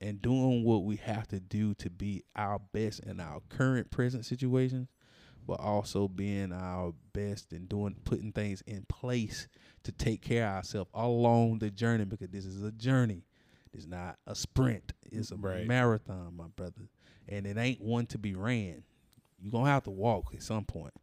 and 0.00 0.20
doing 0.20 0.62
what 0.64 0.84
we 0.84 0.96
have 0.96 1.26
to 1.28 1.40
do 1.40 1.74
to 1.74 1.88
be 1.90 2.22
our 2.34 2.58
best 2.72 3.00
in 3.00 3.18
our 3.20 3.40
current 3.48 3.90
present 3.90 4.24
situations, 4.26 4.88
but 5.46 5.60
also 5.60 6.08
being 6.08 6.52
our 6.52 6.92
best 7.12 7.52
and 7.52 7.68
doing 7.68 7.96
putting 8.04 8.32
things 8.32 8.62
in 8.66 8.84
place 8.88 9.48
to 9.84 9.92
take 9.92 10.20
care 10.20 10.46
of 10.46 10.56
ourselves 10.56 10.90
along 10.92 11.60
the 11.60 11.70
journey 11.70 12.04
because 12.04 12.28
this 12.30 12.44
is 12.44 12.62
a 12.62 12.72
journey. 12.72 13.24
It's 13.72 13.86
not 13.86 14.18
a 14.26 14.34
sprint. 14.34 14.92
It's 15.10 15.30
a 15.30 15.36
Right. 15.36 15.66
marathon, 15.66 16.34
my 16.36 16.48
brother. 16.48 16.88
And 17.28 17.46
it 17.46 17.56
ain't 17.56 17.80
one 17.80 18.06
to 18.06 18.18
be 18.18 18.34
ran. 18.34 18.82
You're 19.38 19.52
gonna 19.52 19.70
have 19.70 19.84
to 19.84 19.90
walk 19.90 20.34
at 20.34 20.42
some 20.42 20.64
point. 20.64 20.94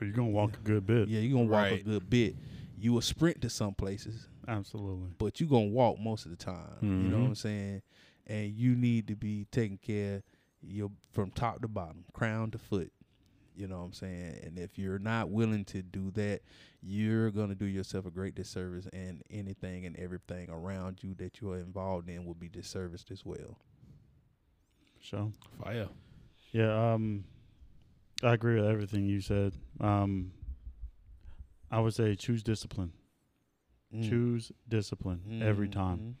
You're 0.00 0.12
gonna 0.12 0.30
walk 0.30 0.56
a 0.56 0.60
good 0.60 0.86
bit. 0.86 1.08
Yeah, 1.08 1.20
you're 1.20 1.38
gonna 1.38 1.50
walk 1.50 1.80
a 1.80 1.82
good 1.82 2.08
bit. 2.10 2.36
You 2.82 2.92
will 2.94 3.00
sprint 3.00 3.40
to 3.42 3.48
some 3.48 3.74
places, 3.74 4.26
Absolutely. 4.48 5.10
but 5.18 5.38
you're 5.38 5.48
gonna 5.48 5.66
walk 5.66 6.00
most 6.00 6.24
of 6.24 6.32
the 6.32 6.36
time. 6.36 6.78
You 6.82 7.10
know 7.10 7.18
what 7.20 7.24
Mhm. 7.24 7.28
I'm 7.28 7.34
saying? 7.36 7.82
And 8.26 8.52
you 8.52 8.74
need 8.74 9.06
to 9.06 9.14
be 9.14 9.44
taking 9.52 9.78
care 9.78 10.24
your 10.60 10.90
from 11.12 11.30
top 11.30 11.62
to 11.62 11.68
bottom, 11.68 12.04
crown 12.12 12.50
to 12.50 12.58
foot. 12.58 12.92
You 13.54 13.68
know 13.68 13.78
what 13.78 13.84
I'm 13.84 13.92
saying? 13.92 14.40
And 14.42 14.58
if 14.58 14.78
you're 14.78 14.98
not 14.98 15.30
willing 15.30 15.64
to 15.66 15.82
do 15.82 16.10
that, 16.12 16.42
you're 16.80 17.30
gonna 17.30 17.54
do 17.54 17.66
yourself 17.66 18.04
a 18.06 18.10
great 18.10 18.34
disservice 18.34 18.86
and 18.92 19.22
anything 19.30 19.86
and 19.86 19.96
everything 19.96 20.50
around 20.50 21.04
you 21.04 21.14
that 21.14 21.40
you 21.40 21.50
are 21.52 21.58
involved 21.58 22.08
in 22.08 22.24
will 22.24 22.34
be 22.34 22.48
disserviced 22.48 23.12
as 23.12 23.24
well. 23.24 23.58
Sure. 25.00 25.30
Fire. 25.62 25.88
Yeah, 26.50 26.94
um 26.94 27.24
I 28.24 28.32
agree 28.34 28.56
with 28.56 28.68
everything 28.68 29.06
you 29.06 29.20
said. 29.20 29.52
Um 29.80 30.32
I 31.72 31.80
would 31.80 31.94
say 31.94 32.14
choose 32.14 32.42
discipline. 32.42 32.92
Mm. 33.92 34.08
Choose 34.08 34.52
discipline 34.68 35.42
every 35.42 35.68
time. 35.68 35.98
Mhm. 35.98 36.14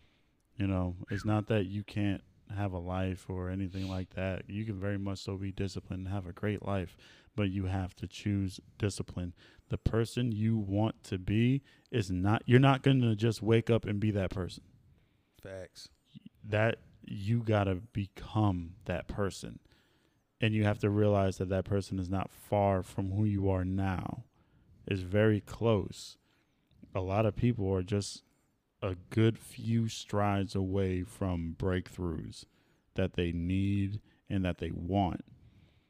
You 0.60 0.66
know, 0.66 0.96
it's 1.10 1.24
not 1.24 1.46
that 1.46 1.66
you 1.66 1.84
can't 1.84 2.22
have 2.54 2.72
a 2.72 2.78
life 2.78 3.30
or 3.30 3.48
anything 3.50 3.88
like 3.88 4.10
that. 4.10 4.48
You 4.48 4.64
can 4.64 4.78
very 4.78 4.98
much 4.98 5.18
so 5.20 5.36
be 5.36 5.52
disciplined 5.52 6.06
and 6.06 6.14
have 6.14 6.26
a 6.26 6.32
great 6.32 6.62
life, 6.64 6.96
but 7.34 7.50
you 7.50 7.66
have 7.66 7.94
to 7.96 8.06
choose 8.06 8.60
discipline. 8.78 9.32
The 9.68 9.78
person 9.78 10.32
you 10.32 10.56
want 10.58 11.02
to 11.04 11.18
be 11.18 11.62
is 11.90 12.10
not 12.10 12.42
you're 12.46 12.58
not 12.60 12.82
going 12.82 13.00
to 13.02 13.14
just 13.14 13.42
wake 13.42 13.70
up 13.70 13.84
and 13.84 14.00
be 14.00 14.10
that 14.10 14.30
person. 14.30 14.64
Facts. 15.42 15.88
That 16.44 16.78
you 17.04 17.42
got 17.42 17.64
to 17.64 17.76
become 17.76 18.74
that 18.84 19.08
person. 19.08 19.58
And 20.40 20.54
you 20.54 20.64
have 20.64 20.78
to 20.80 20.90
realize 20.90 21.38
that 21.38 21.48
that 21.50 21.64
person 21.64 21.98
is 21.98 22.08
not 22.10 22.30
far 22.30 22.82
from 22.82 23.12
who 23.12 23.24
you 23.24 23.48
are 23.48 23.64
now. 23.64 24.24
It's 24.86 25.02
very 25.02 25.40
close. 25.40 26.16
A 26.94 27.00
lot 27.00 27.26
of 27.26 27.36
people 27.36 27.72
are 27.74 27.82
just 27.82 28.22
a 28.82 28.96
good 29.10 29.38
few 29.38 29.88
strides 29.88 30.54
away 30.54 31.02
from 31.04 31.54
breakthroughs 31.58 32.44
that 32.94 33.14
they 33.14 33.32
need 33.32 34.00
and 34.28 34.44
that 34.44 34.58
they 34.58 34.70
want, 34.72 35.24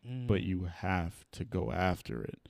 but 0.05 0.41
Mm. 0.43 0.47
you 0.47 0.65
have 0.65 1.25
to 1.33 1.45
go 1.45 1.73
after 1.73 2.23
it. 2.23 2.49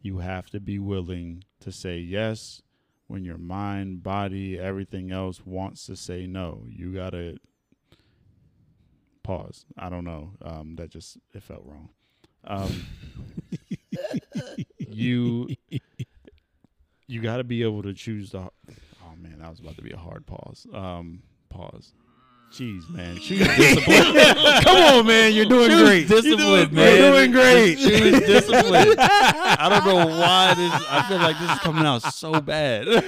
You 0.00 0.18
have 0.18 0.50
to 0.50 0.60
be 0.60 0.78
willing 0.78 1.44
to 1.60 1.70
say 1.70 1.98
yes 1.98 2.62
when 3.06 3.24
your 3.24 3.38
mind, 3.38 4.02
body, 4.02 4.58
everything 4.58 5.12
else 5.12 5.44
wants 5.44 5.84
to 5.86 5.96
say 5.96 6.26
no. 6.26 6.64
You 6.68 6.94
got 6.94 7.10
to 7.10 7.36
pause. 9.22 9.64
I 9.76 9.88
don't 9.88 10.04
know. 10.04 10.32
Um, 10.42 10.74
that 10.76 10.90
just 10.90 11.18
it 11.34 11.42
felt 11.42 11.64
wrong. 11.64 11.90
Um, 12.44 12.86
you 14.94 15.48
you 17.06 17.20
got 17.20 17.38
to 17.38 17.44
be 17.44 17.62
able 17.62 17.82
to 17.82 17.92
choose 17.94 18.30
the. 18.32 18.38
Oh 18.40 19.16
man, 19.18 19.38
that 19.40 19.50
was 19.50 19.60
about 19.60 19.76
to 19.76 19.82
be 19.82 19.92
a 19.92 19.96
hard 19.96 20.26
pause. 20.26 20.66
Um, 20.72 21.22
pause. 21.48 21.92
Jeez, 22.52 22.86
man, 22.90 23.16
choose 23.16 23.38
discipline. 23.56 24.14
Come 24.62 24.76
on, 24.98 25.06
man. 25.06 25.32
You're 25.32 25.46
doing 25.46 25.70
Choose 25.70 25.82
great. 25.88 26.06
discipline, 26.08 26.68
You're 26.68 26.68
man. 26.70 27.12
doing 27.12 27.30
great. 27.32 27.76
Choose 27.78 28.20
discipline. 28.26 28.94
I 28.98 29.68
don't 29.70 29.86
know 29.86 30.06
why 30.18 30.52
this. 30.54 30.86
I 30.90 31.02
feel 31.08 31.16
like 31.16 31.38
this 31.38 31.50
is 31.50 31.58
coming 31.60 31.86
out 31.86 32.02
so 32.02 32.42
bad. 32.42 32.84
bro, 32.84 33.02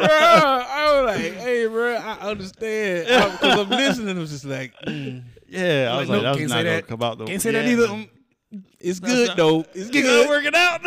I 0.00 1.00
was 1.00 1.16
like, 1.16 1.32
hey, 1.34 1.66
bro, 1.68 1.94
I 1.94 2.18
understand 2.28 3.06
because 3.38 3.58
I'm 3.60 3.70
listening. 3.70 4.16
I 4.16 4.20
was 4.20 4.30
just 4.30 4.44
like, 4.44 4.74
mm, 4.84 5.22
Yeah, 5.48 5.90
I 5.94 6.00
was 6.00 6.08
Like, 6.08 6.16
like, 6.16 6.22
no, 6.24 6.32
that 6.34 6.42
was 6.42 6.50
not 6.50 6.64
gonna 6.64 6.82
come 6.82 7.02
out. 7.02 7.18
The, 7.18 7.24
Can't 7.26 7.40
say 7.42 7.52
that 7.52 7.66
either. 7.66 8.04
But- 8.50 8.60
it's 8.80 9.00
That's 9.00 9.12
good 9.12 9.28
not- 9.28 9.36
though. 9.36 9.60
It's 9.74 9.76
It's 9.76 9.90
good. 9.92 10.28
working 10.28 10.52
out. 10.54 10.82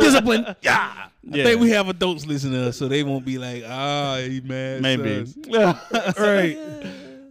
Discipline. 0.00 0.54
Yeah. 0.62 1.08
I 1.24 1.44
think 1.44 1.60
we 1.60 1.70
have 1.70 1.88
adults 1.88 2.26
listening 2.26 2.54
to 2.60 2.68
us, 2.68 2.76
so 2.76 2.88
they 2.88 3.02
won't 3.02 3.24
be 3.24 3.38
like, 3.38 3.62
ah, 3.66 4.18
he 4.18 4.40
mad. 4.40 4.82
maybe 4.82 5.26
son." 5.26 5.78
right. 6.18 6.58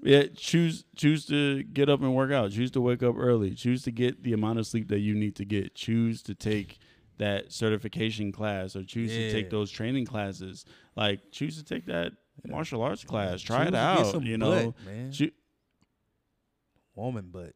Yeah, 0.01 0.24
choose 0.36 0.86
choose 0.95 1.26
to 1.26 1.63
get 1.63 1.89
up 1.89 2.01
and 2.01 2.15
work 2.15 2.32
out. 2.32 2.51
Choose 2.51 2.72
to 2.72 2.82
wake 2.82 3.03
up 3.03 3.15
early. 3.17 3.53
Choose 3.53 3.84
to 3.84 3.91
get 3.91 4.24
the 4.24 4.32
amount 4.34 4.57
of 4.59 4.65
sleep 4.65 4.88
that 4.89 4.99
you 4.99 5.13
need 5.13 5.36
to 5.38 5.45
get. 5.45 5.76
Choose 5.76 6.24
to 6.24 6.34
take 6.36 6.80
that 7.17 7.51
certification 7.51 8.32
class 8.32 8.76
or 8.78 8.84
choose 8.84 9.11
to 9.11 9.32
take 9.32 9.49
those 9.49 9.70
training 9.70 10.05
classes. 10.05 10.63
Like 10.95 11.20
choose 11.32 11.57
to 11.57 11.63
take 11.65 11.86
that 11.88 12.13
martial 12.47 12.82
arts 12.82 13.03
class. 13.03 13.41
Try 13.41 13.57
Choose 13.57 13.67
it 13.67 13.72
to 13.72 13.72
get 13.72 13.80
out. 13.84 14.05
some 14.07 14.24
You 14.24 14.38
know, 14.38 14.72
butt, 14.72 14.86
man. 14.86 15.11
Choo- 15.11 15.32
woman 16.95 17.30
butt, 17.32 17.53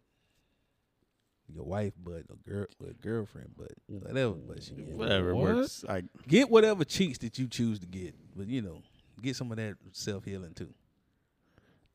your 1.54 1.64
wife 1.66 1.94
butt, 2.04 2.24
or 2.30 2.36
girl, 2.48 2.66
or 2.80 2.90
girlfriend 3.02 3.56
butt, 3.58 3.72
whatever 3.88 4.32
butt 4.34 4.64
she 4.64 4.74
get. 4.74 4.88
whatever 4.96 5.36
What? 5.36 5.56
works. 5.56 5.84
Like 5.88 6.06
Get 6.28 6.50
whatever 6.50 6.84
cheeks 6.84 7.18
that 7.20 7.38
you 7.38 7.48
choose 7.48 7.80
to 7.80 7.86
get, 7.88 8.16
but 8.36 8.48
you 8.48 8.62
know, 8.62 8.82
get 9.22 9.36
some 9.36 9.52
of 9.52 9.58
that 9.58 9.76
self 9.92 10.26
healing 10.26 10.54
too. 10.54 10.74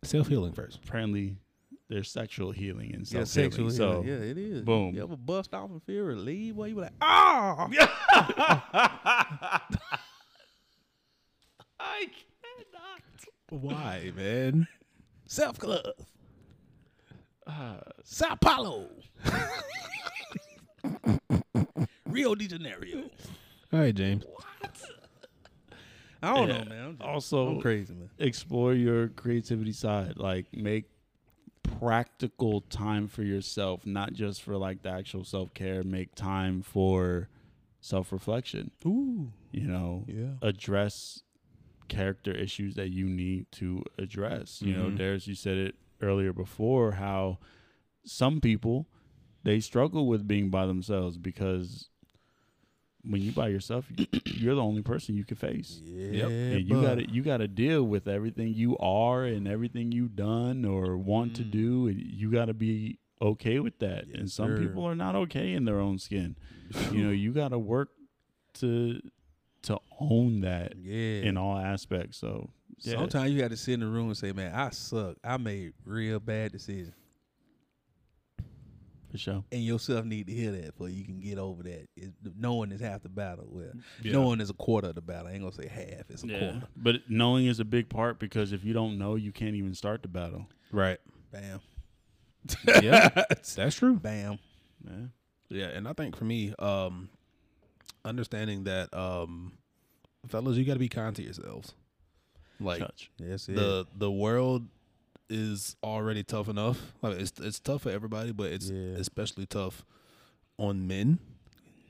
Self 0.05 0.29
healing 0.29 0.53
first. 0.53 0.79
apparently, 0.87 1.37
there's 1.89 2.11
sexual 2.11 2.53
healing 2.53 2.95
and 2.95 3.07
self 3.09 3.27
sexual 3.29 3.71
healing. 3.71 3.77
So 3.77 4.03
healing. 4.03 4.23
Yeah, 4.23 4.31
it 4.31 4.39
is. 4.39 4.63
boom. 4.63 4.95
You 4.95 5.03
ever 5.03 5.17
bust 5.17 5.53
off 5.55 5.71
and 5.71 5.83
feel 5.83 6.05
relieved? 6.05 6.57
Boy, 6.57 6.67
you 6.67 6.75
be 6.77 6.81
like, 6.83 6.93
ah. 7.01 7.69
I 11.81 12.07
cannot. 12.07 13.63
Why, 13.63 14.13
man? 14.17 14.69
Self 15.27 15.63
love. 15.63 15.83
Uh, 17.49 17.79
Sao 18.05 18.35
Paulo. 18.37 18.89
Rio 22.07 22.35
de 22.35 22.47
Janeiro. 22.49 23.11
All 23.73 23.81
right, 23.81 23.95
James. 23.95 24.25
What? 24.27 24.83
I 26.23 26.35
don't 26.35 26.49
Yeah. 26.49 26.59
know, 26.59 26.65
man. 26.69 26.85
I'm 26.85 26.97
just, 26.99 27.03
also, 27.09 27.49
I'm 27.49 27.61
crazy, 27.61 27.95
man. 27.95 28.11
explore 28.19 28.75
your 28.75 29.09
creativity 29.09 29.73
side. 29.73 30.17
Like 30.19 30.47
make 30.55 30.91
practical 31.79 32.63
time 32.63 33.07
for 33.09 33.23
yourself, 33.23 33.87
not 33.87 34.13
just 34.13 34.43
for 34.43 34.57
like 34.57 34.83
the 34.83 34.91
actual 34.91 35.25
self 35.25 35.55
care. 35.55 35.83
Make 35.83 36.15
time 36.15 36.61
for 36.63 37.29
self 37.81 38.11
reflection. 38.13 38.73
Ooh, 38.85 39.33
You 39.53 39.69
know, 39.69 40.05
yeah. 40.09 40.33
address 40.43 41.23
character 41.89 42.33
issues 42.33 42.75
that 42.75 42.91
you 42.91 43.07
need 43.09 43.47
to 43.53 43.83
address. 43.97 44.61
You 44.61 44.75
know, 44.77 44.91
Mhm. 44.91 44.97
Darius, 44.99 45.27
you 45.27 45.35
said 45.35 45.57
it 45.57 45.77
earlier 46.01 46.33
before 46.33 46.93
how 46.93 47.39
some 48.05 48.41
people 48.41 48.87
they 49.45 49.61
struggle 49.61 50.07
with 50.07 50.27
being 50.27 50.51
by 50.51 50.67
themselves 50.67 51.17
because 51.19 51.89
when 53.03 53.23
you 53.23 53.33
by 53.33 53.49
yourself, 53.49 53.87
you- 53.97 54.07
you're 54.27 54.55
the 54.57 54.63
only 54.63 54.83
person 54.83 55.15
you 55.15 55.25
can 55.25 55.37
face. 55.37 55.81
Yeah, 55.85 56.27
and 56.27 56.69
you 56.69 56.83
got 56.83 56.97
to 56.97 57.11
you 57.11 57.23
got 57.23 57.39
to 57.39 57.49
deal 57.49 57.83
with 57.85 58.09
everything 58.09 58.53
you 58.55 58.77
are 58.79 59.25
and 59.25 59.47
everything 59.47 59.93
you've 59.93 60.17
done 60.17 60.65
or 60.65 60.97
want 60.99 61.37
to 61.37 61.43
Mm. 61.45 61.51
do, 61.51 61.87
and 61.89 61.99
you 61.99 62.31
got 62.31 62.47
to 62.47 62.55
be 62.55 62.99
okay 63.23 63.59
with 63.61 63.79
that. 63.79 64.05
and 64.07 64.31
some 64.31 64.57
sir. 64.57 64.59
people 64.63 64.85
are 64.85 64.95
not 64.97 65.15
okay 65.15 65.53
in 65.53 65.65
their 65.65 65.79
own 65.81 65.99
skin. 65.99 66.37
you 66.93 67.03
know, 67.05 67.11
you 67.11 67.33
got 67.33 67.49
to 67.49 67.59
work 67.59 67.91
to 68.55 69.01
to 69.63 69.79
own 70.01 70.41
that 70.43 70.75
Yeah. 70.77 71.23
in 71.23 71.37
all 71.37 71.57
aspects. 71.57 72.17
So 72.19 72.51
yeah. 72.81 72.95
Sometimes 72.97 73.33
you 73.33 73.41
got 73.41 73.51
to 73.51 73.57
sit 73.57 73.75
in 73.75 73.81
the 73.81 73.87
room 73.87 74.07
and 74.09 74.17
say, 74.17 74.33
"Man, 74.33 74.55
I 74.55 74.71
suck. 74.71 75.17
I 75.25 75.37
made 75.37 75.73
real 75.85 76.21
bad 76.21 76.53
decisions." 76.53 76.95
for 79.11 79.17
sure. 79.17 79.43
And 79.51 79.63
yourself 79.65 80.05
need 80.05 80.27
to 80.27 80.35
hear 80.35 80.53
that, 80.53 80.75
for 80.77 80.87
you 80.87 81.03
can 81.03 81.19
get 81.21 81.39
over 81.39 81.63
that. 81.63 81.89
It, 81.97 82.13
knowing 82.39 82.71
is 82.73 82.81
half 82.83 83.03
the 83.03 83.09
battle. 83.09 83.47
Well, 83.49 83.71
Yeah. 84.03 84.13
knowing 84.13 84.41
is 84.43 84.51
a 84.51 84.55
quarter 84.55 84.89
of 84.89 84.97
the 84.97 85.01
battle. 85.01 85.29
I 85.29 85.33
ain't 85.33 85.41
gonna 85.41 85.53
say 85.53 85.67
half. 85.67 86.11
It's 86.11 86.25
a 86.25 86.29
quarter. 86.29 86.63
But 86.77 87.09
knowing 87.09 87.47
is 87.47 87.59
a 87.59 87.65
big 87.65 87.89
part 87.89 88.19
because 88.19 88.53
if 88.53 88.65
you 88.65 88.75
don't 88.75 88.99
know, 88.99 89.15
you 89.15 89.33
can't 89.33 89.55
even 89.55 89.75
start 89.75 90.03
the 90.03 90.09
battle. 90.09 90.47
Right. 90.73 90.99
Bam, 91.33 91.61
Yeah, 92.83 93.09
that's 93.57 93.75
true. 93.77 93.97
bam. 93.97 94.39
Yeah. 94.87 94.95
Yeah, 95.51 95.67
and 95.69 95.89
I 95.89 95.95
think 95.95 96.15
for 96.15 96.25
me, 96.25 96.53
um, 96.59 97.09
understanding 98.05 98.65
that, 98.65 98.93
um, 98.93 99.53
fellas, 100.29 100.59
you 100.59 100.65
got 100.67 100.75
to 100.75 100.79
be 100.79 100.89
kind 100.91 101.17
to 101.17 101.23
yourselves. 101.23 101.73
Like 102.61 102.81
Touch. 102.81 103.11
That's 103.19 103.49
it. 103.49 103.57
the 103.57 103.87
the 103.97 104.11
world 104.11 104.67
is 105.31 105.77
already 105.83 106.23
tough 106.25 106.49
enough. 106.49 106.93
Like 107.03 107.19
it's 107.19 107.39
it's 107.41 107.61
tough 107.61 107.83
for 107.83 107.91
everybody, 107.91 108.33
but 108.33 108.51
it's 108.53 108.71
Yeah. 108.71 108.97
especially 108.97 109.47
tough 109.47 109.85
on 110.59 110.87
men, 110.87 111.19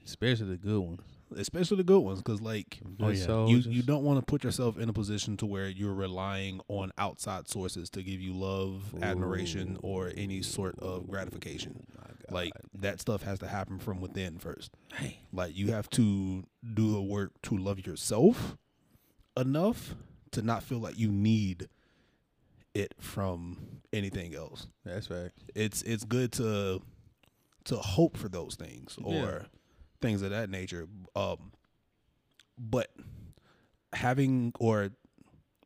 Especially 0.05 0.47
the 0.49 0.57
good 0.57 0.81
ones. 0.81 1.01
especially 1.37 1.77
the 1.79 1.85
good 1.85 2.01
ones, 2.01 2.19
because 2.19 2.41
like 2.43 2.81
Oh, 3.01 3.09
yeah. 3.11 3.47
you 3.47 3.59
you 3.59 3.83
don't 3.83 4.03
want 4.05 4.19
to 4.19 4.25
put 4.27 4.45
yourself 4.45 4.77
in 4.79 4.89
a 4.89 4.93
position 4.93 5.37
to 5.39 5.47
where 5.47 5.69
you're 5.69 5.95
relying 5.95 6.61
on 6.69 6.91
outside 6.99 7.49
sources 7.49 7.89
to 7.91 8.03
give 8.03 8.21
you 8.21 8.35
love, 8.35 8.95
admiration, 9.01 9.79
or 9.83 10.13
any 10.17 10.43
sort 10.43 10.79
of 10.81 11.09
gratification. 11.09 11.87
Oh. 11.99 12.35
Like 12.35 12.53
that 12.75 13.01
stuff 13.01 13.23
has 13.23 13.39
to 13.39 13.47
happen 13.49 13.79
from 13.79 14.01
within 14.03 14.39
first. 14.39 14.73
Man. 15.01 15.15
Like 15.33 15.57
you 15.57 15.69
have 15.73 15.89
to 15.91 16.45
do 16.75 16.93
the 16.93 17.01
work 17.01 17.33
to 17.45 17.57
love 17.57 17.87
yourself 17.87 18.59
enough 19.37 19.95
to 20.33 20.43
not 20.43 20.63
feel 20.63 20.79
like 20.79 20.99
you 20.99 21.11
need 21.11 21.69
it 22.75 22.95
from 23.01 23.81
anything 23.93 24.35
else. 24.35 24.67
that's 24.85 25.11
right. 25.11 25.31
It's 25.55 25.83
it's 25.83 26.05
good 26.05 26.33
to 26.33 26.81
to 27.65 27.77
hope 27.77 28.17
for 28.17 28.29
those 28.29 28.55
things 28.57 28.97
or 29.03 29.15
Yeah. 29.15 29.43
things 30.01 30.23
of 30.23 30.31
that 30.31 30.49
nature. 30.51 30.87
Um 31.17 31.53
but 32.59 32.91
having 33.93 34.53
or 34.59 34.91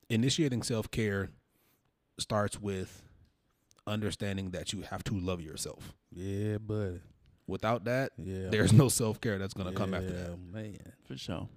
initiating 0.08 0.62
self-care 0.62 1.30
starts 2.18 2.60
with 2.60 3.02
understanding 3.86 4.50
that 4.50 4.72
you 4.72 4.82
have 4.82 5.02
to 5.04 5.14
love 5.18 5.40
yourself. 5.40 5.92
Yeah, 6.12 6.58
buddy. 6.58 7.00
Without 7.46 7.84
that, 7.84 8.12
Yeah. 8.18 8.48
there's 8.50 8.72
no 8.72 8.88
self-care 8.88 9.38
that's 9.38 9.54
going 9.54 9.68
to 9.72 9.74
come 9.76 9.92
after 9.94 10.08
Yeah, 10.12 10.22
that. 10.28 10.38
man. 10.38 10.92
For 11.06 11.16
sure. 11.16 11.48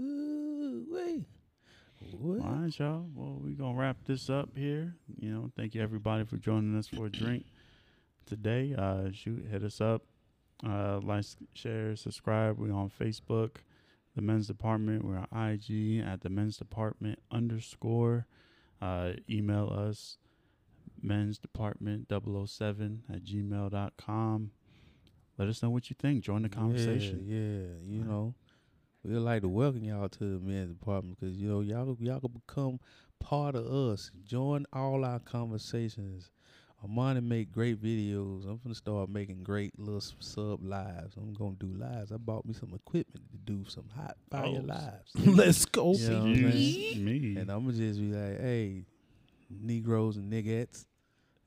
Ooh, 0.00 0.84
wait. 0.90 1.24
What? 2.12 2.40
All 2.40 2.52
right, 2.54 2.78
y'all. 2.78 3.06
Well, 3.14 3.38
we're 3.40 3.56
going 3.56 3.74
to 3.74 3.80
wrap 3.80 3.96
this 4.06 4.28
up 4.30 4.50
here. 4.56 4.94
You 5.18 5.30
know, 5.30 5.50
thank 5.56 5.74
you 5.74 5.82
everybody 5.82 6.24
for 6.24 6.36
joining 6.36 6.76
us 6.76 6.88
for 6.88 7.06
a 7.06 7.10
drink 7.10 7.44
today. 8.26 8.74
Uh, 8.76 9.10
shoot, 9.12 9.46
hit 9.50 9.62
us 9.62 9.80
up. 9.80 10.02
Uh, 10.66 11.00
like, 11.02 11.24
share, 11.54 11.96
subscribe. 11.96 12.58
We're 12.58 12.72
on 12.72 12.90
Facebook, 12.90 13.56
The 14.14 14.22
Men's 14.22 14.46
Department. 14.46 15.04
We're 15.04 15.18
on 15.18 15.50
IG 15.52 16.04
at 16.04 16.20
The 16.22 16.30
Men's 16.30 16.56
Department 16.56 17.18
underscore. 17.30 18.26
Uh, 18.80 19.12
email 19.28 19.68
us, 19.76 20.18
Men's 21.02 21.38
Department 21.38 22.08
007 22.10 23.02
at 23.12 23.24
gmail.com. 23.24 24.50
Let 25.38 25.48
us 25.48 25.62
know 25.62 25.70
what 25.70 25.90
you 25.90 25.96
think. 25.98 26.22
Join 26.22 26.42
the 26.42 26.48
conversation. 26.48 27.24
Yeah, 27.26 27.38
yeah. 27.38 27.98
You 27.98 28.04
know, 28.04 28.34
we'd 29.04 29.16
like 29.18 29.42
to 29.42 29.48
welcome 29.48 29.84
y'all 29.84 30.08
to 30.08 30.18
the 30.18 30.40
men's 30.40 30.70
department 30.70 31.18
because 31.20 31.36
you 31.36 31.48
know 31.48 31.60
y'all 31.60 31.96
y'all 32.00 32.20
can 32.20 32.32
become 32.46 32.80
part 33.20 33.54
of 33.54 33.66
us. 33.66 34.10
Join 34.24 34.66
all 34.72 35.04
our 35.04 35.18
conversations. 35.20 36.30
Armani 36.86 37.22
make 37.24 37.50
great 37.50 37.82
videos. 37.82 38.44
I'm 38.44 38.60
gonna 38.62 38.74
start 38.74 39.08
making 39.08 39.42
great 39.42 39.78
little 39.78 40.02
sub 40.20 40.62
lives. 40.62 41.16
I'm 41.16 41.32
gonna 41.32 41.56
do 41.58 41.72
lives. 41.78 42.12
I 42.12 42.16
bought 42.18 42.44
me 42.44 42.52
some 42.52 42.74
equipment 42.74 43.24
to 43.30 43.36
do 43.38 43.64
some 43.68 43.88
hot 43.96 44.16
fire 44.30 44.44
Oh. 44.46 44.60
lives. 44.60 45.12
Let's 45.16 45.64
go. 45.64 45.92
You 45.94 46.08
know 46.10 46.18
what 46.18 46.26
I'm 46.26 46.34
saying? 46.34 46.46
Excuse 46.48 46.96
me. 46.96 47.36
And 47.40 47.50
I'm 47.50 47.64
gonna 47.64 47.76
just 47.78 48.00
be 48.00 48.12
like, 48.12 48.38
hey, 48.40 48.84
Negroes 49.50 50.16
and 50.16 50.30
niggettes, 50.32 50.84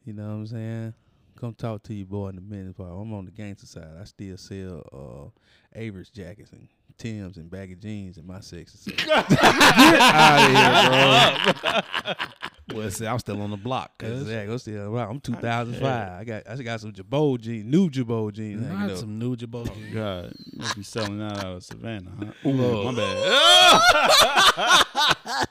you 0.06 0.14
know 0.14 0.24
what 0.28 0.34
I'm 0.34 0.48
saying? 0.48 0.94
Come 1.40 1.54
talk 1.54 1.84
to 1.84 1.94
you, 1.94 2.06
boy, 2.06 2.30
in 2.30 2.36
the 2.36 2.42
men's 2.42 2.74
part. 2.74 2.90
I'm 2.90 3.14
on 3.14 3.26
the 3.26 3.32
gangster 3.32 3.68
side. 3.68 3.90
I 4.02 4.06
still 4.06 4.38
sell 4.38 5.32
uh, 5.76 5.80
Avirex 5.80 6.12
jackets 6.12 6.52
and 6.52 6.68
Tim's 6.98 7.38
and 7.38 7.50
baggy 7.50 7.76
jeans 7.76 8.18
in 8.18 8.26
my 8.26 8.40
section. 8.40 8.80
So 8.98 9.08
Well, 12.74 12.92
see, 12.92 13.08
I'm 13.08 13.18
still 13.20 13.42
on 13.42 13.52
the 13.52 13.58
block. 13.58 13.98
Cause 13.98 14.24
exactly. 14.24 14.52
I'm 14.52 14.60
still 14.60 14.92
well, 14.92 15.10
I'm 15.10 15.22
2005. 15.22 16.20
I 16.20 16.24
got 16.26 16.44
I 16.50 16.56
got 16.58 16.82
some 16.82 16.92
Girbaud 16.92 17.40
jeans, 17.40 17.64
new 17.66 17.90
Girbaud 17.90 18.34
jeans. 18.34 18.62
not 18.62 18.92
up. 18.92 18.98
some 18.98 19.18
new 19.18 19.38
Girbaud. 19.38 19.70
Oh, 19.70 19.74
jeans. 19.74 19.94
God, 19.94 20.34
you 20.46 20.60
must 20.60 20.76
be 20.76 20.84
selling 20.84 21.22
out 21.22 21.46
of 21.46 21.64
Savannah, 21.64 22.12
huh? 22.20 22.50
Ooh. 22.50 22.84
my 22.84 22.94
bad. 22.94 23.18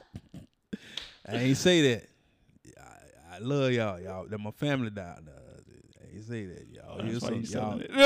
I 1.29 1.37
ain't 1.39 1.57
say 1.57 1.81
that. 1.95 2.07
I, 2.79 3.37
I 3.37 3.39
love 3.39 3.73
y'all, 3.73 3.99
y'all. 3.99 4.27
They're 4.29 4.39
my 4.39 4.51
family 4.51 4.91
down 4.91 5.25
there. 5.25 5.35
I 6.17 6.19
ain't 6.19 6.27
say 6.29 6.47
that, 6.47 6.67
y'all. 6.73 6.97
That's 6.99 7.09
You 7.09 7.15
why 7.15 7.19
some- 7.19 7.35
you 7.35 7.41
y'all 7.43 7.49
selling 7.51 7.81
it. 7.83 7.91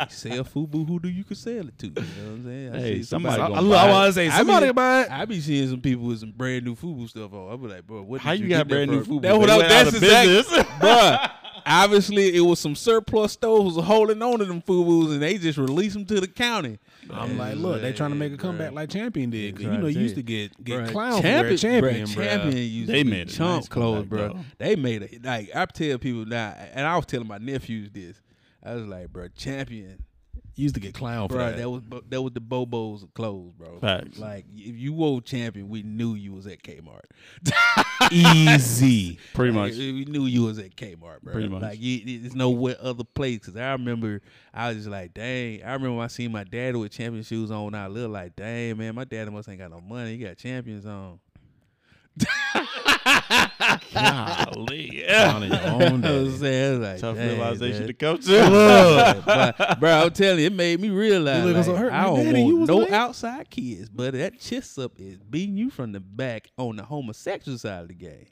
hey, 0.00 0.06
sell 0.08 0.44
Fubu 0.44 0.86
who 0.86 0.98
do 1.00 1.08
you 1.08 1.24
can 1.24 1.36
sell 1.36 1.68
it 1.68 1.78
to. 1.78 1.86
You 1.88 1.92
know 1.94 2.00
what 2.02 2.06
I'm 2.32 2.44
saying? 2.44 2.74
I 2.74 2.78
Hey, 2.78 2.94
see 2.96 3.02
somebody 3.02 3.34
I, 3.42 3.48
gonna 3.48 3.54
I, 3.54 3.56
buy 3.56 3.62
look, 3.62 3.78
I 3.78 3.90
want 3.90 4.06
to 4.08 4.12
say 4.14 4.28
I 4.28 4.38
somebody 4.38 4.72
buy 4.72 5.02
it. 5.02 5.10
I 5.10 5.24
be 5.26 5.40
seeing 5.40 5.68
some 5.68 5.80
people 5.80 6.06
with 6.06 6.20
some 6.20 6.32
brand 6.32 6.64
new 6.64 6.74
Fubu 6.74 7.08
stuff 7.08 7.32
on. 7.34 7.52
I 7.52 7.56
be 7.56 7.66
like, 7.68 7.86
bro, 7.86 8.02
what? 8.02 8.20
How 8.20 8.32
did 8.32 8.40
you 8.40 8.48
got 8.48 8.58
that 8.58 8.68
brand 8.68 8.90
new? 8.90 9.04
Fubu? 9.04 9.22
That's 9.22 9.36
what 9.38 9.46
They 9.46 9.52
I, 9.52 9.56
went 9.58 9.68
that's 9.68 9.94
exactly, 9.94 10.34
business. 10.34 10.66
bruh. 11.66 11.84
Obviously, 11.84 12.36
it 12.36 12.40
was 12.40 12.58
some 12.60 12.74
surplus 12.74 13.32
stores 13.32 13.76
holding 13.76 14.22
on 14.22 14.38
to 14.38 14.44
them 14.44 14.62
Fubus, 14.62 15.12
and 15.12 15.22
they 15.22 15.38
just 15.38 15.58
released 15.58 15.94
them 15.94 16.04
to 16.06 16.20
the 16.20 16.28
county. 16.28 16.78
I'm 17.10 17.38
like, 17.38 17.56
look, 17.56 17.82
they 17.82 17.92
trying 17.92 18.10
to 18.10 18.16
make 18.16 18.32
a 18.32 18.36
comeback 18.36 18.72
like 18.72 18.90
Champion 18.90 19.30
did. 19.30 19.54
'cause 19.56 19.64
you 19.64 19.70
know, 19.70 19.86
you 19.86 20.00
used 20.00 20.16
to 20.16 20.22
get 20.22 20.62
get 20.64 20.80
Bruh, 20.80 20.92
clowns 20.92 21.20
for 21.20 21.22
wearing 21.28 21.56
Champion, 21.56 22.06
bruh, 22.06 22.14
bruh. 22.14 22.24
Champion 22.24 22.56
used 22.56 22.90
They 22.90 22.98
to 23.00 23.04
be 23.04 23.10
made 23.10 23.28
a 23.28 23.32
chump 23.32 23.56
nice 23.62 23.68
clothes, 23.68 24.06
bro. 24.06 24.28
though. 24.28 24.38
They 24.58 24.76
made 24.76 25.02
it 25.02 25.24
like 25.24 25.50
I 25.54 25.64
tell 25.66 25.98
people 25.98 26.24
now, 26.26 26.54
and 26.72 26.86
I 26.86 26.96
was 26.96 27.06
telling 27.06 27.28
my 27.28 27.38
nephews 27.38 27.90
this. 27.92 28.20
I 28.64 28.74
was 28.74 28.86
like, 28.86 29.12
bro, 29.12 29.28
Champion, 29.36 30.02
You 30.56 30.62
used 30.62 30.74
to 30.76 30.80
get 30.80 30.94
clown 30.94 31.28
for 31.28 31.34
bro, 31.34 31.50
that. 31.50 31.58
that 31.58 31.68
was 31.68 31.82
that 32.08 32.22
was 32.22 32.32
the 32.32 32.40
Bobos 32.40 33.02
of 33.02 33.12
clothes, 33.12 33.52
bro. 33.58 33.78
Facts. 33.78 34.18
Like 34.18 34.46
if 34.54 34.74
you 34.74 34.94
wore 34.94 35.20
Champion, 35.20 35.68
we 35.68 35.82
knew 35.82 36.14
you 36.14 36.32
was 36.32 36.46
at 36.46 36.62
Kmart. 36.62 37.04
easy. 38.10 39.18
Pretty 39.34 39.52
Like, 39.52 39.72
much. 39.72 39.78
we 39.78 40.04
knew 40.06 40.24
you 40.24 40.44
was 40.44 40.58
at 40.58 40.74
Kmart, 40.74 41.20
bro. 41.22 41.32
Pretty 41.34 41.48
much. 41.48 41.60
Like 41.62 41.78
you, 41.80 42.20
there's 42.20 42.34
nowhere 42.34 42.76
other 42.80 43.04
place. 43.04 43.40
Cause 43.44 43.54
I 43.56 43.72
remember 43.72 44.22
I 44.54 44.68
was 44.68 44.78
just 44.78 44.88
like, 44.88 45.12
dang. 45.12 45.62
I 45.62 45.72
remember 45.74 45.96
when 45.98 46.04
I 46.04 46.08
seen 46.08 46.32
my 46.32 46.44
dad 46.44 46.74
with 46.76 46.90
champion 46.92 47.22
shoes 47.22 47.50
on. 47.50 47.74
I 47.74 47.86
looked 47.88 48.12
like, 48.12 48.34
dang 48.36 48.78
man, 48.78 48.94
my 48.94 49.04
dad 49.04 49.30
must 49.30 49.48
ain't 49.50 49.58
got 49.58 49.70
no 49.70 49.80
money. 49.82 50.16
He 50.16 50.24
got 50.24 50.38
champions 50.38 50.86
on. 50.86 51.18
Golly. 53.92 55.04
Down 55.08 55.42
in 55.44 55.50
your 55.52 55.60
own 55.68 56.04
I 56.04 56.10
was 56.12 56.38
saying, 56.40 56.82
like, 56.82 57.00
Tough 57.00 57.16
dang, 57.16 57.28
realization 57.38 57.80
man. 57.80 57.86
to 57.88 57.94
come 57.94 58.18
to. 58.18 58.48
Look, 58.50 59.24
but, 59.24 59.80
bro, 59.80 59.90
I'm 60.04 60.10
telling 60.10 60.40
you, 60.40 60.46
it 60.46 60.52
made 60.52 60.80
me 60.80 60.90
realize 60.90 61.42
You 61.42 61.48
looking 61.48 61.62
so 61.62 61.72
like, 61.72 61.80
hurt, 61.80 61.92
I 61.92 62.02
don't 62.04 62.24
Daddy, 62.24 62.40
you 62.42 62.44
want 62.56 62.60
was 62.60 62.68
no 62.68 62.76
late? 62.78 62.92
outside 62.92 63.50
kids, 63.50 63.88
but 63.88 64.14
that 64.14 64.38
chest 64.40 64.78
up 64.78 64.92
is 64.98 65.18
beating 65.18 65.56
you 65.56 65.70
from 65.70 65.92
the 65.92 66.00
back 66.00 66.48
on 66.58 66.76
the 66.76 66.84
homosexual 66.84 67.58
side 67.58 67.82
of 67.82 67.88
the 67.88 67.94
game. 67.94 68.26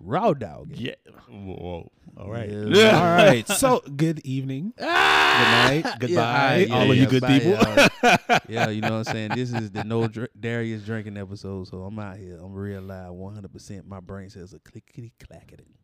Raw 0.00 0.32
dog. 0.34 0.72
yeah. 0.74 0.94
Whoa. 1.28 1.90
All 2.16 2.30
right. 2.30 2.50
Yeah. 2.50 2.98
All 2.98 3.16
right. 3.16 3.46
So, 3.48 3.82
good 3.96 4.20
evening. 4.24 4.72
Good 4.78 4.86
night. 4.86 5.86
Goodbye. 5.98 6.66
Yeah, 6.68 6.74
all 6.74 6.90
of 6.90 6.96
you 6.96 7.06
good 7.06 7.22
bye, 7.22 7.40
people. 7.40 7.52
y'all. 7.52 8.38
yeah, 8.48 8.68
you 8.68 8.80
know 8.80 8.98
what 8.98 9.08
I'm 9.08 9.12
saying? 9.12 9.30
This 9.34 9.52
is 9.52 9.72
the 9.72 9.82
no 9.82 10.06
dr- 10.06 10.30
Darius 10.38 10.82
drinking 10.84 11.16
episode, 11.16 11.66
so 11.66 11.82
I'm 11.82 11.98
out 11.98 12.18
here. 12.18 12.38
I'm 12.40 12.52
real 12.52 12.82
live 12.82 13.10
100%. 13.10 13.84
My 13.84 13.98
brain 13.98 14.30
says 14.30 14.54
a 14.54 14.60
clickety 14.60 15.12
clackety. 15.26 15.74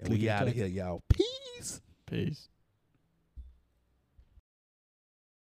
And 0.00 0.08
we 0.08 0.28
out 0.28 0.48
of 0.48 0.54
here, 0.54 0.66
y'all. 0.66 1.04
Peace. 1.08 1.80
Peace. 2.06 2.48